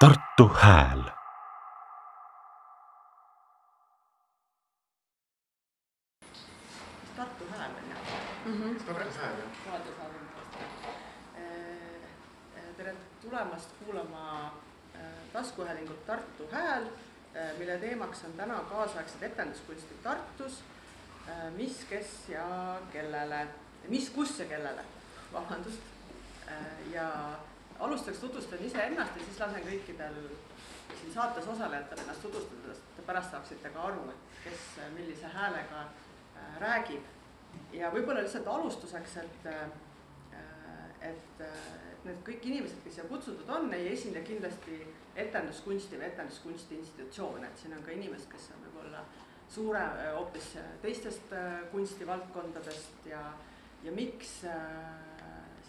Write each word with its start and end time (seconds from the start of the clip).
Tartu 0.00 0.48
Hääl 0.48 1.02
Tartu 7.16 7.44
Hääl 7.50 7.70
on 7.70 7.90
ju 7.90 8.52
Mhm. 8.52 8.76
Tartu 8.76 9.10
Hääl, 9.20 9.38
jah. 9.38 9.66
raadiosaade. 9.66 10.14
tere 12.76 12.94
tulemast 13.22 13.68
kuulama 13.84 14.46
äh, 14.94 15.00
taskuhäälingut 15.32 16.06
Tartu 16.06 16.48
Hääl, 16.52 16.84
mille 17.58 17.78
teemaks 17.78 18.24
on 18.24 18.32
täna 18.32 18.54
kaasaegsed 18.54 19.22
etenduskunstid 19.22 19.96
Tartus. 20.02 20.62
mis, 21.56 21.84
kes 21.88 22.28
ja 22.28 22.80
kellele, 22.92 23.48
mis, 23.88 24.10
kus 24.10 24.38
ja 24.38 24.46
kellele, 24.46 24.84
vabandust. 25.32 25.80
ja 26.92 27.38
alustuseks 27.80 28.18
tutvustan 28.18 28.64
iseennast 28.64 29.16
ja 29.16 29.24
siis 29.24 29.40
lasen 29.40 29.66
kõikidel 29.66 30.18
siin 31.00 31.12
saates 31.14 31.48
osalejatel 31.48 32.02
ennast 32.02 32.22
tutvustada, 32.22 32.74
sest 32.74 33.06
pärast 33.06 33.30
saaksite 33.34 33.72
ka 33.74 33.86
aru, 33.88 34.04
et 34.12 34.42
kes 34.44 34.66
millise 34.94 35.30
häälega 35.34 35.84
äh, 35.86 36.58
räägib. 36.60 37.08
ja 37.72 37.90
võib-olla 37.90 38.22
lihtsalt 38.22 38.46
alustuseks, 38.46 39.16
et, 39.16 39.46
et, 41.00 41.40
et 41.42 42.04
need 42.04 42.20
kõik 42.26 42.46
inimesed, 42.46 42.78
kes 42.84 42.98
siia 42.98 43.08
kutsutud 43.10 43.48
on, 43.50 43.72
ei 43.74 43.92
esinda 43.92 44.22
kindlasti 44.26 44.78
etenduskunsti 45.18 45.98
või 45.98 46.06
etenduskunsti 46.12 46.78
institutsioone, 46.78 47.48
et 47.48 47.58
siin 47.58 47.74
on 47.76 47.82
ka 47.84 47.94
inimesed, 47.94 48.28
kes 48.30 48.50
on 48.54 48.62
võib-olla 48.66 49.02
suure, 49.50 49.82
hoopis 50.14 50.52
teistest 50.82 51.34
kunstivaldkondadest 51.72 53.10
ja, 53.10 53.24
ja 53.84 53.92
miks 53.92 54.40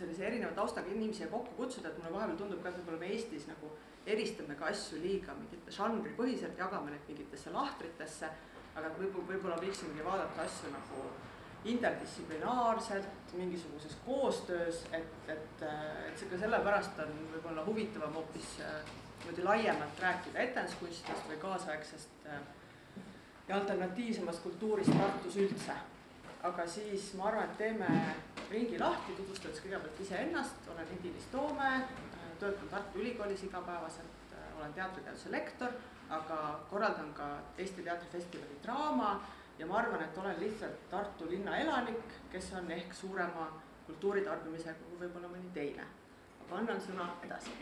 sellise 0.02 0.28
erineva 0.28 0.52
taustaga 0.58 0.92
inimesi 0.92 1.30
kokku 1.32 1.56
kutsuda, 1.58 1.90
et 1.90 1.98
mulle 2.02 2.14
vahepeal 2.18 2.38
tundub 2.40 2.62
ka, 2.64 2.72
et 2.72 2.80
võib-olla 2.82 3.02
me 3.04 3.12
Eestis 3.16 3.48
nagu 3.50 3.72
eristame 4.10 4.56
ka 4.58 4.70
asju 4.72 5.02
liiga 5.02 5.36
mingite 5.38 5.74
žanripõhiselt, 5.76 6.58
jagame 6.58 6.94
neid 6.94 7.10
mingitesse 7.10 7.54
lahtritesse, 7.54 8.32
aga 8.76 8.94
võib-olla, 8.98 9.28
võib-olla 9.34 9.60
võiksimegi 9.62 10.08
vaadata 10.08 10.48
asju 10.48 10.72
nagu 10.74 11.06
interdistsiplinaarselt, 11.72 13.36
mingisuguses 13.38 13.94
koostöös, 14.06 14.82
et, 14.98 15.14
et, 15.30 15.62
et 16.10 16.26
ka 16.32 16.40
sellepärast 16.42 16.98
on 17.04 17.14
võib-olla 17.36 17.66
huvitavam 17.68 18.18
hoopis 18.18 18.56
niimoodi 19.22 19.46
laiemalt 19.46 20.02
rääkida 20.02 20.48
etenduskunstidest 20.48 21.30
või 21.30 21.38
kaasaegsest 21.44 22.26
ja 23.48 23.56
alternatiivsemast 23.60 24.42
kultuurist 24.44 24.98
Tartus 24.98 25.38
üldse. 25.38 25.78
Aga 26.44 26.66
siis 26.68 27.12
ma 27.18 27.28
arvan, 27.30 27.50
et 27.50 27.58
teeme 27.58 27.88
ringi 28.50 28.80
lahti, 28.82 29.14
tutvustades 29.18 29.62
kõigepealt 29.64 30.00
iseennast, 30.02 30.66
olen 30.74 30.90
Hedi-Liis 30.96 31.30
Toome, 31.32 31.70
töötan 32.42 32.72
Tartu 32.72 33.00
Ülikoolis 33.00 33.44
igapäevaselt, 33.46 34.34
olen 34.58 34.74
teatriteaduse 34.74 35.32
lektor, 35.32 35.78
aga 36.10 36.40
korraldan 36.70 37.14
ka 37.14 37.30
Eesti 37.58 37.86
Teatrifestivali 37.86 38.58
draama 38.64 39.14
ja 39.60 39.68
ma 39.70 39.78
arvan, 39.80 40.04
et 40.04 40.18
olen 40.18 40.40
lihtsalt 40.40 40.90
Tartu 40.90 41.30
linna 41.30 41.58
elanik, 41.58 42.18
kes 42.32 42.52
on 42.58 42.72
ehk 42.72 42.94
suurema 42.94 43.48
kultuuritarbimisega 43.86 44.78
kui 44.88 45.00
võib-olla 45.06 45.30
mõni 45.32 45.54
teine. 45.54 45.88
aga 46.46 46.58
annan 46.58 46.82
sõna 46.82 47.08
edasi. 47.24 47.54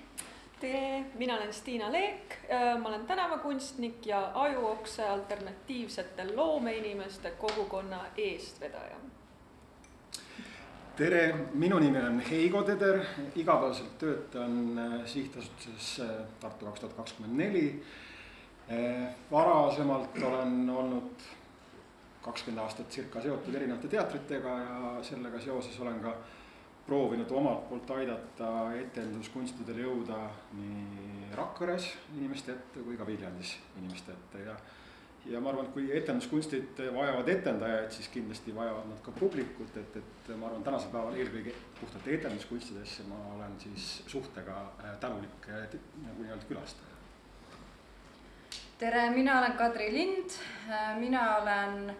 Tere, 0.60 1.06
mina 1.16 1.36
olen 1.36 1.54
Stiina 1.54 1.92
Leek, 1.92 2.36
ma 2.82 2.90
olen 2.90 3.06
tänavakunstnik 3.08 4.06
ja 4.06 4.32
Ajuokse 4.34 5.08
alternatiivsete 5.08 6.36
loomeinimeste 6.36 7.32
kogukonna 7.32 8.00
eestvedaja. 8.18 8.96
tere, 10.98 11.36
minu 11.54 11.80
nimi 11.80 12.00
on 12.00 12.20
Heigo 12.20 12.64
Teder, 12.64 13.00
igapäevaselt 13.36 13.98
töötan 13.98 14.82
sihtasutuses 15.06 16.02
Tartu 16.40 16.66
kaks 16.66 16.80
tuhat 16.80 16.96
kakskümmend 16.96 17.38
neli. 17.38 17.84
varasemalt 19.32 20.24
olen 20.24 20.70
olnud 20.70 21.24
kakskümmend 22.22 22.64
aastat 22.64 22.90
circa 22.90 23.22
seotud 23.22 23.56
erinevate 23.56 23.88
teatritega 23.88 24.50
ja 24.50 25.04
sellega 25.04 25.40
seoses 25.40 25.80
olen 25.80 26.00
ka 26.00 26.18
proovinud 26.90 27.32
omalt 27.38 27.68
poolt 27.70 27.92
aidata 28.00 28.50
etenduskunstidel 28.80 29.84
jõuda 29.84 30.18
nii 30.58 31.30
Rakveres 31.38 31.92
inimeste 32.18 32.56
ette 32.56 32.82
kui 32.82 32.98
ka 32.98 33.06
Viljandis 33.06 33.54
inimeste 33.78 34.16
ette 34.16 34.42
ja. 34.48 34.56
ja 35.30 35.42
ma 35.44 35.52
arvan, 35.52 35.70
et 35.70 35.76
kui 35.76 35.92
etenduskunstid 35.94 36.82
vajavad 36.96 37.30
etendajaid, 37.36 37.94
siis 37.94 38.10
kindlasti 38.14 38.56
vajavad 38.56 38.90
nad 38.90 39.04
ka 39.06 39.14
publikut, 39.20 39.78
et, 39.78 40.00
et 40.02 40.32
ma 40.34 40.50
arvan, 40.50 40.66
tänasel 40.66 40.90
päeval 40.96 41.20
eelkõige 41.22 41.54
puhtalt 41.80 42.10
etenduskunstidesse 42.18 43.06
ma 43.12 43.22
olen 43.36 43.54
siis 43.62 43.90
suhtega 44.10 44.58
tänulik 45.04 45.50
nagu 45.52 46.26
nii-öelda 46.26 46.50
külastaja. 46.50 46.98
tere, 48.82 49.10
mina 49.14 49.38
olen 49.44 49.58
Kadri 49.62 49.94
Lind, 49.94 50.42
mina 50.98 51.26
olen 51.38 51.92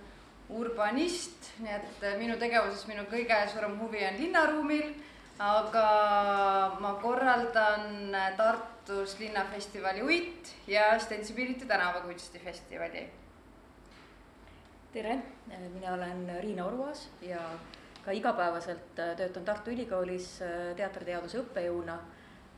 urbanist, 0.50 1.52
nii 1.62 1.74
et 1.76 2.06
minu 2.18 2.38
tegevuses 2.42 2.88
minu 2.90 3.06
kõige 3.10 3.38
suurem 3.52 3.76
huvi 3.82 4.02
on 4.08 4.18
linnaruumil, 4.18 4.94
aga 5.40 5.86
ma 6.82 6.96
korraldan 7.02 8.16
Tartus 8.38 9.16
linnafestivali 9.20 10.02
Uit 10.04 10.54
ja 10.68 10.92
Stensibility 11.00 11.66
tänavakunstifestivali. 11.70 13.10
tere, 14.94 15.20
mina 15.74 15.94
olen 15.94 16.42
Riina 16.42 16.66
Oruas 16.66 17.10
ja 17.22 17.40
ka 18.06 18.12
igapäevaselt 18.12 18.96
töötan 18.96 19.46
Tartu 19.46 19.72
Ülikoolis 19.72 20.40
teatriteaduse 20.76 21.38
õppejõuna 21.44 22.00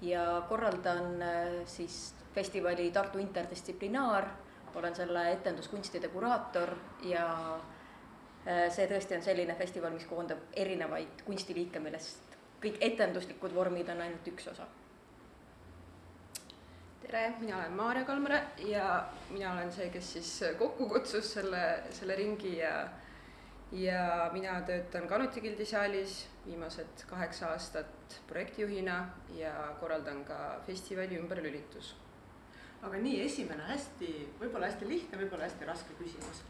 ja 0.01 0.41
korraldan 0.49 1.19
siis 1.65 2.13
festivali 2.33 2.91
Tartu 2.91 3.19
Interdistsiplinaar, 3.19 4.29
olen 4.75 4.95
selle 4.95 5.31
etenduskunstide 5.31 6.07
kuraator 6.07 6.71
ja 7.03 7.27
see 8.45 8.87
tõesti 8.89 9.17
on 9.17 9.25
selline 9.25 9.55
festival, 9.55 9.93
mis 9.93 10.07
koondab 10.09 10.39
erinevaid 10.57 11.25
kunstiliike, 11.25 11.79
millest 11.79 12.37
kõik 12.61 12.77
etenduslikud 12.81 13.53
vormid 13.53 13.89
on 13.89 14.01
ainult 14.01 14.27
üks 14.33 14.47
osa. 14.53 14.67
tere, 17.01 17.33
mina 17.39 17.57
olen 17.57 17.73
Maarja 17.75 18.05
Kalmre 18.05 18.41
ja 18.65 19.07
mina 19.29 19.53
olen 19.53 19.71
see, 19.71 19.89
kes 19.93 20.13
siis 20.13 20.33
kokku 20.57 20.87
kutsus 20.89 21.33
selle, 21.33 21.83
selle 21.91 22.15
ringi 22.15 22.57
ja 22.57 22.89
ja 23.71 24.29
mina 24.33 24.61
töötan 24.67 25.07
Kanuti 25.07 25.41
gildi 25.41 25.65
saalis 25.65 26.27
viimased 26.45 27.05
kaheksa 27.07 27.49
aastat 27.49 28.21
projektijuhina 28.27 29.09
ja 29.35 29.75
korraldan 29.79 30.25
ka 30.25 30.61
festivali 30.67 31.17
ümberlülitus. 31.19 31.95
aga 32.81 32.97
nii, 32.97 33.21
esimene 33.25 33.63
hästi, 33.63 34.11
võib-olla 34.39 34.65
hästi 34.65 34.87
lihtne, 34.89 35.17
võib-olla 35.17 35.45
hästi 35.45 35.65
raske 35.65 35.93
küsimus 35.99 36.41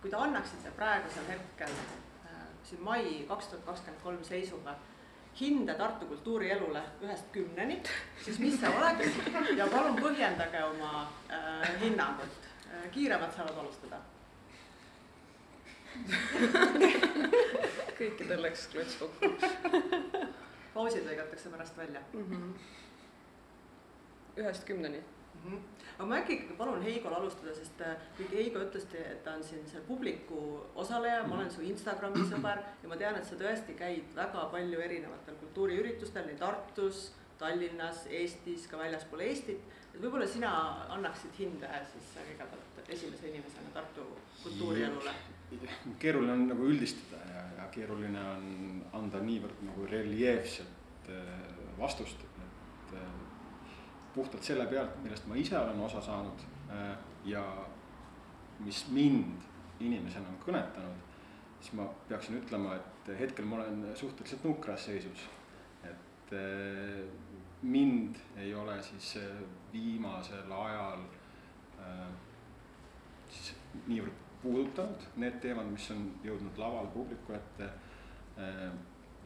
kui 0.00 0.10
te 0.10 0.16
annaksite 0.16 0.70
praegusel 0.76 1.26
hetkel 1.28 1.72
äh, 1.72 2.46
siin 2.64 2.82
mai 2.84 3.24
kaks 3.28 3.50
tuhat 3.52 3.64
kakskümmend 3.64 4.02
kolm 4.02 4.24
seisuga 4.24 4.76
hinde 5.40 5.74
Tartu 5.74 6.06
kultuurielule 6.06 6.82
ühest 7.02 7.28
kümneni, 7.32 7.82
siis 8.24 8.38
mis 8.38 8.56
see 8.60 8.70
oleks 8.78 9.18
ja 9.56 9.66
palun 9.72 10.00
põhjendage 10.00 10.64
oma 10.64 11.04
äh, 11.30 11.68
hinnangut 11.80 12.48
äh,. 12.66 12.90
kiiremad 12.96 13.36
saavad 13.36 13.60
alustada 13.62 14.00
kõikidel 17.98 18.42
läks 18.42 18.66
klots 18.72 18.96
kokku. 19.00 19.26
pausid 20.74 21.04
lõigatakse 21.06 21.50
pärast 21.50 21.76
välja 21.76 22.00
mm. 22.12 22.26
-hmm. 22.30 22.52
ühest 24.42 24.64
kümneni 24.64 25.00
mm. 25.00 25.40
-hmm 25.44 25.79
aga 26.00 26.08
ma 26.08 26.16
äkki 26.22 26.32
ikkagi 26.38 26.54
palun 26.56 26.80
Heigol 26.80 27.12
alustada, 27.12 27.52
sest 27.52 27.80
äh, 27.84 27.96
kuigi 28.16 28.38
Heigo 28.38 28.62
ütleski, 28.64 28.96
et 29.04 29.18
ta 29.24 29.34
on 29.36 29.42
siin 29.44 29.66
see 29.68 29.82
publiku 29.84 30.38
osaleja, 30.80 31.26
ma 31.28 31.36
olen 31.36 31.50
su 31.52 31.60
Instagrami 31.66 32.22
sõber 32.30 32.62
ja 32.80 32.88
ma 32.88 32.96
tean, 32.96 33.18
et 33.20 33.28
sa 33.28 33.36
tõesti 33.36 33.76
käid 33.76 34.14
väga 34.16 34.46
palju 34.54 34.80
erinevatel 34.80 35.36
kultuuriüritustel 35.42 36.24
nii 36.30 36.38
Tartus, 36.40 37.10
Tallinnas, 37.40 38.06
Eestis, 38.08 38.64
ka 38.70 38.80
väljaspool 38.80 39.26
Eestit. 39.26 39.60
et 39.90 40.00
võib-olla 40.00 40.28
sina 40.28 40.54
annaksid 40.96 41.36
hinde 41.36 41.68
siis 41.92 42.08
kõigepealt 42.16 42.88
esimese 42.96 43.28
inimesena 43.28 43.74
Tartu 43.76 44.08
kultuurielule. 44.42 45.12
keeruline 45.98 46.32
on 46.32 46.48
nagu 46.54 46.64
üldistada 46.64 47.20
ja, 47.34 47.44
ja 47.60 47.68
keeruline 47.76 48.24
on 48.32 48.82
anda 49.02 49.20
niivõrd 49.20 49.60
nagu 49.68 49.84
reljeefset 49.92 51.12
vastust 51.78 52.24
puhtalt 54.14 54.42
selle 54.42 54.66
pealt, 54.66 54.96
millest 55.02 55.26
ma 55.26 55.36
ise 55.38 55.58
olen 55.58 55.80
osa 55.80 56.00
saanud 56.02 56.46
ja 57.24 57.44
mis 58.64 58.84
mind 58.90 59.46
inimesena 59.80 60.28
on 60.28 60.38
kõnetanud, 60.44 61.04
siis 61.60 61.72
ma 61.78 61.86
peaksin 62.08 62.40
ütlema, 62.40 62.74
et 62.76 63.12
hetkel 63.18 63.46
ma 63.48 63.60
olen 63.60 63.84
suhteliselt 63.96 64.44
nukras 64.44 64.84
seisus. 64.90 65.28
et 65.84 66.34
mind 67.62 68.16
ei 68.36 68.54
ole 68.54 68.82
siis 68.82 69.18
viimasel 69.72 70.52
ajal 70.52 71.02
siis 73.30 73.54
niivõrd 73.86 74.20
puudutanud 74.42 75.04
need 75.20 75.36
teemad, 75.42 75.68
mis 75.70 75.90
on 75.94 76.06
jõudnud 76.24 76.58
lavale 76.58 76.88
publiku 76.94 77.36
ette. 77.36 77.68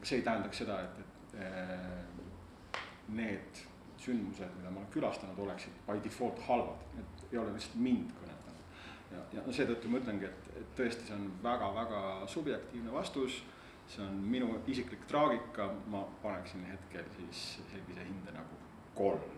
see 0.03 0.19
ei 0.19 0.25
tähendaks 0.25 0.57
seda, 0.61 0.81
et, 0.83 0.99
et 1.39 2.79
need 3.07 3.61
sündmused, 4.05 4.53
mida 4.57 4.71
ma 4.71 4.81
olen 4.81 4.91
külastanud, 4.93 5.39
oleksid 5.47 5.81
by 5.87 5.99
default 6.03 6.39
halvad, 6.47 6.85
et 7.01 7.25
ei 7.31 7.41
ole 7.41 7.53
lihtsalt 7.55 7.81
mind 7.81 8.13
kõnetanud. 8.19 8.63
ja, 9.11 9.25
ja 9.37 9.43
seetõttu 9.57 9.91
ma 9.91 10.01
ütlengi, 10.01 10.29
et, 10.29 10.49
et 10.61 10.73
tõesti, 10.77 11.07
see 11.09 11.17
on 11.17 11.27
väga-väga 11.43 12.01
subjektiivne 12.31 12.93
vastus, 12.93 13.41
see 13.87 14.03
on 14.05 14.17
minu 14.33 14.49
isiklik 14.67 15.05
traagika, 15.09 15.69
ma 15.93 16.03
paneksin 16.23 16.65
hetkel 16.69 17.05
siis 17.17 17.45
sellise 17.71 18.07
hinde 18.07 18.35
nagu 18.35 18.61
kolm. 18.97 19.31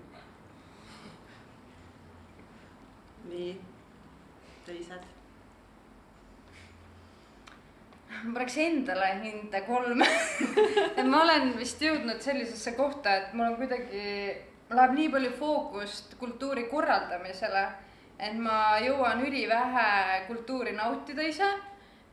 nii, 3.28 3.54
teised? 4.66 5.14
Ma 8.08 8.34
paneks 8.34 8.56
endale 8.64 9.10
hinde 9.22 9.62
kolm. 9.68 10.02
Et 10.02 11.04
ma 11.12 11.24
olen 11.26 11.52
vist 11.58 11.82
jõudnud 11.84 12.22
sellisesse 12.24 12.74
kohta, 12.78 13.18
et 13.20 13.34
mul 13.38 13.52
on 13.52 13.58
kuidagi, 13.60 14.04
läheb 14.76 14.94
nii 14.98 15.10
palju 15.12 15.32
fookust 15.40 16.16
kultuuri 16.20 16.68
korraldamisele, 16.72 17.64
et 18.20 18.38
ma 18.42 18.78
jõuan 18.84 19.22
ülivähe 19.24 20.24
kultuuri 20.28 20.76
nautida 20.76 21.24
ise. 21.24 21.50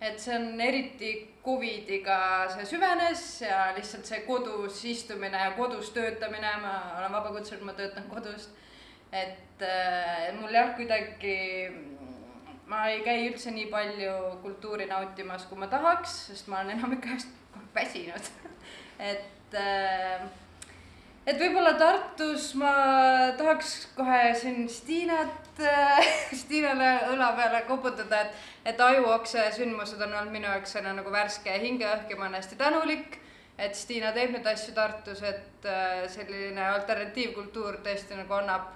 et 0.00 0.18
see 0.20 0.34
on 0.36 0.60
eriti 0.60 1.10
Covidiga 1.44 2.48
see 2.52 2.64
süvenes 2.66 3.22
ja 3.40 3.72
lihtsalt 3.76 4.04
see 4.04 4.18
kodus 4.26 4.82
istumine 4.84 5.38
ja 5.38 5.52
kodus 5.56 5.90
töötamine, 5.96 6.50
ma 6.60 6.72
olen 6.98 7.12
vabakutseline, 7.12 7.64
ma 7.64 7.72
töötan 7.72 8.04
kodust. 8.10 8.50
et 9.12 9.62
äh, 9.62 10.32
mul 10.40 10.52
jah, 10.52 10.74
kuidagi 10.76 11.38
ma 12.66 12.86
ei 12.88 13.00
käi 13.04 13.28
üldse 13.28 13.52
nii 13.54 13.66
palju 13.72 14.14
kultuuri 14.42 14.86
nautimas, 14.90 15.46
kui 15.48 15.58
ma 15.58 15.68
tahaks, 15.72 16.16
sest 16.30 16.48
ma 16.48 16.60
olen 16.60 16.78
enamik 16.78 17.06
ajast 17.06 17.28
väsinud 17.74 18.30
et, 19.10 19.54
äh, 19.54 20.24
et 21.26 21.40
võib-olla 21.40 21.74
Tartus 21.80 22.52
ma 22.60 22.74
tahaks 23.38 23.74
kohe 23.96 24.22
siin 24.40 24.68
Stiinat, 24.68 25.50
äh, 25.60 26.14
Stiinale 26.40 26.94
õla 27.14 27.32
peale 27.36 27.64
koputada, 27.68 28.22
et, 28.22 28.46
et 28.72 28.80
ajuokse 28.80 29.50
sündmused 29.56 30.00
on 30.00 30.12
olnud 30.12 30.32
minu 30.32 30.50
jaoks 30.50 30.76
selline 30.76 30.96
nagu 31.00 31.12
värske 31.12 31.58
hingeõhk 31.66 32.10
ja 32.10 32.18
ma 32.20 32.28
olen 32.28 32.42
hästi 32.42 32.60
tänulik 32.60 33.20
et 33.58 33.76
Stiina 33.78 34.12
teeb 34.14 34.32
neid 34.34 34.46
asju 34.50 34.74
Tartus, 34.74 35.22
et 35.22 35.68
äh, 35.68 36.06
selline 36.10 36.64
alternatiivkultuur 36.72 37.78
tõesti 37.84 38.18
nagu 38.18 38.34
annab 38.38 38.72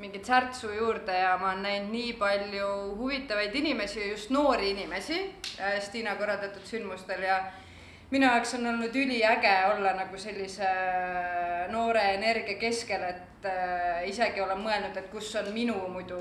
mingit 0.00 0.26
särtsu 0.26 0.72
juurde 0.74 1.14
ja 1.14 1.36
ma 1.38 1.52
olen 1.52 1.62
näinud 1.62 1.92
nii 1.92 2.14
palju 2.18 2.70
huvitavaid 2.98 3.54
inimesi, 3.54 4.08
just 4.10 4.32
noori 4.34 4.72
inimesi 4.72 5.20
äh, 5.60 5.76
Stiina 5.84 6.16
korraldatud 6.20 6.64
sündmustel 6.66 7.22
ja 7.28 7.38
minu 8.10 8.26
jaoks 8.26 8.54
on 8.58 8.66
olnud 8.66 8.96
üliäge 8.96 9.54
olla 9.72 9.94
nagu 9.96 10.18
sellise 10.18 10.66
äh, 10.66 11.70
noore 11.72 12.02
energia 12.14 12.58
keskel, 12.60 13.02
et 13.02 13.48
äh, 13.48 14.04
isegi 14.08 14.40
olen 14.44 14.60
mõelnud, 14.64 14.96
et 14.96 15.10
kus 15.12 15.32
on 15.40 15.50
minu 15.54 15.76
muidu 15.92 16.20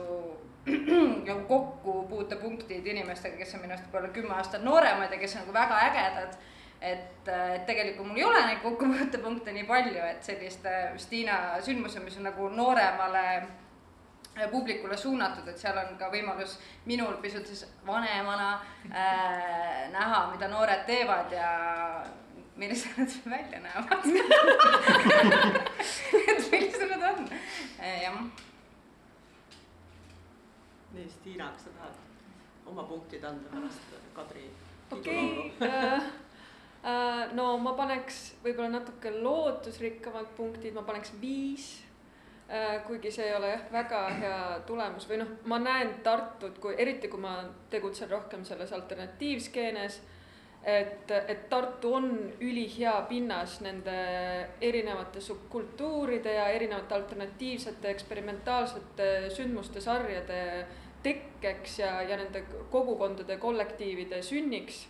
nagu 1.27 1.41
kokkupuutepunktid 1.47 2.87
inimestega, 2.87 3.37
kes 3.37 3.55
on 3.57 3.65
minust 3.65 3.87
võib-olla 3.89 4.13
kümme 4.15 4.35
aastat 4.37 4.63
nooremad 4.63 5.11
ja 5.11 5.19
kes 5.19 5.35
on 5.35 5.43
nagu 5.43 5.55
väga 5.55 5.81
ägedad. 5.89 6.37
Et, 6.83 7.27
et 7.31 7.65
tegelikult 7.67 8.09
mul 8.09 8.17
ei 8.19 8.25
ole 8.27 8.39
neid 8.43 8.63
kokkupuutepunkte 8.63 9.53
nii 9.55 9.67
palju, 9.67 10.01
et 10.03 10.25
selliste 10.27 10.71
Stiina 10.99 11.61
sündmused, 11.63 12.03
mis 12.03 12.17
on 12.19 12.27
nagu 12.27 12.49
nooremale 12.51 13.23
Äh, 13.31 13.62
publikule 14.51 14.97
suunatud, 14.97 15.47
et 15.47 15.57
seal 15.57 15.77
on 15.77 15.93
ka 15.97 16.09
võimalus 16.13 16.57
minul 16.89 17.17
pisut 17.21 17.45
siis 17.47 17.65
vanemana 17.85 18.53
äh, 18.89 19.91
näha, 19.93 20.31
mida 20.31 20.47
noored 20.49 20.85
teevad 20.89 21.31
ja 21.31 21.49
millised 22.57 22.97
nad 22.97 23.13
välja 23.29 23.59
näevad 23.61 24.07
et 26.31 26.51
millised 26.51 26.89
nad 26.95 27.05
on, 27.11 27.29
äh, 27.79 28.01
jah. 28.03 28.19
nii, 30.93 31.07
Stiina, 31.09 31.51
kas 31.53 31.69
sa 31.69 31.77
tahad 31.77 31.95
oma 32.73 32.83
punktid 32.89 33.23
anda 33.23 33.53
pärast 33.53 33.95
Kadri? 34.17 34.49
okei 34.91 35.53
okay, 35.55 35.69
äh, 35.69 35.93
äh, 36.81 37.33
no 37.37 37.57
ma 37.61 37.77
paneks 37.77 38.33
võib-olla 38.43 38.79
natuke 38.79 39.13
lootusrikkamad 39.13 40.33
punktid, 40.37 40.73
ma 40.73 40.81
paneks 40.89 41.13
viis 41.21 41.75
Äh, 41.75 41.92
kuigi 42.87 43.11
see 43.11 43.27
ei 43.29 43.35
ole 43.35 43.49
jah, 43.53 43.61
väga 43.71 44.01
hea 44.19 44.39
tulemus 44.67 45.07
või 45.09 45.21
noh, 45.21 45.29
ma 45.49 45.59
näen 45.63 45.95
Tartut, 46.03 46.59
kui 46.59 46.75
eriti 46.77 47.07
kui 47.07 47.21
ma 47.23 47.37
tegutsen 47.71 48.09
rohkem 48.11 48.43
selles 48.45 48.73
alternatiivskeenes, 48.75 50.01
et, 50.63 51.11
et 51.11 51.49
Tartu 51.49 51.93
on 51.95 52.09
ülihea 52.41 52.93
pinnas 53.09 53.59
nende 53.61 53.95
erinevate 54.61 55.21
subkultuuride 55.21 56.35
ja 56.35 56.47
erinevate 56.55 56.95
alternatiivsete 56.95 57.89
eksperimentaalsete 57.89 59.09
sündmuste 59.29 59.81
sarjade 59.81 60.43
tekkeks 61.03 61.79
ja, 61.79 62.01
ja 62.01 62.17
nende 62.17 62.45
kogukondade, 62.71 63.37
kollektiivide 63.37 64.21
sünniks. 64.21 64.87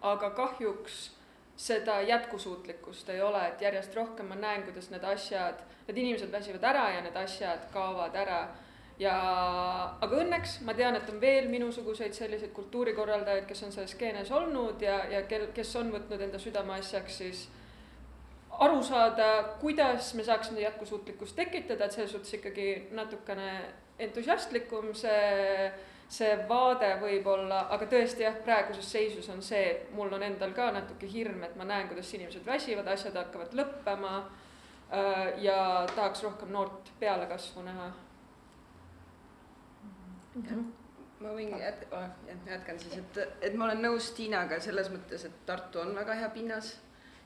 aga 0.00 0.30
kahjuks 0.30 1.15
seda 1.56 2.00
jätkusuutlikkust 2.00 3.08
ei 3.08 3.20
ole, 3.22 3.46
et 3.48 3.62
järjest 3.62 3.94
rohkem 3.96 4.28
ma 4.28 4.36
näen, 4.36 4.62
kuidas 4.62 4.90
need 4.92 5.04
asjad, 5.04 5.62
need 5.88 5.98
inimesed 5.98 6.32
väsivad 6.32 6.64
ära 6.68 6.86
ja 6.94 7.02
need 7.04 7.16
asjad 7.16 7.68
kaovad 7.72 8.14
ära. 8.14 8.46
ja, 8.98 9.16
aga 10.00 10.16
õnneks 10.22 10.60
ma 10.64 10.72
tean, 10.74 10.96
et 10.96 11.08
on 11.12 11.20
veel 11.20 11.48
minusuguseid 11.52 12.14
selliseid 12.16 12.52
kultuurikorraldajaid, 12.56 13.44
kes 13.48 13.62
on 13.62 13.72
selles 13.72 13.92
skeenes 13.92 14.30
olnud 14.32 14.80
ja, 14.80 15.02
ja 15.12 15.22
kel, 15.28 15.50
kes 15.54 15.74
on 15.76 15.92
võtnud 15.92 16.22
enda 16.24 16.38
südameasjaks 16.40 17.18
siis 17.18 17.42
aru 18.58 18.82
saada, 18.82 19.56
kuidas 19.60 20.14
me 20.14 20.24
saaksime 20.24 20.60
jätkusuutlikkust 20.60 21.36
tekitada, 21.36 21.84
et 21.84 21.92
selles 21.92 22.12
suhtes 22.12 22.38
ikkagi 22.38 22.88
natukene 22.96 23.50
entusiastlikum 23.98 24.94
see 24.96 25.72
see 26.08 26.30
vaade 26.48 26.92
võib-olla, 27.00 27.64
aga 27.74 27.88
tõesti 27.90 28.22
jah, 28.22 28.36
praeguses 28.46 28.88
seisus 28.92 29.28
on 29.32 29.42
see, 29.42 29.62
et 29.72 29.92
mul 29.96 30.12
on 30.14 30.22
endal 30.22 30.52
ka 30.54 30.68
natuke 30.74 31.08
hirm, 31.10 31.42
et 31.44 31.56
ma 31.58 31.66
näen, 31.66 31.88
kuidas 31.90 32.12
inimesed 32.14 32.46
väsivad, 32.46 32.86
asjad 32.92 33.16
hakkavad 33.18 33.54
lõppema 33.58 34.14
äh, 34.20 35.42
ja 35.42 35.58
tahaks 35.94 36.22
rohkem 36.26 36.52
noort 36.54 36.92
pealekasvu 37.00 37.66
näha. 37.66 37.90
Ma 41.16 41.32
võin 41.32 41.54
jät-, 41.58 41.86
oh, 41.96 42.08
jätkan 42.46 42.78
siis, 42.80 42.98
et, 43.00 43.22
et 43.48 43.54
ma 43.56 43.66
olen 43.70 43.82
nõus 43.82 44.12
Tiinaga 44.14 44.60
selles 44.62 44.92
mõttes, 44.92 45.24
et 45.26 45.38
Tartu 45.48 45.80
on 45.82 45.94
väga 45.96 46.18
hea 46.20 46.28
pinnas 46.34 46.74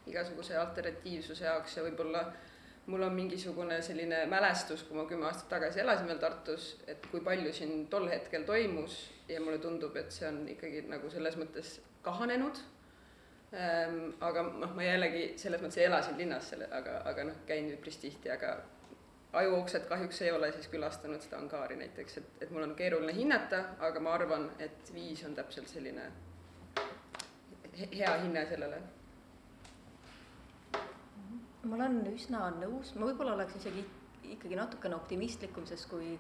igasuguse 0.09 0.57
alternatiivsuse 0.57 1.45
jaoks 1.45 1.77
ja 1.77 1.83
võib-olla 1.85 2.23
äh, 2.23 2.50
mul 2.91 3.03
on 3.07 3.15
mingisugune 3.15 3.79
selline 3.83 4.25
mälestus, 4.31 4.83
kui 4.87 4.99
ma 4.99 5.07
kümme 5.09 5.29
aastat 5.29 5.49
tagasi 5.55 5.81
elasin 5.83 6.09
veel 6.11 6.19
Tartus, 6.23 6.73
et 6.91 7.07
kui 7.13 7.23
palju 7.25 7.53
siin 7.55 7.87
tol 7.93 8.09
hetkel 8.11 8.45
toimus 8.49 8.99
ja 9.29 9.41
mulle 9.41 9.59
tundub, 9.63 9.97
et 9.97 10.13
see 10.15 10.29
on 10.29 10.43
ikkagi 10.51 10.83
nagu 10.91 11.11
selles 11.13 11.39
mõttes 11.39 11.79
kahanenud 12.03 12.59
ähm,. 13.55 14.13
aga 14.21 14.45
noh, 14.51 14.75
ma 14.75 14.87
jällegi 14.87 15.25
selles 15.39 15.63
mõttes 15.63 15.81
ei 15.81 15.87
ela 15.87 16.03
siin 16.03 16.19
linnas, 16.19 16.51
selle, 16.53 16.69
aga, 16.81 17.01
aga 17.13 17.31
noh, 17.31 17.41
käin 17.47 17.71
üpris 17.75 18.01
tihti, 18.03 18.33
aga 18.35 18.57
ajuoksed 19.41 19.87
kahjuks 19.91 20.23
ei 20.27 20.33
ole 20.35 20.51
siis 20.53 20.67
külastanud 20.73 21.23
seda 21.23 21.39
angaari 21.39 21.79
näiteks, 21.79 22.19
et, 22.19 22.31
et 22.43 22.51
mul 22.51 22.67
on 22.67 22.75
keeruline 22.79 23.15
hinnata, 23.15 23.65
aga 23.79 24.03
ma 24.03 24.17
arvan, 24.19 24.51
et 24.59 24.95
viis 24.95 25.23
on 25.29 25.37
täpselt 25.39 25.71
selline 25.71 26.11
hea 27.81 28.17
hinne 28.23 28.47
sellele 28.47 28.81
ma 31.65 31.77
olen 31.77 32.03
üsna 32.15 32.47
nõus, 32.57 32.95
ma 32.97 33.09
võib-olla 33.11 33.35
oleks 33.37 33.59
isegi 33.61 33.83
ikkagi 34.35 34.57
natukene 34.57 34.97
optimistlikum, 34.97 35.67
sest 35.69 35.89
kui 35.91 36.15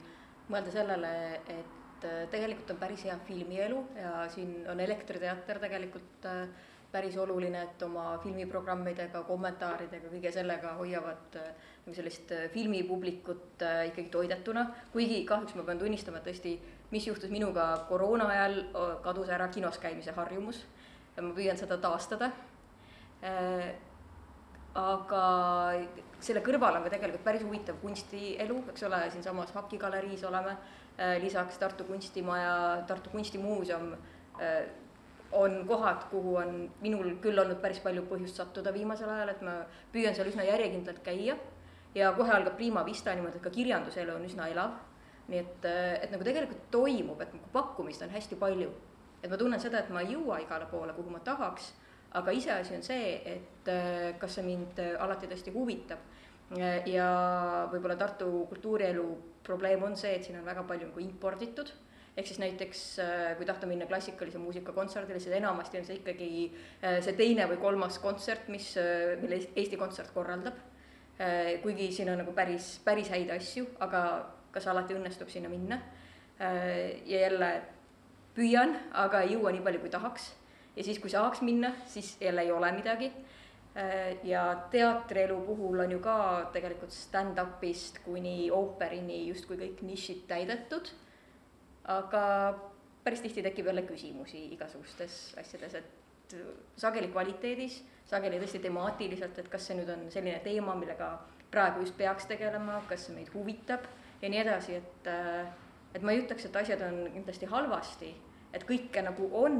mõelda 0.51 0.73
sellele, 0.75 1.13
et 1.49 2.05
äh, 2.05 2.25
tegelikult 2.33 2.75
on 2.75 2.81
päris 2.81 3.07
hea 3.07 3.17
filmielu 3.29 3.81
ja 3.97 4.27
siin 4.33 4.59
on 4.71 4.83
Elektriteater 4.83 5.61
tegelikult 5.63 6.29
äh, 6.29 6.43
päris 6.91 7.17
oluline, 7.23 7.63
et 7.69 7.83
oma 7.87 8.17
filmiprogrammidega, 8.25 9.23
kommentaaridega, 9.29 10.11
kõige 10.11 10.33
sellega 10.35 10.75
hoiavad 10.81 11.39
äh, 11.39 11.53
nagu 11.87 11.97
sellist 11.97 12.35
filmipublikut 12.53 13.63
ikkagi 13.63 14.11
toidetuna. 14.13 14.67
kuigi 14.93 15.23
kahjuks 15.25 15.57
ma 15.57 15.65
pean 15.65 15.81
tunnistama, 15.81 16.21
et 16.21 16.29
tõesti, 16.29 16.57
mis 16.91 17.07
juhtus 17.07 17.31
minuga 17.33 17.71
koroona 17.89 18.27
ajal, 18.35 18.59
kadus 19.05 19.31
ära 19.33 19.49
kinos 19.49 19.79
käimise 19.79 20.13
harjumus. 20.13 20.65
ma 21.21 21.33
püüan 21.37 21.57
seda 21.59 21.77
taastada 21.79 22.31
aga 24.79 25.23
selle 26.23 26.43
kõrval 26.47 26.79
on 26.79 26.85
ka 26.85 26.93
tegelikult 26.93 27.25
päris 27.25 27.43
huvitav 27.43 27.81
kunstielu, 27.83 28.59
eks 28.71 28.85
ole, 28.87 29.01
siinsamas 29.11 29.55
Haki 29.57 29.79
galeriis 29.81 30.23
oleme, 30.29 30.57
äh, 30.99 31.17
lisaks 31.23 31.59
Tartu 31.59 31.85
Kunstimaja, 31.89 32.85
Tartu 32.87 33.11
Kunstimuuseum 33.11 33.93
äh, 34.39 34.69
on 35.33 35.67
kohad, 35.67 36.05
kuhu 36.11 36.37
on 36.37 36.71
minul 36.83 37.17
küll 37.23 37.39
olnud 37.39 37.61
päris 37.63 37.81
palju 37.83 38.05
põhjust 38.11 38.39
sattuda 38.39 38.73
viimasel 38.75 39.11
ajal, 39.11 39.33
et 39.35 39.43
ma 39.47 39.57
püüan 39.93 40.15
seal 40.15 40.31
üsna 40.31 40.47
järjekindlalt 40.47 41.03
käia 41.07 41.37
ja 41.95 42.13
kohe 42.15 42.33
algab 42.35 42.57
Prima 42.59 42.85
Vista 42.87 43.15
niimoodi, 43.15 43.39
et 43.39 43.45
ka 43.45 43.51
kirjanduselu 43.55 44.15
on 44.15 44.27
üsna 44.29 44.49
elav. 44.51 44.79
nii 45.31 45.39
et, 45.39 45.65
äh, 45.65 46.03
et 46.03 46.11
nagu 46.11 46.25
tegelikult 46.27 46.71
toimub, 46.71 47.21
et 47.23 47.35
pakkumist 47.53 48.03
on 48.03 48.11
hästi 48.11 48.37
palju. 48.37 48.71
et 49.23 49.31
ma 49.31 49.37
tunnen 49.37 49.61
seda, 49.61 49.79
et 49.79 49.91
ma 49.91 50.01
ei 50.01 50.15
jõua 50.15 50.41
igale 50.41 50.67
poole, 50.67 50.93
kuhu 50.93 51.11
ma 51.11 51.19
tahaks 51.19 51.73
aga 52.19 52.33
iseasi 52.35 52.75
on 52.75 52.83
see, 52.83 53.21
et 53.27 53.69
äh, 53.71 54.15
kas 54.19 54.39
see 54.39 54.47
mind 54.47 54.81
äh, 54.83 54.97
alati 55.03 55.31
tõesti 55.31 55.55
huvitab. 55.55 56.09
ja 56.91 57.05
võib-olla 57.71 57.95
Tartu 57.95 58.27
kultuurielu 58.51 59.05
probleem 59.47 59.85
on 59.87 59.93
see, 59.97 60.17
et 60.17 60.25
siin 60.27 60.41
on 60.41 60.49
väga 60.49 60.65
palju 60.67 60.89
nagu 60.89 60.99
imporditud 60.99 61.71
ehk 62.19 62.27
siis 62.27 62.41
näiteks 62.43 62.81
kui 63.39 63.47
tahta 63.47 63.69
minna 63.71 63.87
klassikalise 63.87 64.41
muusika 64.43 64.75
kontserdile, 64.75 65.21
siis 65.23 65.37
enamasti 65.37 65.79
on 65.79 65.87
see 65.87 66.01
ikkagi 66.01 66.31
see 66.83 67.15
teine 67.15 67.47
või 67.53 67.61
kolmas 67.63 68.01
kontsert, 68.03 68.51
mis, 68.51 68.73
mille 69.23 69.39
Eesti 69.55 69.79
Kontsert 69.79 70.11
korraldab. 70.11 70.59
kuigi 71.63 71.93
siin 71.95 72.11
on 72.11 72.19
nagu 72.25 72.35
päris, 72.35 72.81
päris 72.85 73.15
häid 73.15 73.31
asju, 73.31 73.69
aga 73.87 74.03
kas 74.51 74.67
alati 74.67 74.99
õnnestub 74.99 75.31
sinna 75.31 75.49
minna. 75.49 75.79
ja 76.41 77.23
jälle 77.29 77.53
püüan, 78.35 78.75
aga 78.93 79.23
ei 79.23 79.35
jõua 79.37 79.55
nii 79.55 79.65
palju, 79.65 79.87
kui 79.87 79.93
tahaks. 79.93 80.33
Ja 80.81 80.85
siis, 80.87 80.99
kui 80.99 81.13
saaks 81.13 81.45
minna, 81.45 81.75
siis 81.87 82.17
jälle 82.21 82.49
ei 82.49 82.53
ole 82.53 82.73
midagi 82.73 83.13
Äh, 83.77 84.19
ja 84.27 84.57
teatrielu 84.71 85.41
puhul 85.47 85.79
on 85.79 85.93
ju 85.93 85.99
ka 86.03 86.51
tegelikult 86.53 86.91
stand-up'ist 86.91 88.01
kuni 88.03 88.51
ooperini 88.51 89.29
justkui 89.29 89.61
kõik 89.61 89.85
nišid 89.87 90.25
täidetud. 90.27 90.91
aga 91.91 92.23
päris 93.05 93.23
tihti 93.23 93.43
tekib 93.43 93.67
jälle 93.67 93.83
küsimusi 93.83 94.43
igasugustes 94.55 95.35
asjades, 95.39 95.75
et 95.75 96.35
sageli 96.77 97.09
kvaliteedis, 97.09 97.81
sageli 98.07 98.39
tõesti 98.39 98.61
temaatiliselt, 98.63 99.39
et 99.39 99.49
kas 99.49 99.67
see 99.67 99.79
nüüd 99.79 99.89
on 99.91 100.05
selline 100.11 100.39
teema, 100.45 100.75
millega 100.75 101.09
praegu 101.51 101.81
just 101.81 101.97
peaks 101.97 102.27
tegelema, 102.27 102.83
kas 102.89 103.07
see 103.07 103.15
meid 103.15 103.31
huvitab 103.35 103.87
ja 104.23 104.29
nii 104.29 104.43
edasi, 104.43 104.77
et, 104.83 105.07
äh, 105.07 105.47
et 105.95 106.03
ma 106.03 106.13
ei 106.13 106.25
ütleks, 106.25 106.47
et 106.47 106.57
asjad 106.57 106.83
on 106.87 107.05
kindlasti 107.15 107.47
halvasti, 107.47 108.13
et 108.53 108.65
kõike 108.67 109.03
nagu 109.07 109.31
on, 109.43 109.59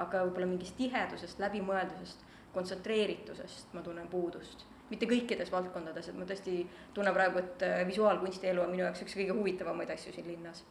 aga 0.00 0.24
võib-olla 0.26 0.50
mingist 0.50 0.76
tihedusest, 0.78 1.40
läbimõeldusest 1.42 2.26
kontsentreeritusest 2.54 3.74
ma 3.74 3.82
tunnen 3.86 4.08
puudust. 4.08 4.66
mitte 4.90 5.06
kõikides 5.06 5.52
valdkondades, 5.52 6.08
et 6.08 6.16
ma 6.18 6.24
tõesti 6.26 6.66
tunnen 6.94 7.14
praegu, 7.14 7.38
et 7.38 7.62
äh, 7.62 7.86
visuaalkunstielu 7.86 8.62
on 8.62 8.70
minu 8.74 8.82
jaoks 8.82 9.04
üks 9.04 9.14
kõige 9.14 9.36
huvitavamaid 9.38 9.90
asju 9.94 10.12
siin 10.12 10.26
linnas 10.26 10.64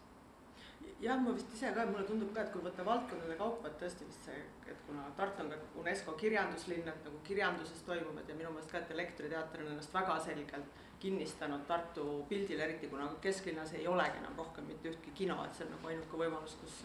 jah, 1.01 1.19
ma 1.23 1.33
vist 1.35 1.53
ise 1.55 1.71
ka, 1.75 1.85
mulle 1.87 2.03
tundub 2.07 2.33
ka, 2.35 2.43
et 2.43 2.51
kui 2.53 2.63
võtta 2.63 2.85
valdkondade 2.85 3.37
kaupa, 3.39 3.69
et 3.69 3.77
tõesti 3.81 4.07
vist 4.07 4.27
see, 4.27 4.41
et 4.67 4.81
kuna 4.87 5.05
Tartu 5.17 5.45
on 5.45 5.51
ka 5.53 5.59
UNESCO 5.81 6.15
kirjanduslinn, 6.19 6.87
et 6.91 7.07
nagu 7.07 7.21
kirjanduses 7.27 7.85
toimuvad 7.87 8.27
ja 8.27 8.35
minu 8.35 8.51
meelest 8.55 8.73
ka, 8.73 8.81
et 8.81 8.91
Elektriteater 8.95 9.63
on 9.63 9.71
ennast 9.73 9.95
väga 9.95 10.17
selgelt 10.25 10.83
kinnistanud 10.99 11.63
Tartu 11.67 12.07
pildil, 12.29 12.59
eriti 12.59 12.91
kuna 12.91 13.07
kesklinnas 13.23 13.73
ei 13.79 13.87
olegi 13.87 14.19
enam 14.19 14.35
rohkem 14.37 14.67
mitte 14.67 14.91
ühtki 14.91 15.15
kino, 15.21 15.39
et 15.45 15.55
see 15.55 15.67
on 15.67 15.77
nagu 15.77 15.93
ainuke 15.93 16.19
võimalus, 16.25 16.57
kus 16.59 16.81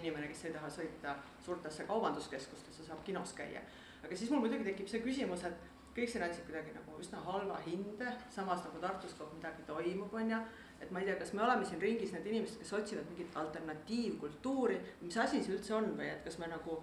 inimene, 0.00 0.28
kes 0.32 0.44
ei 0.48 0.56
taha 0.56 0.70
sõita 0.70 1.16
suurtesse 1.44 1.84
kaubanduskeskustesse, 1.88 2.84
saab 2.88 3.04
kinos 3.04 3.32
käia 3.36 3.60
aga 4.02 4.16
siis 4.16 4.30
mul 4.30 4.42
muidugi 4.44 4.66
tekib 4.66 4.88
see 4.90 5.02
küsimus, 5.04 5.44
et 5.46 5.68
kõik 5.96 6.10
siin 6.10 6.24
andsid 6.26 6.46
kuidagi 6.48 6.72
nagu 6.74 6.96
üsna 7.00 7.20
halva 7.26 7.58
hinde, 7.66 8.14
samas 8.32 8.64
nagu 8.66 8.80
Tartus 8.82 9.14
kogu 9.18 9.36
midagi 9.36 9.66
toimub, 9.68 10.14
on 10.14 10.32
ju. 10.34 10.40
et 10.82 10.90
ma 10.90 10.98
ei 10.98 11.06
tea, 11.06 11.18
kas 11.20 11.30
me 11.36 11.44
oleme 11.44 11.66
siin 11.66 11.78
ringis 11.80 12.10
need 12.10 12.26
inimesed, 12.26 12.58
kes 12.58 12.72
otsivad 12.74 13.06
mingit 13.12 13.36
alternatiivkultuuri, 13.38 14.80
mis 15.04 15.18
asi 15.24 15.42
see 15.44 15.54
üldse 15.54 15.76
on 15.76 15.92
või 15.98 16.08
et 16.10 16.24
kas 16.24 16.40
me 16.42 16.48
nagu 16.50 16.80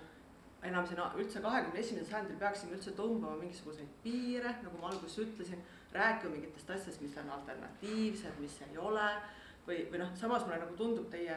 enam 0.64 0.88
siin 0.88 1.02
üldse 1.20 1.42
kahekümne 1.44 1.82
esimesel 1.82 2.08
sajandil 2.08 2.40
peaksime 2.40 2.78
üldse 2.78 2.94
tõmbama 2.96 3.36
mingisuguseid 3.42 3.92
piire, 4.06 4.54
nagu 4.64 4.80
ma 4.80 4.94
alguses 4.94 5.20
ütlesin, 5.26 5.60
rääkima 5.92 6.32
mingitest 6.38 6.72
asjadest, 6.72 7.04
mis 7.04 7.18
on 7.20 7.34
alternatiivsed, 7.36 8.40
mis 8.40 8.56
ei 8.70 8.78
ole. 8.78 9.10
või, 9.68 9.84
või 9.92 10.00
noh, 10.02 10.16
samas 10.18 10.46
mulle 10.48 10.62
nagu 10.64 10.76
tundub 10.80 11.12
teie 11.12 11.36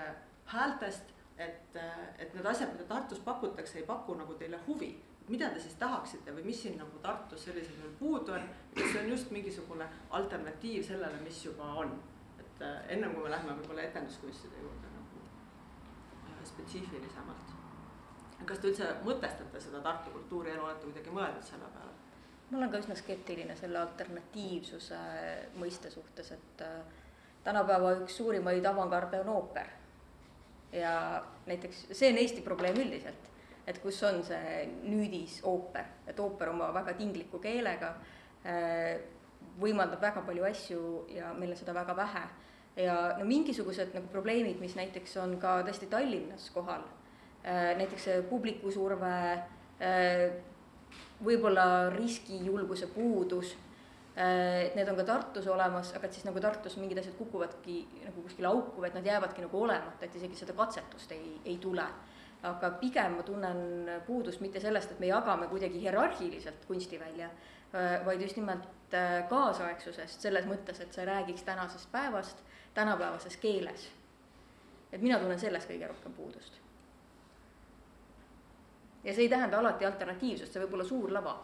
häältest, 0.49 1.11
et, 1.39 1.77
et 2.19 2.35
need 2.35 2.47
asjad, 2.47 2.73
mida 2.75 2.85
Tartus 2.89 3.23
pakutakse, 3.25 3.79
ei 3.79 3.87
paku 3.87 4.15
nagu 4.19 4.35
teile 4.39 4.61
huvi 4.67 4.93
mida 5.29 5.49
te 5.51 5.61
siis 5.61 5.75
tahaksite 5.81 6.35
või 6.35 6.45
mis 6.47 6.63
siin 6.63 6.79
nagu 6.81 6.99
Tartus 7.03 7.45
sellisel 7.47 7.79
juhul 7.79 7.95
puudu 7.99 8.35
on, 8.37 8.49
kas 8.75 8.91
see 8.93 9.03
on 9.05 9.11
just 9.13 9.31
mingisugune 9.35 9.87
alternatiiv 10.19 10.85
sellele, 10.87 11.21
mis 11.25 11.45
juba 11.45 11.69
on? 11.85 11.95
et 12.41 12.63
äh, 12.63 12.79
ennem 12.97 13.15
kui 13.15 13.25
me 13.25 13.31
läheme 13.31 13.55
võib-olla 13.61 13.87
etenduskunstide 13.87 14.61
juurde 14.61 14.91
nagu 14.93 15.23
äh, 15.23 16.45
spetsiifilisemalt. 16.51 17.55
kas 18.47 18.59
te 18.59 18.73
üldse 18.73 18.89
mõtestate 19.07 19.61
seda 19.61 19.81
Tartu 19.81 20.11
kultuurielu, 20.17 20.65
olete 20.65 20.89
kuidagi 20.89 21.15
mõelnud 21.15 21.47
selle 21.47 21.71
peale? 21.77 21.95
ma 22.51 22.59
olen 22.59 22.73
ka 22.73 22.83
üsna 22.83 22.97
skeptiline 22.99 23.57
selle 23.57 23.79
alternatiivsuse 23.81 24.99
mõiste 25.63 25.91
suhtes, 25.91 26.33
et 26.35 26.67
äh, 26.67 26.83
tänapäeva 27.45 27.95
üks 28.03 28.19
suurimaid 28.21 28.67
avangarde 28.67 29.23
on 29.23 29.33
ooper. 29.37 29.71
Ja 30.73 31.23
näiteks 31.47 31.87
see 31.93 32.11
on 32.13 32.19
Eesti 32.19 32.41
probleem 32.41 32.79
üldiselt 32.81 33.33
et 33.67 33.79
kus 33.83 34.01
on 34.07 34.23
see 34.27 34.67
nüüdisooper, 34.83 35.91
et 36.11 36.21
ooper 36.21 36.51
oma 36.53 36.71
väga 36.75 36.95
tingliku 36.99 37.39
keelega 37.43 37.93
äh, 38.47 38.97
võimaldab 39.63 40.03
väga 40.03 40.23
palju 40.27 40.47
asju 40.49 40.87
ja 41.15 41.33
meil 41.37 41.53
on 41.55 41.61
seda 41.61 41.75
väga 41.77 41.97
vähe. 41.97 42.25
ja 42.77 42.95
no 43.19 43.25
mingisugused 43.29 43.93
nagu 43.95 44.09
probleemid, 44.09 44.57
mis 44.61 44.75
näiteks 44.79 45.17
on 45.21 45.37
ka 45.41 45.59
tõesti 45.67 45.91
Tallinnas 45.93 46.49
kohal, 46.55 46.87
äh, 47.45 47.75
näiteks 47.79 48.09
see 48.09 48.23
publikusurve, 48.31 49.17
äh, 49.79 50.25
võib-olla 51.23 51.91
riskijulguse 51.93 52.89
puudus, 52.95 53.55
need 54.15 54.89
on 54.93 54.97
ka 54.99 55.05
Tartus 55.09 55.47
olemas, 55.49 55.95
aga 55.97 56.05
et 56.05 56.13
siis 56.13 56.27
nagu 56.29 56.41
Tartus 56.41 56.75
mingid 56.77 56.99
asjad 57.01 57.15
kukuvadki 57.17 57.77
nagu 58.05 58.25
kuskile 58.27 58.51
auku, 58.51 58.85
et 58.85 58.93
nad 58.93 59.07
jäävadki 59.07 59.47
nagu 59.47 59.63
olemata, 59.65 60.05
et 60.05 60.19
isegi 60.21 60.37
seda 60.37 60.53
katsetust 60.59 61.15
ei, 61.17 61.39
ei 61.49 61.57
tule 61.63 61.87
aga 62.43 62.71
pigem 62.81 63.17
ma 63.17 63.23
tunnen 63.23 63.91
puudust 64.07 64.43
mitte 64.43 64.61
sellest, 64.61 64.93
et 64.93 65.01
me 65.01 65.11
jagame 65.11 65.47
kuidagi 65.51 65.81
hierarhiliselt 65.81 66.65
kunstivälja, 66.67 67.29
vaid 68.05 68.21
just 68.21 68.37
nimelt 68.37 68.95
äh, 68.95 69.23
kaasaegsusest, 69.31 70.21
selles 70.21 70.47
mõttes, 70.51 70.81
et 70.83 70.93
see 70.93 71.07
räägiks 71.09 71.47
tänasest 71.47 71.89
päevast 71.93 72.43
tänapäevases 72.75 73.37
keeles. 73.37 73.91
et 74.93 75.01
mina 75.01 75.19
tunnen 75.19 75.39
sellest 75.41 75.71
kõige 75.71 75.89
rohkem 75.89 76.13
puudust. 76.13 76.59
ja 79.05 79.15
see 79.15 79.25
ei 79.25 79.29
tähenda 79.29 79.59
alati 79.59 79.87
alternatiivsust, 79.87 80.53
see 80.53 80.63
võib 80.67 80.75
olla 80.75 80.85
suur 80.85 81.13
lava. 81.13 81.39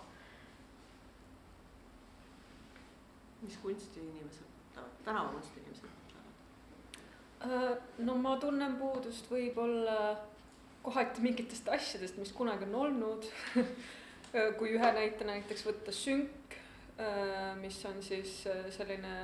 Mis 3.42 3.58
kunstiinimesed 3.62 4.48
mõtlevad, 4.54 4.96
tänavakunsti 5.04 5.62
inimesed 5.62 5.92
mõtlevad? 5.92 6.98
Äh, 7.46 7.70
no 8.06 8.16
ma 8.22 8.36
tunnen 8.42 8.76
puudust 8.80 9.30
võib-olla 9.30 10.00
kohati 10.82 11.22
mingitest 11.22 11.68
asjadest, 11.68 12.18
mis 12.18 12.32
kunagi 12.32 12.68
on 12.68 12.76
olnud 12.86 13.30
kui 14.58 14.74
ühe 14.76 14.92
näite 14.94 15.26
näiteks 15.28 15.64
võtta 15.66 15.94
sünk, 15.94 16.56
äh, 17.00 17.54
mis 17.60 17.78
on 17.88 18.02
siis 18.04 18.42
äh, 18.50 18.66
selline 18.74 19.14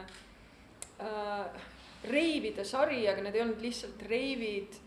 äh, 1.01 1.63
reivide 2.11 2.65
sari, 2.69 3.03
aga 3.09 3.25
need 3.25 3.37
ei 3.37 3.45
olnud 3.45 3.63
lihtsalt 3.65 4.03
reivid, 4.09 4.81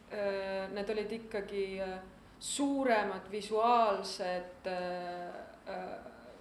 need 0.71 0.89
olid 0.93 1.11
ikkagi 1.15 1.63
suuremad 2.39 3.25
visuaalsed 3.31 4.69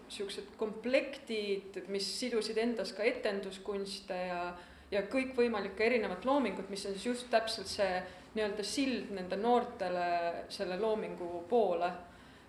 siuksed 0.09 0.55
komplektid, 0.59 1.81
mis 1.93 2.09
sidusid 2.21 2.59
endas 2.59 2.93
ka 2.97 3.05
etenduskunste 3.07 4.19
ja, 4.29 4.43
ja 4.91 5.03
kõikvõimalikke 5.11 5.87
erinevat 5.87 6.25
loomingut, 6.25 6.71
mis 6.71 6.87
on 6.87 6.95
siis 6.95 7.09
just 7.11 7.31
täpselt 7.31 7.71
see 7.71 8.03
nii-öelda 8.37 8.67
sild 8.67 9.11
nende 9.17 9.39
noortele 9.41 10.07
selle 10.53 10.79
loomingu 10.81 11.47
poole. 11.49 11.91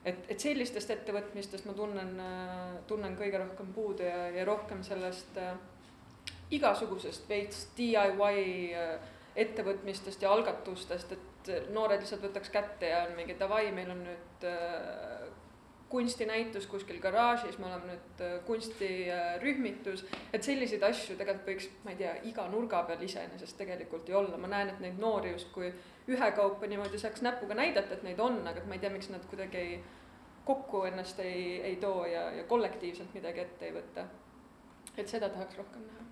et, 0.08 0.20
et 0.30 0.40
sellistest 0.40 0.92
ettevõtmistest 0.94 1.66
ma 1.68 1.74
tunnen, 1.76 2.14
tunnen 2.88 3.16
kõige 3.20 3.42
rohkem 3.42 3.74
puudu 3.76 4.06
ja, 4.06 4.30
ja 4.32 4.46
rohkem 4.48 4.84
sellest 4.84 5.40
äh, 5.42 5.58
igasugusest 6.52 7.28
veits 7.30 7.68
DIY 7.78 8.76
äh, 8.76 9.16
ettevõtmistest 9.38 10.22
ja 10.24 10.32
algatustest, 10.34 11.12
et 11.14 11.52
noored 11.74 12.02
lihtsalt 12.02 12.24
võtaks 12.26 12.52
kätte 12.52 12.90
ja 12.92 13.04
on 13.08 13.16
mingi 13.20 13.36
davai, 13.40 13.68
meil 13.76 13.92
on 13.94 14.04
nüüd 14.08 14.48
äh, 14.48 15.28
kunstinäitus 15.90 16.68
kuskil 16.68 17.00
garaažis, 17.02 17.58
me 17.58 17.66
oleme 17.66 17.94
nüüd 17.94 18.24
äh, 18.24 18.34
kunstirühmitus, 18.46 20.04
et 20.34 20.44
selliseid 20.44 20.84
asju 20.84 21.16
tegelikult 21.20 21.48
võiks, 21.48 21.68
ma 21.86 21.94
ei 21.94 22.00
tea, 22.02 22.16
iga 22.28 22.48
nurga 22.52 22.82
peal 22.90 23.04
iseenesest 23.08 23.58
tegelikult 23.60 24.10
ju 24.10 24.18
olla, 24.20 24.40
ma 24.42 24.50
näen, 24.52 24.74
et 24.74 24.82
neid 24.84 25.00
noori 25.00 25.32
justkui 25.36 25.72
ühekaupa 26.12 26.68
niimoodi 26.68 27.00
saaks 27.00 27.24
näpuga 27.24 27.56
näidata, 27.56 27.96
et 27.96 28.04
neid 28.04 28.20
on, 28.24 28.42
aga 28.48 28.60
et 28.60 28.68
ma 28.68 28.76
ei 28.76 28.84
tea, 28.84 28.92
miks 28.92 29.08
nad 29.14 29.24
kuidagi 29.32 29.62
ei, 29.62 29.78
kokku 30.48 30.84
ennast 30.90 31.20
ei, 31.24 31.62
ei 31.70 31.76
too 31.80 32.06
ja, 32.06 32.28
ja 32.36 32.44
kollektiivselt 32.48 33.16
midagi 33.16 33.44
ette 33.44 33.68
ei 33.68 33.76
võta. 33.76 34.06
et 34.98 35.08
seda 35.08 35.30
tahaks 35.30 35.58
rohkem 35.58 35.88
näha. 35.88 36.06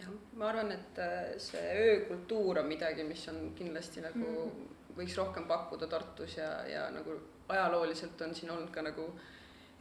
jah, 0.00 0.10
ma 0.34 0.48
arvan, 0.50 0.72
et 0.74 0.98
äh, 0.98 1.36
see 1.38 1.62
öökultuur 1.86 2.58
on 2.64 2.66
midagi, 2.66 3.06
mis 3.06 3.22
on 3.30 3.52
kindlasti 3.54 4.02
nagu 4.02 4.26
mm. 4.26 4.74
võiks 4.98 5.14
rohkem 5.18 5.46
pakkuda 5.46 5.86
Tartus 5.86 6.36
ja, 6.38 6.50
ja 6.66 6.88
nagu 6.90 7.20
ajalooliselt 7.52 8.20
on 8.26 8.34
siin 8.34 8.50
olnud 8.54 8.72
ka 8.74 8.84
nagu 8.84 9.06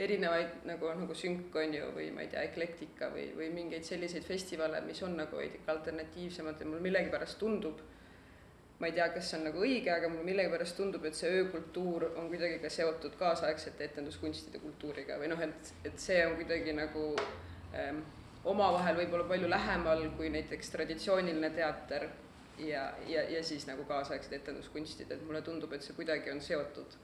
erinevaid 0.01 0.65
nagu, 0.65 0.91
nagu 0.97 1.15
sünk 1.17 1.55
on 1.61 1.73
ju, 1.75 1.87
või 1.95 2.09
ma 2.15 2.23
ei 2.25 2.29
tea, 2.31 2.43
eklektika 2.49 3.11
või, 3.13 3.27
või 3.37 3.49
mingeid 3.53 3.85
selliseid 3.85 4.25
festivale, 4.25 4.81
mis 4.85 5.01
on 5.05 5.17
nagu 5.19 5.37
veidike 5.37 5.71
alternatiivsemad 5.71 6.61
ja 6.61 6.69
mulle 6.69 6.85
millegipärast 6.87 7.37
tundub, 7.41 7.81
ma 8.81 8.89
ei 8.89 8.95
tea, 8.97 9.09
kas 9.13 9.29
see 9.29 9.37
on 9.37 9.45
nagu 9.49 9.61
õige, 9.61 9.91
aga 9.93 10.09
mulle 10.09 10.25
millegipärast 10.31 10.79
tundub, 10.79 11.05
et 11.05 11.17
see 11.17 11.29
öökultuur 11.41 12.07
on 12.15 12.31
kuidagi 12.31 12.57
ka 12.63 12.71
seotud 12.73 13.19
kaasaegsete 13.19 13.91
etenduskunstide 13.91 14.63
kultuuriga 14.63 15.19
või 15.21 15.29
noh, 15.33 15.43
et, 15.45 15.75
et 15.85 16.01
see 16.01 16.23
on 16.25 16.33
kuidagi 16.39 16.73
nagu 16.77 17.05
ähm, 17.77 18.01
omavahel 18.49 18.97
võib-olla 19.03 19.27
palju 19.29 19.49
lähemal 19.51 20.07
kui 20.17 20.31
näiteks 20.33 20.73
traditsiooniline 20.73 21.51
teater 21.53 22.07
ja, 22.57 22.87
ja, 23.07 23.23
ja 23.29 23.43
siis 23.43 23.67
nagu 23.69 23.85
kaasaegsed 23.89 24.33
etenduskunstid, 24.39 25.11
et 25.11 25.23
mulle 25.27 25.41
tundub, 25.45 25.73
et 25.73 25.85
see 25.85 25.95
kuidagi 25.97 26.33
on 26.33 26.41
seotud. 26.41 26.97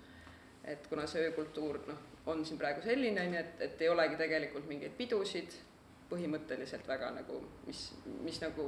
Et 0.67 0.87
kuna 0.91 1.07
see 1.07 1.23
öökultuur 1.29 1.79
noh, 1.87 2.03
on 2.27 2.43
siin 2.45 2.59
praegu 2.59 2.83
selline, 2.83 3.23
on 3.23 3.35
ju, 3.37 3.41
et, 3.41 3.61
et 3.67 3.81
ei 3.85 3.89
olegi 3.89 4.19
tegelikult 4.19 4.67
mingeid 4.69 4.95
pidusid, 4.97 5.55
põhimõtteliselt 6.11 6.87
väga 6.87 7.11
nagu, 7.17 7.41
mis, 7.67 7.87
mis 8.23 8.39
nagu 8.43 8.67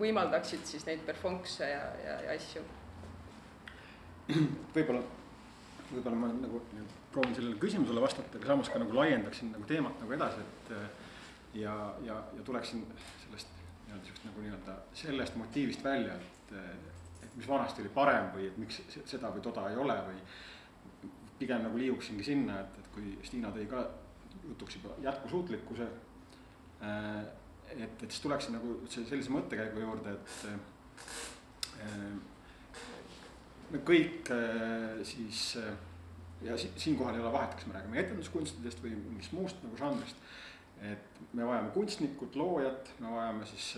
võimaldaksid 0.00 0.64
siis 0.68 0.86
neid 0.88 1.02
perfonkse 1.06 1.68
ja, 1.68 1.82
ja, 2.04 2.16
ja 2.26 2.36
asju. 2.36 2.62
võib-olla, 4.76 5.02
võib-olla 5.90 6.16
ma 6.16 6.32
nagu 6.36 6.62
proovin 7.12 7.34
sellele 7.36 7.58
küsimusele 7.60 8.02
vastata, 8.02 8.38
aga 8.38 8.52
samas 8.52 8.70
ka 8.72 8.80
nagu 8.80 8.94
laiendaksin 8.96 9.50
nagu 9.54 9.66
teemat 9.68 9.96
nagu 10.04 10.14
edasi, 10.16 10.44
et 10.44 10.74
ja, 11.60 11.74
ja, 12.06 12.20
ja 12.36 12.44
tuleksin 12.46 12.84
sellest 13.24 13.56
nii-öelda 13.86 14.04
sihukest 14.06 14.28
nagu 14.28 14.44
nii-öelda 14.44 14.76
sellest 14.94 15.36
motiivist 15.40 15.84
välja, 15.84 16.14
et, 16.14 16.54
et 17.24 17.36
mis 17.36 17.48
vanasti 17.48 17.82
oli 17.82 17.92
parem 17.94 18.30
või 18.36 18.46
et 18.52 18.60
miks 18.62 18.80
seda 19.00 19.32
või 19.34 19.42
toda 19.44 19.66
ei 19.70 19.80
ole 19.80 19.96
või 20.06 20.22
pigem 21.40 21.64
nagu 21.64 21.80
liiguksingi 21.80 22.24
sinna, 22.24 22.60
et, 22.62 22.78
et 22.80 22.88
kui 22.94 23.12
Stiina 23.26 23.50
tõi 23.54 23.66
ka 23.70 23.84
jutuks 24.44 24.78
juba 24.78 24.94
jätkusuutlikkuse, 25.04 25.86
et, 26.80 27.80
et 27.80 28.06
siis 28.06 28.20
tuleksin 28.24 28.56
nagu 28.58 28.68
sellise 28.90 29.32
mõttekäigu 29.34 29.82
juurde, 29.84 30.16
et 30.16 30.34
me 33.70 33.82
kõik 33.86 34.32
siis 35.08 35.40
ja 36.44 36.56
siinkohal 36.60 37.16
ei 37.16 37.22
ole 37.24 37.32
vahet, 37.32 37.54
kas 37.56 37.66
me 37.68 37.76
räägime 37.76 38.00
etenduskunstidest 38.04 38.78
või 38.84 38.94
mingist 38.96 39.32
muust 39.36 39.60
nagu 39.64 39.76
žanrist 39.80 40.16
et 40.80 41.20
me 41.36 41.44
vajame 41.46 41.70
kunstnikut, 41.74 42.36
loojat, 42.36 42.90
me 43.00 43.12
vajame 43.12 43.46
siis 43.46 43.74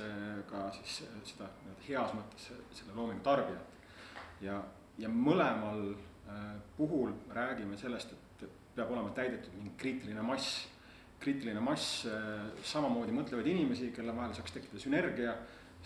ka 0.50 0.68
siis 0.76 1.02
seda 1.26 1.48
nii-öelda 1.64 1.86
heas 1.88 2.14
mõttes 2.14 2.48
selle 2.78 2.94
loomingu 2.94 3.24
tarbijat. 3.26 3.80
ja, 4.40 4.60
ja 4.98 5.10
mõlemal 5.10 5.94
puhul 6.76 7.12
räägime 7.34 7.76
sellest, 7.76 8.12
et 8.12 8.48
peab 8.74 8.90
olema 8.90 9.10
täidetud 9.16 9.54
mingi 9.58 9.74
kriitiline 9.78 10.22
mass. 10.22 10.68
kriitiline 11.22 11.60
mass 11.62 12.06
samamoodi 12.66 13.12
mõtlevaid 13.14 13.46
inimesi, 13.46 13.92
kelle 13.94 14.14
vahel 14.16 14.32
saaks 14.34 14.56
tekkida 14.56 14.80
sünergia, 14.82 15.36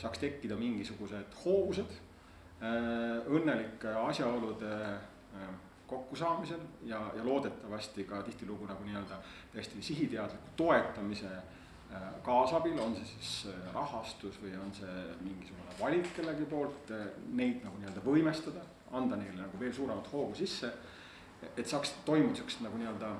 saaks 0.00 0.18
tekkida 0.22 0.56
mingisugused 0.56 1.36
hoovused, 1.42 1.98
õnnelike 3.36 3.92
asjaolude 4.06 4.70
kokkusaamisel 5.86 6.60
ja, 6.84 7.12
ja 7.16 7.24
loodetavasti 7.24 8.04
ka 8.04 8.22
tihtilugu 8.22 8.66
nagu 8.66 8.84
nii-öelda 8.84 9.18
täiesti 9.52 9.82
sihiteadliku 9.82 10.54
toetamise 10.56 11.26
äh, 11.26 12.02
kaasabil, 12.22 12.78
on 12.80 12.96
see 12.96 13.06
siis 13.12 13.34
äh, 13.50 13.74
rahastus 13.74 14.40
või 14.42 14.56
on 14.58 14.72
see 14.74 14.96
mingisugune 15.20 15.78
valik 15.80 16.10
kellegi 16.16 16.48
poolt, 16.50 16.90
äh, 16.90 17.06
neid 17.28 17.62
nagu 17.64 17.78
nii-öelda 17.78 18.02
võimestada, 18.04 18.64
anda 18.92 19.16
neile 19.16 19.40
nagu 19.42 19.60
veel 19.60 19.72
suuremat 19.72 20.12
hoogu 20.12 20.34
sisse. 20.34 20.72
et 21.56 21.66
saaks 21.68 21.94
toimuda 22.04 22.36
siuksed 22.36 22.62
nagu 22.64 22.78
nii-öelda 22.80 23.10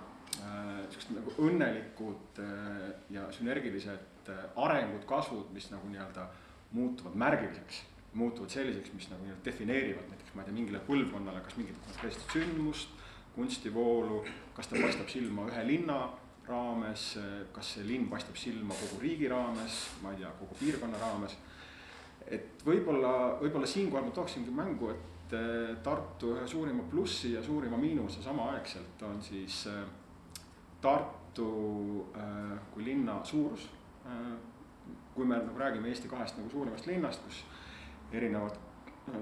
siuksed 0.90 1.12
nagu 1.16 1.34
õnnelikud 1.46 2.40
ja 3.10 3.26
sünergilised 3.32 4.30
arengud, 4.56 5.04
kasvud, 5.06 5.52
mis 5.54 5.68
nagu 5.70 5.88
nii-öelda 5.88 6.26
muutuvad 6.72 7.14
märgiliseks 7.14 7.82
muutuvad 8.16 8.50
selliseks, 8.50 8.92
mis 8.94 9.08
nagu 9.10 9.24
nii-öelda 9.24 9.44
defineerivad 9.44 10.08
näiteks 10.10 10.34
ma 10.34 10.42
ei 10.42 10.48
tea, 10.48 10.56
mingile 10.56 10.80
põlvkonnale 10.86 11.42
kas 11.44 11.56
mingit 11.60 11.80
konkreetset 11.84 12.32
sündmust, 12.32 12.94
kunstivoolu, 13.34 14.22
kas 14.56 14.70
ta 14.70 14.80
paistab 14.80 15.10
silma 15.12 15.44
ühe 15.50 15.64
linna 15.68 15.98
raames, 16.48 17.04
kas 17.52 17.74
see 17.74 17.84
linn 17.88 18.08
paistab 18.08 18.38
silma 18.40 18.76
kogu 18.80 19.02
riigi 19.02 19.28
raames, 19.28 19.82
ma 20.02 20.14
ei 20.14 20.22
tea, 20.22 20.32
kogu 20.40 20.56
piirkonna 20.62 21.00
raames. 21.02 21.36
et 22.26 22.64
võib-olla, 22.66 23.10
võib-olla 23.38 23.68
siinkohal 23.70 24.08
ma 24.08 24.14
tooksingi 24.14 24.50
mängu, 24.50 24.88
et 24.90 25.15
eh, 25.32 25.76
Tartu 25.82 26.34
ühe 26.36 26.46
suurima 26.48 26.84
plussi 26.90 27.32
ja 27.34 27.42
suurima 27.42 27.76
miinuse 27.76 28.22
samaaegselt 28.22 29.02
on 29.02 29.22
siis 29.22 29.66
eh, 29.66 29.82
Tartu 30.80 31.48
eh, 32.14 32.58
kui 32.74 32.84
linna 32.84 33.20
suurus. 33.24 33.70
kui 35.14 35.24
me 35.26 35.34
nagu 35.34 35.58
räägime 35.58 35.88
Eesti 35.88 36.08
kahest 36.08 36.36
nagu 36.36 36.50
suurimast 36.50 36.86
linnast, 36.86 37.22
kus 37.24 37.38
erinevad, 38.12 38.54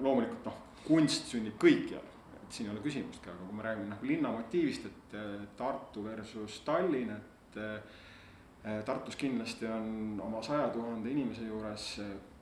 loomulikult 0.03 0.45
noh, 0.45 0.57
kunst 0.85 1.31
sünnib 1.31 1.55
kõikjal, 1.63 2.03
et 2.35 2.53
siin 2.53 2.69
ei 2.69 2.73
ole 2.75 2.83
küsimustki, 2.85 3.31
aga 3.31 3.47
kui 3.47 3.57
me 3.57 3.65
räägime 3.65 3.89
nagu 3.95 4.09
linna 4.11 4.33
motiivist, 4.35 4.91
et 4.91 5.15
Tartu 5.57 6.05
versus 6.05 6.59
Tallinn, 6.67 7.15
et 7.15 8.85
Tartus 8.85 9.17
kindlasti 9.17 9.71
on 9.71 10.21
oma 10.27 10.43
saja 10.43 10.67
tuhande 10.75 11.15
inimese 11.15 11.47
juures 11.47 11.87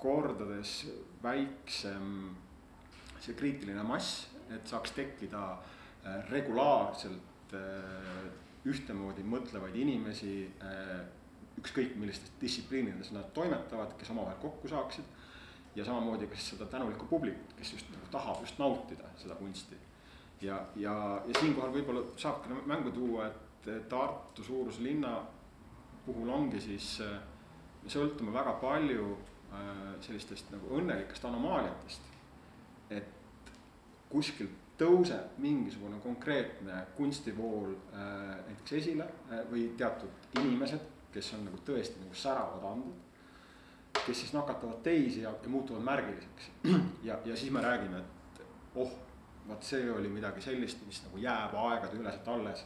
kordades 0.03 0.81
väiksem 1.23 2.33
see 3.23 3.37
kriitiline 3.39 3.83
mass, 3.87 4.27
et 4.53 4.67
saaks 4.69 4.93
tekkida 4.97 5.43
regulaarselt 6.31 7.55
ühtemoodi 8.67 9.23
mõtlevaid 9.27 9.77
inimesi, 9.79 10.35
ükskõik 11.61 11.95
millistes 12.01 12.33
distsipliinides 12.41 13.13
nad 13.15 13.29
toimetavad, 13.37 13.95
kes 13.99 14.11
omavahel 14.11 14.41
kokku 14.43 14.71
saaksid 14.73 15.77
ja 15.77 15.85
samamoodi 15.85 16.27
ka 16.27 16.37
siis 16.37 16.53
seda 16.55 16.67
tänulikku 16.67 17.07
publikut, 17.07 17.55
kes 17.57 17.73
just 17.73 17.91
nagu 17.95 18.11
tahab 18.11 18.41
just 18.41 18.59
nautida 18.59 19.09
seda 19.17 19.35
kunsti. 19.35 19.77
ja, 20.41 20.59
ja, 20.77 21.23
ja 21.27 21.41
siinkohal 21.41 21.73
võib-olla 21.73 22.03
saabki 22.17 22.63
mängu 22.67 22.91
tuua, 22.91 23.27
et 23.27 23.89
Tartu 23.89 24.43
suuruse 24.43 24.83
linna 24.83 25.21
puhul 26.07 26.29
ongi 26.35 26.61
siis, 26.61 26.97
me 27.83 27.91
sõltume 27.91 28.33
väga 28.35 28.57
palju 28.59 29.13
äh, 29.15 29.69
sellistest 30.03 30.51
nagu 30.51 30.73
õnnelikest 30.81 31.25
anomaaliatest. 31.29 32.09
Et 32.97 33.53
kuskilt 34.11 34.59
tõuseb 34.79 35.39
mingisugune 35.39 36.01
konkreetne 36.03 36.83
kunstivool 36.97 37.71
äh, 37.95 38.35
näiteks 38.49 38.77
esile 38.81 39.07
äh, 39.07 39.45
või 39.51 39.69
teatud 39.79 40.41
inimesed, 40.41 40.91
kes 41.13 41.33
on 41.37 41.47
nagu 41.49 41.61
tõesti 41.67 42.03
nagu 42.03 42.15
säravad 42.17 42.69
anded 42.73 43.01
kes 44.07 44.21
siis 44.21 44.33
nakatavad 44.33 44.83
teisi 44.83 45.23
ja, 45.23 45.31
ja 45.43 45.49
muutuvad 45.49 45.83
märgiliseks. 45.83 46.51
ja, 47.09 47.19
ja 47.25 47.37
siis 47.37 47.53
me 47.53 47.61
räägime, 47.61 47.99
et 47.99 48.43
oh, 48.75 48.93
vot 49.49 49.63
see 49.63 49.91
oli 49.93 50.09
midagi 50.09 50.41
sellist, 50.41 50.87
mis 50.87 51.03
nagu 51.05 51.19
jääb 51.19 51.55
aegade 51.55 51.99
üleselt 51.99 52.29
alles. 52.29 52.65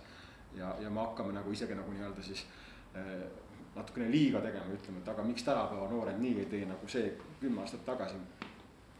ja, 0.55 0.75
ja 0.81 0.91
me 0.91 1.01
hakkame 1.01 1.33
nagu 1.33 1.53
isegi 1.53 1.75
nagu 1.75 1.93
nii-öelda 1.93 2.23
siis 2.23 2.47
eh, 2.95 3.27
natukene 3.75 4.11
liiga 4.11 4.41
tegema, 4.41 4.73
ütleme, 4.73 5.03
et 5.03 5.09
aga 5.09 5.25
miks 5.25 5.45
tänapäeva 5.45 5.89
noored 5.91 6.17
nii 6.19 6.39
ei 6.41 6.47
tee 6.49 6.65
nagu 6.67 6.89
see 6.89 7.11
kümme 7.41 7.61
aastat 7.61 7.85
tagasi. 7.85 8.17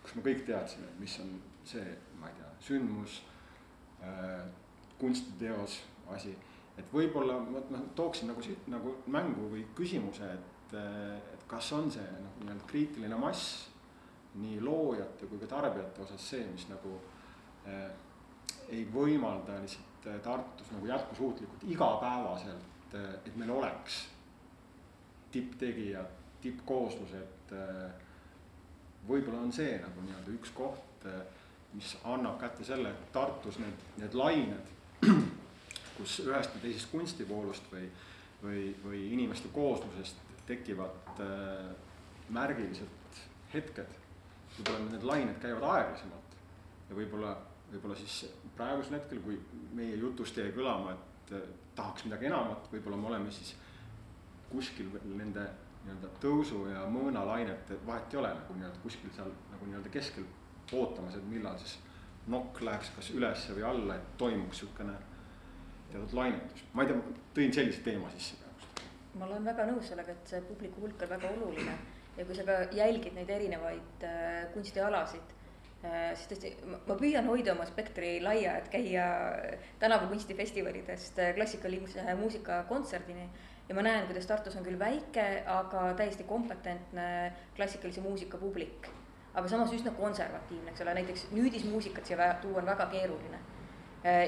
Kus 0.07 0.17
me 0.17 0.25
kõik 0.27 0.45
teadsime, 0.47 0.89
mis 1.03 1.19
on 1.23 1.37
see, 1.67 1.85
ma 2.21 2.31
ei 2.31 2.39
tea, 2.39 2.51
sündmus 2.69 3.21
äh,, 4.01 4.45
kunstiteos, 5.01 5.81
asi. 6.15 6.33
et 6.79 6.93
võib-olla 6.93 7.41
ma, 7.43 7.61
ma 7.73 7.81
tooksin 7.99 8.31
nagu, 8.31 8.45
nagu 8.71 8.95
mängu 9.13 9.51
või 9.51 9.65
küsimuse, 9.77 10.31
et 10.33 10.53
et, 10.75 10.79
et 11.35 11.45
kas 11.49 11.73
on 11.77 11.91
see 11.93 12.07
noh, 12.23 12.39
nii-öelda 12.41 12.69
kriitiline 12.71 13.19
mass 13.21 13.69
nii 14.41 14.59
loojate 14.65 15.29
kui 15.31 15.39
ka 15.41 15.49
tarbijate 15.51 16.03
osas 16.05 16.31
see, 16.33 16.47
mis 16.53 16.67
nagu 16.71 16.97
eh, 17.69 17.89
ei 18.75 18.85
võimalda 18.93 19.61
lihtsalt 19.63 20.09
eh, 20.11 20.19
Tartus 20.25 20.73
nagu 20.75 20.91
jätkusuutlikult 20.91 21.69
igapäevaselt 21.71 22.97
eh,, 22.99 23.13
et 23.25 23.37
meil 23.37 23.55
oleks 23.55 24.03
tipptegijad, 25.33 26.11
tippkooslused 26.43 27.55
eh,. 27.57 28.03
Võib-olla 29.09 29.43
on 29.45 29.53
see 29.55 29.77
nagu 29.83 30.05
nii-öelda 30.05 30.35
üks 30.35 30.53
koht, 30.57 31.07
eh, 31.07 31.23
mis 31.77 31.97
annab 32.09 32.39
kätte 32.41 32.65
selle, 32.65 32.91
et 32.91 33.09
Tartus 33.13 33.59
need, 33.63 33.83
need 34.01 34.15
lained, 34.17 34.71
kus 35.97 36.21
ühest 36.25 36.55
või 36.55 36.63
teisest 36.65 36.91
kunstivoolust 36.93 37.69
või, 37.73 37.89
või, 38.43 38.63
või 38.85 39.03
inimeste 39.13 39.51
kooslusest 39.55 40.23
tekivad 40.47 41.21
äh, 41.21 41.69
märgilised 42.33 43.21
hetked. 43.53 43.93
võib-olla 44.57 44.91
need 44.91 45.05
lained 45.05 45.39
käivad 45.43 45.67
aeglasemalt 45.75 46.37
ja 46.89 46.97
võib-olla, 46.97 47.37
võib-olla 47.73 47.97
siis 47.99 48.25
praegusel 48.57 48.99
hetkel, 48.99 49.21
kui 49.25 49.39
meie 49.77 49.97
jutust 50.01 50.39
jäi 50.39 50.53
kõlama, 50.57 50.95
et 50.97 51.37
äh, 51.37 51.47
tahaks 51.77 52.07
midagi 52.07 52.31
enamat, 52.31 52.71
võib-olla 52.73 52.97
me 53.01 53.11
oleme 53.13 53.35
siis 53.35 53.55
kuskil 54.51 54.93
nende 55.05 55.45
nii-öelda 55.87 56.13
tõusu 56.23 56.63
ja 56.71 56.87
mõõnalainete 56.93 57.81
vahet 57.87 58.15
ei 58.15 58.23
ole 58.23 58.33
nagu 58.35 58.57
nii-öelda 58.61 58.83
kuskil 58.83 59.13
seal 59.17 59.31
nagu 59.53 59.69
nii-öelda 59.69 59.93
keskel 59.95 60.27
ootamas, 60.73 61.15
et 61.15 61.29
millal 61.31 61.59
siis 61.63 61.79
nokk 62.27 62.59
läheks 62.67 62.91
kas 62.97 63.13
ülesse 63.15 63.55
või 63.55 63.69
alla, 63.69 64.01
et 64.01 64.17
toimuks 64.19 64.63
niisugune 64.63 64.97
teatud 65.93 66.19
lainetus. 66.19 66.67
ma 66.75 66.83
ei 66.83 66.91
tea, 66.91 67.15
tõin 67.39 67.55
sellise 67.55 67.87
teema 67.87 68.11
sisse 68.17 68.47
ma 69.17 69.25
olen 69.29 69.47
väga 69.47 69.67
nõus 69.71 69.89
sellega, 69.91 70.13
et 70.13 70.31
see 70.33 70.43
publiku 70.45 70.83
hulk 70.85 71.03
on 71.07 71.13
väga 71.15 71.31
oluline 71.39 71.77
ja 72.17 72.25
kui 72.25 72.37
sa 72.37 72.45
ka 72.49 72.59
jälgid 72.77 73.17
neid 73.17 73.31
erinevaid 73.33 74.05
äh, 74.05 74.47
kunstialasid 74.55 75.35
äh,, 75.85 76.13
siis 76.17 76.29
tõesti 76.31 76.53
ma 76.89 76.97
püüan 76.99 77.29
hoida 77.29 77.55
oma 77.55 77.67
spektri 77.69 78.17
laia, 78.25 78.59
et 78.61 78.71
käia 78.73 79.07
tänavu 79.81 80.11
kunstifestivalidest 80.13 81.21
äh, 81.23 81.35
klassikalise 81.37 82.05
muusika 82.21 82.63
kontserdini. 82.69 83.29
Ja 83.69 83.75
ma 83.75 83.83
näen, 83.83 84.07
kuidas 84.07 84.27
Tartus 84.27 84.57
on 84.57 84.65
küll 84.65 84.79
väike, 84.79 85.43
aga 85.47 85.89
täiesti 85.99 86.25
kompetentne 86.25 87.33
klassikalise 87.57 88.01
muusika 88.01 88.39
publik. 88.39 88.89
aga 89.37 89.49
samas 89.49 89.73
üsna 89.77 89.91
konservatiivne, 89.93 90.71
eks 90.71 90.81
ole, 90.81 90.95
näiteks 90.97 91.27
nüüdismuusikat 91.37 92.07
siia 92.09 92.35
tuua 92.41 92.63
on 92.63 92.67
väga 92.67 92.87
keeruline 92.89 93.39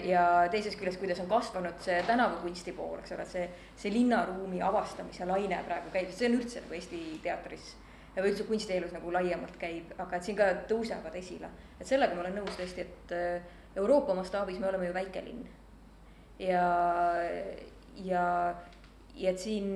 ja 0.05 0.22
teisest 0.51 0.79
küljest, 0.79 0.98
kuidas 1.01 1.20
on 1.22 1.29
kasvanud 1.31 1.81
see 1.81 1.98
tänavakunsti 2.07 2.72
pool, 2.77 2.98
eks 3.01 3.12
ole, 3.14 3.27
see, 3.29 3.44
see 3.79 3.92
linnaruumi 3.94 4.62
avastamise 4.64 5.27
laine 5.29 5.61
praegu 5.66 5.92
käib, 5.94 6.11
see 6.12 6.29
on 6.29 6.38
üldse 6.40 6.64
nagu 6.64 6.77
Eesti 6.79 7.03
teatris 7.22 7.74
või 8.18 8.33
üldse 8.33 8.46
kunstielus 8.48 8.94
nagu 8.94 9.12
laiemalt 9.14 9.55
käib, 9.61 9.92
aga 10.03 10.18
et 10.18 10.27
siin 10.27 10.38
ka 10.38 10.48
tõusevad 10.70 11.14
esile. 11.20 11.51
et 11.79 11.87
sellega 11.87 12.16
ma 12.16 12.24
olen 12.24 12.40
nõus 12.40 12.57
tõesti, 12.59 12.83
et 12.83 13.14
äh, 13.14 13.55
Euroopa 13.79 14.14
mastaabis 14.18 14.59
me 14.59 14.68
oleme 14.68 14.88
ju 14.88 14.94
väikelinn. 14.94 15.44
ja, 16.38 16.64
ja, 18.05 18.24
ja 19.19 19.31
et 19.31 19.39
siin 19.43 19.75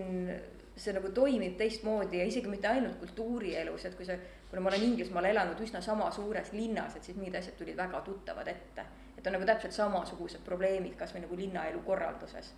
see 0.77 0.95
nagu 0.97 1.11
toimib 1.13 1.57
teistmoodi 1.61 2.19
ja 2.19 2.27
isegi 2.27 2.49
mitte 2.49 2.69
ainult 2.69 2.97
kultuurielus, 3.01 3.85
et 3.87 3.97
kui 3.97 4.07
sa, 4.09 4.17
kuna 4.51 4.63
ma 4.65 4.71
olen 4.73 4.87
Inglismaal 4.89 5.29
elanud 5.29 5.61
üsna 5.61 5.83
sama 5.85 6.09
suures 6.15 6.53
linnas, 6.57 6.97
et 6.97 7.05
siis 7.05 7.19
mingid 7.19 7.37
asjad 7.39 7.59
tulid 7.59 7.77
väga 7.77 8.01
tuttavad 8.07 8.49
ette. 8.49 8.85
et 9.19 9.27
on 9.27 9.37
nagu 9.37 9.47
täpselt 9.47 9.75
samasugused 9.77 10.41
probleemid 10.43 10.97
kasvõi 10.99 11.21
nagu 11.23 11.37
linnaelu 11.37 11.83
korralduses. 11.87 12.55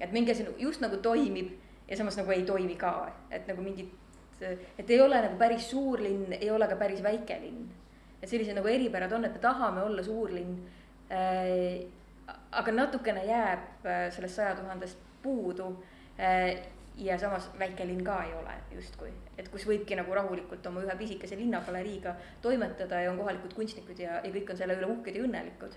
et 0.00 0.12
mingi 0.12 0.32
asi 0.32 0.46
just 0.58 0.80
nagu 0.80 0.96
toimib 0.96 1.52
ja 1.88 1.96
samas 1.96 2.16
nagu 2.16 2.30
ei 2.30 2.42
toimi 2.42 2.76
ka, 2.76 3.12
et 3.30 3.46
nagu 3.46 3.62
mingid, 3.62 3.92
et 4.78 4.90
ei 4.90 5.00
ole 5.00 5.20
nagu 5.22 5.36
päris 5.38 5.70
suur 5.70 6.00
linn, 6.00 6.32
ei 6.32 6.50
ole 6.50 6.68
ka 6.68 6.76
päris 6.76 7.02
väike 7.02 7.38
linn. 7.40 7.68
et 8.22 8.28
sellised 8.28 8.56
nagu 8.56 8.68
eripärad 8.68 9.12
on, 9.12 9.24
et 9.24 9.32
me 9.32 9.38
tahame 9.38 9.82
olla 9.82 10.02
suurlinn 10.02 10.56
äh,. 11.12 11.84
aga 12.52 12.72
natukene 12.72 13.24
jääb 13.24 13.86
äh, 13.86 14.10
sellest 14.12 14.34
saja 14.34 14.56
tuhandest 14.56 14.98
puudu 15.22 15.76
ja 16.98 17.18
samas 17.18 17.50
väike 17.58 17.86
linn 17.86 18.04
ka 18.04 18.22
ei 18.26 18.32
ole 18.34 18.54
justkui, 18.74 19.10
et 19.38 19.48
kus 19.52 19.66
võibki 19.68 19.96
nagu 19.98 20.14
rahulikult 20.14 20.66
oma 20.66 20.82
ühe 20.82 20.96
pisikese 20.98 21.38
linnagaleriiga 21.38 22.14
toimetada 22.42 23.04
ja 23.04 23.12
on 23.12 23.20
kohalikud 23.20 23.54
kunstnikud 23.54 24.00
ja, 24.02 24.18
ja 24.24 24.32
kõik 24.34 24.50
on 24.50 24.58
selle 24.58 24.78
üle 24.78 24.88
uhked 24.96 25.14
ja 25.18 25.22
õnnelikud. 25.26 25.76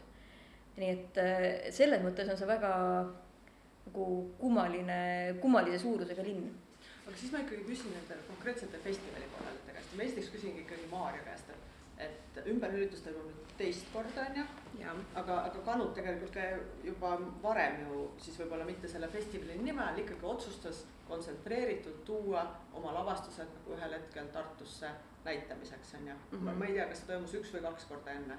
nii 0.82 0.90
et 0.90 1.20
äh, 1.22 1.46
selles 1.70 2.02
mõttes 2.02 2.30
on 2.32 2.40
see 2.40 2.50
väga 2.50 2.72
nagu 3.86 4.08
kummaline, 4.40 5.00
kummalise 5.42 5.80
suurusega 5.84 6.24
linn. 6.26 6.50
aga 7.06 7.18
siis 7.18 7.34
ma 7.34 7.44
ikkagi 7.44 7.66
küsin 7.68 7.94
nende 7.94 8.18
konkreetsete 8.30 8.80
festivali 8.86 9.28
korraldajate 9.36 9.78
käest, 9.78 9.96
ma 9.98 10.08
esiteks 10.08 10.34
küsingi 10.36 10.66
ikkagi 10.66 10.90
Maarja 10.92 11.26
käest, 11.28 11.54
et 11.54 11.70
et 12.02 12.48
ümberlülitus 12.48 13.04
toimub 13.06 13.28
nüüd 13.28 13.41
teist 13.62 13.92
korda, 13.94 14.26
on 14.30 14.40
ju, 14.40 14.46
aga, 15.16 15.38
aga 15.50 15.62
Kanut 15.66 15.94
tegelikult 15.98 16.34
ka 16.34 16.48
juba 16.86 17.14
varem 17.44 17.84
ju 17.86 18.08
siis 18.22 18.40
võib-olla 18.42 18.66
mitte 18.66 18.90
selle 18.90 19.10
festivali 19.14 19.60
nime 19.62 19.84
all 19.86 20.02
ikkagi 20.02 20.26
otsustas 20.34 20.86
kontsentreeritult 21.12 22.04
tuua 22.08 22.44
oma 22.78 22.94
lavastused 22.96 23.54
nagu 23.58 23.76
ühel 23.78 23.94
hetkel 23.98 24.32
Tartusse 24.34 24.90
näitamiseks, 25.26 25.94
on 26.00 26.08
ju 26.08 26.14
mm. 26.14 26.38
-hmm. 26.40 26.58
ma 26.58 26.66
ei 26.66 26.74
tea, 26.74 26.88
kas 26.90 27.04
see 27.04 27.12
toimus 27.14 27.38
üks 27.40 27.54
või 27.54 27.64
kaks 27.68 27.86
korda 27.86 28.18
enne? 28.18 28.38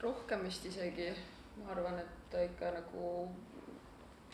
rohkem 0.00 0.42
vist 0.44 0.66
isegi, 0.68 1.12
ma 1.56 1.70
arvan, 1.72 1.98
et 1.98 2.16
ta 2.30 2.42
ikka 2.44 2.72
nagu 2.74 3.12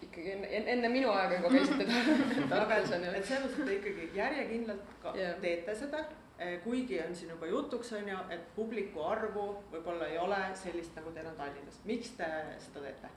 ikkagi 0.03 0.33
enne, 0.33 0.49
enne 0.73 0.89
minu 0.89 1.13
aega 1.15 1.39
juba 1.39 1.53
käisite 1.55 1.87
Tartus 2.51 2.97
on 2.97 3.05
ju. 3.07 3.13
et 3.21 3.27
selles 3.27 3.45
mõttes, 3.45 3.61
et 3.61 3.67
te 3.67 3.77
ikkagi 3.79 4.11
järjekindlalt 4.19 5.15
yeah. 5.15 5.39
teete 5.45 5.77
seda, 5.85 6.01
eh, 6.01 6.22
kuigi 6.65 7.01
on 7.03 7.17
siin 7.17 7.31
juba 7.35 7.47
jutuks, 7.47 7.93
on 7.99 8.09
ju, 8.09 8.19
et 8.31 8.47
publiku 8.57 9.03
arvu 9.07 9.49
võib-olla 9.73 10.09
ei 10.11 10.19
ole 10.19 10.39
sellist, 10.59 10.95
nagu 10.97 11.13
teil 11.15 11.29
on 11.31 11.37
Tallinnas, 11.37 11.83
miks 11.89 12.15
te 12.19 12.29
seda 12.63 12.87
teete 12.87 13.13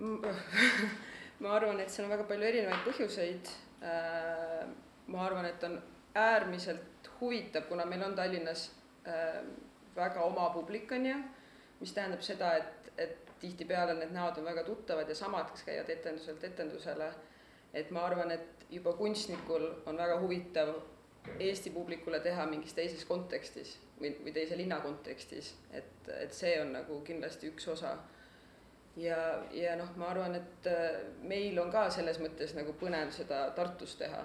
ma 1.42 1.54
arvan, 1.56 1.80
et 1.80 1.92
seal 1.92 2.06
on 2.06 2.14
väga 2.14 2.26
palju 2.28 2.46
erinevaid 2.48 2.84
põhjuseid. 2.86 3.50
Äh, 3.84 4.62
ma 5.12 5.24
arvan, 5.26 5.48
et 5.48 5.64
on 5.66 5.76
äärmiselt 6.16 7.10
huvitav, 7.20 7.66
kuna 7.68 7.84
meil 7.88 8.04
on 8.06 8.14
Tallinnas 8.16 8.68
äh, 9.08 9.40
väga 9.96 10.24
oma 10.24 10.50
publik, 10.54 10.92
on 10.96 11.06
ju, 11.06 11.16
mis 11.80 11.92
tähendab 11.96 12.22
seda, 12.24 12.54
et, 12.60 12.92
et 13.00 13.34
tihtipeale 13.40 13.96
need 13.96 14.12
näod 14.14 14.38
on 14.40 14.48
väga 14.48 14.64
tuttavad 14.66 15.08
ja 15.08 15.16
samad, 15.16 15.50
kes 15.52 15.64
käivad 15.68 15.92
etenduselt 15.92 16.44
etendusele. 16.44 17.12
et 17.74 17.90
ma 17.94 18.00
arvan, 18.02 18.32
et 18.34 18.64
juba 18.70 18.92
kunstnikul 18.98 19.68
on 19.86 19.96
väga 19.96 20.18
huvitav 20.20 20.72
Eesti 21.40 21.70
publikule 21.70 22.20
teha 22.24 22.46
mingis 22.48 22.72
teises 22.76 23.04
kontekstis 23.04 23.74
või, 24.00 24.14
või 24.24 24.32
teise 24.32 24.56
linna 24.56 24.80
kontekstis, 24.80 25.52
et, 25.76 26.08
et 26.16 26.32
see 26.34 26.54
on 26.62 26.72
nagu 26.78 27.00
kindlasti 27.06 27.50
üks 27.52 27.68
osa. 27.68 27.94
Ja, 28.98 29.16
ja 29.54 29.76
noh, 29.78 29.92
ma 30.00 30.10
arvan, 30.10 30.34
et 30.34 30.66
äh, 30.68 30.98
meil 31.22 31.58
on 31.62 31.70
ka 31.72 31.86
selles 31.94 32.18
mõttes 32.20 32.56
nagu 32.56 32.74
põnev 32.80 33.12
seda 33.14 33.44
Tartus 33.56 33.94
teha, 34.00 34.24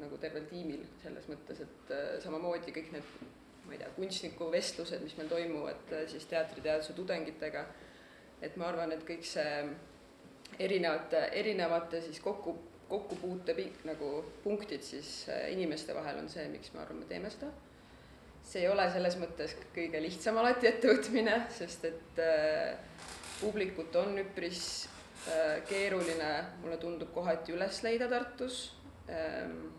nagu 0.00 0.18
tervel 0.20 0.48
tiimil, 0.50 0.82
selles 1.02 1.28
mõttes, 1.30 1.62
et 1.62 1.94
äh, 1.94 2.10
samamoodi 2.24 2.74
kõik 2.74 2.90
need, 2.96 3.14
ma 3.64 3.76
ei 3.76 3.80
tea, 3.80 3.92
kunstnikuvestlused, 3.96 5.04
mis 5.04 5.16
meil 5.20 5.30
toimuvad 5.30 5.94
äh, 5.94 6.06
siis 6.10 6.26
teatriteaduse 6.32 6.96
tudengitega, 6.98 7.64
et 8.42 8.56
ma 8.60 8.72
arvan, 8.72 8.92
et 8.96 9.06
kõik 9.06 9.24
see 9.28 9.54
erinevate, 10.58 11.28
erinevate 11.38 12.02
siis 12.04 12.18
kokku, 12.24 12.56
kokkupuute 12.94 13.54
nagu 13.90 14.10
punktid 14.44 14.82
siis 14.86 15.26
inimeste 15.50 15.94
vahel 15.96 16.22
on 16.22 16.28
see, 16.32 16.46
miks 16.52 16.72
me 16.74 16.86
teeme 17.10 17.30
seda. 17.30 17.50
see 18.44 18.62
ei 18.62 18.68
ole 18.68 18.84
selles 18.92 19.16
mõttes 19.18 19.54
kõige 19.74 20.00
lihtsam 20.04 20.38
alati 20.38 20.68
ettevõtmine, 20.68 21.38
sest 21.58 21.86
et 21.88 22.18
äh, 22.20 22.74
publikut 23.40 23.96
on 23.96 24.18
üpris 24.18 24.88
äh, 25.28 25.62
keeruline, 25.68 26.32
mulle 26.62 26.76
tundub, 26.80 27.12
kohati 27.14 27.54
üles 27.56 27.82
leida 27.86 28.08
Tartus 28.10 28.66
ähm,. 29.08 29.72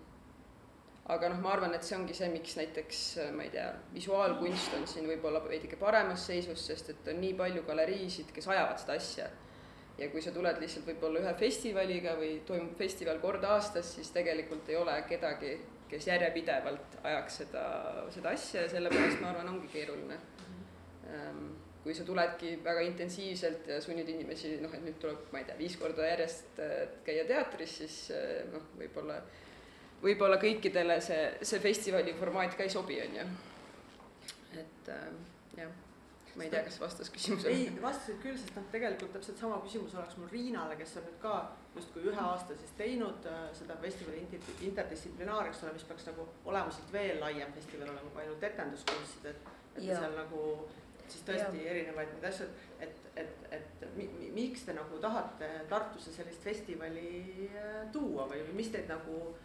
aga 1.06 1.30
noh, 1.30 1.38
ma 1.44 1.52
arvan, 1.54 1.76
et 1.78 1.86
see 1.86 1.98
ongi 1.98 2.16
see, 2.18 2.32
miks 2.34 2.56
näiteks 2.58 3.02
äh, 3.22 3.32
ma 3.36 3.46
ei 3.46 3.54
tea, 3.54 3.68
visuaalkunst 3.94 4.74
on 4.80 4.88
siin 4.90 5.06
võib-olla 5.10 5.44
veidike 5.46 5.78
paremas 5.82 6.26
seisus, 6.32 6.66
sest 6.66 6.90
et 6.96 7.12
on 7.14 7.22
nii 7.22 7.36
palju 7.38 7.66
galeriisid, 7.68 8.34
kes 8.34 8.50
ajavad 8.50 8.82
seda 8.82 8.98
asja. 8.98 9.30
Ja 9.98 10.10
kui 10.12 10.22
sa 10.24 10.34
tuled 10.36 10.60
lihtsalt 10.60 10.88
võib-olla 10.90 11.22
ühe 11.24 11.34
festivaliga 11.40 12.16
või 12.20 12.40
toimub 12.48 12.76
festival 12.80 13.22
kord 13.24 13.44
aastas, 13.48 13.94
siis 13.96 14.12
tegelikult 14.16 14.70
ei 14.70 14.80
ole 14.80 14.96
kedagi, 15.10 15.54
kes 15.90 16.10
järjepidevalt 16.10 16.98
ajaks 17.04 17.38
seda, 17.44 17.68
seda 18.12 18.34
asja 18.36 18.66
ja 18.66 18.72
sellepärast 18.74 19.22
ma 19.22 19.32
arvan, 19.32 19.54
ongi 19.54 19.70
keeruline 19.72 20.18
ähm, 21.12 21.54
kui 21.86 21.94
sa 21.94 22.04
tuledki 22.04 22.56
väga 22.66 22.82
intensiivselt 22.88 23.68
ja 23.70 23.80
sunnid 23.84 24.10
inimesi 24.10 24.56
noh, 24.58 24.74
et 24.74 24.84
nüüd 24.88 25.00
tuleb, 25.02 25.28
ma 25.32 25.42
ei 25.42 25.48
tea, 25.48 25.58
viis 25.60 25.78
korda 25.78 26.08
järjest 26.10 26.62
äh, 26.66 26.78
käia 27.06 27.28
teatris, 27.30 27.78
siis 27.84 28.00
äh, 28.16 28.42
noh, 28.50 28.68
võib-olla, 28.82 29.20
võib-olla 30.02 30.42
kõikidele 30.42 30.98
see, 31.06 31.22
see 31.46 31.62
festivali 31.64 32.18
formaat 32.18 32.58
ka 32.58 32.66
ei 32.66 32.74
sobi, 32.74 33.00
on 33.06 33.20
ju. 33.22 33.28
et 34.66 34.94
äh, 34.98 35.10
jah 35.62 35.85
ma 36.36 36.44
ei 36.44 36.52
tea, 36.52 36.64
kas 36.68 36.80
vastas 36.82 37.12
küsimusele. 37.16 37.54
ei, 37.54 37.68
vastasid 37.82 38.18
küll, 38.24 38.38
sest 38.40 38.56
noh, 38.58 38.66
tegelikult 38.74 39.14
täpselt 39.16 39.40
sama 39.40 39.60
küsimus 39.64 39.96
oleks 39.96 40.18
mul 40.20 40.32
Riinale, 40.32 40.76
kes 40.80 40.98
on 41.00 41.08
nüüd 41.08 41.20
ka 41.24 41.36
justkui 41.76 42.04
ühe 42.12 42.22
aasta 42.22 42.58
siis 42.60 42.74
teinud 42.80 43.30
äh, 43.32 43.46
seda 43.56 43.78
festivali 43.82 44.24
interdistsiplinaar, 44.70 45.52
eks 45.52 45.64
ole, 45.64 45.76
mis 45.78 45.88
peaks 45.88 46.10
nagu 46.12 46.28
olemuselt 46.52 46.92
veel 46.96 47.22
laiem 47.24 47.54
festival 47.56 47.94
olema 47.94 48.12
kui 48.12 48.26
ainult 48.26 48.44
etenduskunstid, 48.52 49.30
et, 49.32 49.50
et 49.78 49.88
ja. 49.88 50.02
seal 50.02 50.18
nagu 50.20 50.44
siis 51.08 51.24
tõesti 51.28 51.64
ja. 51.64 51.72
erinevaid 51.72 52.14
neid 52.16 52.30
asju, 52.32 52.48
et, 52.84 53.02
et, 53.22 53.50
et 53.56 53.84
mi, 53.96 54.08
mi, 54.20 54.32
miks 54.36 54.66
te 54.68 54.76
nagu 54.76 55.00
tahate 55.02 55.50
Tartusse 55.72 56.14
sellist 56.14 56.44
festivali 56.44 57.50
äh, 57.52 57.84
tuua 57.94 58.28
või 58.32 58.44
mis 58.58 58.72
teid 58.74 58.90
nagu 58.92 59.36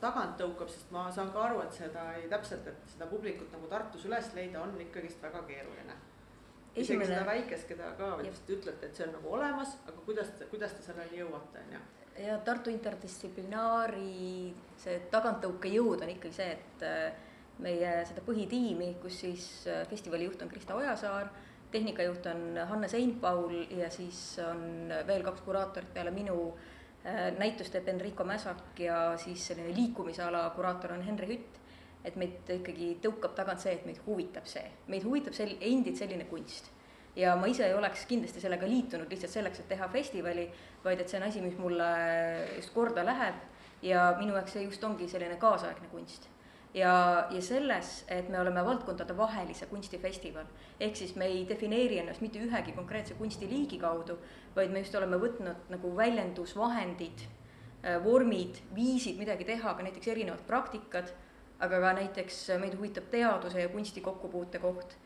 tagant 0.00 0.38
tõukab, 0.40 0.70
sest 0.72 0.92
ma 0.94 1.08
saan 1.12 1.32
ka 1.34 1.42
aru, 1.48 1.60
et 1.64 1.74
seda 1.76 2.06
ei 2.16 2.28
täpselt, 2.32 2.68
et 2.70 2.94
seda 2.94 3.08
publikut 3.10 3.50
nagu 3.52 3.68
Tartus 3.68 4.06
üles 4.08 4.30
leida 4.36 4.62
on 4.62 4.78
ikkagist 4.80 5.20
väga 5.22 5.42
keeruline. 5.48 5.96
Isegi 6.76 7.06
seda 7.06 7.24
väikest, 7.26 7.66
keda 7.68 7.94
ka 7.98 8.12
vist 8.22 8.50
ütlete, 8.50 8.86
et 8.86 8.96
see 8.96 9.06
on 9.08 9.16
nagu 9.18 9.32
olemas, 9.38 9.74
aga 9.86 10.04
kuidas, 10.06 10.30
kuidas 10.52 10.76
te 10.76 10.84
selleni 10.86 11.22
jõuate, 11.22 11.64
on 11.64 11.74
ju? 11.76 11.80
ja 12.20 12.36
Tartu 12.44 12.70
interdistsiplinaari 12.72 14.52
see 14.80 14.96
taganttõukejõud 15.12 16.02
on 16.04 16.12
ikkagi 16.14 16.36
see, 16.36 16.56
et 16.56 16.84
äh, 16.86 17.28
meie 17.64 17.92
seda 18.08 18.24
põhitiimi, 18.24 18.94
kus 19.02 19.20
siis 19.24 19.46
äh, 19.68 19.84
festivali 19.90 20.26
juht 20.28 20.42
on 20.44 20.50
Krista 20.52 20.76
Ojasaar, 20.78 21.30
tehnikajuht 21.72 22.26
on 22.32 22.60
Hanne 22.72 22.88
Seinpaul 22.90 23.62
ja 23.78 23.90
siis 23.94 24.20
on 24.44 24.92
veel 25.06 25.24
kaks 25.26 25.44
kuraatorit 25.46 25.92
peale 25.94 26.12
minu. 26.14 26.52
Äh, 27.00 27.30
näitust 27.38 27.72
teeb 27.72 27.88
Enrico 27.88 28.26
Mäsak 28.28 28.80
ja 28.84 29.14
siis 29.20 29.46
selline 29.48 29.72
liikumisala 29.76 30.44
kuraator 30.56 30.98
on 30.98 31.06
Henri 31.06 31.30
Hütt. 31.30 31.59
Et 32.04 32.16
meid 32.16 32.48
ikkagi 32.54 32.94
tõukab 33.04 33.34
tagant 33.36 33.60
see, 33.62 33.74
et 33.76 33.86
meid 33.88 34.00
huvitab 34.06 34.46
see, 34.48 34.64
meid 34.88 35.04
huvitab 35.04 35.36
sel-, 35.36 35.58
endid 35.60 35.98
selline 36.00 36.26
kunst. 36.30 36.70
Ja 37.18 37.34
ma 37.36 37.48
ise 37.50 37.66
ei 37.66 37.74
oleks 37.74 38.04
kindlasti 38.08 38.40
sellega 38.40 38.68
liitunud 38.70 39.10
lihtsalt 39.10 39.32
selleks, 39.32 39.60
et 39.60 39.68
teha 39.72 39.88
festivali, 39.90 40.46
vaid 40.84 41.00
et 41.02 41.10
see 41.10 41.18
on 41.18 41.26
asi, 41.26 41.40
mis 41.42 41.56
mulle 41.58 41.88
just 42.56 42.74
korda 42.74 43.04
läheb. 43.06 43.40
Ja 43.82 44.10
minu 44.18 44.36
jaoks 44.36 44.54
see 44.54 44.66
just 44.66 44.84
ongi 44.84 45.08
selline 45.08 45.38
kaasaegne 45.40 45.88
kunst. 45.90 46.28
Ja, 46.76 46.92
ja 47.34 47.40
selles, 47.42 48.04
et 48.06 48.28
me 48.30 48.38
oleme 48.38 48.62
valdkondade 48.62 49.16
vahelise 49.18 49.66
kunstifestival. 49.66 50.46
ehk 50.80 50.96
siis 50.96 51.16
me 51.16 51.26
ei 51.26 51.42
defineeri 51.48 51.98
ennast 51.98 52.20
mitte 52.20 52.38
ühegi 52.38 52.72
konkreetse 52.72 53.14
kunstiliigi 53.14 53.78
kaudu, 53.78 54.18
vaid 54.54 54.70
me 54.70 54.84
just 54.84 54.94
oleme 54.94 55.18
võtnud 55.18 55.66
nagu 55.68 55.96
väljendusvahendid 55.96 57.26
vormid, 58.04 58.60
viisid 58.74 59.18
midagi 59.18 59.44
teha, 59.48 59.74
ka 59.74 59.82
näiteks 59.82 60.08
erinevad 60.12 60.42
praktikad, 60.46 61.12
aga 61.60 61.80
ka 61.82 61.92
näiteks 61.98 62.42
meid 62.60 62.76
huvitab 62.78 63.10
teaduse 63.12 63.60
ja 63.60 63.68
kunsti 63.68 64.00
kokkupuute 64.00 64.58
koht, 64.62 64.96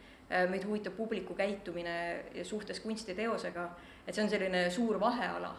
meid 0.51 0.65
huvitab 0.65 0.97
publiku 0.97 1.35
käitumine 1.35 1.97
suhtes 2.47 2.81
kunstiteosega, 2.81 3.69
et 4.07 4.15
see 4.15 4.25
on 4.25 4.31
selline 4.31 4.65
suur 4.71 5.01
vaheala, 5.01 5.51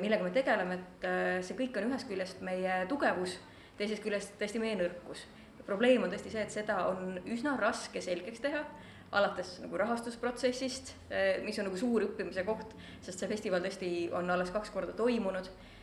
millega 0.00 0.26
me 0.26 0.32
tegeleme, 0.34 0.78
et 0.78 1.06
see 1.46 1.56
kõik 1.58 1.80
on 1.80 1.88
ühest 1.88 2.08
küljest 2.08 2.44
meie 2.44 2.82
tugevus, 2.90 3.38
teisest 3.78 4.04
küljest 4.04 4.36
tõesti 4.40 4.62
meie 4.62 4.76
nõrkus. 4.78 5.24
probleem 5.64 6.02
on 6.04 6.10
tõesti 6.12 6.30
see, 6.30 6.42
et 6.44 6.52
seda 6.52 6.82
on 6.90 7.16
üsna 7.24 7.56
raske 7.56 8.00
selgeks 8.04 8.44
teha 8.44 8.60
alates 9.14 9.58
nagu 9.62 9.78
rahastusprotsessist, 9.78 10.94
mis 11.44 11.58
on 11.58 11.68
nagu 11.68 11.78
suur 11.78 12.04
õppimise 12.08 12.44
koht, 12.46 12.74
sest 13.04 13.22
see 13.22 13.30
festival 13.30 13.62
tõesti 13.64 13.90
on 14.14 14.30
alles 14.30 14.50
kaks 14.54 14.72
korda 14.74 14.92
toimunud. 14.98 15.46
Äh, 15.46 15.73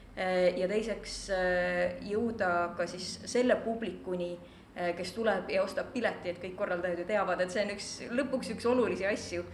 ja 0.58 0.68
teiseks 0.68 1.16
äh, 1.32 2.02
jõuda 2.04 2.74
ka 2.78 2.88
siis 2.90 3.22
selle 3.30 3.56
publikuni, 3.64 4.34
äh, 4.76 4.92
kes 4.98 5.14
tuleb 5.16 5.50
ja 5.54 5.64
ostab 5.64 5.94
pileti, 5.94 6.34
et 6.34 6.42
kõik 6.42 6.58
korraldajad 6.60 7.00
ju 7.00 7.08
teavad, 7.08 7.42
et 7.42 7.54
see 7.54 7.64
on 7.64 7.74
üks, 7.76 7.90
lõpuks 8.12 8.52
üks 8.56 8.68
olulisi 8.70 9.08
asju. 9.08 9.46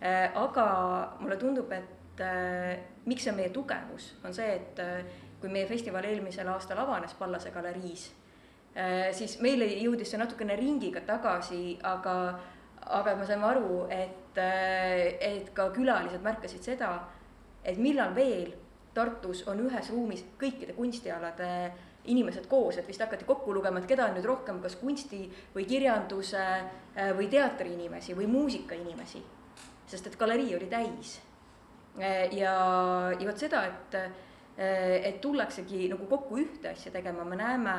aga 0.00 0.62
mulle 1.20 1.36
tundub, 1.36 1.68
et 1.76 2.22
miks 3.04 3.26
see 3.26 3.30
on 3.30 3.36
meie 3.36 3.50
tugevus, 3.52 4.14
on 4.24 4.32
see, 4.32 4.54
et 4.54 4.80
kui 5.42 5.50
meie 5.52 5.66
festival 5.68 6.06
eelmisel 6.08 6.48
aastal 6.48 6.80
avanes 6.80 7.12
Pallase 7.18 7.52
galeriis, 7.52 8.06
siis 9.12 9.34
meile 9.44 9.68
jõudis 9.68 10.08
see 10.08 10.22
natukene 10.22 10.56
ringiga 10.56 11.02
tagasi, 11.04 11.76
aga, 11.84 12.14
aga 12.96 13.14
me 13.20 13.28
saime 13.28 13.44
aru, 13.50 13.82
et, 13.92 14.40
et 14.40 15.52
ka 15.52 15.68
külalised 15.76 16.24
märkasid 16.24 16.64
seda, 16.72 16.94
et 17.60 17.76
millal 17.76 18.16
veel 18.16 18.54
Tartus 18.94 19.44
on 19.46 19.60
ühes 19.62 19.90
ruumis 19.92 20.24
kõikide 20.40 20.74
kunstialade 20.74 21.50
inimesed 22.10 22.46
koos, 22.48 22.78
et 22.80 22.88
vist 22.88 23.02
hakati 23.02 23.26
kokku 23.28 23.52
lugema, 23.54 23.80
et 23.80 23.88
keda 23.88 24.08
on 24.08 24.16
nüüd 24.16 24.26
rohkem, 24.26 24.60
kas 24.62 24.76
kunsti 24.80 25.26
või 25.54 25.66
kirjanduse 25.68 26.40
äh, 26.40 27.10
või 27.16 27.28
teatri 27.32 27.74
inimesi 27.76 28.16
või 28.16 28.28
muusika 28.30 28.74
inimesi. 28.74 29.22
sest 29.90 30.06
et 30.06 30.16
galerii 30.16 30.54
oli 30.54 30.68
täis. 30.70 31.18
Äh, 31.98 32.32
ja, 32.32 32.54
ja 33.18 33.26
vot 33.26 33.38
seda, 33.38 33.64
et, 33.66 33.94
äh, 33.94 34.14
et 35.10 35.20
tullaksegi 35.20 35.88
nagu 35.90 36.06
kokku 36.06 36.38
ühte 36.38 36.72
asja 36.72 36.92
tegema, 36.92 37.24
me 37.24 37.36
näeme 37.36 37.76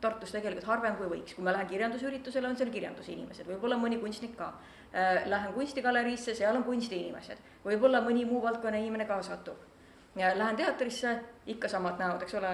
Tartus 0.00 0.34
tegelikult 0.34 0.66
harvem 0.68 0.96
kui 0.98 1.06
võiks, 1.08 1.32
kui 1.32 1.44
ma 1.44 1.52
lähen 1.54 1.68
kirjandusüritusele, 1.70 2.48
on 2.48 2.58
seal 2.60 2.68
kirjandusinimesed, 2.68 3.46
võib-olla 3.48 3.78
mõni 3.80 3.96
kunstnik 4.02 4.34
ka. 4.36 4.50
Lähen 4.92 5.54
kunstigaleriisse, 5.56 6.34
seal 6.36 6.58
on 6.58 6.66
kunstiinimesed, 6.66 7.40
võib-olla 7.64 8.02
mõni 8.04 8.26
muu 8.28 8.42
valdkonna 8.44 8.82
inimene 8.82 9.08
ka 9.08 9.16
satub 9.24 9.62
ja 10.16 10.38
lähen 10.38 10.56
teatrisse, 10.56 11.18
ikka 11.46 11.68
samad 11.68 11.98
näod, 11.98 12.22
eks 12.22 12.34
ole, 12.38 12.50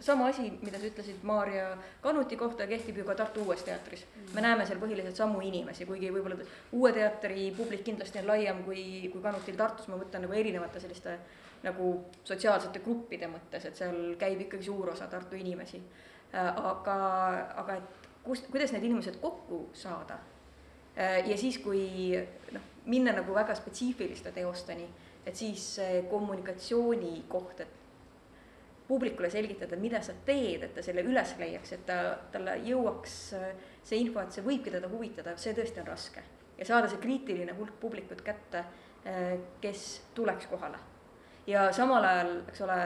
sama 0.00 0.26
asi, 0.28 0.50
mida 0.62 0.78
sa 0.78 0.88
ütlesid 0.88 1.22
Maarja 1.22 1.70
Kanuti 2.02 2.36
kohta, 2.36 2.66
kehtib 2.66 2.98
ju 2.98 3.04
ka 3.06 3.14
Tartu 3.14 3.44
Uues 3.46 3.62
Teatris. 3.62 4.06
me 4.34 4.40
näeme 4.40 4.66
seal 4.66 4.80
põhiliselt 4.80 5.16
samu 5.16 5.40
inimesi, 5.40 5.86
kuigi 5.86 6.10
võib-olla 6.12 6.36
Uue 6.72 6.92
Teatri 6.92 7.50
publik 7.56 7.84
kindlasti 7.86 8.18
on 8.18 8.26
laiem 8.26 8.64
kui, 8.64 8.82
kui 9.12 9.22
Kanutil 9.22 9.56
Tartus, 9.56 9.88
ma 9.88 9.96
mõtlen 9.96 10.26
nagu 10.26 10.34
erinevate 10.34 10.80
selliste 10.80 11.18
nagu 11.62 11.92
sotsiaalsete 12.24 12.82
gruppide 12.84 13.30
mõttes, 13.30 13.64
et 13.66 13.76
seal 13.76 14.14
käib 14.18 14.46
ikkagi 14.46 14.66
suur 14.66 14.90
osa 14.90 15.06
Tartu 15.06 15.36
inimesi. 15.36 15.82
aga, 16.32 16.96
aga 17.56 17.74
et 17.78 18.08
kust, 18.22 18.50
kuidas 18.50 18.72
need 18.72 18.84
inimesed 18.84 19.20
kokku 19.20 19.68
saada? 19.72 20.18
ja 20.98 21.36
siis, 21.38 21.58
kui 21.62 22.10
noh, 22.52 22.62
minna 22.90 23.12
nagu 23.14 23.34
väga 23.34 23.54
spetsiifiliste 23.54 24.32
teosteni 24.34 24.88
et 25.28 25.36
siis 25.36 25.64
see 25.76 26.02
kommunikatsiooni 26.08 27.12
koht, 27.28 27.60
et 27.60 27.76
publikule 28.88 29.28
selgitada, 29.30 29.76
mida 29.76 30.00
sa 30.04 30.14
teed, 30.24 30.64
et 30.64 30.74
ta 30.74 30.82
selle 30.84 31.04
üles 31.04 31.34
leiaks, 31.38 31.74
et 31.76 31.84
ta, 31.86 31.98
talle 32.32 32.56
jõuaks 32.64 33.16
see 33.84 34.00
info, 34.00 34.22
et 34.22 34.32
see 34.32 34.46
võibki 34.46 34.72
teda 34.72 34.88
huvitada, 34.88 35.36
see 35.36 35.52
tõesti 35.56 35.82
on 35.82 35.90
raske. 35.90 36.24
ja 36.58 36.66
saada 36.66 36.88
see 36.88 36.98
kriitiline 37.02 37.52
hulk 37.54 37.76
publikut 37.80 38.22
kätte, 38.24 38.64
kes 39.60 39.84
tuleks 40.14 40.48
kohale. 40.48 40.80
ja 41.46 41.68
samal 41.72 42.04
ajal, 42.04 42.32
eks 42.48 42.64
ole, 42.64 42.80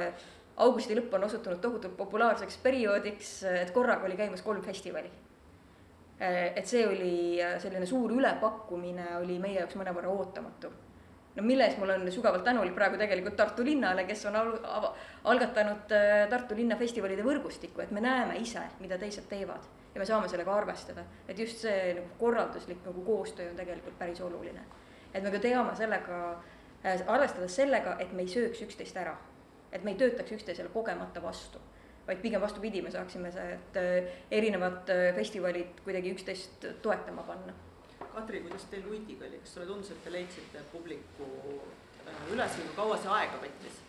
augusti 0.66 0.98
lõpp 0.98 1.14
on 1.14 1.24
osutunud 1.30 1.60
tohutult 1.62 1.96
populaarseks 1.96 2.58
perioodiks, 2.62 3.42
et 3.62 3.70
korraga 3.70 4.06
oli 4.06 4.18
käimas 4.18 4.42
kolm 4.42 4.62
festivali. 4.62 5.10
et 6.18 6.66
see 6.66 6.86
oli 6.86 7.38
selline 7.62 7.86
suur 7.86 8.10
ülepakkumine 8.18 9.16
oli 9.22 9.38
meie 9.38 9.60
jaoks 9.60 9.78
mõnevõrra 9.78 10.10
ootamatu 10.10 10.70
no 11.36 11.42
mille 11.42 11.64
eest 11.64 11.78
mul 11.80 11.90
on 11.94 12.04
sügavalt 12.12 12.44
tänulik 12.44 12.74
praegu 12.76 12.98
tegelikult 13.00 13.36
Tartu 13.36 13.64
linnale, 13.64 14.04
kes 14.08 14.24
on 14.28 14.36
al 14.36 14.52
algatanud 15.32 15.94
äh, 15.96 16.28
Tartu 16.30 16.56
linna 16.56 16.76
festivalide 16.76 17.24
võrgustikku, 17.24 17.82
et 17.82 17.90
me 17.90 18.02
näeme 18.04 18.36
ise, 18.42 18.64
mida 18.80 18.98
teised 19.00 19.28
teevad. 19.30 19.68
Ja 19.94 20.00
me 20.00 20.08
saame 20.08 20.28
sellega 20.28 20.54
arvestada, 20.56 21.04
et 21.28 21.38
just 21.38 21.64
see 21.64 21.92
nagu 21.96 22.16
korralduslik 22.20 22.80
nagu 22.86 23.04
koostöö 23.04 23.50
on 23.50 23.56
tegelikult 23.56 23.98
päris 23.98 24.20
oluline. 24.20 24.64
et 25.14 25.22
me 25.22 25.30
ka 25.30 25.38
teame 25.38 25.74
sellega 25.76 26.20
äh,, 26.84 27.02
arvestades 27.06 27.56
sellega, 27.56 27.96
et 28.00 28.12
me 28.12 28.22
ei 28.22 28.28
sööks 28.28 28.62
üksteist 28.64 28.96
ära, 28.96 29.12
et 29.72 29.84
me 29.84 29.92
ei 29.92 29.98
töötaks 30.00 30.32
üksteisele 30.32 30.68
kogemata 30.72 31.22
vastu, 31.22 31.60
vaid 32.06 32.22
pigem 32.22 32.40
vastupidi, 32.40 32.80
me 32.82 32.90
saaksime 32.90 33.32
see, 33.32 33.52
et 33.58 33.76
äh, 33.76 34.16
erinevad 34.30 34.88
festivalid 35.14 35.84
kuidagi 35.84 36.14
üksteist 36.16 36.64
toetama 36.82 37.22
panna 37.28 37.52
Katri, 38.14 38.40
kuidas 38.44 38.66
teil 38.70 38.84
Luitiga 38.86 39.26
oli, 39.26 39.38
kas 39.42 39.54
sulle 39.54 39.66
tundus, 39.66 39.90
et 39.92 40.02
te 40.04 40.12
leidsite 40.12 40.62
publiku 40.72 41.28
äh, 42.06 42.20
üles 42.34 42.58
või 42.58 42.74
kaua 42.76 42.98
see 43.00 43.12
aega 43.16 43.40
võttis? 43.42 43.80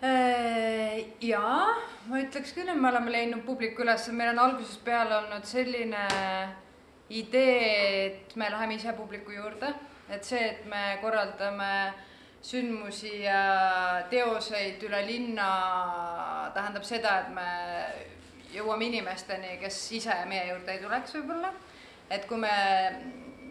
Äh, 0.00 0.98
jaa, 1.20 1.76
ma 2.08 2.20
ütleks 2.22 2.54
küll, 2.56 2.68
et 2.72 2.80
me 2.80 2.88
oleme 2.88 3.12
leidnud 3.12 3.44
publiku 3.44 3.84
üles, 3.84 4.08
meil 4.16 4.32
on 4.32 4.42
algusest 4.46 4.82
peale 4.84 5.18
olnud 5.18 5.44
selline 5.48 6.04
idee, 7.10 8.06
et 8.06 8.36
me 8.40 8.50
läheme 8.50 8.78
ise 8.78 8.94
publiku 8.96 9.34
juurde, 9.34 9.74
et 10.08 10.24
see, 10.24 10.40
et 10.52 10.62
me 10.70 10.96
korraldame 11.02 11.72
sündmusi 12.42 13.20
ja 13.26 13.40
teoseid 14.10 14.80
üle 14.88 15.02
linna, 15.04 15.50
tähendab 16.54 16.86
seda, 16.88 17.18
et 17.20 17.34
me 17.36 17.50
jõuame 18.54 18.88
inimesteni, 18.88 19.58
kes 19.60 19.82
ise 20.00 20.16
meie 20.30 20.48
juurde 20.48 20.72
ei 20.74 20.80
tuleks 20.82 21.18
võib-olla 21.18 21.52
et 22.10 22.26
kui 22.26 22.38
me, 22.42 22.52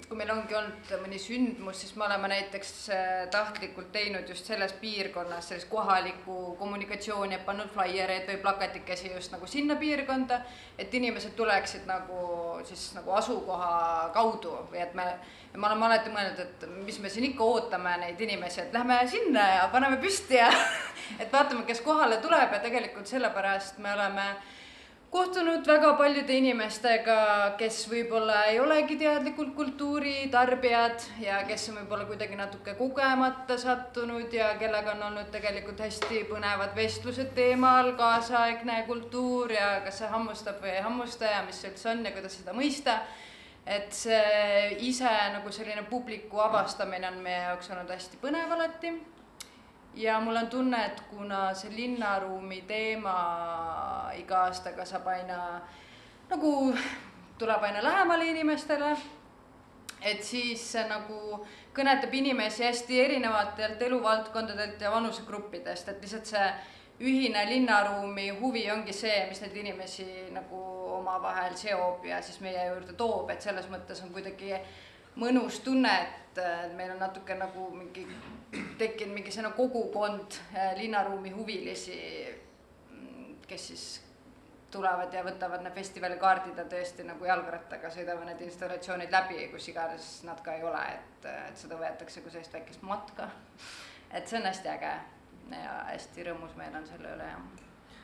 kui 0.09 0.17
meil 0.17 0.31
ongi 0.33 0.55
olnud 0.57 0.91
mõni 1.03 1.19
sündmus, 1.21 1.83
siis 1.83 1.93
me 1.95 2.07
oleme 2.07 2.31
näiteks 2.31 2.71
äh, 2.91 3.09
tahtlikult 3.31 3.91
teinud 3.93 4.27
just 4.29 4.47
selles 4.49 4.73
piirkonnas 4.81 5.51
sellist 5.51 5.69
kohalikku 5.69 6.55
kommunikatsiooni, 6.59 7.37
et 7.37 7.45
pannud 7.45 7.71
flaiereid 7.73 8.27
või 8.31 8.39
plakatikesi 8.43 9.13
just 9.13 9.31
nagu 9.35 9.47
sinna 9.47 9.77
piirkonda, 9.79 10.41
et 10.77 10.93
inimesed 10.99 11.37
tuleksid 11.37 11.87
nagu 11.89 12.59
siis 12.67 12.89
nagu 12.97 13.15
asukoha 13.21 14.09
kaudu 14.17 14.55
või 14.73 14.83
et 14.83 14.97
me, 14.97 15.07
me 15.55 15.65
oleme 15.69 15.89
alati 15.89 16.13
mõelnud, 16.13 16.43
et 16.45 16.69
mis 16.89 16.99
me 16.99 17.13
siin 17.13 17.29
ikka 17.31 17.45
ootame 17.45 17.95
neid 18.03 18.21
inimesi, 18.27 18.65
et 18.65 18.73
lähme 18.75 18.99
sinna 19.07 19.49
ja 19.55 19.67
paneme 19.71 20.01
püsti 20.01 20.41
ja 20.41 20.49
et 21.21 21.29
vaatame, 21.31 21.67
kes 21.69 21.85
kohale 21.85 22.17
tuleb 22.25 22.57
ja 22.57 22.63
tegelikult 22.65 23.07
sellepärast 23.07 23.79
me 23.79 23.93
oleme 23.93 24.31
kohtunud 25.09 25.65
väga 25.67 25.93
paljude 25.97 26.35
inimestega, 26.37 27.15
kes 27.57 27.79
võib-olla 27.89 28.43
ei 28.51 28.59
olegi 28.61 28.97
teadlikult 28.99 29.55
kultuuritarbijad 29.57 31.05
ja 31.23 31.39
kes 31.49 31.69
on 31.71 31.79
võib-olla 31.79 32.05
kuidagi 32.09 32.37
natuke 32.37 32.75
kogemata 32.77 33.57
sattunud 33.57 34.33
ja 34.33 34.51
kellega 34.61 34.93
on 34.93 35.07
olnud 35.09 35.31
tegelikult 35.33 35.81
hästi 35.81 36.21
põnevad 36.29 36.75
vestlused 36.77 37.33
teemal 37.37 37.95
kaasaegne 37.97 38.83
kultuur 38.89 39.53
ja 39.57 39.71
kas 39.85 40.03
see 40.03 40.13
hammustab 40.13 40.61
või 40.61 40.75
ei 40.77 40.85
hammusta 40.85 41.33
ja 41.33 41.43
mis 41.47 41.61
see 41.61 41.73
üldse 41.73 41.89
on 41.93 42.05
ja 42.05 42.13
kuidas 42.13 42.37
seda 42.41 42.53
mõista. 42.57 42.99
et 43.65 43.93
see 43.93 44.77
ise 44.87 45.09
nagu 45.33 45.51
selline 45.51 45.83
publiku 45.89 46.39
avastamine 46.41 47.07
on 47.09 47.19
meie 47.21 47.41
jaoks 47.49 47.69
olnud 47.69 47.91
hästi 47.93 48.21
põnev 48.21 48.53
alati 48.55 48.93
ja 49.99 50.19
mul 50.19 50.35
on 50.35 50.47
tunne, 50.47 50.85
et 50.85 51.01
kuna 51.11 51.53
see 51.53 51.71
linnaruumi 51.75 52.61
teema 52.67 53.15
iga 54.15 54.45
aastaga 54.47 54.85
saab 54.87 55.07
aina 55.11 55.39
nagu 56.29 56.51
tuleb 57.39 57.63
aina 57.67 57.83
lähemale 57.83 58.29
inimestele, 58.31 58.93
et 60.01 60.23
siis 60.23 60.63
see 60.71 60.85
nagu 60.87 61.41
kõnetab 61.75 62.13
inimesi 62.15 62.63
hästi 62.63 62.99
erinevatelt 63.05 63.81
eluvaldkondadelt 63.89 64.81
ja 64.81 64.91
vanusegruppidest, 64.91 65.91
et 65.91 66.03
lihtsalt 66.03 66.31
see 66.31 66.49
ühine 66.99 67.45
linnaruumi 67.49 68.29
huvi 68.39 68.65
ongi 68.71 68.95
see, 68.95 69.25
mis 69.29 69.41
neid 69.43 69.55
inimesi 69.55 70.07
nagu 70.35 70.59
omavahel 70.99 71.55
seob 71.59 72.05
ja 72.07 72.21
siis 72.23 72.39
meie 72.43 72.69
juurde 72.71 72.95
toob, 72.99 73.31
et 73.31 73.43
selles 73.43 73.67
mõttes 73.71 74.03
on 74.03 74.15
kuidagi 74.15 74.55
mõnus 75.19 75.59
tunne, 75.65 75.93
et 76.01 76.75
meil 76.77 76.93
on 76.93 77.01
natuke 77.03 77.35
nagu 77.37 77.69
mingi 77.75 78.05
tekkinud 78.79 79.13
mingi 79.13 79.31
selline 79.31 79.53
kogukond 79.57 80.37
äh, 80.55 80.75
linnaruumi 80.77 81.33
huvilisi, 81.35 81.97
mm, 82.91 83.35
kes 83.47 83.67
siis 83.67 83.85
tulevad 84.71 85.13
ja 85.13 85.23
võtavad 85.25 85.63
need 85.65 85.73
festivali 85.73 86.17
kaardid 86.21 86.57
ja 86.57 86.65
tõesti 86.69 87.05
nagu 87.07 87.25
jalgrattaga 87.25 87.89
sõidavad 87.93 88.27
need 88.29 88.43
installatsioonid 88.45 89.13
läbi, 89.13 89.47
kus 89.53 89.69
iganes 89.71 90.09
nad 90.27 90.41
ka 90.45 90.57
ei 90.57 90.65
ole, 90.65 90.83
et, 90.93 91.29
et 91.49 91.57
seda 91.57 91.79
võetakse 91.79 92.21
kui 92.21 92.33
sellist 92.33 92.53
väikest 92.53 92.85
matka. 92.85 93.29
et 94.13 94.27
see 94.27 94.39
on 94.39 94.45
hästi 94.45 94.69
äge 94.69 94.93
ja 95.57 95.73
hästi 95.89 96.25
rõõmus 96.27 96.55
meel 96.57 96.77
on 96.77 96.85
selle 96.85 97.15
üle 97.15 97.31
ja. 97.31 97.41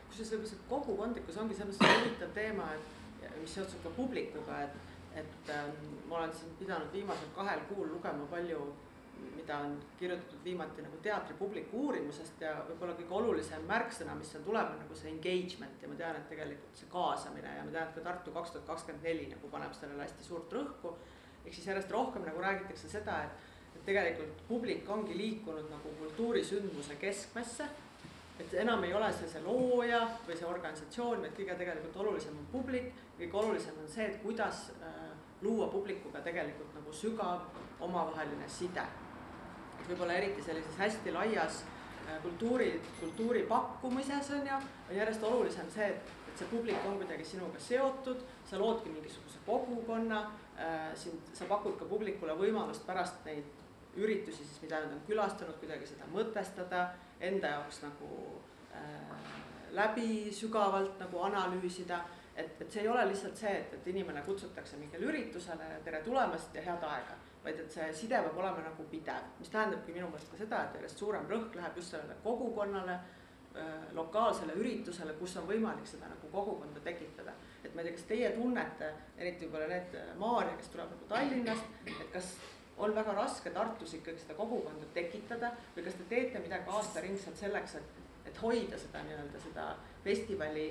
kusjuures 0.10 0.32
võib-olla 0.32 0.50
see 0.52 0.68
kogukondlikkus 0.70 1.38
ongi 1.42 1.58
selles 1.58 1.80
mõttes 1.82 2.02
huvitav 2.02 2.34
teema, 2.38 2.70
et 2.74 3.40
mis 3.42 3.56
seotud 3.58 3.82
ka 3.84 3.94
publikuga, 3.98 4.62
et, 4.66 4.94
et 5.16 5.52
ähm, 5.54 5.78
ma 6.10 6.20
olen 6.20 6.34
siin 6.34 6.56
pidanud 6.60 6.92
viimasel 6.94 7.32
kahel 7.36 7.64
kuul 7.70 7.88
lugema 7.94 8.28
palju 8.32 8.66
mida 9.36 9.58
on 9.58 9.80
kirjutatud 10.00 10.44
viimati 10.44 10.82
nagu 10.82 10.98
teatripubliku 11.04 11.82
uurimusest 11.88 12.42
ja 12.42 12.54
võib-olla 12.68 12.96
kõige 12.98 13.14
olulisem 13.20 13.66
märksõna, 13.70 14.16
mis 14.18 14.32
seal 14.34 14.44
tuleb, 14.46 14.72
on 14.74 14.82
nagu 14.82 14.98
see 14.98 15.12
engagement 15.12 15.82
ja 15.82 15.90
ma 15.90 15.98
tean, 16.00 16.20
et 16.20 16.30
tegelikult 16.32 16.80
see 16.80 16.90
kaasamine 16.92 17.56
ja 17.58 17.66
ma 17.66 17.74
tean, 17.76 17.90
et 17.90 17.98
ka 17.98 18.06
Tartu 18.08 18.34
kaks 18.36 18.56
tuhat 18.56 18.68
kakskümmend 18.72 19.08
neli 19.08 19.28
nagu 19.32 19.52
paneb 19.52 19.76
sellele 19.78 20.06
hästi 20.06 20.28
suurt 20.28 20.54
rõhku. 20.58 20.96
ehk 21.46 21.54
siis 21.54 21.68
järjest 21.68 21.92
rohkem 21.92 22.26
nagu 22.26 22.42
räägitakse 22.42 22.90
seda, 22.90 23.20
et, 23.24 23.44
et 23.76 23.86
tegelikult 23.86 24.42
publik 24.48 24.90
ongi 24.90 25.18
liikunud 25.18 25.70
nagu 25.70 25.94
kultuurisündmuse 26.00 26.96
keskmesse. 27.02 27.70
Et 28.40 28.54
enam 28.60 28.84
ei 28.84 28.94
ole 28.94 29.12
see 29.16 29.30
see 29.32 29.44
looja 29.46 30.02
või 30.28 30.36
see 30.36 30.48
organisatsioon, 30.48 31.22
vaid 31.24 31.36
kõige 31.38 31.56
tegelikult 31.60 32.02
olulisem 32.04 32.36
on 32.40 32.50
publik, 32.52 32.92
kõige 33.20 33.40
olulisem 33.42 33.78
on 33.80 33.88
see, 33.92 34.10
et 34.10 34.20
kuidas 34.24 34.68
äh, 34.82 35.06
luua 35.42 35.70
publikuga 35.72 36.22
tegelikult 36.26 36.76
nagu 36.76 36.94
sügav 36.94 37.48
omavaheline 37.86 38.50
side. 38.50 38.84
Võib-olla 39.86 40.18
eriti 40.18 40.44
sellises 40.44 40.78
hästi 40.80 41.14
laias 41.16 41.62
äh, 41.64 42.20
kultuuri, 42.24 42.74
kultuuri 43.00 43.46
pakkumises 43.48 44.32
on 44.36 44.48
ju, 44.52 44.62
on 44.90 44.96
järjest 45.00 45.24
olulisem 45.24 45.72
see, 45.72 45.92
et, 45.96 46.16
et 46.28 46.42
see 46.42 46.52
publik 46.52 46.90
on 46.90 47.00
kuidagi 47.00 47.28
sinuga 47.28 47.62
seotud, 47.62 48.26
sa 48.50 48.60
loodki 48.60 48.92
mingisuguse 48.92 49.40
kogukonna 49.46 50.26
äh,, 50.60 50.90
sind, 50.98 51.32
sa 51.34 51.48
pakud 51.48 51.78
ka 51.80 51.88
publikule 51.88 52.36
võimalust 52.36 52.84
pärast 52.88 53.24
neid 53.28 53.55
üritusi 53.98 54.44
siis, 54.44 54.62
mida 54.62 54.82
nad 54.84 54.94
on 54.94 55.02
külastanud, 55.08 55.58
kuidagi 55.62 55.88
seda 55.88 56.08
mõtestada, 56.12 56.88
enda 57.24 57.56
jaoks 57.56 57.82
nagu 57.86 58.10
äh, 58.76 59.32
läbi 59.76 60.34
sügavalt 60.36 61.00
nagu 61.00 61.24
analüüsida 61.30 62.02
et, 62.36 62.62
et 62.62 62.72
see 62.72 62.84
ei 62.84 62.90
ole 62.92 63.06
lihtsalt 63.10 63.38
see, 63.40 63.54
et, 63.62 63.78
et 63.78 63.88
inimene 63.94 64.24
kutsutakse 64.26 64.78
mingile 64.82 65.08
üritusele, 65.08 65.70
tere 65.86 66.02
tulemast 66.04 66.56
ja 66.56 66.66
head 66.66 66.84
aega 66.90 67.16
vaid 67.46 67.60
et 67.62 67.72
see 67.72 67.92
side 67.94 68.20
peab 68.26 68.40
olema 68.42 68.64
nagu 68.66 68.86
pidev, 68.90 69.28
mis 69.40 69.52
tähendabki 69.54 69.94
minu 69.94 70.08
meelest 70.10 70.32
ka 70.32 70.40
seda, 70.40 70.64
et 70.66 70.80
järjest 70.80 71.02
suurem 71.02 71.28
rõhk 71.30 71.54
läheb 71.60 71.78
just 71.78 71.94
sellele 71.94 72.18
kogukonnale, 72.24 72.96
lokaalsele 73.96 74.56
üritusele, 74.60 75.14
kus 75.20 75.38
on 75.40 75.46
võimalik 75.48 75.86
seda 75.88 76.10
nagu 76.12 76.28
kogukonda 76.32 76.82
tekitada. 76.84 77.32
et 77.64 77.76
ma 77.76 77.82
ei 77.82 77.88
tea, 77.88 77.94
kas 77.96 78.08
teie 78.10 78.32
tunnete, 78.36 78.90
eriti 79.18 79.46
võib-olla 79.46 79.68
need 79.70 79.96
Maarja, 80.20 80.58
kes 80.58 80.68
tuleb 80.74 80.92
nagu 80.92 81.08
Tallinnast, 81.10 81.78
et 81.86 82.12
kas 82.14 82.34
on 82.78 82.96
väga 82.96 83.14
raske 83.14 83.50
Tartus 83.50 83.94
ikkagi 83.94 84.20
seda 84.20 84.34
kogukonda 84.38 84.86
tekitada 84.94 85.52
või 85.76 85.84
kas 85.86 85.96
te 86.00 86.04
teete 86.10 86.40
midagi 86.44 86.70
aastaringselt 86.78 87.38
selleks, 87.40 87.72
et, 87.80 87.88
et 88.28 88.38
hoida 88.42 88.76
seda 88.80 89.00
nii-öelda 89.08 89.40
seda 89.48 89.66
festivali 90.04 90.66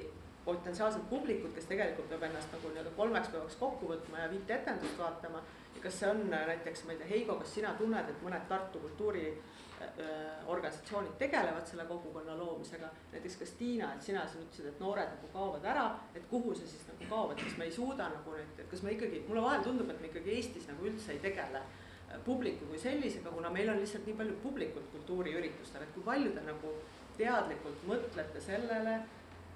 potentsiaalset 0.44 1.04
publikut, 1.10 1.52
kes 1.56 1.66
tegelikult 1.70 2.08
peab 2.12 2.22
ennast 2.28 2.50
nagu 2.52 2.66
nii-öelda 2.68 2.92
kolmeks 2.98 3.28
päevaks 3.32 3.56
kokku 3.60 3.84
võtma 3.94 4.16
ja 4.24 4.32
viite 4.32 4.52
etendust 4.58 4.96
vaatama? 5.00 5.40
Kas 5.82 5.94
see 6.00 6.08
on 6.08 6.20
äh, 6.32 6.46
näiteks, 6.48 6.80
ma 6.84 6.90
ei 6.92 6.98
tea, 7.00 7.08
Heigo, 7.10 7.34
kas 7.40 7.50
sina 7.56 7.70
tunned, 7.76 8.06
et 8.08 8.22
mõned 8.24 8.44
Tartu 8.48 8.78
kultuuriorganisatsioonid 8.84 11.12
äh, 11.12 11.18
tegelevad 11.20 11.66
selle 11.68 11.84
kogukonna 11.88 12.34
loomisega, 12.38 12.88
näiteks 13.12 13.36
kas 13.40 13.52
Tiina, 13.58 13.86
et 13.92 14.02
sina 14.06 14.22
siin 14.28 14.42
ütlesid, 14.46 14.66
et 14.70 14.80
noored 14.80 15.10
nagu 15.16 15.26
kaovad 15.32 15.64
ära, 15.74 15.86
et 16.16 16.24
kuhu 16.30 16.50
see 16.56 16.68
siis 16.70 16.84
nagu 16.88 17.02
kaob, 17.10 17.28
et 17.34 17.40
kas 17.44 17.54
me 17.60 17.64
ei 17.68 17.74
suuda 17.74 18.04
nagu 18.14 18.28
nüüd, 18.32 18.52
et 18.56 18.68
kas 18.70 18.80
me 18.86 18.90
ikkagi, 18.96 19.16
mulle 19.28 19.42
vahel 19.44 19.62
tundub, 19.66 19.88
et 19.92 20.00
me 20.00 20.06
ikkagi 20.08 20.30
Eestis 20.38 20.66
nagu 20.70 20.80
üldse 20.88 21.08
ei 21.12 21.20
tegele 21.26 21.60
äh, 21.60 21.83
publiku 22.24 22.68
kui 22.70 22.78
sellisega, 22.78 23.30
kuna 23.30 23.50
meil 23.50 23.70
on 23.72 23.80
lihtsalt 23.80 24.06
nii 24.06 24.16
palju 24.20 24.38
publikut 24.42 24.86
kultuuriüritustel, 24.92 25.82
et 25.82 25.94
kui 25.94 26.06
palju 26.06 26.32
te 26.34 26.44
nagu 26.46 26.72
teadlikult 27.18 27.84
mõtlete 27.88 28.42
sellele, 28.42 28.98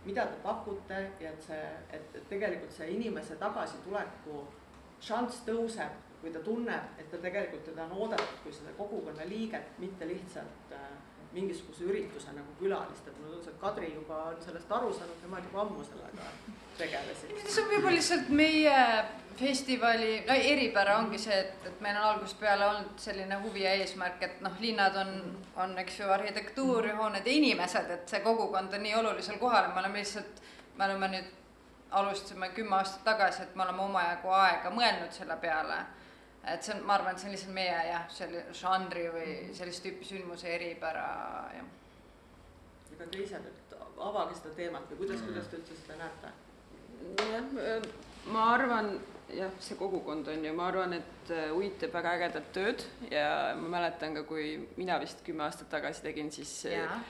mida 0.04 0.26
te 0.30 0.38
pakute 0.42 1.00
ja 1.20 1.32
et 1.32 1.42
see, 1.42 1.64
et, 1.92 2.20
tegelikult 2.30 2.72
see 2.74 2.90
inimese 2.94 3.36
tagasituleku 3.40 4.44
šanss 5.04 5.42
tõuseb 5.46 6.04
kui 6.20 6.32
ta 6.34 6.40
tunneb, 6.42 6.94
et 6.98 7.10
ta 7.10 7.20
tegelikult 7.22 7.66
teda 7.68 7.84
on 7.86 7.94
oodatud 8.02 8.40
kui 8.42 8.54
seda 8.54 8.72
kogukonna 8.78 9.26
liiget, 9.28 9.76
mitte 9.78 10.08
lihtsalt 10.08 10.72
äh, 10.74 10.88
mingisuguse 11.32 11.84
ürituse 11.84 12.32
nagu 12.32 12.54
külalist, 12.60 13.06
et 13.06 13.16
mulle 13.20 13.36
tundus, 13.36 13.48
et 13.52 13.60
Kadri 13.60 13.92
juba 13.94 14.22
on 14.30 14.42
sellest 14.44 14.72
aru 14.72 14.92
saanud, 14.96 15.22
nemad 15.22 15.44
juba 15.44 15.60
ammu 15.64 15.84
sellega 15.84 16.28
tegelesid. 16.78 17.34
see 17.44 17.62
on 17.62 17.70
võib-olla 17.72 17.96
lihtsalt 17.96 18.28
meie 18.40 18.76
festivali, 19.38 20.12
no 20.26 20.34
eripära 20.34 20.96
ongi 20.98 21.18
see, 21.22 21.36
et, 21.44 21.66
et 21.68 21.82
meil 21.84 21.98
on 22.00 22.08
algusest 22.12 22.40
peale 22.40 22.66
olnud 22.66 23.02
selline 23.02 23.38
huvi 23.44 23.62
ja 23.66 23.74
eesmärk, 23.78 24.22
et 24.24 24.40
noh, 24.44 24.56
linnad 24.60 24.96
on, 25.04 25.12
on, 25.56 25.76
eks 25.84 26.00
ju, 26.00 26.08
arhitektuur, 26.14 26.88
hooned 26.98 27.26
ja 27.26 27.36
inimesed, 27.40 27.92
et 27.98 28.14
see 28.14 28.22
kogukond 28.24 28.74
on 28.74 28.82
nii 28.86 28.96
olulisel 28.98 29.38
kohal 29.42 29.68
ja 29.68 29.74
me 29.74 29.84
oleme 29.84 30.02
lihtsalt, 30.02 30.42
me 30.78 30.88
oleme 30.88 31.12
nüüd, 31.14 31.36
alustasime 31.90 32.50
kümme 32.56 32.76
aastat 32.76 33.04
tagasi, 33.04 33.44
et 33.46 33.54
me 33.56 33.64
oleme 33.64 33.84
omajagu 33.86 34.32
aega 34.40 34.72
mõelnud 34.74 35.14
selle 35.14 35.38
peale 35.40 35.78
et 36.54 36.64
see 36.64 36.74
on, 36.74 36.82
ma 36.86 36.96
arvan, 36.98 37.14
et 37.14 37.22
see 37.22 37.28
on 37.28 37.34
lihtsalt 37.36 37.54
meie 37.56 37.78
jah, 37.90 38.04
selle 38.12 38.44
žanri 38.56 39.06
või 39.14 39.36
sellist 39.56 39.84
tüüpi 39.84 40.08
sündmuse 40.08 40.50
eripära, 40.56 41.06
jah. 41.56 41.72
ega 42.94 43.06
te 43.06 43.24
ise 43.24 43.40
nüüd 43.44 43.78
avage 44.08 44.36
seda 44.38 44.54
teemat 44.58 44.90
või 44.92 45.02
kuidas 45.04 45.22
mm., 45.22 45.32
kuidas 45.32 45.50
te 45.50 45.60
üldse 45.60 45.80
seda 45.82 45.98
näete? 46.02 46.34
jah, 47.32 47.88
ma 48.32 48.50
arvan 48.54 48.92
jah, 49.34 49.50
see 49.60 49.76
kogukond 49.76 50.28
on 50.28 50.44
ju, 50.44 50.52
ma 50.56 50.68
arvan, 50.70 50.94
et 50.96 51.32
äh, 51.34 51.50
Uit 51.54 51.76
teeb 51.80 51.92
väga 51.92 52.14
ägedat 52.16 52.48
tööd 52.54 52.84
ja 53.12 53.54
ma 53.58 53.68
mäletan 53.76 54.14
ka, 54.16 54.22
kui 54.28 54.54
mina 54.78 54.96
vist 55.02 55.20
kümme 55.26 55.44
aastat 55.44 55.68
tagasi 55.72 56.04
tegin, 56.06 56.30
siis 56.32 56.52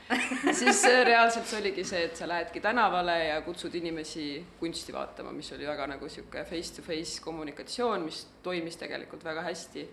siis 0.60 0.82
äh, 0.88 1.02
reaalselt 1.06 1.46
see 1.46 1.60
oligi 1.60 1.84
see, 1.86 2.02
et 2.08 2.18
sa 2.18 2.28
lähedki 2.30 2.62
tänavale 2.64 3.16
ja 3.28 3.38
kutsud 3.46 3.74
inimesi 3.78 4.26
kunsti 4.58 4.94
vaatama, 4.96 5.32
mis 5.36 5.52
oli 5.54 5.68
väga 5.68 5.86
nagu 5.94 6.10
niisugune 6.10 6.44
face-to-face 6.48 7.22
kommunikatsioon, 7.24 8.08
mis 8.08 8.24
toimis 8.42 8.80
tegelikult 8.80 9.24
väga 9.24 9.46
hästi. 9.46 9.86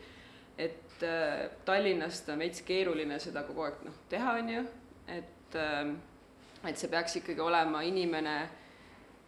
et 0.57 1.03
äh, 1.03 1.45
Tallinnast 1.65 2.29
on 2.29 2.39
veits 2.39 2.65
keeruline 2.65 3.19
seda 3.19 3.43
kogu 3.43 3.67
aeg 3.67 3.85
noh, 3.85 4.03
teha, 4.09 4.37
on 4.41 4.49
ju, 4.49 4.67
et 5.07 5.61
äh, 5.61 5.95
et 6.65 6.77
see 6.81 6.89
peaks 6.89 7.19
ikkagi 7.19 7.41
olema 7.43 7.83
inimene 7.85 8.35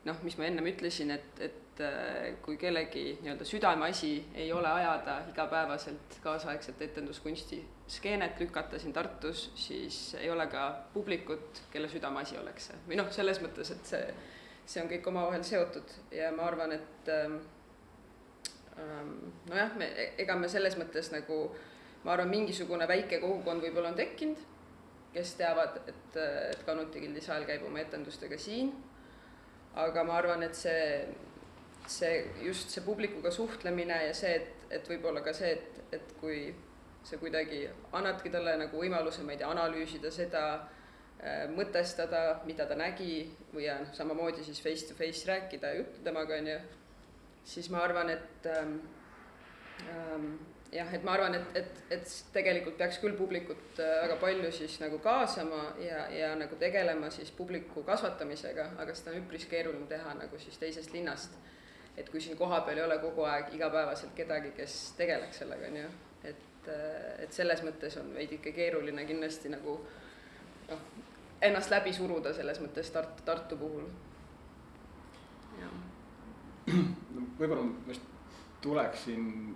noh, 0.07 0.19
mis 0.23 0.38
ma 0.39 0.47
ennem 0.47 0.71
ütlesin, 0.71 1.12
et, 1.13 1.41
et 1.43 1.66
et 1.77 1.85
äh, 1.85 2.35
kui 2.41 2.57
kellegi 2.57 3.17
nii-öelda 3.21 3.45
südameasi 3.45 4.11
ei 4.35 4.53
ole 4.53 4.67
ajada 4.67 5.19
igapäevaselt 5.29 6.17
kaasaegset 6.23 6.81
etenduskunsti 6.81 7.67
skeenet 7.87 8.39
lükata 8.39 8.79
siin 8.79 8.93
Tartus, 8.93 9.51
siis 9.55 10.15
ei 10.19 10.29
ole 10.29 10.47
ka 10.47 10.71
publikut, 10.93 11.61
kelle 11.71 11.89
südameasi 11.89 12.37
oleks 12.37 12.67
see. 12.67 12.79
või 12.87 12.97
noh, 12.97 13.11
selles 13.11 13.41
mõttes, 13.43 13.71
et 13.71 13.85
see, 13.85 14.01
see 14.65 14.81
on 14.81 14.89
kõik 14.89 15.07
omavahel 15.07 15.45
seotud 15.45 15.93
ja 16.11 16.31
ma 16.35 16.47
arvan, 16.49 16.73
et 16.73 17.13
ähm, 17.13 17.37
ähm 18.77 19.13
nojah, 19.49 19.77
me, 19.77 19.91
ega 20.17 20.35
me 20.35 20.49
selles 20.49 20.77
mõttes 20.81 21.11
nagu, 21.13 21.39
ma 22.03 22.15
arvan, 22.15 22.33
mingisugune 22.33 22.87
väike 22.87 23.21
kogukond 23.21 23.61
võib-olla 23.63 23.93
on 23.93 24.01
tekkinud, 24.01 24.41
kes 25.13 25.37
teavad, 25.37 25.79
et, 25.85 26.17
et 26.17 26.65
Kanuti 26.65 27.05
gildi 27.05 27.21
saal 27.21 27.45
käib 27.45 27.63
oma 27.69 27.79
etendustega 27.85 28.37
siin, 28.37 28.73
aga 29.77 30.03
ma 30.03 30.17
arvan, 30.17 30.43
et 30.43 30.57
see 30.57 30.83
see, 31.89 32.23
just 32.43 32.71
see 32.73 32.84
publikuga 32.86 33.32
suhtlemine 33.32 34.00
ja 34.08 34.15
see, 34.15 34.34
et, 34.36 34.71
et 34.80 34.89
võib-olla 34.89 35.23
ka 35.26 35.34
see, 35.36 35.54
et, 35.56 35.84
et 35.95 36.15
kui 36.21 36.41
sa 37.08 37.19
kuidagi 37.21 37.63
annadki 37.95 38.32
talle 38.34 38.58
nagu 38.60 38.82
võimaluse, 38.82 39.23
ma 39.23 39.36
ei 39.36 39.39
tea, 39.41 39.52
analüüsida 39.52 40.12
seda 40.12 40.43
äh,, 40.58 41.45
mõtestada, 41.54 42.41
mida 42.50 42.67
ta 42.67 42.76
nägi 42.80 43.21
või 43.54 43.67
ja 43.67 43.80
noh, 43.84 43.93
samamoodi 43.95 44.43
siis 44.43 44.60
face 44.63 44.89
to 44.89 44.97
face 44.97 45.28
rääkida 45.30 45.71
ja 45.71 45.82
juttu 45.82 46.04
temaga, 46.04 46.41
on 46.41 46.52
ju, 46.52 46.60
siis 47.47 47.71
ma 47.71 47.86
arvan, 47.88 48.12
et 48.12 48.52
ähm, 48.52 48.78
ähm, 49.88 50.30
jah, 50.73 50.93
et 50.93 51.04
ma 51.08 51.15
arvan, 51.15 51.38
et, 51.39 51.60
et, 51.62 51.84
et 51.95 52.16
tegelikult 52.36 52.78
peaks 52.80 52.99
küll 53.03 53.16
publikut 53.18 53.80
äh, 53.80 53.93
väga 54.03 54.20
palju 54.22 54.51
siis 54.51 54.80
nagu 54.84 54.99
kaasama 55.03 55.70
ja, 55.80 56.07
ja 56.11 56.34
nagu 56.39 56.59
tegelema 56.59 57.11
siis 57.14 57.32
publiku 57.32 57.86
kasvatamisega, 57.88 58.74
aga 58.84 58.95
seda 58.97 59.16
on 59.16 59.24
üpris 59.24 59.47
keeruline 59.47 59.88
teha 59.88 60.18
nagu 60.20 60.43
siis 60.43 60.59
teisest 60.59 60.91
linnast 60.95 61.39
et 61.98 62.10
kui 62.10 62.22
siin 62.22 62.38
kohapeal 62.38 62.78
ei 62.78 62.86
ole 62.86 63.00
kogu 63.02 63.26
aeg 63.26 63.54
igapäevaselt 63.58 64.14
kedagi, 64.16 64.52
kes 64.58 64.76
tegeleks 64.98 65.41
sellega, 65.41 65.70
on 65.72 65.78
ju, 65.82 65.88
et, 66.30 66.70
et 67.24 67.34
selles 67.34 67.64
mõttes 67.66 67.98
on 68.02 68.12
veidike 68.14 68.54
keeruline 68.54 69.06
kindlasti 69.10 69.50
nagu 69.54 69.80
noh, 70.70 70.84
ennast 71.41 71.74
läbi 71.74 71.93
suruda 71.93 72.34
selles 72.38 72.62
mõttes 72.62 72.91
Tartu, 72.93 73.26
Tartu 73.26 73.58
puhul. 73.58 73.88
no 76.68 77.26
võib-olla 77.39 77.64
ma 77.64 77.93
just 77.93 78.06
tuleksin, 78.62 79.56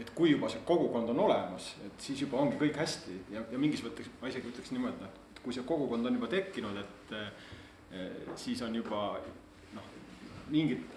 et 0.00 0.10
kui 0.16 0.32
juba 0.32 0.50
see 0.52 0.64
kogukond 0.66 1.12
on 1.14 1.20
olemas, 1.26 1.74
et 1.86 2.00
siis 2.02 2.24
juba 2.24 2.40
ongi 2.42 2.58
kõik 2.60 2.76
hästi. 2.80 3.20
Ja, 3.32 3.44
ja 3.52 3.60
mingis 3.60 3.84
mõttes 3.84 4.10
ma 4.20 4.28
isegi 4.28 4.50
ütleks 4.50 4.72
niimoodi, 4.74 5.08
et 5.08 5.40
kui 5.44 5.54
see 5.54 5.64
kogukond 5.68 6.06
on 6.08 6.18
juba 6.18 6.28
tekkinud, 6.32 6.80
et 6.82 7.14
eh, 7.16 7.30
siis 8.40 8.62
on 8.66 8.74
juba 8.74 9.06
noh, 9.76 9.88
mingid 10.50 10.93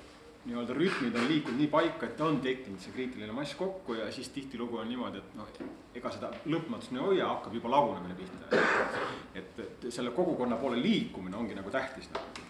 nii-öelda 0.47 0.75
rütmid 0.77 1.15
on 1.19 1.27
liikunud 1.27 1.59
nii 1.59 1.69
paika, 1.71 2.07
et 2.07 2.21
on 2.23 2.39
tekkinud 2.43 2.79
see 2.79 2.93
kriitiline 2.95 3.33
mass 3.35 3.55
kokku 3.59 3.97
ja 3.97 4.07
siis 4.15 4.29
tihtilugu 4.31 4.79
on 4.79 4.87
niimoodi, 4.87 5.19
et 5.19 5.35
noh, 5.35 5.49
ega 5.97 6.11
seda 6.13 6.31
lõpmatust 6.47 6.95
ei 6.95 7.03
hoia, 7.03 7.27
hakkab 7.33 7.57
juba 7.57 7.71
lagunemine 7.73 8.15
pihta. 8.15 8.61
et, 9.35 9.59
et 9.65 9.87
selle 9.91 10.13
kogukonna 10.15 10.59
poole 10.61 10.79
liikumine 10.81 11.35
ongi 11.37 11.57
nagu 11.57 11.71
tähtis 11.73 12.07
nagu. 12.13 12.47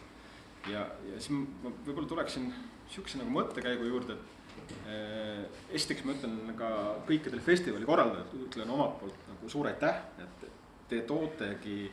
ja, 0.69 0.85
ja 1.09 1.17
siis 1.17 1.33
ma 1.33 1.71
võib-olla 1.71 2.09
tuleksin 2.13 2.51
sihukese 2.91 3.23
nagu 3.23 3.33
mõttekäigu 3.33 3.89
juurde, 3.89 4.17
et 4.17 4.75
eh, 4.93 5.43
esiteks 5.79 6.05
ma 6.05 6.13
ütlen 6.13 6.55
ka 6.59 6.71
kõikidele 7.09 7.41
festivali 7.41 7.87
korraldajatele, 7.87 8.45
ütlen 8.51 8.77
omalt 8.77 8.99
poolt 9.01 9.29
nagu 9.31 9.49
suur 9.49 9.71
aitäh, 9.71 10.03
et 10.21 10.49
te 10.87 11.01
tootegi 11.07 11.87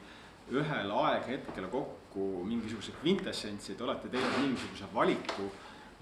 ühel 0.52 0.90
aeghetkel 0.92 1.70
kokku 1.72 2.44
mingisuguse 2.44 2.92
kvintessentsi, 3.00 3.74
te 3.74 3.86
olete 3.86 4.11
teinud 4.12 4.42
mingisuguse 4.42 4.90
valiku 4.92 5.48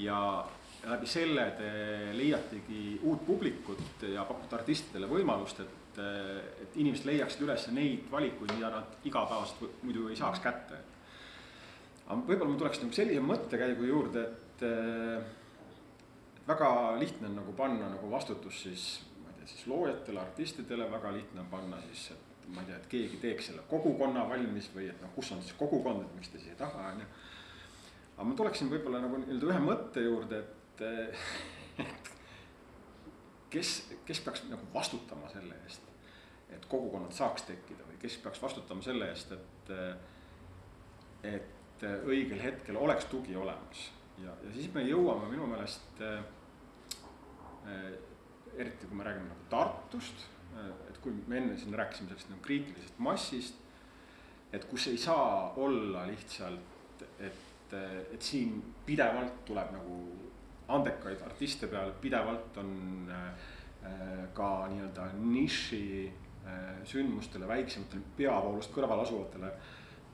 ja 0.02 0.18
läbi 0.86 1.06
selle 1.06 1.44
te 1.58 1.68
leiategi 2.16 3.00
uut 3.02 3.26
publikut 3.26 4.06
ja 4.12 4.24
pakute 4.26 4.58
artistidele 4.58 5.08
võimalust, 5.10 5.62
et, 5.62 6.00
et 6.62 6.80
inimesed 6.82 7.06
leiaksid 7.06 7.44
üles 7.46 7.68
neid 7.74 8.08
valikuid, 8.10 8.56
mida 8.56 8.72
nad 8.72 9.06
igapäevaselt 9.06 9.84
muidu 9.84 10.08
ei 10.10 10.18
saaks 10.18 10.42
kätte. 10.42 10.80
aga 12.06 12.18
võib-olla 12.18 12.50
ma 12.50 12.58
tuleks 12.58 12.82
nagu 12.82 12.98
sellise 12.98 13.22
mõttekäigu 13.24 13.86
juurde, 13.86 14.26
et, 14.26 14.66
et 14.66 16.48
väga 16.48 16.98
lihtne 16.98 17.30
on 17.30 17.40
nagu 17.42 17.54
panna 17.56 17.88
nagu 17.92 18.10
vastutus 18.10 18.62
siis, 18.66 18.86
ma 19.22 19.30
ei 19.30 19.38
tea, 19.38 19.52
siis 19.54 19.66
loojatele, 19.70 20.20
artistidele, 20.20 20.90
väga 20.90 21.14
lihtne 21.14 21.44
on 21.44 21.50
panna 21.52 21.78
siis, 21.86 22.10
et 22.16 22.48
ma 22.50 22.64
ei 22.64 22.72
tea, 22.72 22.80
et 22.80 22.90
keegi 22.96 23.20
teeks 23.22 23.52
selle 23.52 23.62
kogukonna 23.70 24.26
valmis 24.28 24.70
või 24.74 24.90
et 24.90 25.04
noh, 25.04 25.14
kus 25.14 25.30
on 25.32 25.44
siis 25.44 25.54
kogukond, 25.58 26.02
et 26.02 26.18
miks 26.18 26.32
te 26.32 26.42
siia 26.42 26.58
taha 26.58 26.90
on 26.90 27.04
ju 27.04 27.12
aga 28.16 28.26
ma 28.28 28.34
tuleksin 28.38 28.70
võib-olla 28.72 29.00
nagu 29.02 29.20
nii-öelda 29.22 29.48
ühe 29.50 29.62
mõtte 29.64 30.04
juurde, 30.04 30.42
et, 30.42 30.82
et 31.84 32.10
kes, 33.54 33.72
kes 34.08 34.20
peaks 34.24 34.44
nagu 34.50 34.68
vastutama 34.74 35.30
selle 35.32 35.56
eest, 35.66 35.88
et 36.52 36.68
kogukonnad 36.70 37.14
saaks 37.16 37.46
tekkida 37.48 37.86
või 37.88 37.98
kes 38.02 38.18
peaks 38.24 38.42
vastutama 38.42 38.84
selle 38.84 39.08
eest, 39.12 39.32
et, 39.36 39.72
et 41.32 41.86
õigel 42.06 42.40
hetkel 42.42 42.78
oleks 42.78 43.08
tugi 43.10 43.36
olemas. 43.36 43.88
ja, 44.22 44.34
ja 44.44 44.52
siis 44.54 44.68
me 44.74 44.84
jõuame 44.86 45.30
minu 45.32 45.48
meelest 45.50 46.02
äh,, 46.06 46.22
eriti 48.52 48.86
kui 48.86 48.96
me 48.98 49.04
räägime 49.06 49.30
nagu 49.30 49.48
Tartust 49.50 50.28
et 50.88 50.98
kui 51.02 51.14
me 51.26 51.38
enne 51.40 51.56
siin 51.58 51.74
rääkisime 51.76 52.10
sellest 52.10 52.30
nagu 52.32 52.44
kriitilisest 52.44 52.98
massist, 53.02 53.58
et 54.52 54.64
kus 54.68 54.86
ei 54.90 54.98
saa 55.00 55.52
olla 55.56 56.04
lihtsalt, 56.08 57.06
et 57.18 57.51
et, 57.72 58.14
et 58.14 58.22
siin 58.22 58.58
pidevalt 58.86 59.44
tuleb 59.48 59.72
nagu 59.74 59.98
andekaid 60.72 61.22
artiste 61.26 61.68
peale, 61.68 61.92
pidevalt 62.00 62.56
on 62.62 62.74
äh, 63.10 63.48
ka 64.34 64.50
nii-öelda 64.72 65.08
niši 65.20 65.84
äh, 66.46 66.82
sündmustele, 66.88 67.48
väiksematele 67.48 68.14
peavoolust 68.16 68.72
kõrval 68.74 69.04
asuvatele 69.04 69.52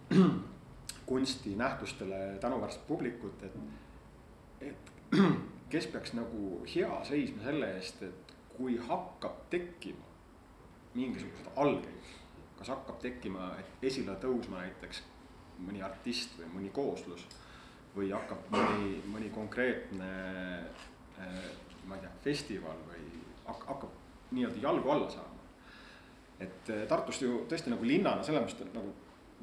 kunstinähtustele 1.08 2.38
tänuväärset 2.40 2.86
publikut, 2.86 3.42
et, 3.42 3.56
et 4.60 4.92
kes 5.72 5.86
peaks 5.92 6.14
nagu 6.16 6.62
hea 6.74 7.04
seisma 7.04 7.44
selle 7.44 7.72
eest, 7.76 8.02
et 8.02 8.34
kui 8.56 8.78
hakkab 8.88 9.44
tekkima 9.52 10.06
mingisuguseid 10.94 11.52
algeid, 11.56 12.14
kas 12.58 12.72
hakkab 12.72 12.98
tekkima, 13.02 13.52
esile 13.84 14.16
tõusma 14.22 14.64
näiteks 14.64 15.04
mõni 15.62 15.82
artist 15.84 16.34
või 16.38 16.48
mõni 16.54 16.70
kooslus 16.74 17.26
või 17.96 18.10
hakkab 18.12 18.50
mõni, 18.54 18.98
mõni 19.08 19.30
konkreetne 19.34 20.12
äh, 21.18 21.42
ma 21.88 21.96
ei 21.96 22.04
tea, 22.04 22.12
festival 22.24 22.78
või 22.88 23.04
hakkab 23.48 23.90
nii-öelda 24.36 24.62
jalgu 24.62 24.90
alla 24.92 25.10
saama. 25.10 25.44
et 26.38 26.70
äh, 26.70 26.86
Tartust 26.88 27.22
ju 27.22 27.44
tõesti 27.50 27.72
nagu 27.72 27.84
linnana 27.84 28.22
selles 28.22 28.44
mõttes 28.44 28.74
nagu 28.74 28.94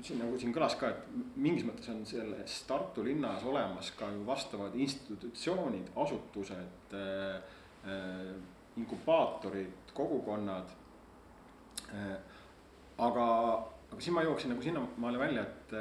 siin 0.03 0.19
nagu 0.19 0.37
siin 0.39 0.53
kõlas 0.55 0.75
ka, 0.79 0.89
et 0.91 1.35
mingis 1.39 1.65
mõttes 1.67 1.87
on 1.91 2.03
selles 2.07 2.55
Tartu 2.67 3.03
linnas 3.05 3.43
olemas 3.47 3.91
ka 3.95 4.09
ju 4.11 4.25
vastavad 4.27 4.75
institutsioonid, 4.75 5.91
asutused 5.95 6.95
äh,, 6.99 8.33
inkubaatorid, 8.75 9.93
kogukonnad 9.95 10.73
äh,. 11.93 12.17
aga, 12.97 13.27
aga 13.91 14.01
siis 14.01 14.15
ma 14.15 14.25
jõuaksin 14.25 14.51
nagu 14.51 14.65
sinnamaale 14.65 15.21
välja, 15.21 15.45
et 15.45 15.77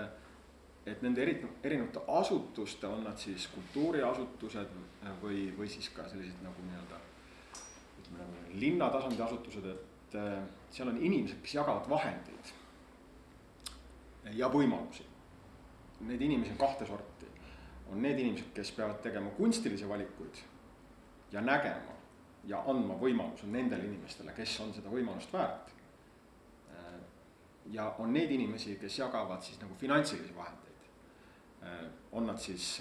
et 0.86 1.02
nende 1.02 1.22
eri, 1.22 1.38
erinevate 1.64 2.02
asutuste, 2.18 2.86
on 2.86 3.04
nad 3.06 3.16
siis 3.20 3.46
kultuuriasutused 3.54 4.74
või, 5.22 5.46
või 5.56 5.68
siis 5.72 5.88
ka 5.94 6.04
sellised 6.10 6.42
nagu 6.44 6.64
nii-öelda 6.66 6.98
ütleme 8.02 8.20
nagu 8.20 8.58
linnatasandi 8.60 9.22
asutused, 9.24 9.68
et 9.72 10.16
äh, 10.20 10.34
seal 10.70 10.90
on 10.92 11.00
inimesed, 11.00 11.40
kes 11.42 11.56
jagavad 11.56 11.88
vahendeid 11.90 12.52
ja 14.36 14.48
võimalusi. 14.52 15.06
Neid 16.04 16.20
inimesi 16.20 16.52
on 16.52 16.60
kahte 16.60 16.86
sorti. 16.86 17.30
on 17.92 18.00
need 18.02 18.18
inimesed, 18.18 18.48
kes 18.56 18.70
peavad 18.72 19.00
tegema 19.04 19.30
kunstilisi 19.36 19.88
valikuid 19.88 20.38
ja 21.32 21.40
nägema 21.40 21.92
ja 22.48 22.62
andma 22.66 22.96
võimaluse 22.96 23.46
nendele 23.46 23.84
inimestele, 23.84 24.32
kes 24.32 24.60
on 24.60 24.72
seda 24.74 24.88
võimalust 24.88 25.32
väärt. 25.32 25.72
Äh, 26.72 27.00
ja 27.72 27.94
on 27.98 28.12
neid 28.12 28.30
inimesi, 28.30 28.76
kes 28.80 28.98
jagavad 28.98 29.42
siis 29.42 29.60
nagu 29.60 29.74
finantsilisi 29.80 30.36
vahendeid 30.36 30.73
on 32.12 32.26
nad 32.28 32.38
siis 32.40 32.78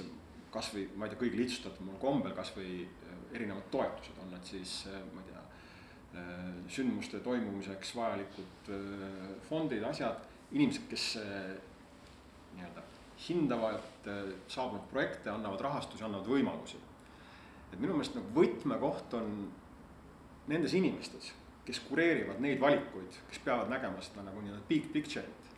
kasvõi 0.54 0.88
ma 0.98 1.08
ei 1.08 1.14
tea, 1.14 1.22
kõige 1.24 1.40
lihtsustatumal 1.40 1.98
kombel 2.02 2.36
kasvõi 2.38 2.84
äh, 2.86 3.14
erinevad 3.34 3.70
toetused, 3.74 4.18
on 4.22 4.34
nad 4.34 4.46
siis 4.48 4.84
äh, 4.92 5.00
ma 5.14 5.24
ei 5.24 5.32
tea, 5.32 5.40
sündmuste 6.70 7.24
toimumiseks 7.26 7.96
vajalikud 7.98 8.68
fondid, 9.48 9.82
asjad, 9.88 10.20
inimesed, 10.54 10.84
kes 10.92 11.06
nii-öelda 12.54 12.84
hindavad 13.24 14.10
saabunud 14.46 14.86
projekte, 14.92 15.32
annavad 15.34 15.64
rahastusi, 15.66 16.06
annavad 16.06 16.30
võimalusi. 16.30 16.78
et 17.72 17.80
minu 17.82 17.96
meelest 17.98 18.14
nagu 18.14 18.30
võtmekoht 18.36 19.18
on 19.18 19.34
nendes 20.54 20.78
inimestes, 20.78 21.32
kes 21.66 21.82
kureerivad 21.88 22.46
neid 22.46 22.62
valikuid, 22.62 23.18
kes 23.32 23.42
peavad 23.42 23.74
nägema 23.74 24.06
seda 24.06 24.28
nagu 24.28 24.46
nii-öelda 24.46 24.70
big 24.70 24.92
picture'it. 24.94 25.50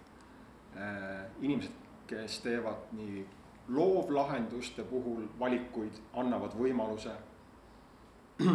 inimesed, 1.42 1.76
kes 2.08 2.40
teevad 2.40 2.92
nii 2.92 3.26
loovlahenduste 3.68 4.84
puhul 4.84 5.26
valikuid, 5.40 6.02
annavad 6.14 6.54
võimaluse 6.58 7.14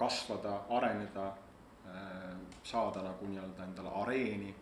kasvada, 0.00 0.60
areneda, 0.70 1.26
äh, 1.86 2.34
saada 2.62 3.02
nagu 3.04 3.28
nii-öelda 3.28 3.64
endale 3.64 3.92
areeni. 4.02 4.54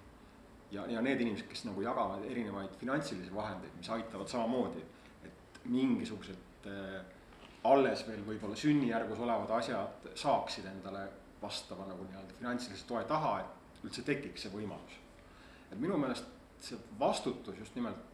ja, 0.70 0.86
ja 0.88 1.00
need 1.04 1.20
inimesed, 1.20 1.46
kes 1.48 1.66
nagu 1.68 1.82
jagavad 1.84 2.24
erinevaid 2.24 2.76
finantsilisi 2.80 3.34
vahendeid, 3.34 3.74
mis 3.76 3.90
aitavad 3.90 4.28
samamoodi, 4.28 4.84
et 5.24 5.60
mingisugused 5.64 6.66
äh, 6.66 7.02
alles 7.64 8.06
veel 8.08 8.22
võib-olla 8.26 8.56
sünnijärgus 8.56 9.20
olevad 9.20 9.50
asjad 9.58 10.08
saaksid 10.14 10.66
endale 10.66 11.04
vastava 11.42 11.86
nagu 11.86 12.06
nii-öelda 12.08 12.38
finantsilise 12.38 12.86
toe 12.86 13.04
taha, 13.04 13.36
et 13.40 13.84
üldse 13.84 14.02
tekiks 14.06 14.46
see 14.46 14.54
võimalus. 14.54 14.98
et 15.70 15.78
minu 15.80 15.98
meelest 15.98 16.26
see 16.60 16.78
vastutus 16.98 17.58
just 17.58 17.74
nimelt 17.74 18.11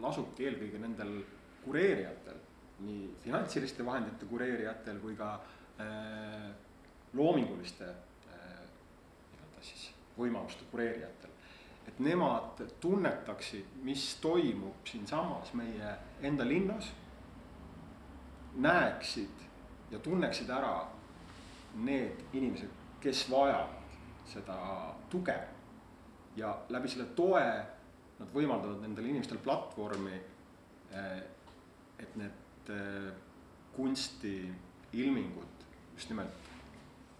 lasubki 0.00 0.46
eelkõige 0.48 0.80
nendel 0.82 1.18
kureerijatel, 1.64 2.38
nii 2.86 3.08
finantsiliste 3.24 3.86
vahendite 3.86 4.26
kureerijatel 4.30 5.00
kui 5.02 5.16
ka 5.18 5.34
äh, 5.80 6.48
loominguliste 7.18 7.88
äh, 7.88 8.60
nii-öelda 9.32 9.64
siis 9.70 9.88
võimaluste 10.18 10.68
kureerijatel. 10.70 11.30
et 11.88 12.00
nemad 12.04 12.60
tunnetaksid, 12.80 13.64
mis 13.82 14.02
toimub 14.20 14.86
siinsamas 14.86 15.54
meie 15.56 15.94
enda 16.22 16.44
linnas, 16.44 16.90
näeksid 18.54 19.46
ja 19.90 19.98
tunneksid 19.98 20.50
ära 20.50 20.74
need 21.74 22.20
inimesed, 22.32 22.70
kes 23.00 23.24
vajavad 23.30 23.96
seda 24.28 24.58
tuge 25.10 25.38
ja 26.36 26.52
läbi 26.68 26.88
selle 26.88 27.08
toe 27.16 27.42
nad 28.18 28.34
võimaldavad 28.34 28.82
nendel 28.82 29.08
inimestel 29.10 29.40
platvormi, 29.42 30.18
eh, 30.92 31.18
et 32.02 32.16
need 32.18 32.72
eh, 32.74 33.10
kunstiilmingud 33.76 35.66
just 35.94 36.10
nimelt 36.12 36.46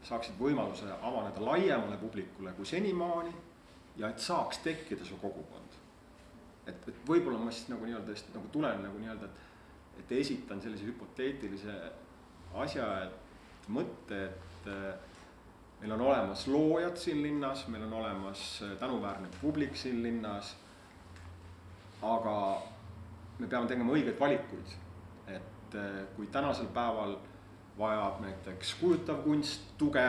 saaksid 0.07 0.39
võimaluse 0.39 0.89
avaneda 1.03 1.43
laiemale 1.43 1.99
publikule 1.99 2.53
kui 2.57 2.67
senimaani 2.67 3.35
ja 3.99 4.11
et 4.11 4.23
saaks 4.23 4.63
tekkida 4.63 5.07
see 5.07 5.19
kogukond. 5.23 5.77
et, 6.67 6.89
et 6.89 6.99
võib-olla 7.09 7.39
ma 7.41 7.51
siis 7.55 7.71
nagu 7.73 7.87
nii-öelda 7.87 8.15
nagu 8.35 8.51
tulen 8.53 8.83
nagu 8.85 8.99
nii-öelda, 9.01 9.27
et, 9.27 10.03
et 10.03 10.13
esitan 10.21 10.61
sellise 10.63 10.87
hüpoteetilise 10.87 11.75
asja, 12.59 12.87
et 13.07 13.69
mõtte, 13.73 14.25
et 14.29 14.71
eh, 14.73 14.95
meil 15.81 15.95
on 15.95 16.07
olemas 16.11 16.47
loojad 16.51 16.99
siin 16.99 17.23
linnas, 17.23 17.67
meil 17.69 17.85
on 17.87 18.01
olemas 18.01 18.49
tänuväärne 18.81 19.31
publik 19.41 19.77
siin 19.77 20.03
linnas 20.03 20.57
aga 22.03 22.35
me 23.39 23.47
peame 23.47 23.69
tegema 23.71 23.93
õigeid 23.93 24.21
valikuid. 24.21 24.77
et 25.29 25.75
äh, 25.77 26.07
kui 26.17 26.27
tänasel 26.33 26.67
päeval 26.75 27.19
vajab 27.79 28.21
näiteks 28.21 28.75
kujutav 28.81 29.23
kunst 29.23 29.75
tuge 29.79 30.07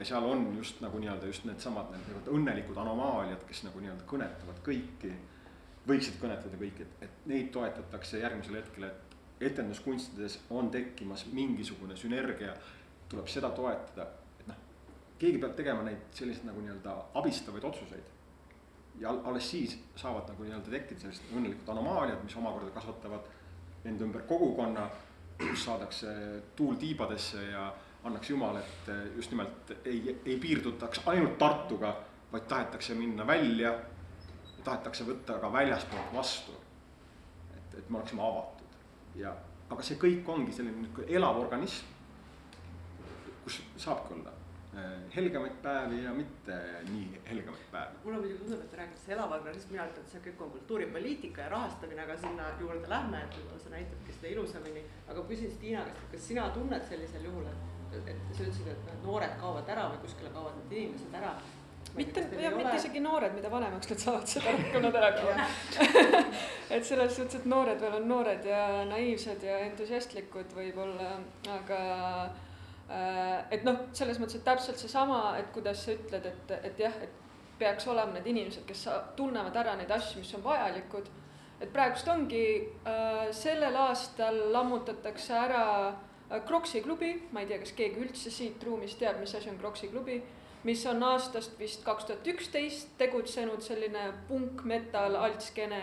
ja 0.00 0.04
seal 0.04 0.24
on 0.24 0.56
just 0.56 0.80
nagu 0.80 0.98
nii-öelda 0.98 1.26
just 1.26 1.44
needsamad 1.44 1.90
need 1.92 2.06
nii-öelda 2.08 2.32
õnnelikud 2.36 2.78
anomaaliad, 2.80 3.42
kes 3.48 3.64
nagu 3.66 3.80
nii-öelda 3.82 4.06
kõnetavad 4.08 4.60
kõiki, 4.64 5.10
võiksid 5.88 6.20
kõnetada 6.22 6.60
kõiki, 6.60 6.86
et, 6.86 7.02
et 7.08 7.26
neid 7.28 7.50
toetatakse 7.52 8.22
järgmisel 8.22 8.60
hetkel, 8.60 8.86
et 8.88 9.16
etenduskunstides 9.50 10.38
on 10.56 10.70
tekkimas 10.70 11.26
mingisugune 11.32 11.96
sünergia, 11.96 12.54
tuleb 13.12 13.28
seda 13.28 13.50
toetada, 13.56 14.06
et 14.40 14.48
noh, 14.48 14.62
keegi 15.18 15.42
peab 15.42 15.56
tegema 15.58 15.84
neid 15.84 16.08
selliseid 16.16 16.48
nagu 16.48 16.64
nii-öelda 16.64 16.96
abistavaid 17.20 17.68
otsuseid. 17.68 18.16
Ja 19.00 19.14
alles 19.24 19.50
siis 19.50 19.78
saavad 19.96 20.28
nagu 20.28 20.44
nii-öelda 20.44 20.70
tekkida 20.70 21.00
sellised 21.00 21.32
õnnelikud 21.36 21.68
anomaaliad, 21.72 22.20
mis 22.24 22.36
omakorda 22.36 22.70
kasvatavad 22.74 23.28
enda 23.88 24.04
ümber 24.04 24.26
kogukonna, 24.28 24.88
kus 25.40 25.64
saadakse 25.64 26.12
tuul 26.56 26.76
tiibadesse 26.80 27.42
ja 27.50 27.70
annaks 28.04 28.30
jumal, 28.30 28.56
et 28.60 28.90
just 29.16 29.32
nimelt 29.32 29.72
ei, 29.84 30.16
ei 30.24 30.36
piirdutaks 30.40 31.02
ainult 31.08 31.38
Tartuga, 31.38 31.94
vaid 32.32 32.46
tahetakse 32.48 32.94
minna 32.94 33.26
välja, 33.26 33.72
tahetakse 34.64 35.04
võtta 35.08 35.38
ka 35.40 35.52
väljaspoolt 35.52 36.12
vastu. 36.14 36.52
et, 37.56 37.78
et 37.78 37.90
me 37.90 37.98
oleksime 37.98 38.22
avatud 38.22 38.76
ja, 39.20 39.32
aga 39.70 39.84
see 39.86 39.98
kõik 40.00 40.28
ongi 40.28 40.52
selline 40.54 40.82
niisugune 40.82 41.16
elav 41.16 41.40
organism, 41.40 41.88
kus 43.44 43.60
saabki 43.80 44.14
olla 44.14 44.32
eh, 44.32 44.39
helgemaid 45.14 45.56
päevi 45.62 46.04
ja 46.04 46.12
mitte 46.14 46.56
nii 46.90 47.20
helgemaid 47.28 47.62
päevi. 47.72 47.96
mulle 48.04 48.18
muidugi 48.18 48.38
tundub, 48.38 48.60
et 48.64 48.70
te 48.70 48.76
räägite 48.78 49.02
see 49.04 49.14
elav 49.16 49.32
organism, 49.34 49.72
mina 49.74 49.86
ütlen, 49.90 50.04
et 50.04 50.12
see 50.14 50.22
kõik 50.26 50.42
on 50.44 50.50
kultuuripoliitika 50.56 51.42
ja 51.42 51.48
rahastamine, 51.54 52.02
aga 52.04 52.16
sinna 52.16 52.50
juurde 52.60 52.90
lähme, 52.92 53.22
et 53.24 53.38
võib-olla 53.38 53.62
see 53.64 53.72
näitabki 53.74 54.14
seda 54.18 54.28
ilusamini. 54.34 54.84
aga 55.08 55.24
küsin 55.30 55.50
Stiina 55.56 55.82
käest, 55.88 56.04
et 56.04 56.12
kas 56.12 56.28
sina 56.28 56.44
tunned 56.54 56.84
sellisel 56.88 57.24
juhul, 57.26 57.48
et, 57.50 57.96
et 58.14 58.20
sa 58.30 58.44
ütlesid, 58.44 58.68
et 58.70 58.92
noored 59.06 59.34
kaovad 59.40 59.72
ära 59.74 59.88
või 59.94 60.04
kuskile 60.04 60.30
kaovad 60.36 60.60
need 60.60 60.76
inimesed 60.78 61.18
ära 61.18 61.32
mitte, 61.96 62.22
jah, 62.38 62.54
mitte 62.54 62.76
isegi 62.76 63.00
noored, 63.02 63.34
mida 63.34 63.50
vanemaks 63.50 63.90
nad 63.90 64.02
saavad, 64.04 64.28
seda 64.30 64.52
rohkem 64.56 64.84
nad 64.84 64.98
ära 65.00 65.08
kaovad 65.16 65.40
et 66.76 66.86
selles 66.86 67.16
suhtes, 67.16 67.40
et 67.40 67.50
noored 67.50 67.82
veel 67.82 67.98
on 67.98 68.06
noored 68.12 68.46
ja 68.46 68.62
naiivsed 68.92 69.42
ja 69.42 69.58
entusiastlikud 69.64 70.54
võib-olla, 70.54 71.16
aga 71.56 71.80
et 72.90 73.64
noh, 73.64 73.84
selles 73.94 74.18
mõttes, 74.18 74.40
et 74.40 74.44
täpselt 74.44 74.80
seesama, 74.80 75.36
et 75.38 75.50
kuidas 75.54 75.84
sa 75.84 75.94
ütled, 75.94 76.24
et, 76.26 76.54
et 76.70 76.80
jah, 76.82 76.96
et 77.04 77.18
peaks 77.60 77.86
olema 77.92 78.16
need 78.16 78.26
inimesed, 78.32 78.64
kes 78.66 78.86
tunnevad 79.18 79.56
ära 79.62 79.76
neid 79.78 79.90
asju, 79.94 80.22
mis 80.22 80.34
on 80.34 80.44
vajalikud. 80.44 81.10
et 81.60 81.68
praegust 81.72 82.08
ongi 82.08 82.44
äh, 82.88 83.28
sellel 83.36 83.76
aastal 83.76 84.38
lammutatakse 84.52 85.34
ära 85.36 85.64
äh, 85.88 86.40
Croksi 86.48 86.80
klubi, 86.80 87.12
ma 87.32 87.42
ei 87.42 87.50
tea, 87.50 87.58
kas 87.60 87.74
keegi 87.76 88.00
üldse 88.00 88.32
siit 88.32 88.64
ruumist 88.64 88.98
teab, 88.98 89.20
mis 89.20 89.34
asi 89.34 89.50
on 89.52 89.58
Croksi 89.60 89.90
klubi 89.92 90.22
mis 90.64 90.86
on 90.86 91.02
aastast 91.02 91.58
vist 91.58 91.84
kaks 91.84 92.04
tuhat 92.04 92.26
üksteist 92.28 92.90
tegutsenud 93.00 93.62
selline 93.64 94.10
punk-metal 94.28 95.16
altskeene 95.16 95.80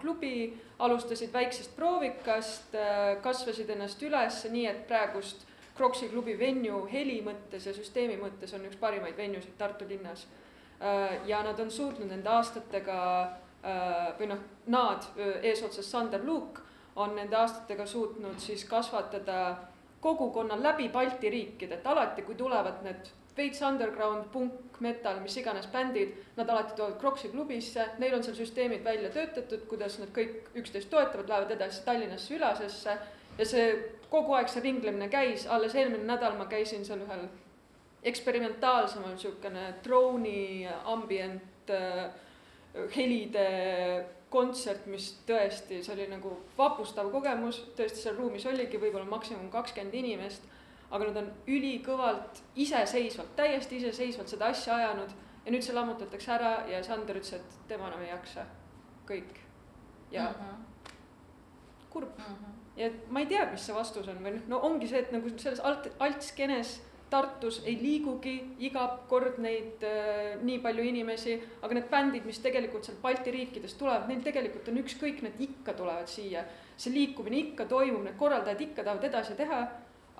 klubi, 0.00 0.52
alustasid 0.78 1.32
väiksest 1.34 1.74
proovikast, 1.76 2.76
kasvasid 3.24 3.70
ennast 3.74 4.02
üles, 4.06 4.44
nii 4.52 4.66
et 4.70 4.84
praegust 4.90 5.46
Croksi 5.80 6.10
klubi 6.12 6.34
venue 6.36 6.82
heli 6.92 7.22
mõttes 7.24 7.64
ja 7.64 7.72
süsteemi 7.72 8.18
mõttes 8.20 8.52
on 8.52 8.66
üks 8.68 8.76
parimaid 8.76 9.16
venuesid 9.16 9.54
Tartu 9.56 9.86
linnas. 9.88 10.26
ja 11.26 11.42
nad 11.42 11.60
on 11.60 11.70
suutnud 11.70 12.08
nende 12.08 12.28
aastatega 12.28 12.96
või 14.18 14.26
noh, 14.28 14.42
nad 14.66 15.06
eesotsas 15.42 15.88
Sander 15.90 16.20
Luuk 16.24 16.60
on 16.96 17.14
nende 17.16 17.36
aastatega 17.36 17.86
suutnud 17.86 18.36
siis 18.38 18.64
kasvatada 18.68 19.56
kogukonna 20.00 20.62
läbi 20.62 20.88
Balti 20.88 21.30
riikide, 21.30 21.74
et 21.74 21.86
alati, 21.86 22.22
kui 22.22 22.34
tulevad 22.34 22.82
need 22.84 23.08
veits 23.36 23.62
underground, 23.62 24.26
punk, 24.32 24.80
metal, 24.80 25.20
mis 25.24 25.36
iganes 25.40 25.68
bändid, 25.72 26.12
nad 26.36 26.48
alati 26.48 26.76
tulevad 26.76 26.98
Croksi 27.00 27.28
klubisse, 27.32 27.86
neil 27.98 28.18
on 28.18 28.24
seal 28.24 28.36
süsteemid 28.36 28.84
välja 28.84 29.08
töötatud, 29.14 29.64
kuidas 29.70 29.96
nad 30.00 30.12
kõik 30.16 30.52
üksteist 30.60 30.90
toetavad, 30.92 31.28
lähevad 31.28 31.56
edasi 31.56 31.84
Tallinnasse, 31.88 32.36
Ülasesse 32.36 32.98
ja 33.38 33.48
see 33.48 33.72
kogu 34.10 34.34
aeg 34.34 34.48
see 34.48 34.62
ringlemine 34.64 35.08
käis, 35.08 35.46
alles 35.46 35.74
eelmine 35.74 36.04
nädal 36.04 36.36
ma 36.38 36.46
käisin 36.50 36.84
seal 36.84 37.04
ühel 37.06 37.28
eksperimentaalsemal 38.02 39.12
niisugune 39.14 39.66
drooni 39.84 40.66
ambient 40.84 41.70
äh, 41.70 42.08
helide 42.96 43.46
kontsert, 44.30 44.86
mis 44.86 45.12
tõesti, 45.26 45.82
see 45.82 45.94
oli 45.94 46.06
nagu 46.10 46.36
vapustav 46.58 47.10
kogemus, 47.10 47.64
tõesti 47.76 48.04
seal 48.04 48.16
ruumis 48.16 48.46
oligi 48.46 48.78
võib-olla 48.78 49.08
maksimum 49.10 49.50
kakskümmend 49.50 49.94
inimest 49.98 50.46
aga 50.90 51.10
nad 51.10 51.18
on 51.22 51.28
ülikõvalt 51.50 52.40
iseseisvalt, 52.58 53.34
täiesti 53.38 53.78
iseseisvalt 53.78 54.30
seda 54.32 54.50
asja 54.50 54.76
ajanud 54.76 55.12
ja 55.44 55.52
nüüd 55.54 55.64
see 55.64 55.76
lammutatakse 55.76 56.32
ära 56.34 56.54
ja 56.70 56.82
Sander 56.84 57.20
ütles, 57.20 57.38
et 57.38 57.60
tema 57.70 57.88
enam 57.90 58.02
ei 58.04 58.10
jaksa, 58.10 58.46
kõik. 59.08 59.38
ja 60.10 60.30
mm 60.30 60.34
-hmm. 60.34 60.94
kurb 61.90 62.18
mm. 62.18 62.24
-hmm. 62.24 62.59
Ja 62.80 62.90
ma 63.12 63.22
ei 63.22 63.28
tea, 63.30 63.46
mis 63.52 63.64
see 63.66 63.76
vastus 63.76 64.08
on 64.08 64.22
või 64.24 64.36
noh, 64.36 64.46
no 64.54 64.62
ongi 64.68 64.88
see, 64.88 65.02
et 65.04 65.12
nagu 65.14 65.32
selles 65.36 65.60
alt, 65.64 65.90
altskenes 66.00 66.78
Tartus 67.10 67.56
ei 67.66 67.74
liigugi 67.74 68.36
iga 68.62 68.84
kord 69.10 69.40
neid 69.42 69.82
äh, 69.82 70.36
nii 70.46 70.60
palju 70.62 70.84
inimesi, 70.86 71.34
aga 71.58 71.74
need 71.74 71.88
bändid, 71.90 72.26
mis 72.28 72.38
tegelikult 72.38 72.86
sealt 72.86 73.00
Balti 73.02 73.32
riikidest 73.34 73.80
tulevad, 73.80 74.06
neil 74.06 74.22
tegelikult 74.22 74.70
on 74.70 74.78
ükskõik, 74.84 75.24
need 75.26 75.42
ikka 75.48 75.74
tulevad 75.78 76.06
siia. 76.10 76.44
see 76.80 76.94
liikumine 76.94 77.36
ikka 77.36 77.66
toimub, 77.68 78.04
need 78.06 78.16
korraldajad 78.16 78.62
ikka 78.64 78.84
tahavad 78.86 79.08
edasi 79.10 79.34
teha, 79.36 79.58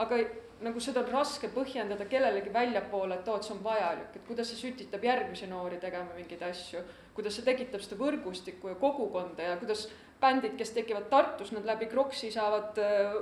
aga 0.03 0.19
nagu 0.61 0.83
seda 0.83 1.01
on 1.01 1.13
raske 1.15 1.49
põhjendada 1.55 2.05
kellelegi 2.11 2.53
väljapoole, 2.53 3.21
et 3.21 3.29
oo, 3.29 3.39
et 3.39 3.47
see 3.47 3.55
on 3.55 3.63
vajalik, 3.65 4.11
et 4.17 4.27
kuidas 4.27 4.51
see 4.51 4.59
sütitab 4.67 5.07
järgmisi 5.07 5.49
noori 5.49 5.79
tegema 5.81 6.19
mingeid 6.19 6.43
asju. 6.51 6.83
kuidas 7.15 7.39
see 7.39 7.47
tekitab 7.47 7.81
seda 7.85 7.97
võrgustikku 8.03 8.69
ja 8.69 8.77
kogukonda 8.83 9.47
ja 9.47 9.57
kuidas 9.63 9.87
bändid, 10.21 10.57
kes 10.59 10.75
tekivad 10.77 11.09
Tartus, 11.11 11.53
nad 11.53 11.67
läbi 11.67 11.89
Kroksi 11.91 12.31
saavad 12.33 12.79
äh, 12.79 13.17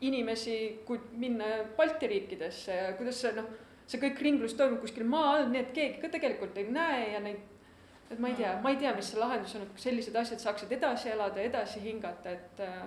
inimesi, 0.00 0.80
kui 0.86 1.00
minna 1.12 1.44
Balti 1.76 2.08
riikidesse 2.08 2.76
ja 2.76 2.92
kuidas 2.98 3.20
see 3.20 3.34
noh, 3.36 3.48
see 3.90 4.00
kõik 4.00 4.22
ringlus 4.24 4.54
toimub 4.56 4.80
kuskil 4.84 5.04
maa 5.08 5.36
all, 5.36 5.48
nii 5.52 5.64
et 5.64 5.72
keegi 5.76 6.02
ka 6.02 6.12
tegelikult 6.12 6.56
ei 6.60 6.70
näe 6.72 7.06
ja 7.14 7.22
neid 7.24 7.46
et 8.10 8.18
ma 8.18 8.30
ei 8.30 8.34
tea, 8.34 8.56
ma 8.62 8.72
ei 8.72 8.78
tea, 8.80 8.90
mis 8.96 9.12
see 9.12 9.20
lahendus 9.20 9.54
on, 9.54 9.66
et 9.66 9.84
sellised 9.84 10.16
asjad 10.18 10.42
saaksid 10.42 10.72
edasi 10.74 11.12
elada, 11.12 11.42
edasi 11.44 11.82
hingata, 11.84 12.34
et 12.34 12.64
äh, 12.66 12.82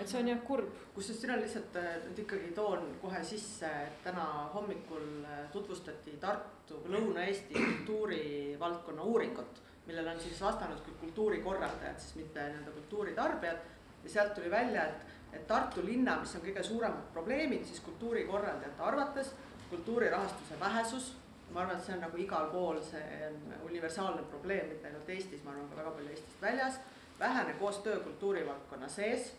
et 0.00 0.08
see 0.10 0.18
on 0.18 0.28
jah 0.32 0.40
kurb. 0.42 0.72
kusjuures 0.94 1.20
siin 1.22 1.32
on 1.36 1.42
lihtsalt 1.44 1.76
äh, 1.78 1.92
nüüd 2.08 2.24
ikkagi 2.24 2.50
toon 2.56 2.88
kohe 3.02 3.22
sisse, 3.24 3.70
et 3.86 4.00
täna 4.02 4.24
hommikul 4.54 5.06
tutvustati 5.52 6.16
Tartu, 6.20 6.80
Lõuna-Eesti 6.90 7.54
kultuurivaldkonna 7.54 9.06
uuringut, 9.06 9.62
millele 9.86 10.10
on 10.10 10.20
siis 10.20 10.40
vastanud 10.42 10.80
küll 10.84 11.00
kultuurikorraldajad, 11.00 11.98
siis 11.98 12.14
mitte 12.22 12.48
nii-öelda 12.48 12.70
kultuuritarbijad. 12.70 13.58
ja 14.04 14.10
sealt 14.10 14.34
tuli 14.34 14.50
välja, 14.50 14.84
et, 14.84 15.06
et 15.32 15.46
Tartu 15.46 15.84
linna, 15.84 16.18
mis 16.20 16.34
on 16.34 16.42
kõige 16.42 16.62
suuremad 16.62 17.12
probleemid, 17.12 17.64
siis 17.64 17.80
kultuurikorraldajate 17.80 18.82
arvates 18.82 19.34
kultuuri 19.70 20.10
rahastuse 20.10 20.60
vähesus 20.60 21.14
ma 21.50 21.60
arvan, 21.60 21.78
et 21.78 21.86
see 21.86 21.94
on 21.94 22.02
nagu 22.04 22.20
igal 22.20 22.50
pool, 22.50 22.78
see 22.84 23.02
on 23.28 23.56
universaalne 23.68 24.22
probleem, 24.30 24.70
mitte 24.72 24.90
ainult 24.90 25.10
Eestis, 25.14 25.42
ma 25.44 25.54
arvan 25.54 25.68
ka 25.70 25.80
väga 25.80 25.96
palju 25.98 26.14
Eestist 26.14 26.42
väljas. 26.42 26.78
vähene 27.18 27.52
koostöö 27.52 28.00
kultuurivaldkonna 28.00 28.88
sees 28.88 29.32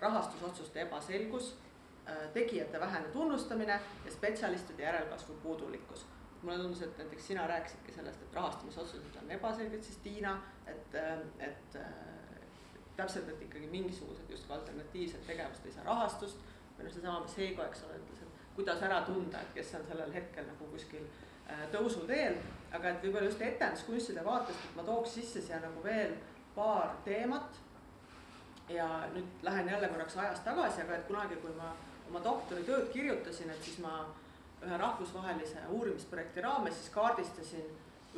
rahastusotsuste 0.00 0.80
ebaselgus, 0.80 1.56
äh, 2.08 2.28
tegijate 2.32 2.80
vähene 2.80 3.08
tunnustamine 3.08 3.80
ja 4.04 4.10
spetsialistide 4.10 4.82
järelkasvu 4.82 5.34
puudulikkus. 5.42 6.06
Mulle 6.44 6.58
tundus, 6.60 6.82
et 6.82 6.98
näiteks 6.98 7.26
sina 7.26 7.46
rääkisidki 7.50 7.92
sellest, 7.92 8.22
et 8.22 8.34
rahastamisotsused 8.38 9.20
on 9.22 9.30
ebaselged, 9.36 9.82
siis 9.82 10.00
Tiina, 10.04 10.36
et, 10.66 10.94
äh, 10.94 11.18
et 11.48 11.76
äh, 11.80 11.92
täpselt, 12.96 13.28
et 13.28 13.42
ikkagi 13.42 13.66
mingisugused 13.72 14.30
justkui 14.30 14.56
alternatiivsed 14.56 15.26
tegevused 15.26 15.66
ei 15.66 15.76
saa 15.76 15.84
rahastust. 15.88 16.42
Või 16.78 16.88
noh, 16.88 16.92
seesama, 16.94 17.20
mis 17.22 17.36
Heigo, 17.38 17.62
eks 17.64 17.84
ole, 17.86 18.00
ütles, 18.02 18.22
et 18.22 18.40
kuidas 18.56 18.82
ära 18.82 19.00
tunda, 19.06 19.40
et 19.40 19.54
kes 19.54 19.74
on 19.78 19.86
sellel 19.88 20.12
hetkel 20.14 20.46
nagu 20.46 20.66
kuskil 20.72 21.06
tõusuteel, 21.72 22.38
aga 22.74 22.90
et 22.90 23.04
võib-olla 23.04 23.28
just 23.28 23.42
etenduskunstide 23.44 24.24
vaatest, 24.24 24.64
et 24.64 24.76
ma 24.78 24.84
tooks 24.86 25.14
sisse 25.18 25.42
siia 25.44 25.60
nagu 25.62 25.82
veel 25.84 26.16
paar 26.54 26.96
teemat. 27.04 27.60
Ja 28.68 28.86
nüüd 29.12 29.44
lähen 29.44 29.68
jälle 29.68 29.88
korraks 29.92 30.16
ajas 30.16 30.40
tagasi, 30.40 30.80
aga 30.82 30.96
et 30.96 31.06
kunagi, 31.06 31.36
kui 31.42 31.52
ma 31.58 31.74
oma 32.08 32.22
doktoritööd 32.24 32.88
kirjutasin, 32.94 33.50
et 33.52 33.62
siis 33.62 33.78
ma 33.84 33.98
ühe 34.64 34.78
rahvusvahelise 34.80 35.66
uurimisprojekti 35.68 36.44
raames 36.44 36.78
siis 36.78 36.92
kaardistasin 36.94 37.66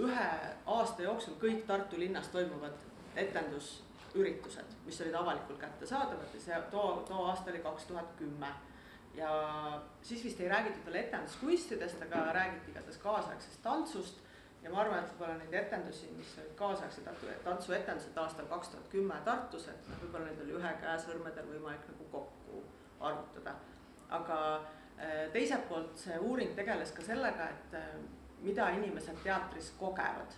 ühe 0.05 0.29
aasta 0.67 1.03
jooksul 1.03 1.39
kõik 1.41 1.65
Tartu 1.67 1.99
linnas 2.01 2.29
toimuvad 2.29 2.77
etendusüritused, 3.17 4.77
mis 4.87 5.01
olid 5.01 5.17
avalikult 5.17 5.61
kättesaadavad 5.61 6.35
ja 6.35 6.41
see 6.41 6.61
too, 6.71 7.03
too 7.09 7.25
aasta 7.31 7.51
oli 7.51 7.63
kaks 7.65 7.89
tuhat 7.91 8.13
kümme. 8.19 8.53
ja 9.15 9.31
siis 10.03 10.25
vist 10.25 10.41
ei 10.41 10.49
räägitud 10.49 10.85
veel 10.87 11.01
etenduskunstidest, 11.05 12.03
aga 12.03 12.33
räägiti 12.37 12.71
igatahes 12.71 12.99
kaasaegsest 13.01 13.63
tantsust 13.63 14.19
ja 14.63 14.71
ma 14.71 14.83
arvan, 14.83 14.99
et 15.05 15.13
võib-olla 15.15 15.39
neid 15.39 15.55
etendusi, 15.55 16.11
mis 16.19 16.35
olid 16.43 16.53
kaasaegsed 16.59 17.09
tantsuetendused 17.45 18.19
aastal 18.21 18.49
kaks 18.51 18.75
tuhat 18.75 18.89
kümme 18.93 19.17
Tartus, 19.25 19.69
et 19.73 19.89
noh, 19.89 20.01
võib-olla 20.03 20.29
neid 20.29 20.43
oli 20.45 20.57
ühe 20.59 20.73
käe 20.83 20.97
sõrmedel 21.01 21.49
võimalik 21.53 21.87
nagu 21.93 22.09
kokku 22.13 22.63
arvutada. 23.01 23.55
aga 24.09 24.39
teiselt 25.33 25.69
poolt 25.69 25.99
see 26.01 26.19
uuring 26.19 26.55
tegeles 26.57 26.93
ka 26.97 27.05
sellega, 27.05 27.51
et 27.53 27.75
äh, 27.75 27.89
mida 28.43 28.69
inimesed 28.79 29.23
teatris 29.25 29.73
kogevad. 29.79 30.37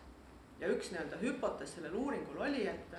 ja 0.61 0.69
üks 0.75 0.91
nii-öelda 0.91 1.21
hüpotees 1.21 1.77
sellel 1.77 1.95
uuringul 1.95 2.41
oli, 2.43 2.65
et, 2.67 2.95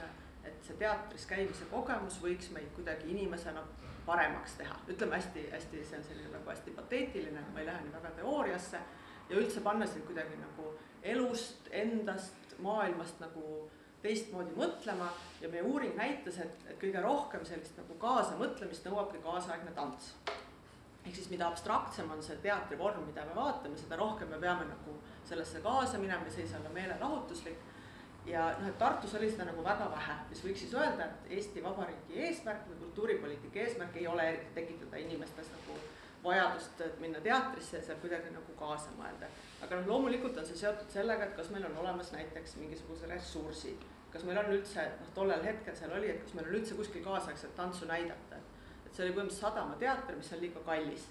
et 0.47 0.61
see 0.63 0.77
teatris 0.79 1.25
käimise 1.27 1.65
kogemus 1.71 2.21
võiks 2.23 2.53
meid 2.55 2.69
kuidagi 2.75 3.09
inimesena 3.11 3.63
paremaks 4.05 4.55
teha, 4.57 4.77
ütleme 4.87 5.17
hästi-hästi, 5.17 5.81
see 5.85 5.97
on 5.97 6.05
selline 6.07 6.31
nagu 6.33 6.49
hästi 6.49 6.71
pateetiline, 6.77 7.43
ma 7.53 7.59
ei 7.59 7.67
lähe 7.67 7.81
nii 7.83 7.93
väga 7.97 8.13
teooriasse 8.21 8.79
ja 9.29 9.41
üldse 9.41 9.61
panna 9.65 9.87
sind 9.87 10.07
kuidagi 10.07 10.39
nagu 10.39 10.71
elust, 11.03 11.67
endast, 11.71 12.55
maailmast 12.63 13.19
nagu 13.19 13.43
teistmoodi 14.01 14.55
mõtlema 14.55 15.09
ja 15.41 15.51
meie 15.51 15.63
uuring 15.67 15.95
näitas, 15.99 16.39
et, 16.39 16.63
et 16.71 16.79
kõige 16.79 17.03
rohkem 17.03 17.43
sellist 17.47 17.75
nagu 17.79 17.99
kaasamõtlemist 17.99 18.87
nõuabki 18.87 19.19
kaasaegne 19.23 19.75
tants. 19.75 20.13
Ehk 21.09 21.17
siis 21.17 21.29
mida 21.31 21.47
abstraktsem 21.49 22.09
on 22.13 22.21
see 22.23 22.37
teatrivorm, 22.43 23.01
mida 23.09 23.25
me 23.25 23.35
vaatame, 23.35 23.77
seda 23.77 23.97
rohkem 23.97 24.29
me 24.29 24.37
peame 24.41 24.67
nagu 24.69 24.95
sellesse 25.25 25.61
kaasa 25.65 25.97
minema 26.01 26.27
ja 26.27 26.33
see 26.35 26.45
ei 26.45 26.51
saa 26.51 26.59
olla 26.61 26.73
meelelahutuslik. 26.75 27.67
ja 28.25 28.43
noh, 28.59 28.67
et 28.69 28.77
Tartus 28.77 29.15
oli 29.17 29.29
seda 29.31 29.47
nagu 29.47 29.63
väga 29.65 29.87
vähe, 29.89 30.15
mis 30.29 30.41
võiks 30.45 30.65
siis 30.65 30.73
öelda, 30.77 31.05
et 31.07 31.31
Eesti 31.37 31.63
Vabariigi 31.63 32.19
eesmärk 32.27 32.67
või 32.69 32.81
kultuuripoliitika 32.83 33.63
eesmärk 33.63 33.95
ei 33.97 34.07
ole 34.07 34.27
eriti 34.29 34.51
tekitada 34.57 34.99
inimestes 35.01 35.49
nagu 35.55 35.77
vajadust 36.23 36.83
minna 36.99 37.21
teatrisse 37.25 37.77
ja 37.77 37.85
seal 37.87 38.01
kuidagi 38.03 38.33
nagu 38.35 38.57
kaasa 38.59 38.93
mõelda. 38.99 39.31
aga 39.63 39.79
noh, 39.79 39.87
loomulikult 39.93 40.37
on 40.37 40.45
see 40.45 40.61
seotud 40.61 40.91
sellega, 40.93 41.25
et 41.25 41.35
kas 41.39 41.49
meil 41.55 41.65
on 41.71 41.79
olemas 41.85 42.11
näiteks 42.11 42.59
mingisuguse 42.61 43.09
ressursi, 43.09 43.73
kas 44.13 44.27
meil 44.27 44.37
on 44.43 44.53
üldse, 44.53 44.85
noh 44.99 45.09
tollel 45.15 45.41
hetkel 45.47 45.75
seal 45.75 45.95
oli, 45.97 46.11
et 46.11 46.21
kas 46.21 46.35
meil 46.37 46.51
on 46.51 46.59
üldse 46.59 46.77
kuskil 46.77 47.03
kaasaegset 47.07 47.55
tantsu 47.55 47.89
näidata, 47.89 48.43
et 48.89 48.95
see 48.97 49.05
oli 49.05 49.13
põhimõtteliselt 49.15 49.45
Sadama 49.45 49.77
teater, 49.79 50.17
mis 50.17 50.33
on 50.33 50.41
liiga 50.41 50.65
kallis. 50.65 51.07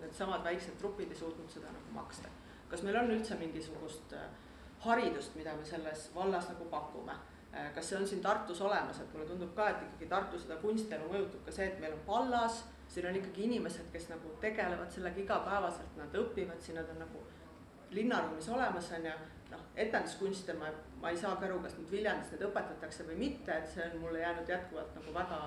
Needsamad 0.00 0.42
väiksed 0.44 0.78
trupid 0.80 1.12
ei 1.12 1.18
suutnud 1.18 1.50
seda 1.52 1.70
nagu 1.70 1.94
maksta. 1.94 2.28
kas 2.70 2.82
meil 2.86 2.96
on 2.96 3.10
üldse 3.10 3.34
mingisugust 3.34 4.12
äh, 4.14 4.26
haridust, 4.84 5.34
mida 5.34 5.54
me 5.58 5.64
selles 5.66 6.10
vallas 6.14 6.48
nagu 6.48 6.64
pakume? 6.70 7.14
Äh, 7.54 7.72
kas 7.74 7.88
see 7.88 7.98
on 7.98 8.06
siin 8.06 8.20
Tartus 8.22 8.60
olemas, 8.60 9.00
et 9.00 9.14
mulle 9.14 9.26
tundub 9.26 9.54
ka, 9.54 9.68
et 9.70 9.82
ikkagi 9.86 10.08
Tartu 10.10 10.38
seda 10.38 10.56
kunstielu 10.62 11.08
mõjutab 11.10 11.42
ka 11.46 11.54
see, 11.54 11.66
et 11.66 11.80
meil 11.82 11.96
on 11.96 12.04
pallas 12.06 12.62
siin 12.90 13.06
on 13.06 13.16
ikkagi 13.16 13.44
inimesed, 13.44 13.90
kes 13.92 14.08
nagu 14.08 14.28
tegelevad 14.40 14.90
sellega 14.90 15.20
igapäevaselt, 15.22 15.96
nad 15.96 16.14
õpivad 16.22 16.62
siin, 16.62 16.78
nad 16.80 16.88
on 16.90 16.98
nagu 17.04 17.22
linnaruumis 17.94 18.48
olemas, 18.48 18.90
on 18.96 19.06
ju. 19.06 19.18
noh, 19.50 19.62
etenduskunste 19.82 20.54
ma, 20.54 20.68
ma 21.02 21.10
ei 21.10 21.16
saagi 21.18 21.46
aru, 21.46 21.58
kas 21.62 21.72
nüüd 21.78 21.90
Viljandis 21.90 22.28
neid 22.30 22.44
õpetatakse 22.46 23.06
või 23.08 23.16
mitte, 23.18 23.56
et 23.56 23.70
see 23.70 23.86
on 23.86 23.96
mulle 24.04 24.20
jäänud 24.22 24.50
jätkuvalt 24.50 24.92
nagu 24.94 25.14
väga 25.14 25.38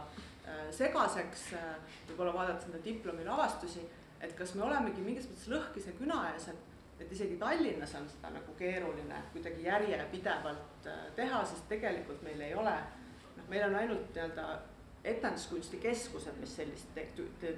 segaseks 0.72 1.54
äh,. 1.54 1.76
võib-olla 2.10 2.34
vaadates 2.36 2.68
nende 2.68 2.84
diplomil 2.84 3.30
avastusi, 3.32 3.86
et 4.22 4.36
kas 4.38 4.56
me 4.56 4.66
olemegi 4.68 5.04
mingis 5.04 5.30
mõttes 5.30 5.50
lõhkise 5.52 5.96
küna 6.00 6.20
ees, 6.34 6.50
et, 6.52 6.74
et 7.04 7.12
isegi 7.12 7.38
Tallinnas 7.40 7.96
on 8.00 8.10
seda 8.12 8.34
nagu 8.36 8.56
keeruline 8.60 9.22
kuidagi 9.32 9.68
järjepidevalt 9.68 10.90
äh, 10.92 11.08
teha, 11.16 11.44
sest 11.48 11.68
tegelikult 11.72 12.24
meil 12.28 12.42
ei 12.44 12.56
ole, 12.56 12.76
noh, 13.38 13.48
meil 13.50 13.68
on 13.70 13.80
ainult 13.82 14.12
nii-öelda 14.16 14.48
etenduskunstikeskused, 15.04 16.36
mis 16.40 16.54
sellist 16.56 17.00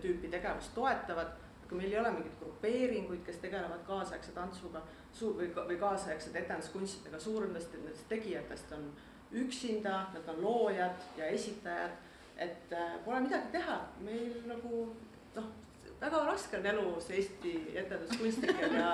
tüüpi 0.02 0.30
tegevust 0.34 0.74
toetavad, 0.78 1.36
aga 1.66 1.78
meil 1.78 1.92
ei 1.92 2.00
ole 2.00 2.14
mingeid 2.16 2.40
grupeeringuid, 2.40 3.22
kes 3.26 3.38
tegelevad 3.44 3.84
kaasaegse 3.86 4.34
tantsuga 4.34 4.82
suur 5.14 5.38
või, 5.38 5.52
või 5.54 5.78
kaasaegsete 5.82 6.42
etenduskunstidega, 6.42 7.20
suurem 7.22 7.54
osa 7.58 7.70
nendest 7.78 8.10
tegijatest 8.10 8.74
on 8.78 8.90
üksinda, 9.36 10.08
nad 10.14 10.34
on 10.34 10.42
loojad 10.42 11.06
ja 11.18 11.30
esitajad, 11.34 11.96
et 12.38 12.74
äh, 12.74 12.98
pole 13.06 13.22
midagi 13.26 13.52
teha, 13.54 13.78
meil 14.04 14.42
nagu 14.50 14.82
noh, 15.36 15.50
väga 16.02 16.26
raske 16.28 16.60
on 16.60 16.70
elus 16.74 17.10
Eesti 17.10 17.56
etenduskunstnikel 17.84 18.76
ja 18.76 18.92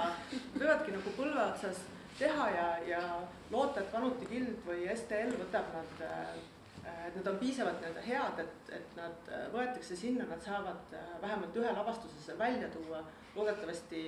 võivadki 0.60 0.96
nagu 0.96 1.16
põlve 1.18 1.44
otsas 1.48 1.84
teha 2.20 2.50
ja, 2.54 2.70
ja 2.86 3.04
loota, 3.52 3.82
et 3.82 3.92
Kanuti 3.92 4.30
Gild 4.30 4.66
või 4.68 4.86
STL 4.94 5.34
võtab 5.42 5.72
nad 5.74 6.04
äh, 6.06 6.34
et 7.08 7.16
nad 7.16 7.28
on 7.28 7.38
piisavalt 7.40 7.82
nii-öelda 7.82 8.04
head, 8.06 8.40
et, 8.44 8.70
et 8.78 8.94
nad 8.98 9.32
äh, 9.32 9.48
võetakse 9.54 9.96
sinna, 9.98 10.26
nad 10.30 10.42
saavad 10.46 10.94
äh, 10.98 11.10
vähemalt 11.22 11.58
ühe 11.58 11.74
lavastuse 11.78 12.22
seal 12.26 12.40
välja 12.40 12.70
tuua. 12.74 13.04
loodetavasti 13.36 14.00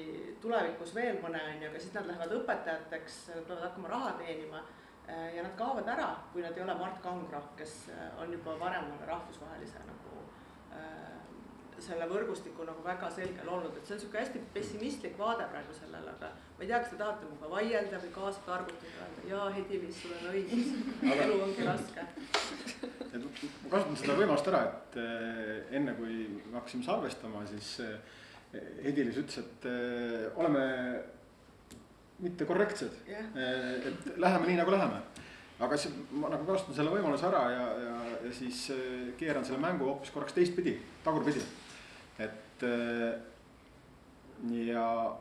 tulevikus 0.43 0.89
veel 0.95 1.21
mõne 1.23 1.39
on 1.47 1.61
ju, 1.61 1.69
aga 1.69 1.79
siis 1.79 1.93
nad 1.95 2.07
lähevad 2.09 2.33
õpetajateks, 2.37 3.19
nad 3.31 3.45
peavad 3.47 3.61
hakkama 3.63 3.91
raha 3.93 4.09
teenima. 4.19 4.59
Ja 5.07 5.43
nad 5.43 5.55
kaovad 5.59 5.87
ära, 5.91 6.09
kui 6.33 6.41
nad 6.41 6.57
ei 6.57 6.63
ole 6.63 6.75
Mart 6.79 7.01
Kangro, 7.03 7.41
kes 7.57 7.89
on 8.21 8.31
juba 8.31 8.55
varem 8.59 8.87
rahvusvahelise 9.07 9.81
nagu 9.87 10.13
selle 11.83 12.07
võrgustiku 12.07 12.65
nagu 12.67 12.83
väga 12.85 13.09
selgel 13.11 13.49
olnud, 13.49 13.75
et 13.75 13.87
see 13.87 13.95
on 13.95 13.99
niisugune 13.99 14.21
hästi 14.21 14.41
pessimistlik 14.55 15.15
vaade 15.19 15.47
praegu 15.51 15.75
sellele, 15.75 16.13
aga 16.15 16.29
ma 16.31 16.63
ei 16.63 16.69
tea, 16.69 16.79
kas 16.79 16.91
te 16.93 16.99
tahate 17.01 17.27
minuga 17.27 17.49
vaielda 17.51 18.01
või 18.03 18.11
kaasa 18.15 18.43
targutada, 18.47 18.91
öelda 19.03 19.25
jaa, 19.31 19.47
Hedi-Liis, 19.57 20.01
sul 20.01 20.13
on 20.15 20.27
õigus 20.31 20.69
aga... 21.01 21.17
elu 21.25 21.39
ongi 21.47 21.67
raske. 21.67 22.05
ma 23.13 23.73
kasutan 23.73 23.99
seda 24.03 24.17
võimalust 24.21 24.51
ära, 24.53 24.61
et 24.69 24.99
enne 25.79 25.95
kui 25.99 26.19
me 26.37 26.55
hakkasime 26.59 26.87
salvestama, 26.87 27.43
siis 27.51 27.73
eh, 27.83 27.97
Hedi-Liis 28.85 29.19
ütles, 29.25 29.41
et 29.43 29.67
oleme 30.39 30.63
mitte 32.19 32.45
korrektsed 32.45 32.93
yeah., 33.09 33.25
et 33.89 34.13
läheme 34.17 34.47
nii, 34.47 34.59
nagu 34.61 34.71
läheme 34.71 35.01
aga 35.63 35.77
siis 35.79 35.93
ma 36.11 36.29
nagu 36.33 36.45
kasutan 36.47 36.75
selle 36.75 36.93
võimaluse 36.93 37.27
ära 37.29 37.43
ja, 37.53 37.65
ja, 37.83 37.97
ja 38.27 38.31
siis 38.35 38.65
keeran 39.19 39.45
selle 39.47 39.61
mängu 39.63 39.87
hoopis 39.87 40.11
korraks 40.13 40.35
teistpidi, 40.35 40.75
tagurpidi 41.05 41.43
et 42.19 42.63
äh, 42.63 43.19
ja 44.65 45.15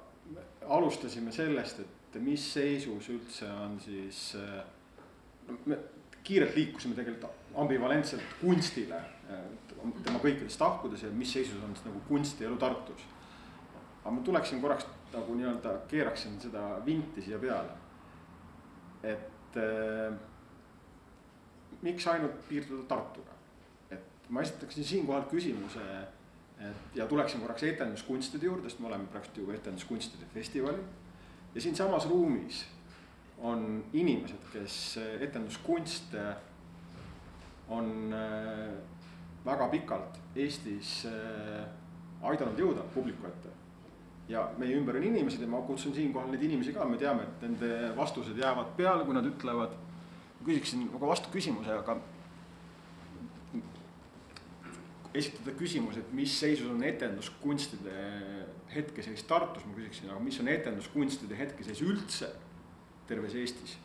alustasime 0.68 1.32
sellest, 1.32 1.80
et 1.80 2.20
mis 2.22 2.44
seisus 2.54 3.08
üldse 3.12 3.48
on 3.64 3.78
siis, 3.82 4.34
äh, 4.36 5.56
me 5.66 5.78
kiirelt 6.22 6.56
liikusime 6.56 6.94
tegelikult 6.94 7.56
ambivalentselt 7.58 8.36
kunstile, 8.40 9.00
tema 10.04 10.20
kõikides 10.22 10.56
tahkudes 10.60 11.02
ja 11.02 11.10
mis 11.14 11.32
seisus 11.34 11.58
on 11.64 11.74
siis 11.74 11.88
nagu 11.88 12.02
kunstielu 12.08 12.56
Tartus. 12.60 13.02
Aga 14.02 14.10
ma 14.10 14.24
tuleksin 14.26 14.60
korraks 14.60 14.86
nagu 15.12 15.34
nii-öelda 15.38 15.76
keeraksin 15.88 16.40
seda 16.40 16.80
vinti 16.86 17.22
siia 17.22 17.38
peale. 17.38 17.78
et 19.02 19.56
äh, 19.56 20.14
miks 21.82 22.06
ainult 22.06 22.48
piirduda 22.48 22.82
Tartuga, 22.88 23.34
et 23.90 24.28
ma 24.28 24.42
esitaksin 24.42 24.84
siinkohal 24.84 25.24
küsimuse 25.30 25.86
et 26.62 26.96
ja 26.96 27.06
tuleksin 27.06 27.40
korraks 27.40 27.62
etenduskunstide 27.62 28.46
juurde, 28.46 28.70
sest 28.70 28.80
me 28.80 28.86
oleme 28.86 29.06
praegu 29.10 29.46
ju 29.46 29.50
etenduskunstide 29.50 30.26
festivalil. 30.34 30.84
ja 31.54 31.60
siinsamas 31.60 32.06
ruumis 32.08 32.64
on 33.38 33.84
inimesed, 33.92 34.44
kes 34.52 34.98
etenduskunste 35.20 36.22
on 37.68 38.12
äh, 38.14 38.74
väga 39.44 39.68
pikalt 39.68 40.20
Eestis 40.36 41.02
äh, 41.06 41.66
aidanud 42.22 42.58
jõuda 42.58 42.86
publiku 42.94 43.26
ette. 43.26 43.51
Ja 44.32 44.46
meie 44.58 44.76
ümber 44.78 44.96
on 44.96 45.04
inimesed 45.04 45.42
ja 45.44 45.48
ma 45.50 45.60
kutsun 45.66 45.94
siinkohal 45.94 46.30
neid 46.32 46.42
inimesi 46.46 46.72
ka, 46.72 46.86
me 46.88 46.98
teame, 47.00 47.26
et 47.26 47.44
nende 47.44 47.92
vastused 47.96 48.38
jäävad 48.38 48.72
peale, 48.78 49.04
kui 49.04 49.16
nad 49.16 49.28
ütlevad. 49.28 49.78
küsiksin 50.42 50.88
nagu 50.90 51.06
vastu 51.06 51.30
küsimuse, 51.30 51.70
aga 51.70 51.94
esitada 55.14 55.52
küsimus, 55.54 56.00
et 56.00 56.10
mis 56.16 56.32
seisus 56.40 56.70
on 56.72 56.82
etenduskunstide 56.82 57.94
hetkeseis 58.74 59.22
Tartus, 59.28 59.64
ma 59.68 59.76
küsiksin, 59.76 60.10
aga 60.10 60.18
mis 60.24 60.40
on 60.40 60.48
etenduskunstide 60.48 61.38
hetkeseis 61.38 61.84
üldse 61.84 62.32
terves 63.06 63.36
Eestis? 63.38 63.78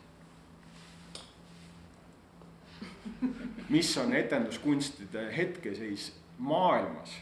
mis 3.68 3.90
on 4.00 4.14
etenduskunstide 4.16 5.28
hetkeseis 5.36 6.12
maailmas, 6.38 7.18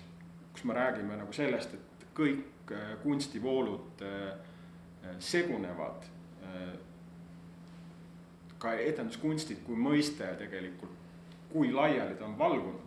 kus 0.53 0.65
me 0.65 0.75
räägime 0.75 1.17
nagu 1.19 1.33
sellest, 1.33 1.75
et 1.75 2.07
kõik 2.17 2.56
kunstivoolud 3.03 4.03
äh, 4.03 4.37
segunevad. 5.19 6.09
Äh, 6.43 6.75
ka 8.59 8.73
etenduskunstid 8.73 9.61
kui 9.67 9.77
mõiste 9.77 10.27
tegelikult, 10.39 10.93
kui 11.53 11.73
laiali 11.73 12.15
ta 12.17 12.25
on 12.25 12.39
valgunud 12.39 12.87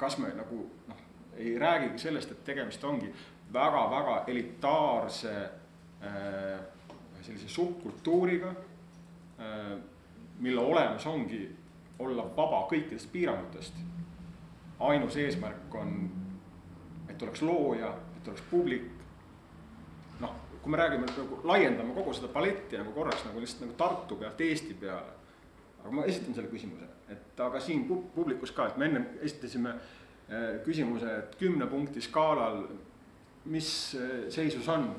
kas 0.00 0.18
me 0.18 0.32
nagu 0.32 0.64
noh, 0.88 1.00
ei 1.36 1.58
räägigi 1.58 1.98
sellest, 1.98 2.30
et 2.32 2.44
tegemist 2.44 2.84
ongi 2.84 3.10
väga-väga 3.52 4.24
elitaarse 4.32 5.32
äh, 5.42 6.60
sellise 7.22 7.48
subkultuuriga 7.48 8.48
äh,, 8.48 9.74
mille 10.38 10.60
olemus 10.60 11.06
ongi 11.06 11.42
olla 11.98 12.24
vaba 12.36 12.62
kõikidest 12.70 13.12
piirangutest. 13.12 13.74
ainus 14.80 15.16
eesmärk 15.16 15.74
on, 15.74 15.90
et 17.08 17.22
oleks 17.22 17.42
looja, 17.42 17.92
oleks 18.30 18.46
publik. 18.50 18.88
noh, 20.20 20.34
kui 20.62 20.72
me 20.72 20.78
räägime 20.80 21.08
nagu 21.08 21.40
laiendame 21.44 21.94
kogu 21.96 22.12
seda 22.14 22.28
paletti 22.32 22.78
nagu 22.78 22.92
korraks 22.92 23.24
nagu 23.24 23.40
lihtsalt 23.40 23.66
nagu 23.66 23.78
Tartu 23.78 24.16
pealt 24.20 24.40
Eesti 24.40 24.74
peale 24.74 25.20
aga 25.80 25.92
ma 25.94 26.04
esitan 26.08 26.36
selle 26.36 26.50
küsimuse, 26.52 26.86
et 27.12 27.40
aga 27.40 27.60
siin 27.64 27.86
publikus 27.88 28.52
ka, 28.56 28.68
et 28.68 28.80
me 28.80 28.88
ennem 28.90 29.06
esitasime 29.24 29.74
küsimuse, 30.66 31.14
et 31.22 31.36
kümne 31.40 31.66
punkti 31.70 32.02
skaalal, 32.04 32.62
mis 33.50 33.70
seisus 34.30 34.68
on 34.68 34.92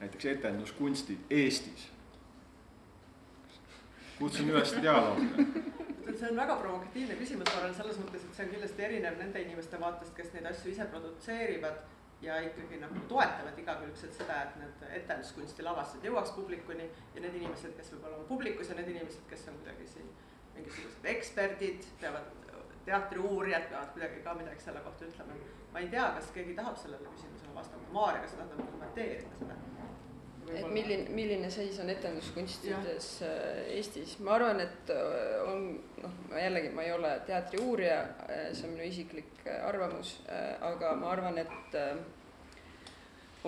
näiteks 0.00 0.30
etenduskunstid 0.36 1.32
Eestis? 1.40 1.88
kutsun 4.20 4.50
üles 4.52 4.74
dialoogi 4.76 5.46
see 6.20 6.28
on 6.28 6.36
väga 6.36 6.56
provokatiivne 6.60 7.14
küsimus, 7.16 7.48
ma 7.48 7.62
arvan 7.62 7.74
selles 7.74 7.96
mõttes, 8.02 8.24
et 8.26 8.36
see 8.36 8.44
on 8.44 8.50
kindlasti 8.52 8.84
erinev 8.84 9.14
nende 9.16 9.40
inimeste 9.40 9.78
vaatest, 9.80 10.12
kes 10.16 10.34
neid 10.34 10.48
asju 10.50 10.74
ise 10.74 10.84
produtseerivad 10.92 11.78
ja 12.22 12.40
ikkagi 12.44 12.80
nagu 12.80 13.00
toetavad 13.08 13.58
igakülgselt 13.58 14.16
seda, 14.16 14.42
et 14.42 14.58
need 14.60 14.82
etenduskunsti 15.02 15.64
lavastused 15.64 16.04
jõuaks 16.04 16.34
publikuni 16.36 16.88
ja 17.14 17.22
need 17.24 17.38
inimesed, 17.40 17.72
kes 17.76 17.94
võib-olla 17.94 18.20
on 18.20 18.28
publikus 18.28 18.68
ja 18.68 18.76
need 18.76 18.90
inimesed, 18.92 19.24
kes 19.30 19.46
on 19.48 19.56
kuidagi 19.62 19.88
siin 19.94 20.10
mingisugused 20.56 21.08
eksperdid, 21.14 21.88
peavad, 22.02 22.28
teatriuurijad 22.84 23.68
peavad 23.72 23.92
kuidagi 23.94 24.22
ka 24.26 24.34
midagi 24.36 24.66
selle 24.66 24.84
kohta 24.84 25.08
ütlema. 25.08 25.40
ma 25.72 25.78
ei 25.78 25.88
tea, 25.88 26.06
kas 26.16 26.30
keegi 26.34 26.54
tahab 26.54 26.76
sellele 26.76 27.08
küsimusele 27.14 27.54
vastata, 27.54 27.92
Maarja, 27.92 28.22
kas 28.24 28.32
sa 28.34 28.44
tahad 28.44 28.70
kommenteerida 28.72 29.36
seda? 29.38 29.58
Et 30.56 30.68
milline, 30.72 31.08
milline 31.14 31.50
seis 31.52 31.78
on 31.82 31.90
etenduskunstides 31.92 33.08
ja. 33.22 33.28
Äh, 33.28 33.74
Eestis, 33.76 34.16
ma 34.24 34.36
arvan, 34.36 34.60
et 34.64 34.92
äh, 34.94 35.42
on 35.46 35.66
noh, 36.02 36.16
jällegi 36.36 36.72
ma 36.74 36.84
ei 36.86 36.92
ole 36.94 37.12
teatri 37.26 37.60
uurija, 37.62 38.00
äh, 38.26 38.48
see 38.54 38.68
on 38.68 38.74
minu 38.76 38.86
isiklik 38.88 39.44
arvamus, 39.64 40.16
aga 40.66 40.94
ma 41.00 41.12
arvan, 41.14 41.38
et 41.40 41.76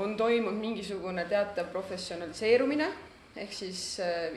on 0.00 0.14
toimunud 0.16 0.60
mingisugune 0.60 1.24
teatav 1.28 1.68
professionaliseerumine, 1.72 2.88
ehk 3.36 3.52
siis 3.56 3.82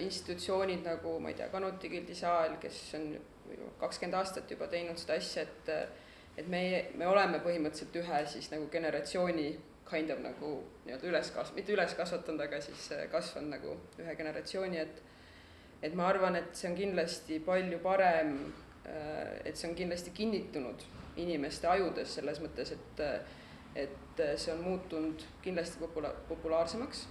institutsioonid 0.03 0.83
nagu 0.87 1.17
ma 1.19 1.31
ei 1.31 1.37
tea, 1.39 1.47
Kanuti 1.51 1.91
gildisaal, 1.91 2.57
kes 2.61 2.81
on 2.99 3.07
kakskümmend 3.79 4.19
aastat 4.19 4.51
juba 4.51 4.67
teinud 4.71 4.99
seda 4.99 5.19
asja, 5.19 5.45
et 5.45 5.71
et 6.35 6.47
meie, 6.51 6.81
me 6.99 7.07
oleme 7.07 7.39
põhimõtteliselt 7.39 7.95
ühe 8.01 8.17
siis 8.27 8.49
nagu 8.51 8.65
generatsiooni 8.67 9.45
kind 9.89 10.09
of 10.09 10.21
nagu 10.23 10.51
nii-öelda 10.85 11.09
üles 11.09 11.31
kas-, 11.35 11.53
mitte 11.55 11.73
üles 11.75 11.93
kasvatanud, 11.97 12.41
aga 12.47 12.59
siis 12.63 12.89
äh, 12.95 13.05
kasvanud 13.11 13.53
nagu 13.53 13.75
ühe 14.01 14.15
generatsiooni, 14.17 14.81
et 14.81 15.03
et 15.85 15.93
ma 15.93 16.07
arvan, 16.09 16.37
et 16.39 16.55
see 16.57 16.69
on 16.71 16.77
kindlasti 16.77 17.39
palju 17.45 17.79
parem, 17.83 18.37
äh, 18.87 19.41
et 19.45 19.57
see 19.57 19.69
on 19.69 19.75
kindlasti 19.77 20.13
kinnitunud 20.15 20.85
inimeste 21.21 21.67
ajudes 21.69 22.17
selles 22.17 22.41
mõttes, 22.43 22.73
et 22.75 23.05
et 23.75 24.21
see 24.39 24.53
on 24.53 24.61
muutunud 24.63 25.23
kindlasti 25.43 25.79
popula-, 25.81 26.13
populaarsemaks. 26.29 27.07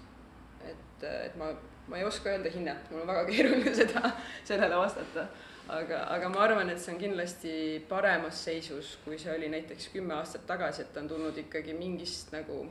et, 0.64 1.03
et 1.05 1.35
ma, 1.37 1.51
ma 1.89 1.99
ei 1.99 2.05
oska 2.05 2.31
öelda 2.33 2.51
hinnet, 2.51 2.91
mul 2.91 3.03
on 3.03 3.11
väga 3.12 3.25
keeruline 3.31 3.75
seda, 3.77 4.14
sellele 4.49 4.79
vastata 4.81 5.27
aga, 5.69 6.05
aga 6.12 6.29
ma 6.29 6.45
arvan, 6.45 6.71
et 6.71 6.81
see 6.81 6.93
on 6.95 7.01
kindlasti 7.01 7.55
paremas 7.89 8.45
seisus, 8.47 8.97
kui 9.05 9.19
see 9.19 9.33
oli 9.35 9.49
näiteks 9.53 9.89
kümme 9.95 10.15
aastat 10.19 10.47
tagasi, 10.47 10.85
et 10.85 10.93
ta 10.95 11.01
on 11.01 11.09
tulnud 11.09 11.39
ikkagi 11.45 11.77
mingist 11.79 12.33
nagu, 12.35 12.65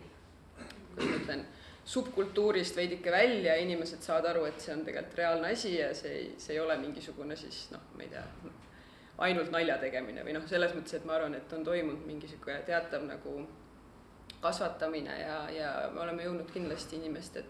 kuidas 0.93 1.09
ma 1.09 1.21
ütlen, 1.21 1.45
subkultuurist 1.85 2.77
veidike 2.79 3.11
välja, 3.11 3.55
inimesed 3.59 4.03
saavad 4.05 4.29
aru, 4.31 4.45
et 4.47 4.61
see 4.61 4.75
on 4.75 4.85
tegelikult 4.85 5.17
reaalne 5.19 5.49
asi 5.51 5.73
ja 5.75 5.89
see 5.97 6.13
ei, 6.19 6.27
see 6.39 6.55
ei 6.55 6.61
ole 6.63 6.77
mingisugune 6.79 7.35
siis 7.35 7.65
noh, 7.73 7.81
ma 7.97 8.05
ei 8.05 8.13
tea, 8.13 8.23
ainult 9.27 9.51
nalja 9.51 9.75
tegemine 9.81 10.23
või 10.25 10.37
noh, 10.37 10.45
selles 10.49 10.71
mõttes, 10.77 10.95
et 10.97 11.09
ma 11.09 11.17
arvan, 11.17 11.35
et 11.37 11.51
on 11.53 11.65
toimunud 11.65 12.05
mingisugune 12.07 12.61
teatav 12.67 13.03
nagu 13.09 13.35
kasvatamine 14.43 15.17
ja, 15.19 15.35
ja 15.51 15.73
me 15.93 16.03
oleme 16.05 16.23
jõudnud 16.25 16.49
kindlasti 16.51 16.97
inimeste 16.99 17.43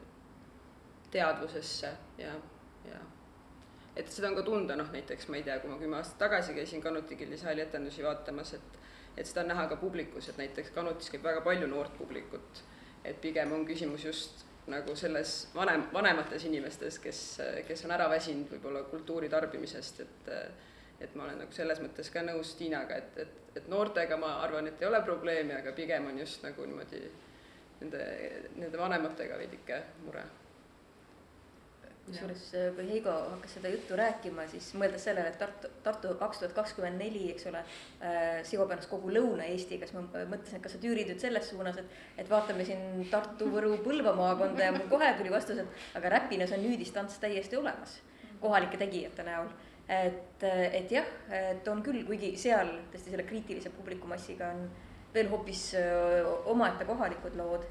teadvusesse 1.13 1.91
ja, 2.17 2.33
ja 2.89 2.99
et 3.95 4.11
seda 4.11 4.29
on 4.31 4.37
ka 4.37 4.45
tunda, 4.45 4.77
noh 4.79 4.89
näiteks 4.93 5.27
ma 5.29 5.37
ei 5.37 5.43
tea, 5.45 5.59
kui 5.61 5.71
ma 5.71 5.77
kümme 5.81 5.99
aastat 5.99 6.17
tagasi 6.25 6.55
käisin 6.57 6.81
Kanuti 6.81 7.15
gildisaali 7.15 7.61
etendusi 7.61 8.03
vaatamas, 8.03 8.53
et 8.59 8.79
et 9.17 9.29
seda 9.29 9.43
on 9.43 9.51
näha 9.51 9.67
ka 9.69 9.75
publikus, 9.77 10.29
et 10.29 10.37
näiteks 10.41 10.71
Kanutis 10.73 11.11
käib 11.13 11.23
väga 11.23 11.41
palju 11.45 11.67
noort 11.67 11.97
publikut. 11.97 12.63
et 13.05 13.21
pigem 13.21 13.51
on 13.51 13.65
küsimus 13.65 14.05
just 14.05 14.45
nagu 14.67 14.95
selles 14.95 15.49
vanem, 15.55 15.83
vanemates 15.93 16.45
inimestes, 16.45 16.99
kes, 16.99 17.41
kes 17.67 17.85
on 17.85 17.91
ära 17.91 18.09
väsinud 18.09 18.47
võib-olla 18.51 18.83
kultuuri 18.83 19.29
tarbimisest, 19.29 19.99
et 19.99 20.31
et 21.01 21.15
ma 21.15 21.23
olen 21.23 21.41
nagu 21.43 21.51
selles 21.51 21.81
mõttes 21.83 22.09
ka 22.13 22.21
nõus 22.23 22.53
Tiinaga, 22.55 22.95
et, 22.95 23.17
et, 23.17 23.57
et 23.59 23.67
noortega 23.67 24.17
ma 24.17 24.37
arvan, 24.45 24.67
et 24.67 24.81
ei 24.81 24.87
ole 24.87 25.01
probleemi, 25.03 25.51
aga 25.53 25.73
pigem 25.75 26.05
on 26.07 26.19
just 26.19 26.45
nagu 26.45 26.65
niimoodi 26.65 27.01
nende, 27.81 28.05
nende 28.55 28.79
vanematega 28.79 29.37
veidike 29.41 29.81
mure 30.05 30.23
kusjuures 32.07 32.45
äh, 32.59 32.69
kui 32.75 32.85
Heigo 32.89 33.13
hakkas 33.31 33.55
seda 33.57 33.71
juttu 33.71 33.97
rääkima, 33.99 34.45
siis 34.51 34.69
mõeldes 34.79 35.05
sellele, 35.07 35.31
et 35.31 35.37
Tartu, 35.39 35.71
Tartu 35.85 36.13
kaks 36.19 36.41
tuhat 36.41 36.55
kakskümmend 36.57 36.99
neli, 36.99 37.25
eks 37.31 37.47
ole 37.51 37.61
äh,, 37.63 38.39
seob 38.47 38.71
ennast 38.75 38.91
kogu 38.91 39.11
Lõuna-Eestiga, 39.15 39.87
siis 39.87 39.95
ma 39.97 40.25
mõtlesin, 40.31 40.59
et 40.59 40.65
kas 40.65 40.75
sa 40.75 40.81
tüürid 40.83 41.11
nüüd 41.11 41.23
selles 41.23 41.47
suunas, 41.51 41.79
et, 41.79 41.99
et 42.19 42.31
vaatame 42.31 42.65
siin 42.67 43.05
Tartu, 43.11 43.47
Võru, 43.53 43.77
Põlva 43.85 44.15
maakonda 44.19 44.67
ja 44.67 44.73
mul 44.75 44.89
kohe 44.91 45.13
tuli 45.19 45.31
vastus, 45.33 45.61
et 45.63 45.99
aga 45.99 46.17
Räpinas 46.17 46.51
on 46.55 46.65
nüüdistants 46.65 47.21
täiesti 47.23 47.59
olemas 47.59 48.01
kohalike 48.43 48.79
tegijate 48.81 49.23
näol. 49.23 49.51
et, 49.87 50.43
et 50.43 50.91
jah, 50.91 51.07
et 51.31 51.67
on 51.67 51.81
küll, 51.83 52.05
kuigi 52.07 52.33
seal 52.39 52.69
tõesti 52.91 53.11
selle 53.11 53.25
kriitilise 53.27 53.71
publikumassiga 53.75 54.51
on 54.55 54.67
veel 55.13 55.29
hoopis 55.29 55.73
öö, 55.77 56.23
omaette 56.51 56.87
kohalikud 56.87 57.35
lood 57.37 57.65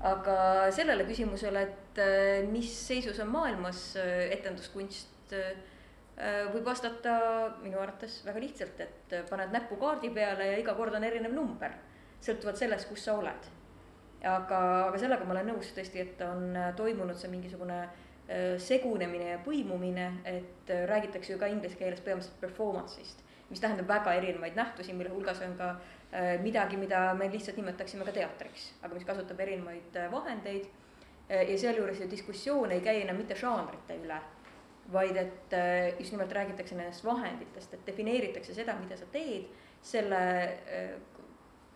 aga 0.00 0.70
sellele 0.72 1.04
küsimusele, 1.08 1.66
et 1.66 2.00
äh, 2.00 2.48
mis 2.48 2.70
seisus 2.86 3.18
on 3.20 3.30
maailmas 3.34 3.82
äh, 4.00 4.30
etenduskunst, 4.36 5.34
äh, 5.36 5.52
võib 6.52 6.66
vastata 6.68 7.14
minu 7.62 7.78
arvates 7.80 8.18
väga 8.26 8.42
lihtsalt, 8.42 8.80
et 8.84 9.14
paned 9.30 9.54
näpu 9.54 9.78
kaardi 9.80 10.10
peale 10.12 10.50
ja 10.50 10.58
iga 10.60 10.74
kord 10.76 10.96
on 10.96 11.06
erinev 11.06 11.32
number, 11.32 11.72
sõltuvalt 12.20 12.60
sellest, 12.60 12.88
kus 12.90 13.06
sa 13.06 13.16
oled. 13.16 13.48
aga, 14.20 14.58
aga 14.90 14.98
sellega 15.00 15.24
ma 15.24 15.32
olen 15.32 15.48
nõus 15.54 15.70
tõesti, 15.72 16.02
et 16.02 16.20
on 16.20 16.52
toimunud 16.76 17.16
see 17.16 17.30
mingisugune 17.32 17.78
segunemine 18.60 19.30
ja 19.30 19.38
põimumine, 19.42 20.10
et 20.28 20.68
räägitakse 20.68 21.32
ju 21.32 21.38
ka 21.40 21.48
inglise 21.48 21.80
keeles 21.80 22.04
põhimõtteliselt 22.04 22.36
performance'ist, 22.42 23.24
mis 23.48 23.64
tähendab 23.64 23.88
väga 23.88 24.12
erinevaid 24.20 24.60
nähtusi, 24.60 24.92
mille 24.92 25.10
hulgas 25.14 25.40
on 25.46 25.56
ka 25.56 25.72
Äh, 25.72 25.99
midagi, 26.42 26.76
mida 26.76 27.14
me 27.14 27.28
lihtsalt 27.30 27.56
nimetaksime 27.60 28.04
ka 28.04 28.14
teatriks, 28.14 28.72
aga 28.82 28.94
mis 28.94 29.06
kasutab 29.06 29.40
erinevaid 29.40 29.96
äh, 29.96 30.10
vahendeid. 30.12 30.66
Äh, 31.30 31.44
ja 31.52 31.58
sealjuures 31.58 32.00
see 32.00 32.10
diskussioon 32.10 32.74
ei 32.74 32.82
käi 32.82 33.02
enam 33.04 33.20
mitte 33.20 33.36
žanrite 33.38 33.98
üle, 34.02 34.16
vaid 34.90 35.16
et 35.20 35.54
just 36.00 36.10
nimelt 36.10 36.32
räägitakse 36.34 36.74
nendest 36.74 37.04
vahenditest, 37.06 37.76
et 37.76 37.84
defineeritakse 37.86 38.56
seda, 38.56 38.74
mida 38.80 38.96
sa 38.98 39.06
teed, 39.12 39.44
selle 39.86 40.22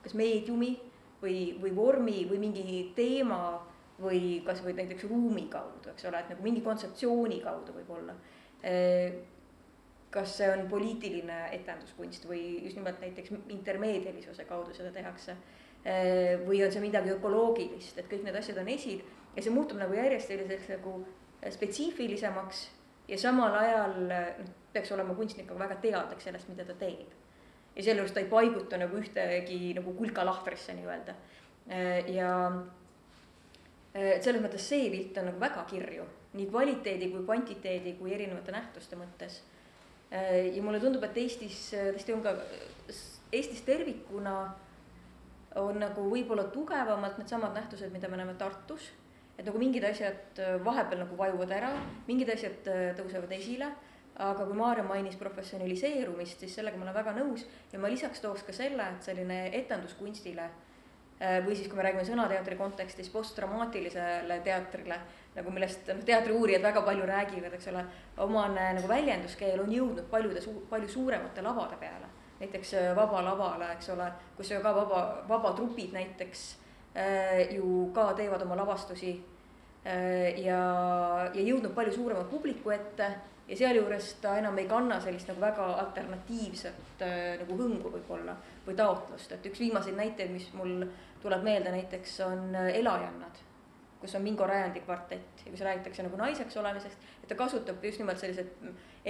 kas 0.03 0.16
meediumi 0.18 0.72
või, 1.20 1.37
või 1.62 1.70
vormi 1.76 2.16
või 2.26 2.41
mingi 2.43 2.80
teema 2.97 3.39
või 4.03 4.41
kasvõi 4.43 4.74
näiteks 4.80 5.07
ruumi 5.07 5.47
kaudu, 5.53 5.93
eks 5.93 6.09
ole, 6.11 6.24
et 6.24 6.35
nagu 6.35 6.43
mingi 6.43 6.64
kontseptsiooni 6.64 7.39
kaudu 7.45 7.76
võib-olla 7.76 8.18
kas 10.14 10.36
see 10.38 10.46
on 10.50 10.68
poliitiline 10.70 11.40
etenduskunst 11.56 12.28
või 12.30 12.42
just 12.62 12.78
nimelt 12.78 13.00
näiteks 13.02 13.34
intermeedialisuse 13.50 14.46
kaudu 14.46 14.74
seda 14.76 14.92
tehakse. 14.94 15.34
Eh, 15.84 16.38
või 16.46 16.62
on 16.64 16.72
see 16.72 16.80
midagi 16.80 17.12
ökoloogilist, 17.12 17.98
et 17.98 18.08
kõik 18.08 18.22
need 18.24 18.36
asjad 18.38 18.60
on 18.62 18.70
esil 18.72 19.02
ja 19.34 19.42
see 19.42 19.52
muutub 19.52 19.76
nagu 19.80 19.92
järjest 19.92 20.30
selliseks 20.30 20.70
nagu 20.76 20.94
spetsiifilisemaks 21.52 22.62
ja 23.10 23.18
samal 23.20 23.52
ajal 23.58 23.98
noh, 24.08 24.54
peaks 24.72 24.94
olema 24.96 25.16
kunstnik 25.18 25.50
nagu 25.50 25.60
väga 25.60 25.76
teadlik 25.82 26.22
sellest, 26.24 26.48
mida 26.48 26.64
ta 26.64 26.78
teeb. 26.78 27.10
ja 27.76 27.82
sealjuures 27.82 28.14
ta 28.14 28.22
ei 28.22 28.30
paiguta 28.30 28.78
nagu 28.78 28.96
ühtegi 28.96 29.74
nagu 29.76 29.92
kulka 29.98 30.24
lahtrisse 30.24 30.72
nii-öelda. 30.78 31.14
Ja 32.14 32.30
et 33.94 34.22
selles 34.22 34.42
mõttes 34.42 34.62
see 34.68 34.86
pilt 34.92 35.18
on 35.18 35.28
nagu 35.30 35.40
väga 35.42 35.64
kirju, 35.70 36.06
nii 36.38 36.46
kvaliteedi 36.50 37.10
kui 37.10 37.24
kvantiteedi 37.26 37.96
kui 37.98 38.14
erinevate 38.14 38.54
nähtuste 38.54 38.96
mõttes 38.98 39.42
ja 40.54 40.62
mulle 40.62 40.80
tundub, 40.80 41.02
et 41.06 41.16
Eestis 41.18 41.70
äh, 41.74 41.88
tõesti 41.94 42.14
on 42.14 42.22
ka, 42.24 42.34
Eestis 43.34 43.64
tervikuna 43.66 44.34
on 45.58 45.78
nagu 45.78 46.04
võib-olla 46.10 46.46
tugevamalt 46.54 47.18
needsamad 47.18 47.54
nähtused, 47.56 47.90
mida 47.94 48.10
me 48.10 48.20
näeme 48.20 48.36
Tartus. 48.38 48.92
et 49.38 49.46
nagu 49.46 49.58
mingid 49.58 49.84
asjad 49.84 50.38
äh, 50.38 50.54
vahepeal 50.64 51.02
nagu 51.02 51.16
vajuvad 51.18 51.50
ära, 51.56 51.72
mingid 52.06 52.30
asjad 52.30 52.70
tõusevad 52.98 53.32
esile. 53.38 53.72
aga 54.14 54.44
kui 54.46 54.54
Maarja 54.54 54.84
mainis 54.86 55.16
professionaliseerumist, 55.18 56.38
siis 56.38 56.54
sellega 56.54 56.78
ma 56.78 56.84
olen 56.84 56.94
väga 56.94 57.16
nõus 57.16 57.42
ja 57.72 57.80
ma 57.82 57.88
lisaks 57.90 58.20
tooks 58.22 58.44
ka 58.46 58.52
selle, 58.54 58.84
et 58.94 59.02
selline 59.02 59.48
etenduskunstile 59.58 60.44
või 61.18 61.56
siis, 61.56 61.66
kui 61.66 61.78
me 61.78 61.82
räägime 61.82 62.04
sõnateatri 62.06 62.54
kontekstis 62.54 63.10
postdramaatilisele 63.10 64.38
teatrile 64.46 65.00
nagu 65.35 65.51
millest 65.51 65.89
noh, 65.91 66.03
teatriuurijad 66.07 66.62
väga 66.62 66.82
palju 66.87 67.07
räägivad, 67.07 67.55
eks 67.57 67.68
ole, 67.72 67.85
omane 68.22 68.68
nagu 68.78 68.89
väljenduskeel 68.89 69.61
on 69.64 69.72
jõudnud 69.72 70.09
paljude 70.11 70.43
suu-, 70.45 70.62
palju 70.70 70.89
suuremate 70.89 71.43
lavade 71.43 71.78
peale. 71.80 72.11
näiteks 72.41 72.74
äh, 72.74 72.97
Vaba 72.97 73.22
Lavale, 73.24 73.72
eks 73.72 73.91
ole, 73.95 74.11
kus 74.37 74.53
ka 74.62 74.74
vaba, 74.74 75.05
vabatrupid 75.28 75.93
näiteks 75.93 76.57
äh, 76.97 77.55
ju 77.55 77.91
ka 77.95 78.12
teevad 78.14 78.43
oma 78.43 78.57
lavastusi 78.57 79.14
äh, 79.87 80.41
ja, 80.41 80.61
ja 81.35 81.43
jõudnud 81.43 81.74
palju 81.74 81.93
suurema 81.93 82.24
publiku 82.24 82.70
ette 82.70 83.12
ja 83.49 83.57
sealjuures 83.57 84.14
ta 84.22 84.37
enam 84.41 84.59
ei 84.59 84.68
kanna 84.68 84.99
sellist 85.01 85.28
nagu 85.28 85.43
väga 85.43 85.66
alternatiivset 85.85 87.03
äh, 87.05 87.35
nagu 87.41 87.59
hõngu 87.59 87.93
võib-olla 87.97 88.37
või 88.66 88.76
taotlust, 88.78 89.32
et 89.32 89.47
üks 89.51 89.61
viimaseid 89.61 89.97
näiteid, 89.99 90.32
mis 90.32 90.49
mul 90.57 90.87
tuleb 91.22 91.45
meelde 91.45 91.74
näiteks 91.74 92.18
on 92.24 92.55
äh, 92.57 92.70
Elajannad, 92.80 93.43
kus 94.05 94.14
on 94.18 94.22
Mingo 94.24 94.46
Rajandi 94.46 94.82
kvartett 94.84 95.44
ja 95.46 95.52
kus 95.52 95.62
räägitakse 95.64 96.05
nagu 96.05 96.18
naiseks 96.20 96.57
olemisest, 96.61 97.09
et 97.22 97.28
ta 97.30 97.36
kasutab 97.38 97.82
just 97.84 98.00
nimelt 98.02 98.20
selliseid 98.20 98.52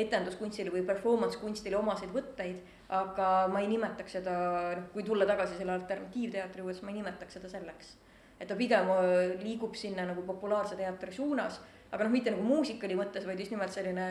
etenduskunstile 0.05 0.73
või 0.75 0.85
performance 0.87 1.41
kunstile 1.43 1.79
omaseid 1.79 2.15
võtteid, 2.15 2.63
aga 2.95 3.29
ma 3.51 3.63
ei 3.63 3.69
nimetaks 3.73 4.19
seda, 4.19 4.37
noh, 4.79 4.89
kui 4.95 5.07
tulla 5.07 5.27
tagasi 5.27 5.59
selle 5.59 5.75
alternatiivteatri 5.75 6.63
juurde, 6.63 6.77
siis 6.79 6.87
ma 6.87 6.95
ei 6.95 7.01
nimetaks 7.01 7.39
seda 7.39 7.51
selleks. 7.51 7.97
et 8.41 8.49
ta 8.51 8.57
pigem 8.59 8.89
äh, 8.91 9.37
liigub 9.43 9.77
sinna 9.79 10.05
nagu 10.09 10.23
populaarse 10.27 10.77
teatri 10.77 11.13
suunas, 11.15 11.61
aga 11.93 12.05
noh, 12.05 12.11
mitte 12.11 12.33
nagu 12.35 12.43
muusikali 12.43 12.97
mõttes, 12.99 13.27
vaid 13.27 13.39
just 13.39 13.55
nimelt 13.55 13.73
selline 13.73 14.09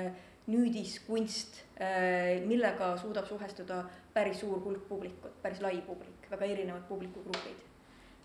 nüüdiskunst, 0.47 1.59
äh, 1.79 2.39
millega 2.47 2.95
suudab 2.97 3.27
suhestuda 3.27 3.83
päris 4.15 4.39
suur 4.39 4.63
hulk 4.63 4.87
publikut, 4.87 5.35
päris 5.43 5.61
lai 5.63 5.75
publik, 5.87 6.31
väga 6.31 6.47
erinevad 6.55 6.87
publikugrupid 6.87 7.72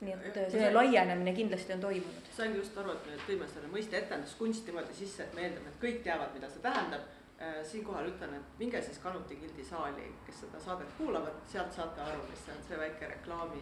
nii 0.01 0.15
et 0.15 0.37
selline 0.53 0.73
laienemine 0.75 1.33
kindlasti 1.35 1.73
on 1.75 1.81
toimunud. 1.81 2.33
saingi 2.37 2.59
just 2.59 2.77
aru, 2.79 2.93
et 2.95 3.07
me 3.11 3.21
tõime 3.27 3.49
selle 3.51 3.71
mõiste 3.73 3.99
etenduskunst 3.99 4.67
niimoodi 4.69 4.95
sisse, 4.95 5.25
et 5.25 5.35
me 5.35 5.47
eeldame, 5.47 5.73
et 5.73 5.81
kõik 5.83 6.03
teavad, 6.05 6.35
mida 6.35 6.51
see 6.53 6.63
tähendab 6.63 7.07
Äh, 7.41 7.65
siinkohal 7.65 8.09
ütlen, 8.11 8.33
et 8.35 8.59
minge 8.59 8.81
siis 8.83 8.99
Kanuti 8.99 9.37
gildi 9.39 9.63
saali, 9.65 10.09
kes 10.27 10.41
seda 10.43 10.59
saadet 10.59 10.89
kuulavad, 10.99 11.37
sealt 11.47 11.71
saate 11.71 12.01
aru, 12.03 12.25
mis 12.27 12.41
see 12.43 12.51
on, 12.51 12.65
see 12.67 12.79
väike 12.81 13.11
reklaami 13.13 13.61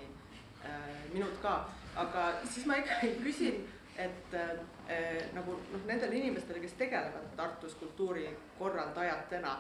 äh, 0.65 0.95
minut 1.13 1.35
ka. 1.43 1.59
aga 2.01 2.23
siis 2.45 2.65
ma 2.65 2.79
ikkagi 2.81 3.11
küsin, 3.27 3.59
et 4.01 4.37
äh, 4.41 5.27
nagu 5.37 5.59
noh, 5.59 5.85
nendele 5.85 6.17
inimestele, 6.17 6.63
kes 6.65 6.73
tegelevad 6.81 7.29
Tartus 7.37 7.77
kultuurikorraldajatena, 7.83 9.53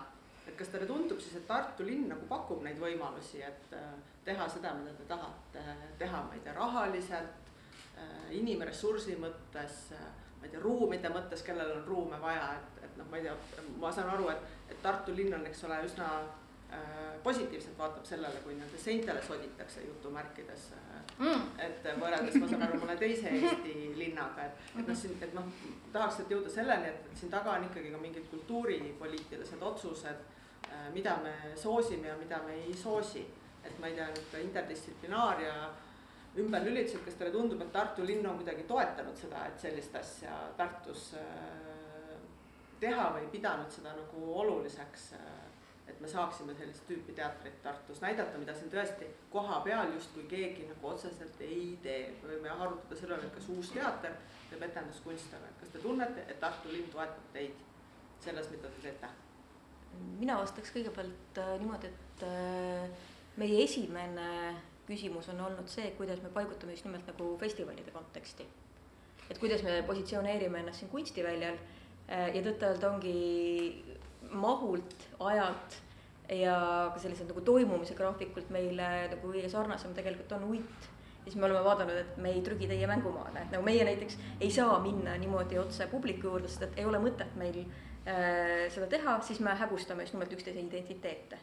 et 0.46 0.56
kas 0.56 0.72
teile 0.72 0.88
tundub 0.88 1.20
siis, 1.20 1.36
et 1.36 1.46
Tartu 1.52 1.84
linn 1.84 2.08
nagu 2.08 2.24
pakub 2.32 2.64
neid 2.64 2.80
võimalusi, 2.80 3.44
et 3.44 3.76
äh, 3.76 3.92
teha 4.26 4.48
seda, 4.50 4.74
mida 4.74 4.94
te 4.98 5.08
tahate 5.08 5.64
teha, 5.98 6.22
ma 6.26 6.34
ei 6.34 6.44
tea, 6.44 6.54
rahaliselt 6.56 7.50
äh,, 7.96 8.32
inimressursi 8.40 9.18
mõttes 9.22 9.92
äh,, 9.96 10.08
ma 10.38 10.48
ei 10.48 10.54
tea, 10.54 10.62
ruumide 10.62 11.12
mõttes, 11.14 11.44
kellel 11.46 11.78
on 11.78 11.86
ruume 11.86 12.20
vaja, 12.22 12.50
et 12.58 12.82
et 12.86 12.98
noh, 12.98 13.06
ma 13.10 13.20
ei 13.20 13.28
tea, 13.28 13.36
ma 13.80 13.92
saan 13.92 14.10
aru, 14.14 14.28
et, 14.32 14.50
et 14.70 14.82
Tartu 14.82 15.14
linn 15.16 15.34
on, 15.36 15.46
eks 15.48 15.64
ole, 15.68 15.78
üsna 15.86 16.08
äh, 16.72 17.16
positiivselt 17.24 17.78
vaatab 17.78 18.06
sellele, 18.08 18.40
kui 18.44 18.56
nende 18.56 18.78
seintele 18.80 19.22
soditakse 19.24 19.84
jutumärkides 19.84 20.70
mm.. 21.18 21.50
et 21.62 21.90
võrreldes, 22.00 22.38
ma 22.40 22.48
saan 22.50 22.64
aru, 22.68 22.80
mõne 22.82 22.96
teise 23.00 23.32
Eesti 23.32 23.74
linnaga, 23.98 24.48
et, 24.48 24.64
et 24.80 24.88
noh, 24.88 24.96
siin, 24.96 25.18
et 25.22 25.36
noh, 25.36 25.50
tahaks, 25.92 26.22
et 26.24 26.32
jõuda 26.34 26.52
selleni, 26.52 26.94
et, 26.94 27.12
siin 27.18 27.32
taga 27.32 27.58
on 27.58 27.68
ikkagi 27.68 27.92
ka 27.92 28.00
mingid 28.02 28.32
kultuuripoliitilised 28.32 29.62
otsused 29.72 30.32
mida 30.92 31.16
me 31.22 31.56
soosime 31.56 32.08
ja 32.08 32.16
mida 32.16 32.40
me 32.46 32.54
ei 32.54 32.74
soosi. 32.74 33.26
Et 33.66 33.78
ma 33.82 33.90
ei 33.90 33.98
tea, 33.98 34.08
nüüd 34.14 34.38
interdistsiplinaaria 34.44 35.54
ümberlülitused, 36.40 37.02
kas 37.04 37.16
teile 37.16 37.32
tundub, 37.32 37.62
et 37.64 37.72
Tartu 37.72 38.04
linn 38.06 38.26
on 38.28 38.40
kuidagi 38.40 38.66
toetanud 38.68 39.16
seda, 39.18 39.46
et 39.48 39.60
sellist 39.60 39.94
asja 39.96 40.36
Tartus 40.58 41.12
äh, 41.20 41.66
teha 42.80 43.08
või 43.16 43.30
pidanud 43.32 43.72
seda 43.72 43.94
nagu 43.96 44.32
oluliseks, 44.42 45.10
et 45.86 46.00
me 46.02 46.08
saaksime 46.10 46.54
sellist 46.58 46.84
tüüpi 46.88 47.14
teatrit 47.16 47.60
Tartus 47.62 48.00
näidata, 48.02 48.38
mida 48.38 48.54
siin 48.54 48.70
tõesti 48.72 49.08
koha 49.32 49.60
peal 49.64 49.92
justkui 49.94 50.26
keegi 50.30 50.66
nagu 50.68 50.90
otseselt 50.90 51.40
ei 51.46 51.76
tee. 51.82 52.16
me 52.22 52.34
võime 52.34 52.50
arutada 52.50 52.98
selle 52.98 53.16
üle, 53.16 53.28
et 53.28 53.36
kas 53.38 53.48
uus 53.54 53.70
teater 53.74 54.16
teeb 54.50 54.66
etenduskunste 54.66 55.40
või 55.42 55.54
kas 55.60 55.72
te 55.72 55.84
tunnete, 55.84 56.26
et 56.28 56.40
Tartu 56.40 56.72
linn 56.72 56.90
toetab 56.92 57.30
teid 57.32 57.62
selles, 58.20 58.50
mida 58.50 58.68
te 58.68 58.88
teete? 58.88 59.14
mina 60.20 60.36
vastaks 60.36 60.74
kõigepealt 60.74 61.38
äh, 61.40 61.54
niimoodi, 61.62 61.88
et 61.88 62.24
äh, 62.26 63.04
meie 63.36 63.62
esimene 63.64 64.28
küsimus 64.86 65.28
on 65.28 65.40
olnud 65.40 65.68
see, 65.68 65.90
kuidas 65.98 66.22
me 66.22 66.28
paigutame 66.34 66.72
just 66.72 66.84
nimelt 66.86 67.06
nagu 67.06 67.32
festivalide 67.40 67.90
konteksti. 67.90 68.46
et 69.30 69.38
kuidas 69.38 69.62
me 69.62 69.82
positsioneerime 69.82 70.60
ennast 70.60 70.78
siin 70.78 70.90
kunstiväljal 70.90 71.58
Äh, 72.06 72.30
ja 72.36 72.42
tõtt-öelda 72.44 72.86
ongi 72.92 73.14
mahult, 74.30 75.08
ajalt 75.26 75.80
ja 76.30 76.54
ka 76.94 77.00
selliselt 77.02 77.32
nagu 77.32 77.42
toimumise 77.46 77.96
graafikult 77.98 78.50
meile 78.54 78.86
nagu 79.10 79.30
kõige 79.32 79.50
sarnasem 79.50 79.94
tegelikult 79.94 80.36
on 80.38 80.44
uit. 80.52 80.86
ja 81.24 81.32
siis 81.32 81.36
me 81.40 81.48
oleme 81.48 81.64
vaadanud, 81.66 81.96
et 81.98 82.20
me 82.22 82.30
ei 82.30 82.42
trügi 82.46 82.68
teie 82.70 82.86
mängumaale, 82.86 83.42
et 83.42 83.50
nagu 83.50 83.66
meie 83.66 83.82
näiteks 83.88 84.18
ei 84.40 84.50
saa 84.54 84.78
minna 84.82 85.16
niimoodi 85.18 85.58
otse 85.58 85.88
publiku 85.90 86.30
juurde, 86.30 86.48
sest 86.48 86.62
et 86.68 86.78
ei 86.78 86.86
ole 86.86 87.00
mõtet 87.02 87.34
meil 87.34 87.58
äh, 88.06 88.70
seda 88.70 88.86
teha, 88.86 89.18
siis 89.26 89.42
me 89.42 89.58
hägustame 89.58 90.06
just 90.06 90.14
nimelt 90.14 90.38
üksteise 90.38 90.62
identiteete. 90.62 91.42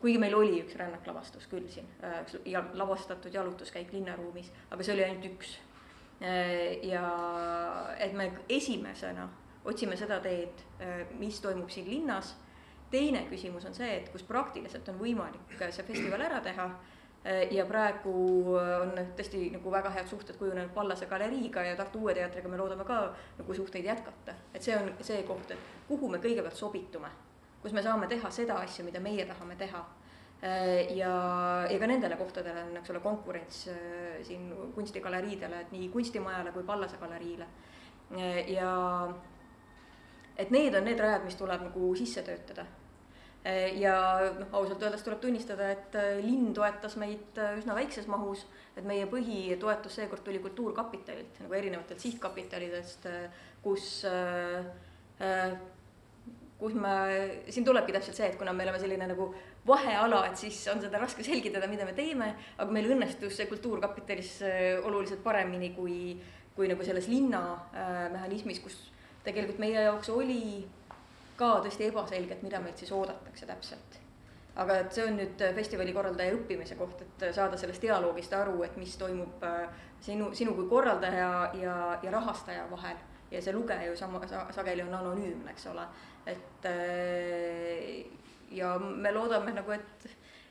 Kuigi 0.00 0.18
meil 0.18 0.34
oli 0.38 0.60
üks 0.62 0.76
rännaklavastus 0.78 1.46
küll 1.50 1.68
siin 1.72 1.88
äh,, 2.04 2.20
ja 2.46 2.64
lavastatud 2.72 3.34
jalutuskäik 3.34 3.92
linnaruumis, 3.92 4.52
aga 4.70 4.84
see 4.84 4.94
oli 4.94 5.06
ainult 5.06 5.26
üks 5.32 5.56
äh,. 6.22 6.84
ja 6.88 7.04
et 7.98 8.12
me 8.12 8.32
esimesena 8.48 9.28
otsime 9.68 9.96
seda 10.00 10.20
teed, 10.24 10.62
äh, 10.80 11.02
mis 11.18 11.40
toimub 11.40 11.70
siin 11.70 11.90
linnas. 11.90 12.36
teine 12.90 13.26
küsimus 13.28 13.66
on 13.68 13.74
see, 13.76 13.88
et 13.98 14.06
kus 14.08 14.22
praktiliselt 14.24 14.86
on 14.88 14.96
võimalik 14.96 15.58
see 15.60 15.84
festival 15.84 16.22
ära 16.24 16.38
teha 16.40 16.70
ja 17.50 17.64
praegu 17.66 18.54
on 18.56 18.94
tõesti 19.18 19.48
nagu 19.52 19.72
väga 19.72 19.90
head 19.92 20.08
suhted 20.08 20.38
kujunenud 20.38 20.70
Pallase 20.74 21.06
galeriiga 21.10 21.64
ja 21.66 21.76
Tartu 21.76 22.00
Uue 22.04 22.14
Teatriga 22.14 22.48
me 22.48 22.56
loodame 22.56 22.86
ka 22.88 23.00
nagu 23.38 23.54
suhteid 23.54 23.84
jätkata. 23.84 24.34
et 24.54 24.62
see 24.62 24.76
on 24.76 24.92
see 25.00 25.22
koht, 25.22 25.50
et 25.50 25.72
kuhu 25.88 26.08
me 26.08 26.18
kõigepealt 26.22 26.56
sobitume, 26.56 27.10
kus 27.62 27.72
me 27.72 27.82
saame 27.82 28.06
teha 28.06 28.30
seda 28.30 28.60
asja, 28.64 28.84
mida 28.84 29.00
meie 29.00 29.24
tahame 29.26 29.56
teha 29.58 29.80
äh, 30.42 30.94
ja, 30.96 31.14
ja 31.70 31.78
ka 31.78 31.86
nendele 31.90 32.16
kohtadele 32.16 32.66
on, 32.68 32.76
eks 32.80 32.90
ole, 32.94 33.00
konkurents 33.00 33.64
siin 34.26 34.52
kunstigaleriidele, 34.74 35.64
et 35.64 35.72
nii 35.74 35.88
kunstimajale 35.94 36.52
kui 36.52 36.66
Pallase 36.66 37.00
galeriile. 37.00 37.46
ja 38.48 38.70
et 40.38 40.52
need 40.54 40.74
on 40.78 40.86
need 40.86 41.00
rajad, 41.02 41.24
mis 41.26 41.36
tuleb 41.38 41.64
nagu 41.66 41.94
sisse 41.98 42.22
töötada. 42.26 42.66
ja 43.78 43.94
noh, 44.34 44.48
ausalt 44.58 44.82
öeldes 44.82 45.04
tuleb 45.06 45.20
tunnistada, 45.22 45.70
et 45.72 45.94
äh, 45.96 46.18
linn 46.20 46.50
toetas 46.52 46.96
meid 47.00 47.38
äh, 47.40 47.54
üsna 47.56 47.72
väikses 47.78 48.08
mahus, 48.10 48.42
et 48.76 48.84
meie 48.84 49.06
põhitoetus 49.08 49.94
seekord 49.94 50.24
tuli 50.26 50.40
Kultuurkapitalilt 50.42 51.38
nagu 51.44 51.56
erinevatelt 51.56 52.02
sihtkapitalidest, 52.02 53.06
äh, 53.08 53.30
kus 56.58 56.74
me, 56.74 56.92
siin 57.54 57.64
tulebki 57.64 57.94
täpselt 57.94 58.18
see, 58.18 58.32
et 58.32 58.38
kuna 58.38 58.52
me 58.52 58.64
oleme 58.66 58.80
selline 58.82 59.06
nagu 59.06 59.28
vaheala, 59.66 60.24
et 60.26 60.40
siis 60.40 60.58
on 60.72 60.80
seda 60.82 60.98
raske 60.98 61.22
selgitada, 61.22 61.68
mida 61.70 61.86
me 61.86 61.94
teeme, 61.94 62.32
aga 62.58 62.74
meil 62.74 62.90
õnnestus 62.96 63.38
see 63.38 63.46
Kultuurkapitalis 63.46 64.32
oluliselt 64.82 65.22
paremini 65.22 65.70
kui, 65.76 66.16
kui 66.58 66.66
nagu 66.70 66.82
selles 66.84 67.06
linna 67.06 67.42
äh, 67.70 68.08
mehhanismis, 68.10 68.58
kus 68.64 68.76
tegelikult 69.22 69.60
meie 69.62 69.86
jaoks 69.86 70.10
oli 70.10 70.42
ka 71.38 71.58
tõesti 71.62 71.86
ebaselge, 71.86 72.34
et 72.34 72.42
mida 72.42 72.60
meilt 72.62 72.80
siis 72.82 72.92
oodatakse 72.92 73.46
täpselt. 73.46 74.00
aga 74.58 74.80
et 74.82 74.90
see 74.90 75.04
on 75.06 75.14
nüüd 75.14 75.42
festivali 75.54 75.92
korraldaja 75.94 76.34
õppimise 76.34 76.74
koht, 76.74 77.04
et 77.04 77.28
saada 77.34 77.54
sellest 77.60 77.84
dialoogist 77.84 78.32
aru, 78.34 78.56
et 78.66 78.74
mis 78.76 78.96
toimub 78.98 79.44
äh, 79.46 79.68
sinu, 80.02 80.32
sinu 80.34 80.56
kui 80.56 80.66
korraldaja 80.72 81.28
ja, 81.60 81.76
ja 82.02 82.10
rahastaja 82.10 82.66
vahel. 82.70 82.96
ja 83.30 83.42
see 83.44 83.52
lugeja 83.52 83.86
ju 83.86 83.96
sama 83.96 84.20
sageli 84.26 84.82
on 84.82 84.94
anonüümne, 84.94 85.52
eks 85.52 85.66
ole, 85.70 85.84
et 86.28 86.68
äh, 86.68 88.04
ja 88.54 88.74
me 88.78 89.12
loodame 89.12 89.54
nagu, 89.56 89.72
et, 89.74 90.08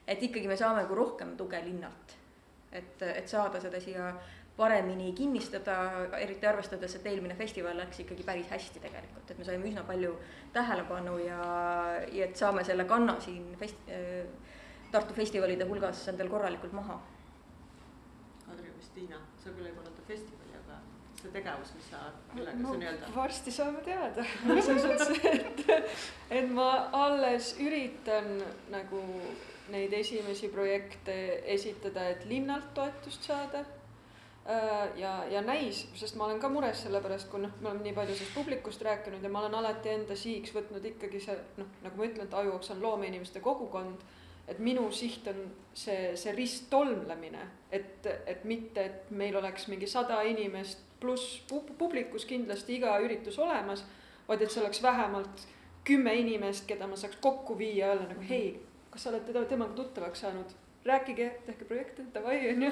et 0.07 0.23
ikkagi 0.29 0.49
me 0.49 0.57
saame 0.57 0.83
nagu 0.83 0.97
rohkem 0.97 1.35
tuge 1.37 1.61
linnalt. 1.65 2.17
et, 2.71 3.01
et 3.01 3.29
saada 3.29 3.61
seda 3.63 3.79
siia 3.79 4.11
paremini 4.57 5.13
kinnistada, 5.15 5.75
eriti 6.17 6.47
arvestades, 6.49 6.95
et 6.97 7.05
eelmine 7.07 7.35
festival 7.37 7.77
läks 7.77 8.01
ikkagi 8.03 8.25
päris 8.25 8.49
hästi 8.51 8.81
tegelikult, 8.83 9.29
et 9.31 9.37
me 9.37 9.45
saime 9.45 9.69
üsna 9.69 9.83
palju 9.87 10.15
tähelepanu 10.53 11.17
ja, 11.21 11.41
ja 12.11 12.25
et 12.25 12.35
saame 12.35 12.65
selle 12.65 12.85
kanna 12.89 13.19
siin 13.23 13.53
fest-, 13.61 13.93
Tartu 14.91 15.13
festivalide 15.13 15.65
hulgas 15.67 16.05
endal 16.07 16.29
korralikult 16.31 16.71
maha. 16.71 16.95
Kadri 18.45 18.69
või 18.71 18.85
Stiina, 18.85 19.17
sa 19.35 19.51
küll 19.51 19.67
ei 19.67 19.73
korralda 19.75 20.05
festivali, 20.07 20.36
aga 20.36 20.36
see 21.17 21.33
tegevus, 21.33 21.73
mis 21.75 21.89
sa, 21.91 22.03
millega 22.35 22.57
no, 22.61 22.73
sa 22.73 22.81
nii-öelda. 22.83 23.11
varsti 23.15 23.53
saame 23.53 23.83
teada 23.85 24.25
selles 24.67 24.85
mõttes, 24.85 25.23
et, 25.31 25.95
et 26.41 26.51
ma 26.53 26.69
alles 27.05 27.55
üritan 27.63 28.37
nagu 28.73 29.01
neid 29.73 29.91
esimesi 29.97 30.47
projekte 30.53 31.17
esitada, 31.57 32.05
et 32.13 32.23
linnalt 32.29 32.69
toetust 32.77 33.27
saada 33.27 33.65
Äh, 34.49 34.99
ja, 34.99 35.25
ja 35.29 35.41
näis, 35.41 35.81
sest 35.99 36.15
ma 36.15 36.23
olen 36.23 36.37
ka 36.39 36.47
mures 36.47 36.79
selle 36.85 37.01
pärast, 37.03 37.27
kui 37.27 37.41
noh, 37.43 37.51
me 37.59 37.67
oleme 37.67 37.83
nii 37.83 37.95
palju 37.97 38.13
sellest 38.15 38.35
publikust 38.37 38.83
rääkinud 38.85 39.25
ja 39.25 39.31
ma 39.31 39.41
olen 39.41 39.57
alati 39.59 39.91
enda 39.91 40.15
sihiks 40.15 40.53
võtnud 40.55 40.85
ikkagi 40.87 41.19
see 41.19 41.35
noh, 41.57 41.67
nagu 41.83 41.99
ma 41.99 42.07
ütlen, 42.07 42.29
et 42.29 42.37
Ajuoks 42.39 42.71
on 42.71 42.79
loomeinimeste 42.85 43.41
kogukond. 43.43 44.05
et 44.47 44.61
minu 44.63 44.85
siht 44.95 45.27
on 45.27 45.41
see, 45.75 46.15
see 46.15 46.31
risttolmlemine, 46.31 47.41
et, 47.71 48.07
et 48.25 48.45
mitte, 48.47 48.85
et 48.85 49.11
meil 49.11 49.35
oleks 49.35 49.67
mingi 49.67 49.87
sada 49.91 50.21
inimest 50.23 50.86
pluss 50.99 51.41
publikus 51.77 52.25
kindlasti 52.25 52.77
iga 52.77 52.97
üritus 53.03 53.39
olemas, 53.39 53.83
vaid 54.27 54.41
et 54.41 54.51
see 54.51 54.63
oleks 54.63 54.81
vähemalt 54.83 55.47
kümme 55.87 56.13
inimest, 56.19 56.65
keda 56.67 56.87
ma 56.87 56.97
saaks 56.99 57.19
kokku 57.23 57.57
viia, 57.57 57.93
öelda 57.93 58.09
nagu 58.09 58.23
hei, 58.29 58.55
kas 58.91 59.05
sa 59.05 59.11
oled 59.13 59.27
teda, 59.27 59.45
temaga 59.47 59.77
tuttavaks 59.77 60.25
saanud 60.25 60.55
rääkige, 60.87 61.27
tehke 61.45 61.65
projekte, 61.65 62.03
davai, 62.13 62.37
onju. 62.53 62.71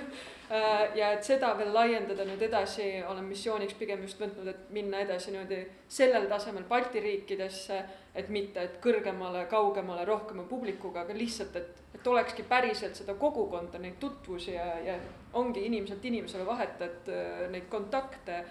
ja 0.95 1.11
et 1.15 1.23
seda 1.23 1.51
veel 1.57 1.71
laiendada 1.73 2.25
nüüd 2.27 2.41
edasi, 2.47 2.87
olen 3.07 3.25
missiooniks 3.29 3.77
pigem 3.79 4.03
just 4.05 4.19
võtnud, 4.21 4.47
et 4.51 4.73
minna 4.75 5.01
edasi 5.03 5.33
niimoodi 5.33 5.61
sellel 5.87 6.27
tasemel 6.31 6.67
Balti 6.69 7.03
riikidesse. 7.03 7.83
et 8.15 8.29
mitte, 8.29 8.61
et 8.63 8.77
kõrgemale, 8.79 9.41
kaugemale, 9.51 10.05
rohkema 10.05 10.43
publikuga, 10.47 11.01
aga 11.01 11.13
lihtsalt, 11.13 11.55
et, 11.59 11.81
et 11.97 12.07
olekski 12.07 12.45
päriselt 12.47 12.95
seda 12.95 13.13
kogukonda, 13.19 13.79
neid 13.79 13.97
tutvusi 13.99 14.53
ja, 14.53 14.67
ja 14.79 14.95
ongi 15.33 15.65
inimeselt 15.65 16.05
inimesele 16.05 16.45
vahetad 16.45 17.11
äh, 17.11 17.49
neid 17.51 17.67
kontakte 17.69 18.45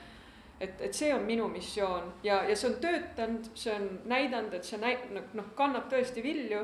et, 0.61 0.81
et 0.81 0.95
see 0.95 1.15
on 1.15 1.25
minu 1.27 1.49
missioon 1.49 2.13
ja, 2.23 2.43
ja 2.49 2.57
see 2.57 2.71
on 2.71 2.77
töötanud, 2.83 3.51
see 3.59 3.75
on 3.75 3.89
näidanud, 4.11 4.55
et 4.55 4.69
see 4.69 4.79
näi-, 4.81 4.99
noh, 5.15 5.53
kannab 5.57 5.89
tõesti 5.93 6.23
vilju 6.23 6.61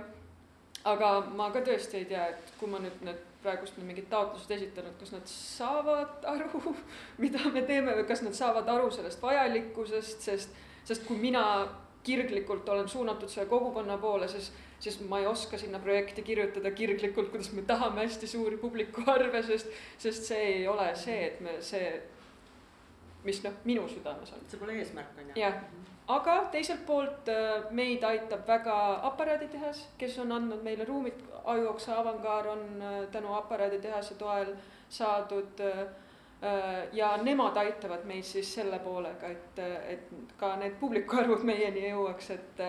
aga 0.89 1.11
ma 1.37 1.51
ka 1.53 1.63
tõesti 1.67 2.01
ei 2.01 2.07
tea, 2.09 2.31
et 2.33 2.55
kui 2.61 2.71
ma 2.71 2.81
nüüd 2.81 3.03
need 3.05 3.27
praegust 3.43 3.77
mingid 3.81 4.09
taotlused 4.13 4.53
esitanud, 4.53 4.97
kas 5.01 5.13
nad 5.15 5.29
saavad 5.29 6.27
aru, 6.29 6.75
mida 7.23 7.53
me 7.53 7.63
teeme 7.69 7.97
või 7.99 8.09
kas 8.09 8.25
nad 8.25 8.37
saavad 8.37 8.69
aru 8.69 8.91
sellest 8.95 9.23
vajalikkusest, 9.23 10.27
sest, 10.29 10.59
sest 10.89 11.07
kui 11.09 11.21
mina 11.21 11.45
kirglikult 12.05 12.69
olen 12.73 12.89
suunatud 12.89 13.29
selle 13.29 13.49
kogukonna 13.49 13.99
poole, 14.01 14.29
siis, 14.29 14.51
siis 14.81 15.01
ma 15.09 15.21
ei 15.21 15.29
oska 15.29 15.59
sinna 15.61 15.79
projekti 15.79 16.25
kirjutada 16.25 16.73
kirglikult, 16.73 17.29
kuidas 17.33 17.53
me 17.53 17.65
tahame 17.69 18.07
hästi 18.07 18.29
suuri 18.29 18.57
publikuarve, 18.61 19.43
sest, 19.45 19.69
sest 20.01 20.31
see 20.33 20.47
ei 20.55 20.69
ole 20.69 20.89
see, 20.97 21.19
et 21.27 21.41
me 21.45 21.59
see, 21.65 21.93
mis 23.25 23.43
noh, 23.45 23.53
minu 23.65 23.87
südames 23.89 24.33
on. 24.33 24.45
see 24.49 24.61
pole 24.61 24.77
eesmärk, 24.81 25.17
on 25.19 25.31
ju. 25.31 25.41
jah, 25.41 25.57
aga 26.09 26.37
teiselt 26.53 26.85
poolt 26.87 27.29
äh, 27.29 27.71
meid 27.77 28.05
aitab 28.05 28.47
väga 28.49 28.77
aparaaditehas, 29.11 29.87
kes 29.99 30.19
on 30.25 30.33
andnud 30.39 30.63
meile 30.67 30.89
ruumid, 30.89 31.27
Ajuoksa 31.51 31.97
avangaar 32.01 32.51
on 32.53 32.65
äh, 32.83 33.01
tänu 33.13 33.35
aparaaditehase 33.35 34.15
toel 34.15 34.55
saadud. 34.89 35.61
Äh, 35.61 35.85
ja 36.97 37.11
nemad 37.21 37.57
aitavad 37.61 38.07
meid 38.09 38.25
siis 38.25 38.49
selle 38.55 38.79
poolega, 38.81 39.29
et, 39.29 39.59
et 39.93 40.31
ka 40.41 40.55
need 40.57 40.79
publikuarvud 40.81 41.43
meieni 41.45 41.83
jõuaks, 41.91 42.31
et, 42.33 42.63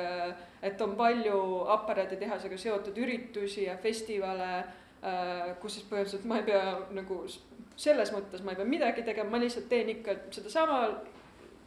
et 0.62 0.82
on 0.84 0.98
palju 1.00 1.38
aparaaditehasega 1.78 2.58
seotud 2.60 3.00
üritusi 3.00 3.64
ja 3.70 3.78
festivale 3.80 4.50
kus 5.62 5.78
siis 5.78 5.88
põhimõtteliselt 5.88 6.28
ma 6.30 6.42
ei 6.42 6.44
pea 6.52 6.66
nagu 6.98 7.22
selles 7.82 8.12
mõttes 8.14 8.44
ma 8.46 8.54
ei 8.54 8.60
pea 8.60 8.68
midagi 8.68 9.04
tegema, 9.08 9.34
ma 9.34 9.42
lihtsalt 9.42 9.70
teen 9.72 9.90
ikka 9.96 10.20
sedasama 10.30 10.84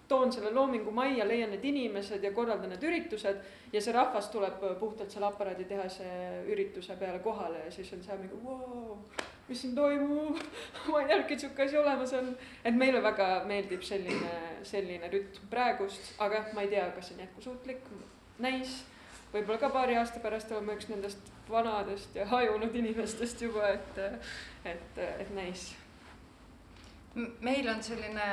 toon 0.09 0.33
selle 0.33 0.51
loomingu 0.53 0.91
majja, 0.91 1.25
leian 1.29 1.53
need 1.55 1.65
inimesed 1.65 2.25
ja 2.25 2.33
korraldan 2.37 2.75
need 2.75 2.83
üritused 2.85 3.39
ja 3.73 3.81
see 3.83 3.95
rahvas 3.95 4.29
tuleb 4.33 4.59
puhtalt 4.81 5.11
selle 5.11 5.31
aparaaditehase 5.31 6.09
ürituse 6.53 6.97
peale 7.01 7.23
kohale 7.25 7.65
ja 7.65 7.71
siis 7.73 7.93
on 7.97 8.03
seal 8.05 8.21
mingi 8.21 8.41
vau, 8.45 8.99
mis 9.49 9.63
siin 9.65 9.75
toimub, 9.77 10.41
ma 10.91 11.01
ei 11.01 11.09
teadnudki, 11.09 11.37
et 11.37 11.45
sihuke 11.45 11.65
asi 11.65 11.79
olemas 11.81 12.13
on. 12.21 12.35
et 12.65 12.77
meile 12.77 13.03
väga 13.03 13.29
meeldib 13.49 13.85
selline, 13.85 14.35
selline 14.63 15.09
rütm 15.13 15.49
praegust, 15.51 16.13
aga 16.19 16.43
jah, 16.43 16.51
ma 16.57 16.67
ei 16.67 16.75
tea, 16.75 16.89
kas 16.97 17.09
see 17.09 17.17
on 17.17 17.25
jätkusuutlik, 17.25 17.87
näis. 18.45 18.83
võib-olla 19.33 19.59
ka 19.63 19.73
paari 19.73 19.97
aasta 19.99 20.21
pärast 20.23 20.53
oleme 20.53 20.77
üks 20.77 20.91
nendest 20.93 21.33
vanadest 21.49 22.15
ja 22.17 22.27
hajunud 22.29 22.77
inimestest 22.77 23.43
juba, 23.49 23.73
et, 23.73 23.99
et, 24.65 25.01
et 25.25 25.33
näis. 25.35 25.73
Meil 27.15 27.69
on 27.71 27.83
selline 27.83 28.25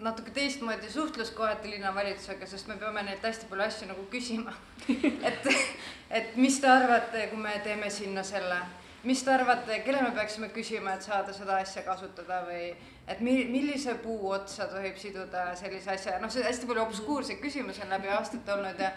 natuke 0.00 0.32
teistmoodi 0.32 0.90
suhtlus 0.90 1.30
kohati 1.36 1.70
linnavalitsusega, 1.70 2.46
sest 2.48 2.68
me 2.68 2.76
peame 2.80 3.02
neilt 3.04 3.24
hästi 3.24 3.48
palju 3.50 3.66
asju 3.66 3.88
nagu 3.90 4.04
küsima. 4.12 4.54
et, 5.28 5.48
et 6.10 6.36
mis 6.40 6.60
te 6.60 6.68
arvate, 6.70 7.26
kui 7.32 7.40
me 7.40 7.58
teeme 7.64 7.90
sinna 7.92 8.24
selle, 8.24 8.60
mis 9.04 9.22
te 9.24 9.34
arvate, 9.34 9.82
kelle 9.84 10.02
me 10.06 10.14
peaksime 10.16 10.48
küsima, 10.54 10.96
et 10.96 11.04
saada 11.04 11.34
seda 11.36 11.60
asja 11.60 11.84
kasutada 11.84 12.42
või 12.48 12.70
et 13.10 13.20
mi-, 13.24 13.44
millise 13.52 13.96
puu 14.00 14.32
otsa 14.32 14.68
tohib 14.72 14.96
siduda 15.00 15.50
sellise 15.60 15.92
asja, 15.96 16.18
noh, 16.22 16.32
see 16.32 16.44
hästi 16.46 16.68
palju 16.68 16.86
obskuurseid 16.88 17.40
küsimusi 17.42 17.84
on 17.84 17.96
läbi 17.96 18.12
aastate 18.16 18.56
olnud 18.56 18.80
ja 18.80 18.92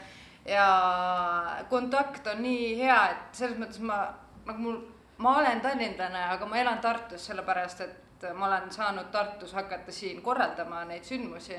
ja 0.45 1.65
kontakt 1.69 2.27
on 2.27 2.41
nii 2.43 2.73
hea, 2.79 2.99
et 3.11 3.37
selles 3.37 3.59
mõttes 3.59 3.79
ma, 3.79 4.01
nagu 4.47 4.59
mul, 4.59 4.79
ma 5.23 5.37
olen 5.39 5.61
tallinlane, 5.63 6.25
aga 6.35 6.47
ma 6.47 6.59
elan 6.59 6.81
Tartus, 6.83 7.29
sellepärast 7.29 7.83
et 7.85 8.02
et 8.23 8.37
ma 8.37 8.47
olen 8.47 8.71
saanud 8.71 9.11
Tartus 9.11 9.53
hakata 9.53 9.91
siin 9.91 10.21
korraldama 10.21 10.83
neid 10.85 11.03
sündmusi 11.03 11.57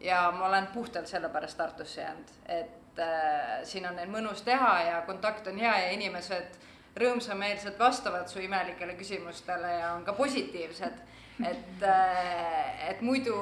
ja 0.00 0.30
ma 0.36 0.46
olen 0.46 0.66
puhtalt 0.74 1.06
sellepärast 1.06 1.58
Tartusse 1.58 2.00
jäänud, 2.00 2.34
et 2.46 2.98
äh, 2.98 3.62
siin 3.62 3.86
on 3.88 3.96
neil 3.96 4.10
mõnus 4.10 4.44
teha 4.44 4.74
ja 4.82 5.02
kontakt 5.06 5.46
on 5.46 5.58
hea 5.58 5.74
ja 5.84 5.90
inimesed 5.96 6.58
rõõmsameelselt 6.98 7.78
vastavad 7.78 8.28
su 8.28 8.40
imelikele 8.40 8.94
küsimustele 8.98 9.78
ja 9.78 9.92
on 9.96 10.04
ka 10.04 10.12
positiivsed. 10.12 11.02
et 11.48 11.82
äh,, 11.82 12.90
et 12.90 13.00
muidu 13.00 13.34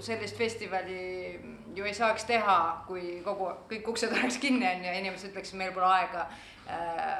sellist 0.00 0.36
festivali 0.36 1.40
ju 1.74 1.84
ei 1.84 1.94
saaks 1.94 2.24
teha, 2.28 2.84
kui 2.86 3.20
kogu, 3.24 3.48
kõik 3.70 3.88
uksed 3.94 4.12
oleks 4.12 4.38
kinni, 4.38 4.66
on 4.68 4.84
ju, 4.84 4.90
ja 4.90 4.98
inimesed 5.00 5.32
ütleksid, 5.32 5.58
meil 5.58 5.72
pole 5.74 5.88
aega 5.88 6.26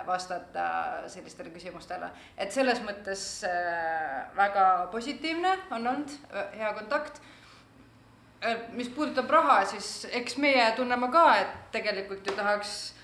vastata 0.07 0.64
sellistele 1.07 1.51
küsimustele. 1.51 2.09
et 2.38 2.53
selles 2.53 2.80
mõttes 2.80 3.45
äh, 3.49 4.24
väga 4.36 4.88
positiivne 4.92 5.57
on 5.70 5.86
olnud, 5.86 6.11
äh, 6.32 6.59
hea 6.59 6.72
kontakt. 6.72 7.20
mis 8.72 8.88
puudutab 8.92 9.30
raha, 9.30 9.64
siis 9.64 10.07
eks 10.12 10.36
meie 10.36 10.64
tunneme 10.76 11.09
ka, 11.09 11.36
et 11.40 11.53
tegelikult 11.72 12.26
ju 12.26 12.32
tahaks 12.36 12.95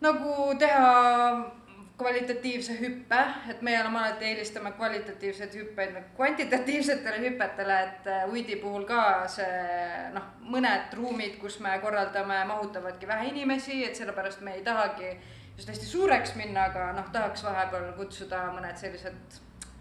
nagu 0.00 0.54
teha 0.58 1.52
kvalitatiivse 1.98 2.74
hüppe, 2.80 3.20
et 3.50 3.62
meie 3.62 3.78
oleme 3.80 4.00
alati 4.00 4.24
eelistame 4.24 4.72
kvalitatiivseid 4.72 5.54
hüppeid 5.54 5.94
nagu 5.94 6.10
kvantitatiivsetele 6.16 7.22
hüpetele, 7.22 7.78
et 7.86 8.10
Uidi 8.32 8.56
puhul 8.56 8.84
ka 8.86 9.28
see 9.30 10.10
noh, 10.14 10.26
mõned 10.42 10.94
ruumid, 10.98 11.38
kus 11.38 11.60
me 11.62 11.78
korraldame, 11.82 12.44
mahutavadki 12.50 13.06
vähe 13.06 13.30
inimesi, 13.30 13.84
et 13.84 13.98
sellepärast 13.98 14.42
me 14.46 14.58
ei 14.58 14.62
tahagi 14.66 15.14
just 15.58 15.68
hästi 15.68 15.86
suureks 15.86 16.36
minna, 16.38 16.68
aga 16.70 16.92
noh, 16.94 17.08
tahaks 17.12 17.42
vahepeal 17.42 17.90
kutsuda 17.98 18.44
mõned 18.54 18.78
sellised 18.78 19.38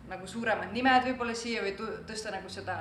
nagu 0.09 0.28
suuremad 0.30 0.71
nimed 0.73 1.05
võib-olla 1.11 1.36
siia 1.38 1.61
või 1.61 1.75
tõsta 2.07 2.34
nagu 2.34 2.49
seda 2.49 2.80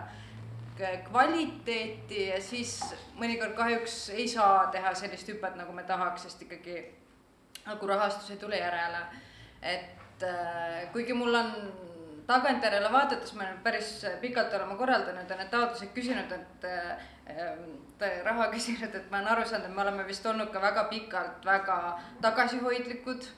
kvaliteeti 1.07 2.27
ja 2.31 2.39
siis 2.45 2.79
mõnikord 3.17 3.57
kahjuks 3.57 3.97
ei 4.17 4.27
saa 4.29 4.67
teha 4.73 4.93
sellist 4.97 5.29
hüpet, 5.29 5.57
nagu 5.57 5.73
me 5.77 5.85
tahaks, 5.89 6.27
sest 6.27 6.43
ikkagi 6.47 6.79
nagu 7.67 7.89
rahastus 7.89 8.31
ei 8.33 8.41
tule 8.41 8.61
järele. 8.61 9.03
et 9.63 10.23
äh, 10.23 10.93
kuigi 10.93 11.13
mul 11.13 11.35
on 11.35 11.53
tagantjärele 12.27 12.93
vaadates 12.93 13.33
me 13.35 13.45
nüüd 13.45 13.63
päris 13.65 13.91
pikalt 14.21 14.55
oleme 14.55 14.77
korraldanud 14.77 15.31
ja 15.31 15.37
need 15.37 15.51
taotlused 15.51 15.93
küsinud, 15.97 16.33
et 16.33 16.65
äh, 16.69 17.05
raha 18.25 18.51
küsinud, 18.53 18.95
et 18.99 19.11
ma 19.11 19.21
olen 19.21 19.33
aru 19.35 19.47
saanud, 19.49 19.69
et 19.69 19.75
me 19.75 19.83
oleme 19.83 20.07
vist 20.07 20.27
olnud 20.27 20.53
ka 20.53 20.63
väga 20.63 20.87
pikalt 20.91 21.45
väga 21.45 21.79
tagasihoidlikud 22.23 23.29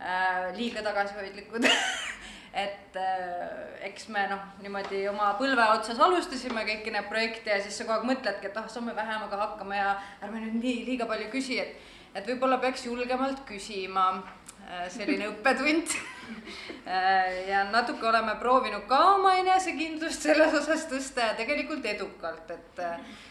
äh,, 0.00 0.50
liiga 0.56 0.82
tagasihoidlikud. 0.82 1.68
Et 2.50 2.96
äh, 2.98 3.86
eks 3.86 4.08
me 4.10 4.24
noh, 4.26 4.40
niimoodi 4.58 5.04
oma 5.06 5.28
põlve 5.38 5.62
otsas 5.70 6.00
alustasime 6.02 6.64
kõiki 6.66 6.90
neid 6.90 7.06
projekte 7.06 7.52
ja 7.52 7.60
siis 7.62 7.76
sa 7.78 7.84
kogu 7.86 8.00
aeg 8.00 8.08
mõtledki, 8.08 8.48
et 8.48 8.56
ah, 8.58 8.66
saame 8.66 8.90
vähemaga 8.96 9.38
hakkama 9.38 9.76
ja 9.78 9.92
ärme 10.18 10.40
nüüd 10.42 10.56
nii 10.58 10.80
liiga 10.88 11.06
palju 11.06 11.28
küsi, 11.30 11.60
et, 11.62 11.78
et 12.10 12.26
võib-olla 12.26 12.58
peaks 12.58 12.88
julgemalt 12.88 13.44
küsima 13.46 14.08
äh, 14.18 14.88
selline 14.90 15.30
õppetund 15.30 15.94
ja 17.48 17.64
natuke 17.70 18.06
oleme 18.08 18.34
proovinud 18.40 18.86
ka 18.88 18.98
oma 19.14 19.34
enesekindlust 19.40 20.24
selles 20.26 20.54
osas 20.56 20.86
tõsta 20.90 21.30
ja 21.30 21.36
tegelikult 21.38 21.84
edukalt, 21.86 22.50
et, 22.54 22.82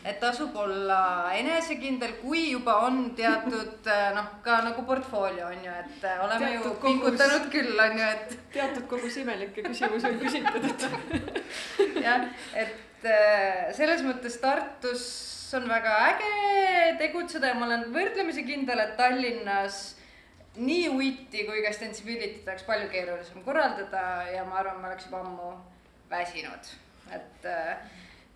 et 0.08 0.20
tasub 0.22 0.56
olla 0.60 1.00
enesekindel, 1.38 2.18
kui 2.24 2.50
juba 2.52 2.80
on 2.88 3.02
teatud 3.18 3.90
äh, 3.90 4.10
noh, 4.16 4.30
ka 4.46 4.62
nagu 4.66 4.86
portfoolio 4.88 5.50
on 5.50 5.66
ju, 5.66 5.78
et 5.86 6.06
äh, 6.08 6.22
oleme 6.26 6.52
teatud 6.54 6.70
ju 6.70 6.76
pingutanud 6.84 7.50
küll, 7.54 7.74
on 7.86 7.98
ju, 8.00 8.12
et. 8.18 8.38
teatud 8.54 8.88
kogus 8.92 9.20
imelikke 9.24 9.66
küsimusi 9.68 10.12
on 10.12 10.22
küsitud, 10.22 10.70
et. 10.70 10.88
jah, 12.08 12.30
et 12.60 12.78
selles 13.76 14.02
mõttes 14.04 14.36
Tartus 14.42 15.04
on 15.56 15.70
väga 15.70 15.94
äge 16.10 16.98
tegutseda 17.00 17.54
ja 17.54 17.56
ma 17.58 17.70
olen 17.70 17.88
võrdlemisi 17.94 18.44
kindel, 18.48 18.82
et 18.84 18.98
Tallinnas 19.00 19.80
nii 20.58 20.90
uiti 20.90 21.46
kui 21.48 21.62
ka 21.64 21.74
Stensibility't 21.74 22.48
oleks 22.48 22.66
palju 22.68 22.90
keerulisem 22.90 23.44
korraldada 23.46 24.02
ja 24.34 24.44
ma 24.46 24.60
arvan, 24.64 24.82
ma 24.82 24.92
oleks 24.92 25.06
juba 25.10 25.24
ammu 25.24 25.54
väsinud, 26.10 26.74
et 27.16 27.50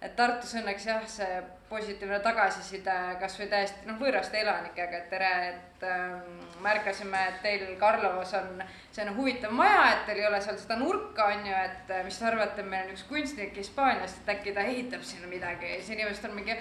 et 0.03 0.15
Tartus 0.19 0.51
õnneks 0.59 0.83
jah, 0.83 1.03
see 1.07 1.37
positiivne 1.69 2.17
tagasiside 2.19 2.95
kasvõi 3.21 3.47
täiesti 3.51 3.87
noh, 3.87 3.95
võõraste 4.01 4.35
elanikega, 4.41 4.97
et 4.99 5.05
tere, 5.09 5.29
et 5.53 5.85
ähm, 5.87 6.41
märkasime, 6.65 7.21
et 7.29 7.39
teil 7.45 7.63
Karlovas 7.79 8.33
on 8.35 8.59
selline 8.91 9.15
huvitav 9.15 9.55
maja, 9.55 9.85
et 9.93 10.03
teil 10.09 10.19
ei 10.19 10.27
ole 10.27 10.41
seal 10.43 10.59
seda 10.59 10.75
nurka, 10.81 11.29
on 11.31 11.47
ju, 11.47 11.55
et 11.55 11.95
mis 12.03 12.19
te 12.19 12.27
arvate, 12.29 12.67
meil 12.67 12.89
on 12.89 12.97
üks 12.97 13.07
kunstnik 13.07 13.55
Hispaaniast, 13.57 14.21
et 14.21 14.33
äkki 14.35 14.53
ta 14.53 14.67
ehitab 14.67 15.07
sinna 15.07 15.31
midagi. 15.31 15.71
Ja 15.71 15.79
siis 15.79 15.95
inimesed 15.95 16.27
on 16.29 16.35
mingi 16.35 16.59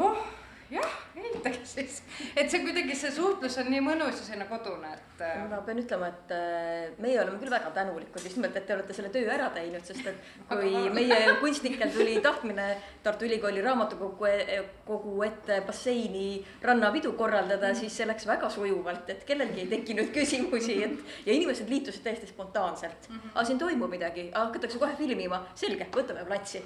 noh 0.00 0.24
jah, 0.70 0.98
ei 1.16 1.28
sobitage 1.38 1.66
siis. 1.66 2.02
et 2.36 2.50
see 2.50 2.60
kuidagi, 2.62 2.94
see 2.96 3.10
suhtlus 3.14 3.56
on 3.60 3.70
nii 3.72 3.80
mõnus 3.84 4.18
ja 4.20 4.24
selline 4.26 4.46
kodune, 4.50 4.90
et. 4.94 5.22
äh, 5.24 5.42
ma 5.50 5.60
pean 5.66 5.80
ütlema, 5.82 6.08
et 6.12 6.32
äh, 6.34 6.96
meie 7.02 7.18
oleme 7.22 7.38
küll 7.40 7.52
väga 7.52 7.70
tänulikud 7.76 8.24
just 8.24 8.38
nimelt, 8.38 8.56
et 8.56 8.66
te 8.66 8.74
olete 8.74 8.96
selle 8.96 9.10
töö 9.14 9.28
ära 9.34 9.48
teinud, 9.54 9.84
sest 9.86 10.06
et 10.10 10.32
kui 10.50 10.72
meie 10.94 11.20
kunstnikel 11.42 11.92
tuli 11.94 12.18
tahtmine 12.24 12.68
Tartu 13.04 13.28
Ülikooli 13.28 13.62
raamatukogu 13.64 14.28
e-, 14.30 14.58
kogu 14.88 15.22
ette 15.26 15.60
basseini 15.66 16.42
rannapidu 16.64 17.14
korraldada, 17.18 17.72
siis 17.78 17.94
see 17.96 18.08
läks 18.08 18.26
väga 18.28 18.50
sujuvalt, 18.52 19.08
et 19.14 19.24
kellelgi 19.28 19.64
ei 19.64 19.70
tekkinud 19.72 20.12
küsimusi, 20.14 20.80
et 20.88 20.98
ja 21.28 21.36
inimesed 21.36 21.70
liitusid 21.70 22.04
täiesti 22.06 22.30
spontaanselt. 22.30 23.10
aa, 23.34 23.44
siin 23.44 23.60
toimub 23.60 23.90
midagi, 23.92 24.28
hakatakse 24.34 24.80
kohe 24.82 24.96
filmima, 24.98 25.44
selge, 25.58 25.88
võtame 25.94 26.26
platsi 26.28 26.62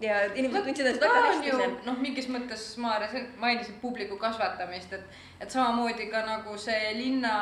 ja 0.00 0.20
inimesed 0.34 0.64
tundsid 0.64 0.86
ennast 0.86 1.02
väga 1.04 1.22
hästi 1.26 1.66
noh, 1.86 1.98
mingis 2.00 2.28
mõttes 2.32 2.62
Maarja, 2.80 3.10
sa 3.12 3.20
mainisid 3.42 3.76
publiku 3.82 4.16
kasvatamist, 4.20 4.94
et, 4.96 5.18
et 5.44 5.52
samamoodi 5.52 6.08
ka 6.12 6.22
nagu 6.26 6.56
see 6.60 6.94
linna 6.96 7.34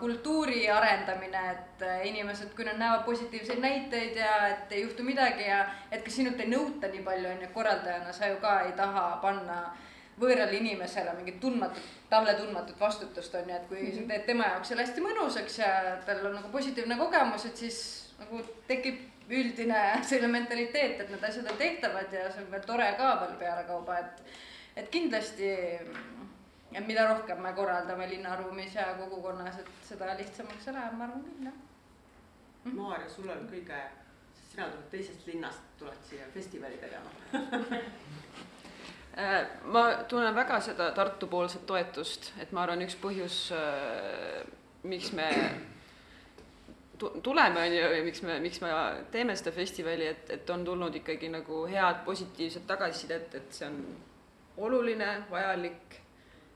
kultuuri 0.00 0.64
arendamine, 0.72 1.44
et 1.52 1.86
inimesed, 2.08 2.52
kui 2.56 2.66
nad 2.66 2.80
näevad 2.80 3.06
positiivseid 3.06 3.62
näiteid 3.62 4.18
ja 4.18 4.34
et 4.48 4.74
ei 4.74 4.82
juhtu 4.82 5.06
midagi 5.06 5.46
ja 5.46 5.62
et 5.90 6.02
ka 6.02 6.10
sinult 6.10 6.42
ei 6.42 6.50
nõuta 6.50 6.90
nii 6.90 7.06
palju, 7.06 7.30
on 7.30 7.46
ju, 7.46 7.54
korraldajana 7.54 8.12
sa 8.12 8.32
ju 8.32 8.42
ka 8.42 8.58
ei 8.66 8.74
taha 8.78 9.06
panna 9.22 9.62
võõrale 10.20 10.58
inimesele 10.58 11.14
mingit 11.16 11.38
tundmatut, 11.40 11.86
talle 12.10 12.34
tundmatut 12.38 12.80
vastutust 12.80 13.34
on 13.38 13.48
ju, 13.48 13.56
et 13.56 13.68
kui 13.68 13.78
mm 13.78 13.86
-hmm. 13.86 14.02
sa 14.02 14.08
teed 14.08 14.26
tema 14.26 14.50
jaoks 14.50 14.68
selle 14.68 14.82
hästi 14.82 15.00
mõnusaks 15.00 15.58
ja 15.58 15.96
tal 16.06 16.26
on 16.26 16.34
nagu 16.34 16.48
positiivne 16.48 16.98
kogemus, 16.98 17.46
et 17.46 17.56
siis 17.56 17.78
nagu 18.18 18.42
tekib 18.66 19.11
üldine 19.32 19.82
selline 20.08 20.32
mentaliteet, 20.32 21.00
et 21.00 21.12
need 21.12 21.24
asjad 21.28 21.50
on 21.50 21.60
tehtavad 21.60 22.12
ja 22.14 22.28
see 22.30 22.44
on 22.44 22.50
veel 22.52 22.66
tore 22.68 22.88
ka 22.98 23.14
veel 23.22 23.34
pealekauba, 23.40 23.98
et, 23.98 24.36
et 24.82 24.92
kindlasti, 24.92 25.50
et 26.72 26.86
mida 26.86 27.08
rohkem 27.08 27.42
me 27.44 27.54
korraldame 27.56 28.08
linnaruumis 28.10 28.76
ja 28.78 28.92
kogukonnas, 29.00 29.58
et 29.62 29.74
seda 29.88 30.14
lihtsamaks 30.20 30.68
see 30.68 30.76
läheb, 30.76 30.96
ma 30.98 31.08
arvan 31.08 31.26
küll, 31.26 31.50
jah. 31.50 31.60
Maarja, 32.72 33.08
sul 33.10 33.26
on 33.32 33.42
kõige, 33.50 33.78
sina 34.52 34.68
tuled 34.70 34.88
teisest 34.92 35.26
linnast, 35.26 35.64
tuled 35.80 36.08
siia 36.08 36.28
festivali 36.34 36.78
tegema 36.78 37.10
Äh, 39.12 39.42
ma 39.68 39.90
tunnen 40.08 40.32
väga 40.34 40.56
seda 40.64 40.86
Tartu 40.96 41.26
poolset 41.28 41.66
toetust, 41.68 42.30
et 42.40 42.52
ma 42.56 42.62
arvan, 42.64 42.80
üks 42.80 42.94
põhjus, 42.96 43.34
miks 44.88 45.10
me 45.12 45.26
tuleme, 47.22 47.60
on 47.60 47.74
ju, 47.74 47.88
ja 47.96 48.04
miks 48.04 48.22
me, 48.22 48.38
miks 48.40 48.60
me 48.60 48.70
teeme 49.10 49.36
seda 49.36 49.52
festivali, 49.52 50.06
et, 50.06 50.30
et 50.30 50.50
on 50.50 50.64
tulnud 50.64 50.94
ikkagi 51.02 51.30
nagu 51.32 51.64
head 51.70 52.04
positiivset 52.06 52.66
tagasisidet, 52.66 53.34
et 53.34 53.58
see 53.58 53.68
on 53.68 53.82
oluline, 54.66 55.10
vajalik 55.30 55.98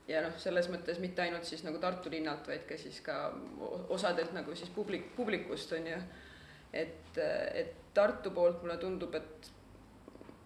ja 0.07 0.21
noh, 0.23 0.35
selles 0.39 0.69
mõttes 0.71 0.99
mitte 1.03 1.23
ainult 1.23 1.47
siis 1.47 1.63
nagu 1.65 1.79
Tartu 1.83 2.11
linnalt, 2.11 2.47
vaid 2.47 2.63
ka 2.69 2.77
siis 2.79 2.99
ka 3.05 3.17
osadelt 3.93 4.33
nagu 4.35 4.55
siis 4.55 4.71
publik, 4.73 5.11
publikust 5.15 5.73
on 5.77 5.87
ju. 5.91 5.99
et, 6.73 7.19
et 7.53 7.75
Tartu 7.93 8.31
poolt 8.31 8.61
mulle 8.63 8.77
tundub, 8.77 9.15
et 9.17 9.51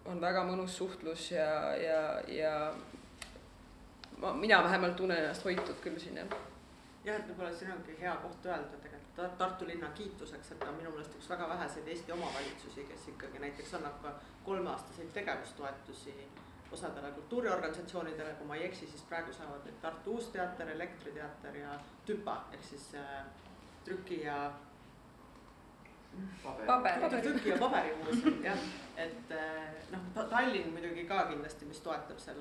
on 0.08 0.20
väga 0.20 0.42
mõnus 0.48 0.76
suhtlus 0.76 1.30
ja, 1.30 1.50
ja, 1.78 2.00
ja 2.32 2.54
ma, 4.18 4.32
mina 4.34 4.62
vähemalt 4.64 4.96
tunnen 4.96 5.20
ennast 5.20 5.44
hoitud 5.44 5.78
küll 5.84 6.00
siin 6.00 6.16
jah. 6.22 6.38
jah, 7.04 7.20
et 7.20 7.28
võib-olla 7.28 7.52
siin 7.54 7.74
ongi 7.76 7.98
hea 8.00 8.16
koht 8.24 8.48
öelda 8.48 8.72
tegelikult 8.72 8.91
Tartu 9.16 9.66
linna 9.68 9.88
kiituseks, 9.92 10.52
et 10.52 10.58
ta 10.58 10.70
on 10.70 10.78
minu 10.78 10.90
meelest 10.90 11.14
üks 11.18 11.28
väga 11.28 11.48
väheseid 11.48 11.88
Eesti 11.88 12.12
omavalitsusi, 12.12 12.84
kes 12.88 13.08
ikkagi 13.12 13.42
näiteks 13.42 13.74
annab 13.76 13.98
ka 14.02 14.14
kolmeaastaseid 14.44 15.12
tegevustoetusi 15.12 16.14
osadele 16.72 17.10
kultuuriorganisatsioonidele, 17.10 18.34
kui 18.38 18.46
ma 18.46 18.56
ei 18.56 18.64
eksi, 18.70 18.86
siis 18.88 19.02
praegu 19.08 19.32
saavad 19.36 19.66
nüüd 19.68 19.80
Tartu 19.82 20.16
Uus 20.16 20.30
Teater, 20.32 20.70
Elektriteater 20.72 21.58
ja 21.60 21.74
Tüpa 22.08 22.38
ehk 22.56 22.64
siis 22.64 22.86
äh, 22.96 23.24
trüki 23.84 24.22
ja 24.24 24.38
paber. 26.66 27.20
trüki 27.20 27.52
ja 27.52 27.58
paberimuuseum 27.60 28.40
jah, 28.44 28.64
et 28.96 29.36
äh, 29.36 29.84
noh, 29.92 30.08
Tallinn 30.30 30.72
muidugi 30.72 31.04
ka 31.08 31.26
kindlasti, 31.28 31.68
mis 31.68 31.84
toetab 31.84 32.20
seal 32.20 32.40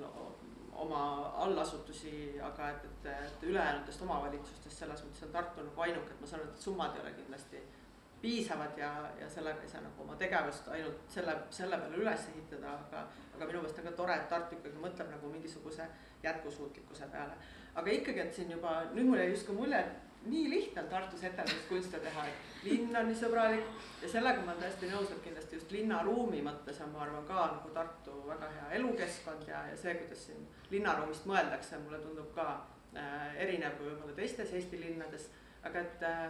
oma 0.73 1.03
allasutusi, 1.45 2.39
aga 2.41 2.69
et, 2.69 2.85
et, 2.85 3.05
et 3.27 3.43
ülejäänutest 3.43 4.01
omavalitsustest 4.01 4.83
selles 4.83 5.03
mõttes 5.05 5.25
on 5.27 5.33
Tartu 5.35 5.65
nagu 5.65 5.85
ainuke, 5.85 6.13
et 6.13 6.21
ma 6.21 6.27
saan 6.27 6.43
aru, 6.43 6.53
et 6.53 6.65
summad 6.65 6.95
ei 6.95 7.03
ole 7.03 7.13
kindlasti 7.17 7.63
piisavad 8.21 8.77
ja, 8.77 8.91
ja 9.19 9.29
sellega 9.29 9.63
ei 9.65 9.69
saa 9.69 9.81
nagu 9.81 10.03
oma 10.03 10.15
tegevust 10.15 10.67
ainult 10.73 11.01
selle, 11.09 11.35
selle 11.49 11.79
peale 11.81 11.97
üles 12.03 12.27
ehitada, 12.33 12.75
aga, 12.85 13.07
aga 13.35 13.49
minu 13.49 13.63
meelest 13.63 13.81
on 13.81 13.89
ka 13.89 13.95
tore, 13.97 14.17
et 14.17 14.29
Tartu 14.29 14.59
ikkagi 14.59 14.83
mõtleb 14.83 15.09
nagu 15.15 15.31
mingisuguse 15.33 15.87
jätkusuutlikkuse 16.23 17.09
peale. 17.11 17.37
aga 17.75 17.91
ikkagi, 17.97 18.19
et 18.19 18.33
siin 18.35 18.51
juba, 18.51 18.77
nüüd 18.93 19.09
mul 19.09 19.21
jäi 19.23 19.31
justkui 19.31 19.57
mulje, 19.57 19.79
et 19.79 20.10
nii 20.25 20.49
lihtne 20.49 20.83
on 20.83 20.89
Tartus 20.89 21.23
etenduskunste 21.23 21.99
teha, 21.99 22.25
et 22.27 22.65
linn 22.65 22.95
on 22.95 23.07
nii 23.09 23.17
sõbralik 23.17 23.65
ja 24.03 24.09
sellega 24.11 24.43
ma 24.43 24.53
olen 24.53 24.61
täiesti 24.61 24.89
nõus, 24.91 25.09
et 25.13 25.23
kindlasti 25.25 25.57
just 25.57 25.73
linnaruumi 25.73 26.43
mõttes 26.45 26.81
on, 26.85 26.91
ma 26.93 27.03
arvan 27.05 27.25
ka 27.25 27.47
nagu 27.55 27.73
Tartu 27.73 28.17
väga 28.27 28.49
hea 28.55 28.67
elukeskkond 28.79 29.49
ja, 29.49 29.63
ja 29.71 29.77
see, 29.77 29.95
kuidas 30.03 30.27
siin 30.27 30.45
linnaruumist 30.73 31.25
mõeldakse, 31.29 31.81
mulle 31.81 32.01
tundub 32.03 32.29
ka 32.37 32.47
äh, 32.93 33.41
erinev 33.47 33.79
kui 33.79 33.89
võib-olla 33.89 34.17
teistes 34.17 34.53
Eesti 34.53 34.81
linnades. 34.83 35.29
aga 35.63 35.79
et 35.79 36.03
äh, 36.03 36.25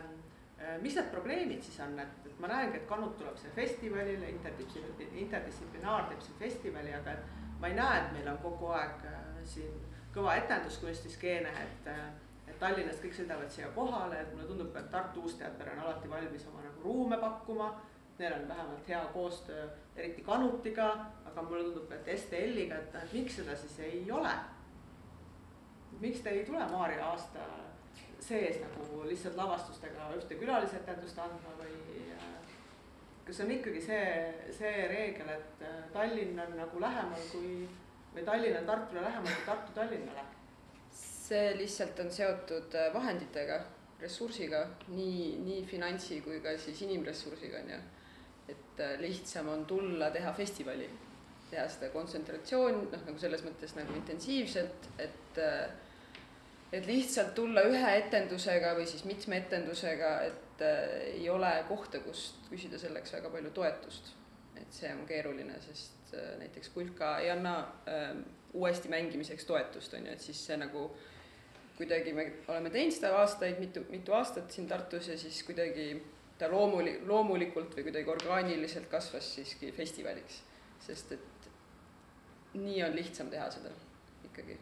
äh 0.62 0.80
mis 0.82 0.96
need 0.96 1.12
probleemid 1.12 1.64
siis 1.64 1.80
on, 1.84 2.00
et, 2.00 2.26
et 2.26 2.40
ma 2.40 2.48
näengi, 2.48 2.78
et 2.78 2.88
Kanut 2.88 3.18
tuleb 3.18 3.38
siia 3.38 3.52
festivalile, 3.56 4.30
interdistsiplinaar, 4.30 5.22
interdistsiplinaar 5.26 6.10
teeb 6.10 6.22
siin 6.22 6.40
festivali, 6.40 6.94
aga 6.94 7.12
et 7.12 7.40
ma 7.60 7.68
ei 7.68 7.76
näe, 7.76 8.02
et 8.02 8.12
meil 8.16 8.28
on 8.32 8.38
kogu 8.44 8.72
aeg 8.72 9.08
äh, 9.12 9.24
siin 9.46 9.80
kõva 10.16 10.36
etenduskunstiskeene, 10.40 11.52
et 11.64 11.88
äh, 11.92 12.06
Tallinnast 12.62 13.02
kõik 13.02 13.16
sõidavad 13.18 13.50
siia 13.50 13.72
kohale, 13.76 14.20
et 14.22 14.34
mulle 14.36 14.46
tundub 14.50 14.70
ka, 14.74 14.84
et 14.84 14.92
Tartu 14.94 15.24
Uus 15.26 15.34
Teater 15.40 15.72
on 15.74 15.82
alati 15.82 16.10
valmis 16.10 16.46
oma 16.52 16.62
nagu 16.62 16.84
ruume 16.86 17.18
pakkuma. 17.22 17.72
Neil 18.20 18.36
on 18.36 18.48
vähemalt 18.48 18.90
hea 18.90 19.00
koostöö, 19.14 19.64
eriti 19.96 20.22
Kanutiga, 20.22 20.92
aga 21.26 21.42
mulle 21.42 21.64
tundub 21.64 21.94
et 21.96 22.12
STL-iga, 22.20 22.78
et 22.78 22.94
noh, 22.94 23.06
et 23.08 23.16
miks 23.18 23.40
seda 23.40 23.56
siis 23.58 23.80
ei 23.88 24.04
ole. 24.12 24.34
miks 26.02 26.22
te 26.22 26.30
ei 26.30 26.46
tule 26.46 26.62
Maarja 26.70 27.06
aasta 27.06 27.46
sees 28.22 28.60
nagu 28.62 29.04
lihtsalt 29.10 29.36
lavastustega 29.38 30.12
ühte 30.18 30.38
külalisetendust 30.40 31.18
andma 31.22 31.54
või 31.60 32.04
äh, 32.14 32.28
kas 33.26 33.42
on 33.44 33.54
ikkagi 33.54 33.82
see, 33.82 34.04
see 34.58 34.86
reegel, 34.92 35.30
et 35.34 35.66
äh, 35.66 35.80
Tallinn 35.94 36.40
on 36.46 36.54
nagu 36.60 36.82
lähemal 36.82 37.26
kui 37.32 37.66
või 38.14 38.26
Tallinn 38.28 38.62
on 38.62 38.70
Tartule 38.70 39.04
lähemal 39.08 39.34
kui 39.34 39.48
Tartu 39.50 39.76
Tallinnale? 39.78 40.41
See 41.32 41.54
lihtsalt 41.60 42.00
on 42.04 42.12
seotud 42.12 42.76
äh, 42.76 42.90
vahenditega, 42.94 43.60
ressursiga, 44.02 44.66
nii, 44.92 45.38
nii 45.46 45.62
finantsi 45.70 46.20
kui 46.26 46.42
ka 46.44 46.56
siis 46.60 46.82
inimressursiga, 46.88 47.62
on 47.62 47.72
ju. 47.76 47.80
et 48.52 48.84
äh, 48.84 48.98
lihtsam 49.00 49.48
on 49.52 49.66
tulla 49.70 50.10
teha 50.12 50.34
festivali, 50.36 50.90
teha 51.52 51.68
seda 51.70 51.92
kontsentratsioon, 51.94 52.82
noh, 52.92 53.06
nagu 53.08 53.22
selles 53.22 53.46
mõttes 53.46 53.76
nagu 53.78 53.96
intensiivselt, 54.00 54.92
et 55.00 55.40
äh, 55.40 55.70
et 56.72 56.86
lihtsalt 56.88 57.34
tulla 57.36 57.66
ühe 57.68 57.96
etendusega 58.00 58.72
või 58.78 58.86
siis 58.88 59.04
mitme 59.04 59.42
etendusega, 59.42 60.12
et 60.24 60.62
ei 60.64 61.26
ole 61.30 61.50
kohta, 61.68 62.00
kust 62.00 62.46
küsida 62.48 62.78
selleks 62.80 63.12
väga 63.12 63.32
palju 63.34 63.52
toetust. 63.56 64.14
et 64.56 64.76
see 64.78 64.92
on 64.94 65.02
keeruline, 65.10 65.56
sest 65.64 66.14
näiteks 66.40 66.70
Kulka 66.70 67.18
ei 67.20 67.32
anna 67.34 67.56
äh, 67.90 68.12
uuesti 68.54 68.90
mängimiseks 68.90 69.46
toetust, 69.46 69.94
on 69.94 70.06
ju, 70.06 70.14
et 70.14 70.22
siis 70.22 70.46
see 70.46 70.58
nagu 70.60 70.86
äh, 70.86 71.11
kuidagi 71.78 72.14
me 72.14 72.26
oleme 72.48 72.70
teinud 72.70 72.94
seda 72.96 73.14
aastaid, 73.20 73.60
mitu, 73.60 73.84
mitu 73.90 74.14
aastat 74.14 74.52
siin 74.52 74.68
Tartus 74.68 75.08
ja 75.08 75.18
siis 75.18 75.44
kuidagi 75.48 75.88
ta 76.38 76.50
loomuli-, 76.52 77.00
loomulikult 77.08 77.76
või 77.78 77.88
kuidagi 77.88 78.10
orgaaniliselt 78.10 78.90
kasvas 78.90 79.36
siiski 79.36 79.72
festivaliks. 79.72 80.44
sest 80.82 81.12
et 81.12 81.50
nii 82.54 82.84
on 82.84 82.96
lihtsam 82.96 83.30
teha 83.30 83.50
seda 83.52 83.70
ikkagi, 84.26 84.58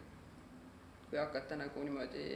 kui 1.10 1.18
hakata 1.18 1.56
nagu 1.56 1.82
niimoodi 1.82 2.26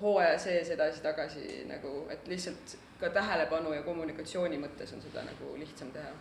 hooaja 0.00 0.38
sees 0.38 0.70
edasi-tagasi 0.70 1.64
nagu, 1.68 2.06
et 2.10 2.28
lihtsalt 2.28 2.76
ka 3.00 3.10
tähelepanu 3.10 3.72
ja 3.74 3.82
kommunikatsiooni 3.82 4.58
mõttes 4.62 4.94
on 4.94 5.02
seda 5.02 5.24
nagu 5.26 5.56
lihtsam 5.58 5.90
teha 5.92 6.12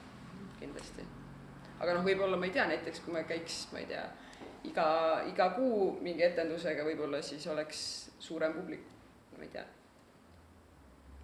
kindlasti. 0.59 1.05
aga 1.79 1.93
noh, 1.93 2.03
võib-olla 2.05 2.37
ma 2.37 2.49
ei 2.49 2.55
tea, 2.57 2.67
näiteks 2.67 3.05
kui 3.05 3.13
me 3.13 3.23
käiks, 3.29 3.67
ma 3.71 3.79
ei 3.83 3.89
tea 3.93 4.03
iga, 4.69 4.87
iga 5.29 5.49
kuu 5.57 5.93
mingi 6.03 6.25
etendusega 6.25 6.85
võib-olla 6.87 7.21
siis 7.25 7.45
oleks 7.51 7.79
suurem 8.23 8.55
publik, 8.55 8.83
ma 9.37 9.43
ei 9.45 9.53
tea. 9.53 9.65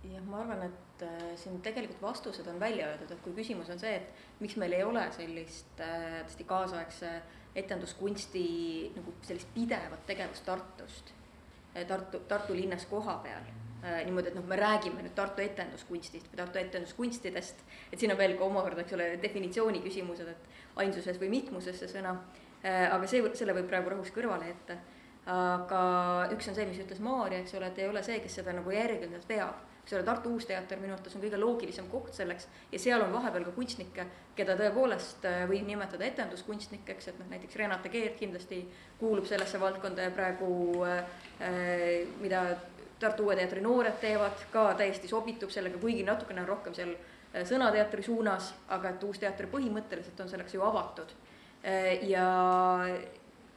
jah, 0.10 0.24
ma 0.28 0.42
arvan, 0.44 0.64
et 0.70 1.04
äh, 1.08 1.26
siin 1.40 1.60
tegelikult 1.64 2.02
vastused 2.02 2.48
on 2.48 2.60
välja 2.60 2.88
öeldud, 2.88 3.12
et 3.12 3.22
kui 3.24 3.36
küsimus 3.36 3.70
on 3.74 3.80
see, 3.82 3.96
et 4.00 4.42
miks 4.44 4.56
meil 4.62 4.76
ei 4.78 4.84
ole 4.88 5.04
sellist 5.16 5.84
äh, 5.84 6.22
tõesti 6.24 6.48
kaasaegse 6.48 7.14
etenduskunsti 7.60 8.44
nagu 8.96 9.16
sellist 9.26 9.50
pidevat 9.56 10.06
tegevust 10.08 10.46
Tartust, 10.48 11.14
äh, 11.76 11.86
Tartu, 11.88 12.24
Tartu 12.32 12.56
linnas 12.56 12.86
kohapeal 12.92 13.48
äh, 13.84 14.04
niimoodi, 14.06 14.32
et 14.32 14.40
noh, 14.40 14.48
me 14.48 14.60
räägime 14.60 15.04
nüüd 15.04 15.16
Tartu 15.18 15.44
etenduskunstist 15.44 16.32
või 16.32 16.44
Tartu 16.44 16.62
etenduskunstidest, 16.64 17.66
et 17.92 18.00
siin 18.00 18.16
on 18.16 18.20
veel 18.20 18.38
ka 18.40 18.48
omakorda, 18.48 18.86
eks 18.86 18.96
ole, 18.96 19.10
definitsiooni 19.24 19.84
küsimused, 19.84 20.32
et 20.32 20.80
ainsuses 20.80 21.20
või 21.20 21.34
mitmuses 21.40 21.80
see 21.82 21.92
sõna 21.92 22.16
aga 22.64 23.08
see, 23.08 23.24
selle 23.40 23.54
võib 23.56 23.70
praegu 23.72 23.94
rahus 23.94 24.10
kõrvale 24.12 24.50
jätta. 24.50 24.76
aga 25.30 25.82
üks 26.34 26.50
on 26.50 26.56
see, 26.58 26.66
mis 26.68 26.80
ütles 26.84 27.00
Maarja, 27.00 27.40
eks 27.40 27.54
ole, 27.56 27.70
et 27.70 27.80
ei 27.80 27.88
ole 27.88 28.04
see, 28.04 28.20
kes 28.20 28.40
seda 28.42 28.56
nagu 28.56 28.72
järjekindlalt 28.74 29.30
veab 29.30 29.66
eks 29.90 29.96
ole, 29.98 30.04
Tartu 30.04 30.30
Uus 30.30 30.46
Teater 30.46 30.78
minu 30.78 30.94
arvates 30.94 31.16
on 31.18 31.22
kõige 31.24 31.38
loogilisem 31.42 31.88
koht 31.90 32.14
selleks 32.14 32.46
ja 32.70 32.80
seal 32.80 33.02
on 33.02 33.14
vahepeal 33.14 33.48
ka 33.48 33.54
kunstnikke, 33.56 34.06
keda 34.38 34.54
tõepoolest 34.60 35.26
äh, 35.26 35.40
võib 35.50 35.66
nimetada 35.66 36.06
etenduskunstnikeks, 36.06 37.08
et 37.10 37.18
noh, 37.18 37.30
näiteks 37.32 37.58
Renate 37.58 37.90
Keert 37.90 38.20
kindlasti 38.20 38.62
kuulub 39.00 39.26
sellesse 39.26 39.60
valdkonda 39.60 40.06
ja 40.06 40.12
praegu 40.14 40.52
äh, 40.86 42.06
mida 42.22 42.44
Tartu 43.00 43.26
Uue 43.26 43.38
Teatri 43.40 43.64
noored 43.66 43.98
teevad, 44.02 44.46
ka 44.54 44.68
täiesti 44.78 45.10
sobitub 45.10 45.50
sellega, 45.50 45.82
kuigi 45.82 46.06
natukene 46.06 46.44
on 46.44 46.52
rohkem 46.52 46.78
seal 46.78 46.94
äh, 46.94 47.42
sõnateatri 47.50 48.06
suunas, 48.06 48.54
aga 48.70 48.94
et 48.94 49.10
Uus 49.10 49.24
Teater 49.24 49.50
põhimõtteliselt 49.50 50.22
on 50.22 50.30
selleks 50.30 50.54
ju 50.54 50.66
avatud. 50.70 51.18
Äh, 51.64 52.04
ja, 52.08 52.26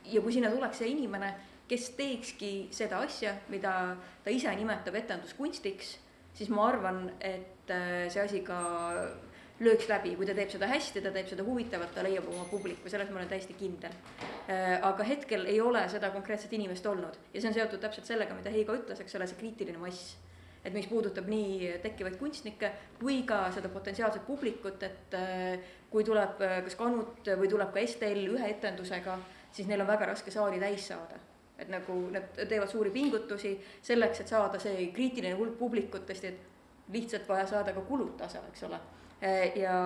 ja 0.04 0.22
kui 0.22 0.32
sinna 0.34 0.50
tuleks 0.50 0.82
see 0.82 0.92
inimene, 0.94 1.34
kes 1.70 1.92
teekski 1.96 2.52
seda 2.74 3.00
asja, 3.06 3.36
mida 3.52 3.96
ta 4.24 4.32
ise 4.34 4.52
nimetab 4.58 4.96
etenduskunstiks 4.98 5.96
siis 6.34 6.50
ma 6.52 6.66
arvan, 6.70 7.04
et 7.20 7.70
äh, 7.70 8.08
see 8.12 8.22
asi 8.22 8.40
ka 8.46 8.58
lööks 9.62 9.86
läbi, 9.90 10.14
kui 10.18 10.26
ta 10.26 10.34
teeb 10.36 10.50
seda 10.50 10.68
hästi, 10.70 11.02
ta 11.04 11.12
teeb 11.14 11.28
seda 11.30 11.44
huvitavalt, 11.46 11.92
ta 11.94 12.04
leiab 12.06 12.26
oma 12.32 12.46
publiku, 12.50 12.90
selles 12.90 13.12
ma 13.12 13.20
olen 13.20 13.30
täiesti 13.30 13.56
kindel. 13.58 13.94
Äh, 14.50 14.78
aga 14.82 15.06
hetkel 15.06 15.46
ei 15.50 15.60
ole 15.62 15.84
seda 15.92 16.10
konkreetset 16.14 16.52
inimest 16.58 16.86
olnud 16.88 17.18
ja 17.34 17.40
see 17.40 17.52
on 17.52 17.58
seotud 17.60 17.82
täpselt 17.82 18.08
sellega, 18.08 18.36
mida 18.38 18.52
Heigo 18.54 18.76
ütles, 18.78 19.02
eks 19.04 19.18
ole, 19.18 19.28
see 19.30 19.40
kriitiline 19.40 19.80
mass. 19.82 20.16
Et 20.64 20.72
mis 20.74 20.86
puudutab 20.86 21.26
nii 21.26 21.72
tekkivaid 21.82 22.16
kunstnikke 22.20 22.70
kui 23.00 23.22
ka 23.26 23.44
seda 23.54 23.68
potentsiaalset 23.72 24.26
publikut, 24.26 24.82
et 24.82 25.18
äh, 25.18 25.74
kui 25.90 26.04
tuleb 26.04 26.38
kas 26.38 26.78
Kanut 26.78 27.28
või 27.38 27.50
tuleb 27.50 27.74
ka 27.74 27.82
Estel 27.82 28.24
ühe 28.30 28.54
etendusega, 28.54 29.18
siis 29.52 29.68
neil 29.68 29.84
on 29.84 29.90
väga 29.90 30.08
raske 30.14 30.32
saali 30.32 30.62
täis 30.62 30.86
saada 30.88 31.20
et 31.62 31.70
nagu 31.70 31.98
nad 32.12 32.32
teevad 32.48 32.70
suuri 32.70 32.90
pingutusi 32.90 33.52
selleks, 33.84 34.22
et 34.22 34.30
saada 34.32 34.58
see 34.62 34.88
kriitiline 34.94 35.36
hulk 35.38 35.58
publikut 35.58 36.06
tõesti, 36.08 36.32
et 36.32 36.92
lihtsalt 36.92 37.28
vaja 37.28 37.46
saada 37.48 37.74
ka 37.76 37.84
kulud 37.86 38.16
tasa, 38.18 38.42
eks 38.50 38.66
ole. 38.68 38.80
ja, 39.56 39.76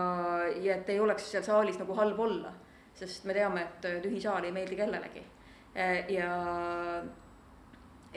ja 0.63 0.79
et 0.79 0.89
ei 0.89 1.01
oleks 1.01 1.31
seal 1.33 1.45
saalis 1.45 1.79
nagu 1.81 1.97
halb 1.99 2.21
olla, 2.21 2.53
sest 2.97 3.27
me 3.29 3.37
teame, 3.37 3.67
et 3.67 3.89
tühi 4.05 4.21
saal 4.23 4.49
ei 4.49 4.55
meeldi 4.57 4.79
kellelegi. 4.81 5.25
ja, 6.17 6.31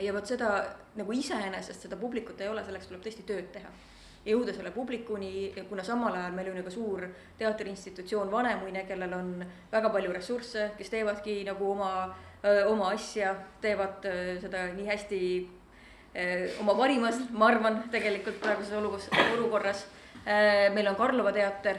ja 0.00 0.12
vot 0.14 0.26
seda 0.26 0.50
nagu 0.96 1.12
iseenesest 1.12 1.86
seda 1.86 1.96
publikut 1.96 2.40
ei 2.40 2.48
ole, 2.48 2.64
selleks 2.64 2.90
tuleb 2.90 3.02
tõesti 3.04 3.26
tööd 3.26 3.52
teha 3.52 3.70
jõuda 4.26 4.52
selle 4.52 4.70
publikuni, 4.70 5.52
kuna 5.68 5.84
samal 5.84 6.12
ajal 6.12 6.34
meil 6.36 6.50
on 6.50 6.58
ju 6.60 6.64
ka 6.66 6.72
suur 6.74 7.06
teatriinstitutsioon 7.38 8.30
Vanemuine, 8.32 8.82
kellel 8.88 9.14
on 9.16 9.30
väga 9.72 9.88
palju 9.94 10.12
ressursse, 10.12 10.72
kes 10.76 10.92
teevadki 10.92 11.38
nagu 11.48 11.70
oma 11.72 11.92
äh, 12.04 12.66
oma 12.66 12.90
asja, 12.94 13.34
teevad 13.60 14.04
seda 14.40 14.66
nii 14.74 14.86
hästi 14.88 15.22
oma 16.58 16.74
parimas, 16.74 17.20
ma 17.30 17.46
arvan, 17.46 17.76
tegelikult 17.92 18.40
praeguses 18.42 18.74
olukorras, 18.74 19.08
olukorras. 19.36 19.86
meil 20.74 20.88
on 20.90 20.96
Karlova 20.96 21.32
teater, 21.32 21.78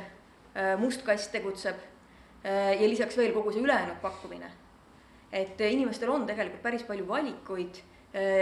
Must 0.80 1.04
kass 1.04 1.28
tegutseb 1.32 1.76
ja 2.44 2.88
lisaks 2.88 3.18
veel 3.18 3.34
kogu 3.34 3.52
see 3.52 3.62
ülejäänud 3.62 4.00
pakkumine. 4.02 4.52
et 5.32 5.62
inimestel 5.62 6.10
on 6.10 6.26
tegelikult 6.26 6.62
päris 6.62 6.84
palju 6.84 7.08
valikuid 7.08 7.82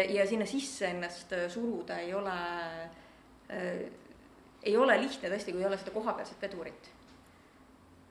ja 0.10 0.24
sinna 0.26 0.46
sisse 0.50 0.88
ennast 0.90 1.34
suruda 1.54 2.00
ei 2.02 2.14
ole, 2.18 2.38
ei 4.64 4.78
ole 4.78 4.96
lihtne 5.02 5.30
tõesti, 5.30 5.54
kui 5.54 5.62
ei 5.62 5.68
ole 5.70 5.78
seda 5.78 5.94
kohapealset 5.94 6.42
vedurit. 6.42 6.90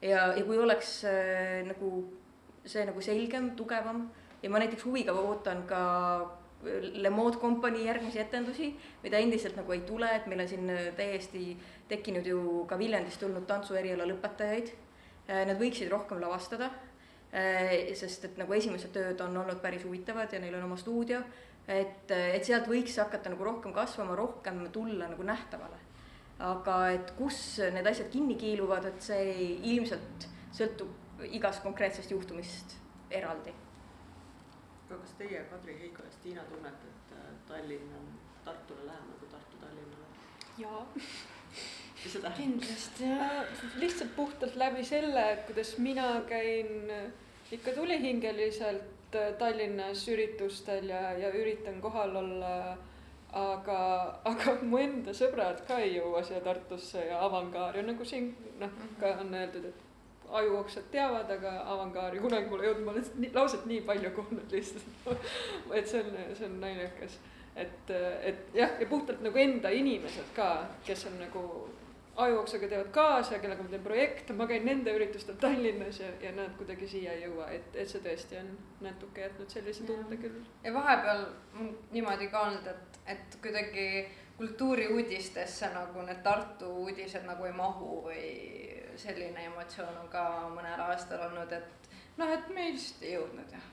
ja, 0.02 0.28
ja 0.38 0.44
kui 0.46 0.58
oleks 0.58 1.00
nagu 1.66 1.90
see 2.68 2.84
nagu 2.86 3.02
selgem, 3.02 3.50
tugevam 3.56 4.04
ja 4.42 4.50
ma 4.50 4.60
näiteks 4.62 4.84
huviga 4.86 5.14
ootan 5.18 5.64
ka 5.66 5.80
Le 6.92 7.10
Mode 7.10 7.38
kompanii 7.38 7.84
järgmisi 7.86 8.18
etendusi, 8.18 8.72
mida 9.04 9.18
endiselt 9.22 9.54
nagu 9.56 9.72
ei 9.72 9.84
tule, 9.86 10.08
et 10.16 10.26
meil 10.26 10.42
on 10.42 10.48
siin 10.50 10.70
täiesti 10.98 11.52
tekkinud 11.88 12.26
ju 12.26 12.64
ka 12.68 12.78
Viljandist 12.78 13.20
tulnud 13.22 13.46
tantsueriala 13.46 14.06
lõpetajaid. 14.10 14.72
Nad 15.28 15.60
võiksid 15.60 15.90
rohkem 15.92 16.18
lavastada, 16.18 16.72
sest 18.00 18.26
et 18.26 18.40
nagu 18.40 18.56
esimesed 18.56 18.90
tööd 18.90 19.22
on 19.22 19.36
olnud 19.38 19.60
päris 19.62 19.84
huvitavad 19.86 20.34
ja 20.34 20.40
neil 20.42 20.56
on 20.58 20.66
oma 20.66 20.78
stuudio. 20.80 21.20
Et, 21.68 22.10
et 22.10 22.44
sealt 22.44 22.68
võiks 22.70 22.96
hakata 23.00 23.32
nagu 23.32 23.44
rohkem 23.44 23.74
kasvama, 23.76 24.16
rohkem 24.18 24.64
tulla 24.72 25.08
nagu 25.10 25.26
nähtavale. 25.26 25.84
aga 26.38 26.74
et 26.94 27.08
kus 27.18 27.58
need 27.74 27.86
asjad 27.90 28.12
kinni 28.12 28.36
kiiluvad, 28.38 28.84
et 28.86 29.00
see 29.02 29.32
ilmselt 29.72 30.28
sõltub 30.54 31.24
igast 31.34 31.64
konkreetsest 31.64 32.12
juhtumist 32.14 32.76
eraldi. 33.10 33.54
aga 34.88 35.00
kas 35.00 35.16
teie, 35.18 35.42
Kadri, 35.50 35.74
Heigo 35.80 36.04
ja 36.04 36.12
Stiina 36.14 36.44
tunnete, 36.52 36.92
et 36.92 37.16
äh, 37.18 37.32
Tallinn 37.48 37.90
on 37.98 38.06
Tartule 38.44 38.86
lähemal 38.86 39.18
kui 39.20 39.28
Tartu 39.32 39.60
Tallinnale? 39.60 40.06
jaa 40.58 40.86
mis 40.94 42.12
see 42.12 42.22
tähendab? 42.22 42.36
kindlasti 42.38 43.10
ja 43.10 43.80
lihtsalt 43.82 44.14
puhtalt 44.16 44.56
läbi 44.56 44.84
selle, 44.84 45.26
kuidas 45.46 45.74
mina 45.78 46.20
käin 46.28 46.92
ikka 47.52 47.74
tulihingeliselt 47.76 48.82
äh, 48.82 48.97
Tallinnas 49.38 50.04
üritustel 50.12 50.88
ja, 50.90 51.12
ja 51.16 51.32
üritan 51.32 51.80
kohal 51.80 52.16
olla 52.16 52.54
aga, 53.32 53.80
aga 54.24 54.54
mu 54.70 54.80
enda 54.80 55.14
sõbrad 55.16 55.64
ka 55.68 55.80
ei 55.82 55.96
jõua 55.96 56.22
siia 56.24 56.40
Tartusse 56.44 57.08
ja 57.10 57.20
Avangaari. 57.26 57.82
On 57.82 57.92
nagu 57.92 58.06
siin 58.08 58.32
noh, 58.60 58.80
ka 59.00 59.14
on 59.22 59.34
öeldud, 59.34 59.68
et 59.68 59.84
ajuoksad 60.28 60.90
teavad, 60.92 61.30
aga 61.30 61.54
avangaari 61.72 62.20
kunagi 62.20 62.50
pole 62.50 62.66
jõudnud, 62.66 62.84
ma 62.84 62.92
olen 62.92 63.06
nii, 63.22 63.32
lauset 63.34 63.64
nii 63.68 63.80
palju 63.88 64.12
kuulnud 64.16 64.52
lihtsalt. 64.52 65.08
Et 65.78 65.88
see 65.88 66.02
on, 66.02 66.18
see 66.36 66.48
on 66.48 66.58
naljakas. 66.60 67.18
et, 67.58 67.90
et 68.22 68.54
jah, 68.54 68.76
ja 68.78 68.86
puhtalt 68.86 69.22
nagu 69.24 69.38
enda 69.40 69.70
inimesed 69.74 70.28
ka, 70.36 70.68
kes 70.86 71.08
on 71.08 71.16
nagu 71.18 71.42
ajuoksaga 72.18 72.68
teevad 72.68 72.88
kaasa, 72.94 73.38
kellega 73.38 73.62
ma 73.62 73.70
teen 73.70 73.82
projekte, 73.84 74.34
ma 74.34 74.46
käin 74.50 74.64
nende 74.66 74.92
üritustel 74.94 75.36
Tallinnas 75.40 76.00
ja, 76.02 76.08
ja 76.22 76.32
nad 76.34 76.54
kuidagi 76.58 76.88
siia 76.90 77.14
ei 77.14 77.26
jõua, 77.26 77.46
et, 77.54 77.68
et 77.78 77.90
see 77.90 78.02
tõesti 78.02 78.40
on 78.40 78.50
natuke 78.82 79.22
jätnud 79.22 79.52
sellise 79.54 79.86
tunde 79.86 80.18
küll. 80.18 80.40
ja 80.64 80.72
vahepeal 80.74 81.26
niimoodi 81.94 82.30
ka 82.32 82.42
olnud, 82.48 82.66
et, 82.72 82.98
et 83.14 83.38
kuidagi 83.42 83.86
kultuuriuudistesse 84.38 85.70
nagu 85.74 86.02
need 86.06 86.22
Tartu 86.26 86.70
uudised 86.84 87.26
nagu 87.26 87.46
ei 87.46 87.54
mahu 87.54 88.02
või 88.08 88.26
selline 88.98 89.46
emotsioon 89.52 90.02
on 90.02 90.10
ka 90.10 90.24
mõnel 90.54 90.82
aastal 90.88 91.22
olnud, 91.28 91.54
et 91.54 91.90
noh, 92.18 92.34
et 92.34 92.50
me 92.54 92.70
lihtsalt 92.72 93.06
ei 93.06 93.14
jõudnud 93.14 93.54
jah. 93.54 93.66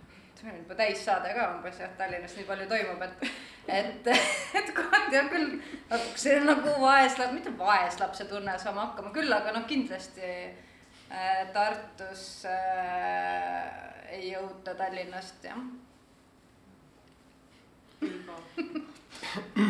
meil 0.44 0.54
on 0.54 0.62
juba 0.62 0.78
täissaade 0.84 1.34
ka 1.34 1.50
umbes 1.56 1.82
jah, 1.82 1.98
Tallinnas 1.98 2.38
nii 2.38 2.46
palju 2.46 2.70
toimub, 2.70 3.02
et, 3.10 3.30
et, 3.68 4.08
et 4.60 4.72
kohati 4.76 5.20
on 5.20 5.30
küll 5.32 5.50
natuke 5.90 6.20
see 6.22 6.40
nagu 6.44 6.76
vaeslap-, 6.82 7.34
mitte 7.36 7.52
vaeslapse 7.58 8.26
tunne 8.30 8.58
saame 8.62 8.82
hakkama 8.84 9.14
küll, 9.16 9.32
aga 9.34 9.54
noh, 9.56 9.66
kindlasti 9.70 10.26
äh, 10.26 11.42
Tartus 11.54 12.46
äh, 12.50 14.16
ei 14.18 14.32
jõuta 14.32 14.76
Tallinnast 14.78 15.44
jah. 15.50 15.62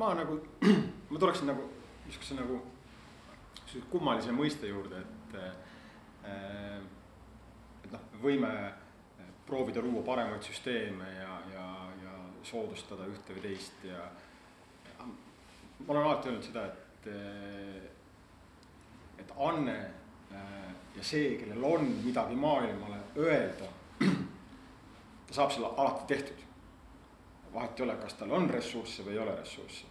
ma 0.00 0.14
nagu, 0.18 0.40
ma 1.10 1.18
tuleksin 1.18 1.46
nagu 1.52 1.62
niisuguse 2.06 2.34
nagu 2.38 2.60
sihukese 3.66 3.90
kummalise 3.90 4.32
mõiste 4.34 4.66
juurde, 4.70 4.96
et. 5.00 5.30
Äh, 5.40 5.54
et 7.86 7.92
noh, 7.92 8.02
võime 8.18 8.50
proovida 9.46 9.82
luua 9.84 10.02
paremaid 10.02 10.42
süsteeme 10.42 11.06
ja, 11.14 11.34
ja, 11.52 11.66
ja 12.02 12.05
soodustada 12.46 13.06
ühte 13.10 13.36
või 13.36 13.44
teist 13.48 13.84
ja. 13.86 14.08
ma 15.02 15.92
olen 15.92 16.02
alati 16.02 16.30
öelnud 16.30 16.46
seda, 16.46 16.64
et, 16.66 17.08
et 19.22 19.36
anne 19.36 19.76
äh, 20.32 20.72
ja 20.96 21.04
see, 21.04 21.36
kellel 21.40 21.64
on 21.64 21.88
midagi 22.04 22.38
maailmale 22.40 23.02
öelda, 23.20 23.70
ta 25.26 25.38
saab 25.40 25.54
selle 25.54 25.72
alati 25.76 26.14
tehtud. 26.14 26.44
vahet 27.54 27.80
ei 27.80 27.84
ole, 27.84 27.96
kas 27.96 28.14
tal 28.14 28.32
on 28.36 28.50
ressursse 28.50 29.04
või 29.04 29.16
ei 29.16 29.22
ole 29.22 29.36
ressursse. 29.38 29.86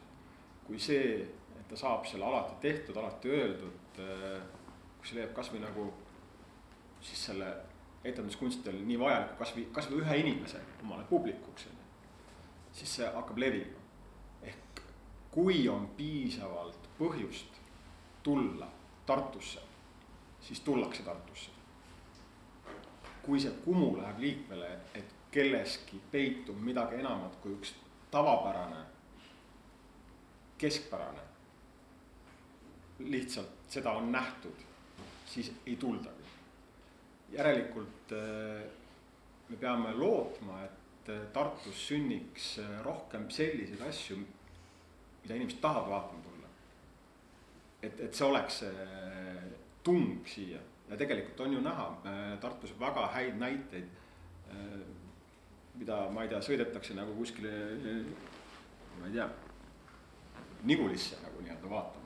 kui 0.67 0.79
see 0.79 1.25
et 1.65 1.71
ta 1.73 1.77
saab 1.79 2.05
selle 2.05 2.25
alati 2.25 2.59
tehtud, 2.61 2.97
alati 2.97 3.29
öeldud. 3.29 3.99
Äh, 3.99 4.41
kui 4.97 5.09
see 5.09 5.17
leiab 5.19 5.33
kasvõi 5.37 5.61
nagu 5.63 5.87
siis 7.05 7.25
selle 7.29 7.47
etenduskunstidel 8.05 8.77
nii 8.85 8.99
vajaliku 9.01 9.39
kasvõi, 9.39 9.65
kasvõi 9.73 10.03
ühe 10.03 10.19
inimese 10.21 10.61
omale 10.83 11.05
publikuks, 11.09 11.67
on 11.69 11.79
ju. 11.79 11.84
Siis 12.75 12.95
see 12.99 13.09
hakkab 13.15 13.37
levima. 13.39 13.79
ehk 14.43 14.81
kui 15.31 15.67
on 15.69 15.87
piisavalt 15.97 16.89
põhjust 16.99 17.61
tulla 18.23 18.67
Tartusse, 19.05 19.61
siis 20.41 20.59
tullakse 20.59 21.03
Tartusse. 21.03 21.51
kui 23.23 23.39
see 23.39 23.51
Kumu 23.65 23.95
läheb 23.97 24.19
liikvele, 24.19 24.79
et 24.93 25.15
kelleski 25.31 26.01
peitub 26.11 26.59
midagi 26.59 26.95
enamat 26.95 27.35
kui 27.41 27.55
üks 27.57 27.73
tavapärane, 28.11 28.83
keskpärane 30.57 31.25
lihtsalt 32.99 33.49
seda 33.67 33.91
on 33.91 34.11
nähtud, 34.11 34.55
siis 35.25 35.51
ei 35.65 35.75
tuldagi. 35.75 36.25
järelikult 37.31 38.11
äh, 38.11 38.63
me 39.49 39.57
peame 39.57 39.93
lootma, 39.93 40.63
et 40.63 40.84
äh, 41.09 41.25
Tartus 41.33 41.87
sünniks 41.87 42.57
äh, 42.59 42.79
rohkem 42.83 43.29
selliseid 43.29 43.81
asju, 43.87 44.17
mida 45.23 45.35
inimesed 45.35 45.61
tahavad 45.61 45.89
vaatama 45.89 46.23
tulla. 46.23 46.49
et, 47.81 47.99
et 47.99 48.13
see 48.13 48.27
oleks 48.27 48.61
see 48.63 48.87
tung 49.83 50.25
siia 50.27 50.61
ja 50.89 50.97
tegelikult 50.97 51.39
on 51.45 51.53
ju 51.53 51.61
näha 51.61 51.89
Tartus 52.41 52.73
väga 52.79 53.07
häid 53.13 53.37
näiteid, 53.41 53.89
mida 55.75 55.97
ma 56.13 56.23
ei 56.23 56.29
tea, 56.29 56.39
sõidetakse 56.45 56.93
nagu 56.97 57.13
kuskile, 57.17 57.51
ma 58.99 59.09
ei 59.09 59.17
tea, 59.17 59.29
Nigulisse 60.65 61.17
nagu 61.21 61.41
nii-öelda 61.45 61.69
vaatama 61.69 62.05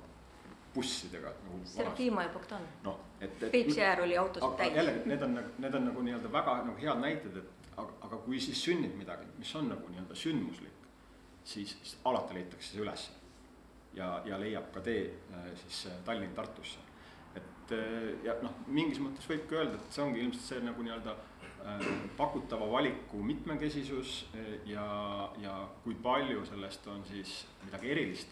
bussidega 0.73 1.31
nagu. 1.43 1.59
Seraphima 1.65 2.23
ja 2.23 2.29
Bogdan. 2.29 2.67
noh, 2.83 2.99
et, 3.21 3.43
et. 3.43 3.51
Peipsi 3.51 3.81
äär 3.81 4.01
oli 4.03 4.17
autosid 4.17 4.57
täis. 4.57 4.75
jällegi, 4.75 5.05
need 5.09 5.21
on 5.21 5.33
nagu, 5.39 5.53
need 5.57 5.73
on 5.73 5.85
nagu 5.89 6.03
nii-öelda 6.07 6.31
väga 6.31 6.57
nagu 6.67 6.77
head 6.81 7.01
näited, 7.01 7.37
et 7.37 7.58
aga, 7.79 7.95
aga 8.07 8.19
kui 8.25 8.39
siis 8.43 8.59
sünnib 8.65 8.95
midagi, 8.99 9.27
mis 9.39 9.55
on 9.55 9.69
nagu 9.71 9.89
nii-öelda 9.91 10.17
sündmuslik, 10.17 10.85
siis, 11.43 11.75
siis 11.81 11.97
alati 12.09 12.37
leitakse 12.37 12.73
see 12.73 12.83
ülesse. 12.83 13.15
ja, 13.93 14.21
ja 14.25 14.37
leiab 14.37 14.67
ka 14.73 14.83
tee 14.85 15.07
äh, 15.33 15.49
siis 15.63 15.85
äh, 15.89 15.97
Tallinn-Tartusse. 16.05 16.79
et 17.35 17.71
äh, 17.73 18.11
ja 18.23 18.35
noh, 18.43 18.53
mingis 18.67 18.99
mõttes 19.01 19.25
võibki 19.29 19.57
öelda, 19.57 19.79
et 19.79 19.95
see 19.95 20.03
ongi 20.03 20.21
ilmselt 20.23 20.45
see 20.45 20.61
nagu 20.65 20.85
nii-öelda 20.85 21.17
pakutava 22.15 22.69
valiku 22.71 23.19
mitmekesisus 23.19 24.13
ja, 24.65 24.85
ja 25.43 25.55
kui 25.83 25.97
palju 25.99 26.45
sellest 26.47 26.87
on 26.87 27.01
siis 27.09 27.33
midagi 27.65 27.91
erilist 27.91 28.31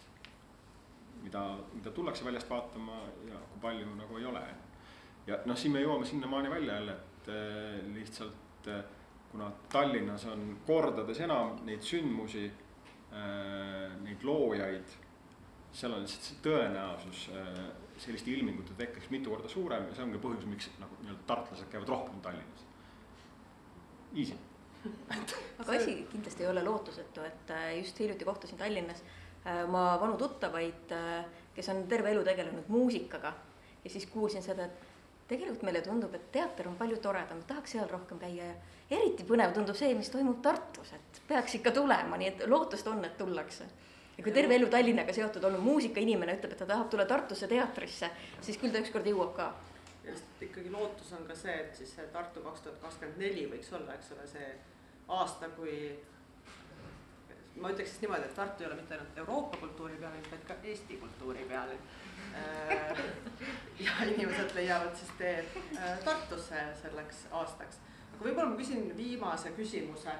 mida, 1.20 1.42
mida 1.74 1.92
tullakse 1.92 2.24
väljast 2.24 2.48
vaatama 2.48 3.02
ja 3.28 3.42
kui 3.50 3.60
palju 3.66 3.90
nagu 3.98 4.16
ei 4.18 4.24
ole. 4.30 4.42
ja 5.26 5.42
noh, 5.44 5.60
siin 5.60 5.76
me 5.76 5.84
jõuame 5.84 6.08
sinnamaani 6.08 6.50
välja 6.54 6.78
jälle, 6.78 6.96
et 6.96 7.30
lihtsalt 7.92 8.72
kuna 9.32 9.50
Tallinnas 9.72 10.24
on 10.32 10.56
kordades 10.66 11.20
enam 11.24 11.58
neid 11.66 11.84
sündmusi 11.84 12.46
äh,, 12.48 13.92
neid 14.04 14.24
loojaid, 14.24 14.96
seal 15.72 15.94
on 15.94 16.04
lihtsalt 16.04 16.28
see 16.30 16.42
tõenäosus 16.46 17.28
äh, 17.36 17.62
selliste 17.98 18.32
ilmingute 18.32 18.76
tekkeks 18.78 19.10
mitu 19.12 19.32
korda 19.34 19.50
suurem 19.52 19.88
ja 19.88 19.96
see 19.96 20.06
ongi 20.06 20.20
põhjus, 20.22 20.46
miks 20.48 20.70
nagu 20.80 21.00
nii-öelda 21.02 21.26
tartlased 21.28 21.70
käivad 21.72 21.94
rohkem 21.94 22.20
Tallinnas. 22.24 22.66
Easy 24.16 24.38
aga 25.58 25.72
asi 25.74 25.94
kindlasti 26.08 26.44
ei 26.44 26.50
ole 26.50 26.62
lootusetu, 26.64 27.24
et 27.26 27.50
äh, 27.50 27.70
just 27.80 27.98
hiljuti 27.98 28.24
kohtusin 28.24 28.58
Tallinnas 28.58 29.02
oma 29.64 29.96
vanu 30.00 30.16
tuttavaid, 30.20 30.92
kes 31.54 31.68
on 31.72 31.84
terve 31.88 32.10
elu 32.12 32.24
tegelenud 32.26 32.66
muusikaga 32.68 33.32
ja 33.84 33.90
siis 33.90 34.06
kuulsin 34.06 34.42
seda, 34.42 34.66
et 34.66 35.28
tegelikult 35.30 35.62
meile 35.68 35.82
tundub, 35.84 36.14
et 36.14 36.26
teater 36.32 36.68
on 36.68 36.76
palju 36.80 36.98
toredam, 37.04 37.40
tahaks 37.48 37.76
seal 37.76 37.88
rohkem 37.90 38.20
käia 38.20 38.50
ja 38.50 38.56
eriti 38.90 39.26
põnev 39.28 39.52
tundub 39.56 39.76
see, 39.76 39.92
mis 39.94 40.10
toimub 40.12 40.40
Tartus, 40.44 40.92
et 40.96 41.20
peaks 41.28 41.58
ikka 41.58 41.72
tulema, 41.76 42.16
nii 42.20 42.32
et 42.32 42.44
lootust 42.48 42.86
on, 42.88 43.04
et 43.04 43.16
tullakse. 43.18 43.68
ja 44.16 44.24
kui 44.24 44.32
terve 44.32 44.56
elu 44.56 44.68
Tallinnaga 44.72 45.12
seotud 45.12 45.44
olnud 45.44 45.62
muusikainimene 45.62 46.38
ütleb, 46.38 46.52
et 46.52 46.62
ta 46.64 46.66
tahab 46.66 46.88
tulla 46.90 47.06
Tartusse 47.06 47.48
teatrisse, 47.48 48.10
siis 48.40 48.58
küll 48.58 48.72
ta 48.72 48.82
ükskord 48.84 49.06
jõuab 49.06 49.34
ka. 49.36 49.52
lihtsalt 50.04 50.42
ikkagi 50.48 50.70
lootus 50.72 51.12
on 51.12 51.26
ka 51.28 51.36
see, 51.36 51.54
et 51.66 51.76
siis 51.76 51.94
see 51.94 52.06
Tartu 52.12 52.40
kaks 52.44 52.64
tuhat 52.64 52.80
kakskümmend 52.84 53.20
neli 53.20 53.48
võiks 53.50 53.72
olla, 53.76 53.94
eks 53.94 54.12
ole, 54.16 54.26
see 54.26 54.54
aasta, 55.08 55.48
kui 55.56 55.76
ma 57.60 57.72
ütleks 57.72 57.90
siis 57.92 58.02
niimoodi, 58.04 58.28
et 58.28 58.34
Tartu 58.34 58.62
ei 58.62 58.68
ole 58.68 58.78
mitte 58.78 58.94
ainult 58.94 59.18
Euroopa 59.24 59.56
kultuuripealinn, 59.56 60.30
vaid 60.30 60.44
ka 60.48 60.56
Eesti 60.62 60.96
kultuuripealinn. 61.02 61.80
Äh, 62.38 62.98
ja 63.86 64.04
inimesed 64.06 64.54
leiavad 64.54 64.96
siis 64.96 65.12
tee 65.18 65.36
äh, 65.76 65.98
Tartusse 66.04 66.64
selleks 66.82 67.26
aastaks. 67.30 67.80
Võib-olla 68.22 68.50
ma 68.50 68.58
küsin 68.58 68.90
viimase 68.96 69.52
küsimuse. 69.56 70.14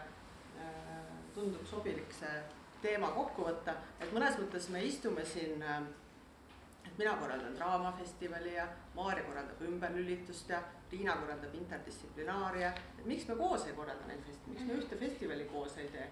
Äh, 0.59 1.01
tundub 1.35 1.67
sobilik 1.67 2.13
see 2.15 2.37
teema 2.83 3.11
kokku 3.15 3.47
võtta, 3.47 3.75
et 4.01 4.13
mõnes 4.15 4.39
mõttes 4.39 4.69
me 4.75 4.83
istume 4.87 5.25
siin 5.27 5.63
et 6.89 6.99
mina 6.99 7.13
korraldan 7.21 7.57
draamafestivali 7.57 8.55
ja 8.55 8.69
Maarja 8.95 9.25
korraldab 9.25 9.63
ümberlülitust 9.63 10.51
ja 10.51 10.63
Riina 10.93 11.17
korraldab 11.17 11.55
interdistsiplinaaria. 11.55 12.73
et 12.99 13.07
miks 13.07 13.29
me 13.29 13.35
koos 13.37 13.67
ei 13.67 13.73
korralda 13.73 14.07
neid 14.07 14.21
festi-, 14.27 14.51
miks 14.51 14.63
me 14.67 14.73
ühte 14.81 14.97
festivali 14.97 15.45
koos 15.53 15.77
ei 15.79 15.89
tee? 15.93 16.09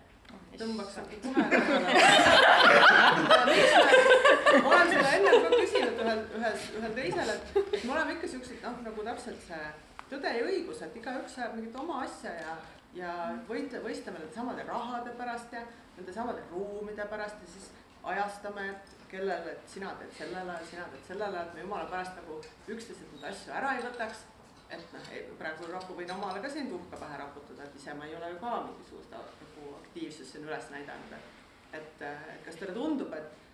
tõmbaks 0.58 0.96
nagu 0.98 1.08
kohe 1.22 1.42
ma 4.62 4.68
olen 4.68 4.88
seda 4.90 5.10
enne 5.16 5.30
ka 5.30 5.48
küsinud 5.54 5.96
ühel, 6.04 6.20
ühes, 6.38 6.60
ühel 6.78 6.92
teisel, 7.00 7.28
et 7.34 7.44
me 7.84 7.90
oleme 7.92 8.10
ikka 8.16 8.26
siuksed 8.34 8.58
noh, 8.66 8.76
nagu 8.88 9.00
täpselt 9.10 9.40
see 9.46 9.64
tõde 10.11 10.33
ja 10.37 10.45
õigus, 10.47 10.83
et 10.85 10.97
igaüks 11.01 11.39
ajab 11.39 11.57
mingit 11.57 11.77
oma 11.81 12.03
asja 12.05 12.33
ja, 12.37 12.55
ja 12.97 13.15
võitle, 13.49 13.83
võistleme 13.85 14.23
nende 14.23 14.35
samade 14.35 14.66
rahade 14.69 15.15
pärast 15.19 15.53
ja 15.57 15.65
nende 15.97 16.15
samade 16.15 16.45
ruumide 16.51 17.07
pärast 17.11 17.43
ja 17.43 17.51
siis 17.55 17.70
ajastame, 18.07 18.69
et 18.70 18.97
kellele, 19.11 19.53
et 19.53 19.69
sina 19.70 19.93
teed 19.99 20.12
sellele, 20.15 20.57
sina 20.70 20.87
teed 20.93 21.05
sellele, 21.09 21.43
et 21.43 21.55
me 21.55 21.65
jumala 21.65 21.89
pärast 21.91 22.19
nagu 22.20 22.39
üksteiselt 22.74 23.15
neid 23.15 23.31
asju 23.33 23.55
ära 23.55 23.77
ei 23.77 23.87
võtaks. 23.87 24.24
Et 24.66 24.95
noh, 24.95 25.11
praegu 25.39 25.69
rapu 25.70 25.95
võin 25.95 26.11
omale 26.11 26.41
ka 26.43 26.49
siin 26.51 26.66
tuhka 26.70 26.99
pähe 26.99 27.19
raputada, 27.20 27.69
et 27.69 27.74
ise 27.78 27.93
ma 27.95 28.07
ei 28.07 28.16
ole 28.19 28.33
ju 28.33 28.39
ka 28.43 28.55
mingisugust 28.66 29.12
nagu 29.15 29.74
aktiivsust 29.77 30.35
siin 30.35 30.47
üles 30.49 30.70
näidanud, 30.73 31.15
et, 31.15 31.85
et, 32.01 32.03
kas 32.47 32.59
teile 32.59 32.74
tundub, 32.74 33.15
et, 33.15 33.45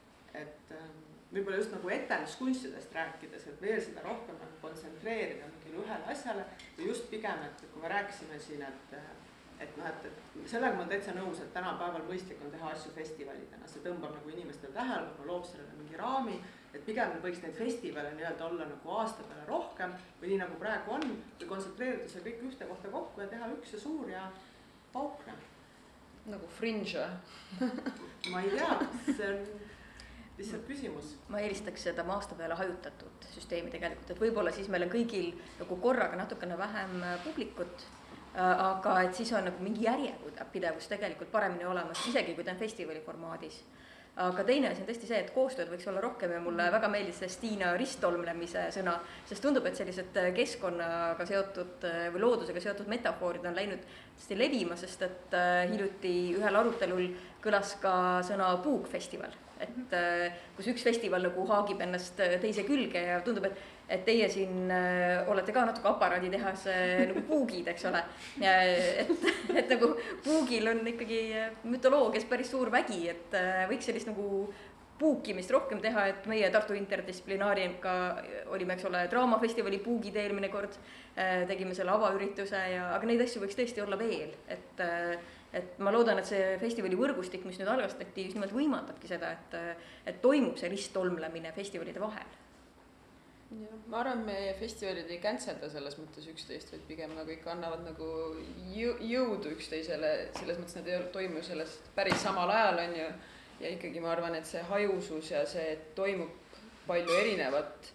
et 0.40 0.72
võib-olla 1.32 1.58
just 1.60 1.74
nagu 1.74 1.92
etenduskunstidest 1.96 2.94
rääkides, 2.96 3.48
et 3.48 3.60
veel 3.64 3.80
seda 3.80 4.04
rohkem 4.04 4.38
nagu 4.38 4.60
kontsentreerida 4.62 5.48
mingile 5.48 5.82
ühele 5.84 6.14
asjale 6.14 6.46
või 6.78 6.88
just 6.90 7.08
pigem, 7.10 7.44
et 7.48 7.66
kui 7.66 7.82
me 7.82 7.92
rääkisime 7.92 8.40
siin, 8.40 8.64
et 8.68 8.96
et 9.62 9.76
noh, 9.78 9.86
et, 9.86 10.06
et 10.08 10.48
sellega 10.50 10.74
ma 10.74 10.82
olen 10.82 10.88
täitsa 10.90 11.12
nõus, 11.14 11.38
et 11.38 11.52
tänapäeval 11.54 12.02
mõistlik 12.08 12.40
on 12.42 12.50
teha 12.50 12.72
asju 12.72 12.90
festivalidena, 12.96 13.68
see 13.70 13.84
tõmbab 13.84 14.16
nagu 14.16 14.32
inimestele 14.32 14.74
tähelepanu, 14.74 15.28
loob 15.28 15.44
sellele 15.46 15.76
mingi 15.78 16.00
raami 16.00 16.40
et 16.72 16.84
pigem 16.86 17.12
võiks 17.22 17.42
neid 17.42 17.56
festivale 17.56 18.12
nii-öelda 18.16 18.46
olla 18.46 18.66
nagu 18.68 18.94
aasta 18.96 19.24
peale 19.28 19.44
rohkem 19.48 19.92
või 20.20 20.32
nii 20.32 20.40
nagu 20.40 20.58
praegu 20.60 20.94
on, 20.96 21.04
või 21.40 21.48
kontsentreerida 21.50 22.08
see 22.08 22.24
kõik 22.24 22.44
ühte 22.48 22.68
kohta 22.68 22.92
kokku 22.94 23.24
ja 23.24 23.28
teha 23.32 23.50
üks 23.56 23.74
ja 23.76 23.80
suur 23.82 24.08
ja 24.10 24.22
paukne. 24.92 25.34
nagu 26.32 26.48
fringe 26.56 27.06
ma 28.32 28.40
ei 28.40 28.52
tea, 28.54 28.78
see 29.08 29.28
on 29.28 29.40
lihtsalt 30.38 30.66
küsimus. 30.66 31.16
ma 31.28 31.40
eelistaks 31.40 31.88
seda 31.88 32.04
aasta 32.14 32.34
peale 32.34 32.54
hajutatud 32.58 33.26
süsteemi 33.34 33.70
tegelikult, 33.70 34.10
et 34.10 34.20
võib-olla 34.20 34.52
siis 34.52 34.68
meil 34.72 34.86
on 34.86 34.92
kõigil 34.92 35.32
nagu 35.58 35.76
korraga 35.76 36.16
natukene 36.16 36.58
vähem 36.58 36.96
publikut 37.24 37.84
äh, 37.84 38.64
aga 38.70 39.00
et 39.02 39.14
siis 39.14 39.32
on 39.32 39.44
nagu 39.50 39.62
mingi 39.62 39.86
järjepidevus 39.88 40.88
tegelikult 40.88 41.30
paremini 41.32 41.68
olemas, 41.68 42.06
isegi 42.08 42.34
kui 42.34 42.44
ta 42.44 42.56
on 42.56 42.62
festivali 42.64 43.04
formaadis 43.04 43.62
aga 44.20 44.44
teine 44.44 44.68
asi 44.68 44.82
on 44.82 44.88
tõesti 44.88 45.08
see, 45.08 45.18
et 45.24 45.30
koostööd 45.32 45.70
võiks 45.72 45.86
olla 45.88 46.02
rohkem 46.04 46.34
ja 46.34 46.40
mulle 46.44 46.66
väga 46.74 46.88
meeldis 46.92 47.22
see 47.22 47.30
Stiina 47.32 47.70
risttolmlemise 47.80 48.66
sõna, 48.74 48.98
sest 49.28 49.40
tundub, 49.44 49.64
et 49.68 49.78
sellised 49.78 50.18
äh, 50.20 50.28
keskkonnaga 50.36 51.26
seotud 51.28 51.86
äh, 51.88 52.02
või 52.12 52.24
loodusega 52.26 52.60
seotud 52.60 52.90
metafoorid 52.92 53.46
on 53.48 53.56
läinud 53.56 53.86
hästi 54.18 54.36
levima, 54.36 54.76
sest 54.76 55.06
et 55.08 55.36
äh, 55.38 55.62
hiljuti 55.70 56.12
ühel 56.36 56.60
arutelul 56.60 57.08
kõlas 57.42 57.78
ka 57.80 57.94
sõna 58.28 58.50
puukfestival, 58.64 59.32
et 59.62 59.94
kus 60.56 60.72
üks 60.72 60.82
festival 60.86 61.22
nagu 61.28 61.46
haagib 61.48 61.80
ennast 61.84 62.18
teise 62.42 62.66
külge 62.66 63.02
ja 63.12 63.20
tundub, 63.24 63.46
et 63.50 63.60
et 63.92 64.04
teie 64.06 64.28
siin 64.32 64.70
äh, 64.72 65.28
olete 65.30 65.52
ka 65.54 65.64
natuke 65.68 65.90
aparaaditehas 65.90 66.66
äh, 66.72 67.04
nagu 67.10 67.22
puugid, 67.28 67.68
eks 67.72 67.86
ole. 67.90 68.02
et, 68.40 69.12
et 69.52 69.72
nagu 69.74 69.92
puugil 70.24 70.68
on 70.72 70.82
ikkagi 70.94 71.22
mütoloogias 71.68 72.28
päris 72.30 72.52
suur 72.54 72.72
vägi, 72.72 73.04
et 73.12 73.36
äh, 73.38 73.64
võiks 73.70 73.90
sellist 73.90 74.08
nagu 74.10 74.46
puukimist 75.02 75.50
rohkem 75.50 75.80
teha, 75.82 76.06
et 76.12 76.26
meie 76.30 76.48
Tartu 76.54 76.76
Interdistsiplinaariga 76.78 77.92
olime, 78.54 78.76
eks 78.76 78.86
ole, 78.86 79.00
draamafestivali 79.10 79.80
puugid 79.82 80.14
eelmine 80.20 80.46
kord, 80.52 80.76
tegime 81.48 81.74
selle 81.74 81.90
avaürituse 81.90 82.60
ja, 82.76 82.84
aga 82.94 83.08
neid 83.08 83.24
asju 83.24 83.42
võiks 83.42 83.58
tõesti 83.58 83.82
olla 83.82 83.98
veel, 83.98 84.30
et 84.52 84.84
et 85.52 85.78
ma 85.84 85.92
loodan, 85.92 86.18
et 86.18 86.28
see 86.28 86.54
festivali 86.60 86.96
võrgustik, 86.96 87.44
mis 87.48 87.58
nüüd 87.60 87.68
algastati, 87.68 88.28
just 88.28 88.38
nimelt 88.38 88.54
võimaldabki 88.56 89.10
seda, 89.10 89.34
et, 89.36 89.58
et 90.08 90.22
toimub 90.24 90.56
see 90.60 90.70
risttolmlemine 90.72 91.52
festivalide 91.56 92.00
vahel 92.00 92.38
jah, 93.60 93.78
ma 93.90 94.00
arvan, 94.00 94.22
meie 94.26 94.52
festivalid 94.58 95.10
ei 95.12 95.20
cancelda 95.22 95.68
selles 95.72 95.96
mõttes 96.00 96.26
üksteist, 96.30 96.72
vaid 96.72 96.84
pigem 96.88 97.14
nagu 97.16 97.32
ikka 97.34 97.52
annavad 97.54 97.84
nagu 97.84 98.08
jõu, 98.72 98.94
jõudu 99.08 99.52
üksteisele, 99.56 100.12
selles 100.38 100.60
mõttes 100.60 100.78
nad 100.78 100.88
ei 100.88 101.00
toimu 101.14 101.42
sellest 101.44 101.90
päris 101.96 102.22
samal 102.22 102.50
ajal, 102.52 102.82
on 102.86 102.96
ju. 103.00 103.08
ja 103.62 103.74
ikkagi 103.76 104.02
ma 104.02 104.12
arvan, 104.14 104.36
et 104.38 104.48
see 104.48 104.62
hajusus 104.70 105.32
ja 105.34 105.44
see, 105.48 105.66
et 105.76 105.92
toimub 105.98 106.32
palju 106.86 107.18
erinevat, 107.20 107.92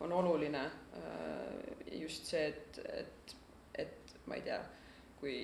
on 0.00 0.14
oluline. 0.16 0.62
Äh, 0.96 1.98
just 2.00 2.30
see, 2.30 2.46
et, 2.48 2.78
et, 3.02 3.34
et 3.82 4.14
ma 4.26 4.38
ei 4.38 4.46
tea, 4.46 4.60
kui 5.20 5.34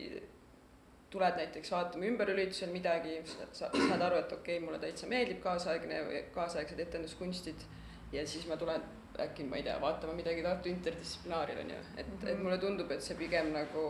tuled 1.11 1.39
näiteks 1.39 1.71
vaatama 1.73 2.09
ümberüritusel 2.11 2.73
midagi, 2.75 3.21
saad 3.53 4.03
aru, 4.03 4.19
et 4.19 4.33
okei 4.33 4.57
okay,, 4.57 4.65
mulle 4.65 4.79
täitsa 4.83 5.09
meeldib 5.11 5.41
kaasaegne 5.45 6.03
või 6.09 6.23
kaasaegsed 6.35 6.83
etenduskunstid 6.87 7.67
ja 8.13 8.27
siis 8.27 8.47
ma 8.51 8.59
tulen 8.61 8.85
äkki 9.23 9.47
ma 9.49 9.57
ei 9.57 9.65
tea, 9.65 9.79
vaatama 9.81 10.13
midagi 10.19 10.43
Tartu 10.45 10.69
interdistsiplinaaril 10.69 11.63
on 11.63 11.71
ju, 11.71 11.83
et 11.97 12.07
mm, 12.07 12.19
-hmm. 12.19 12.29
et 12.29 12.43
mulle 12.43 12.59
tundub, 12.59 12.91
et 12.91 13.03
see 13.03 13.17
pigem 13.17 13.53
nagu 13.53 13.85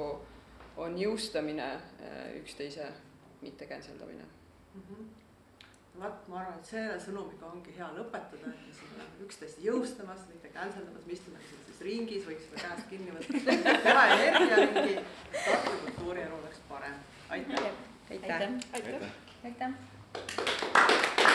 on 0.76 0.98
jõustamine 0.98 1.68
äh, 1.74 2.36
üksteise, 2.40 2.92
mitte 3.42 3.66
cancel 3.66 3.98
damine 3.98 4.24
mm. 4.74 4.82
-hmm 4.82 5.25
vot, 6.00 6.28
ma 6.30 6.40
arvan, 6.42 6.58
et 6.60 6.70
selle 6.70 6.96
sõnumiga 7.02 7.48
ongi 7.50 7.74
hea 7.76 7.88
lõpetada, 7.96 8.52
et 8.52 8.66
me 8.66 8.74
siin 8.76 8.94
oleme 8.96 9.26
üksteist 9.26 9.60
jõustamas, 9.64 10.24
mitte 10.30 10.52
cancel 10.54 10.86
damas, 10.88 11.06
me 11.08 11.16
istume 11.16 11.42
sellises 11.48 11.82
ringis, 11.88 12.24
võiks 12.28 12.48
seda 12.48 12.62
käest 12.64 12.88
kinni 12.92 13.16
võtta, 13.16 13.58
teha 13.86 14.06
energiaringi, 14.16 15.04
Tartu 15.36 15.76
kultuurielu 15.84 16.40
oleks 16.40 16.64
parem. 16.70 16.98
aitäh. 17.28 17.70
aitäh, 18.10 18.48
aitäh, 18.72 19.08
aitäh.. 19.44 19.70
Tartu 20.16 20.66
Hääl 20.76 21.25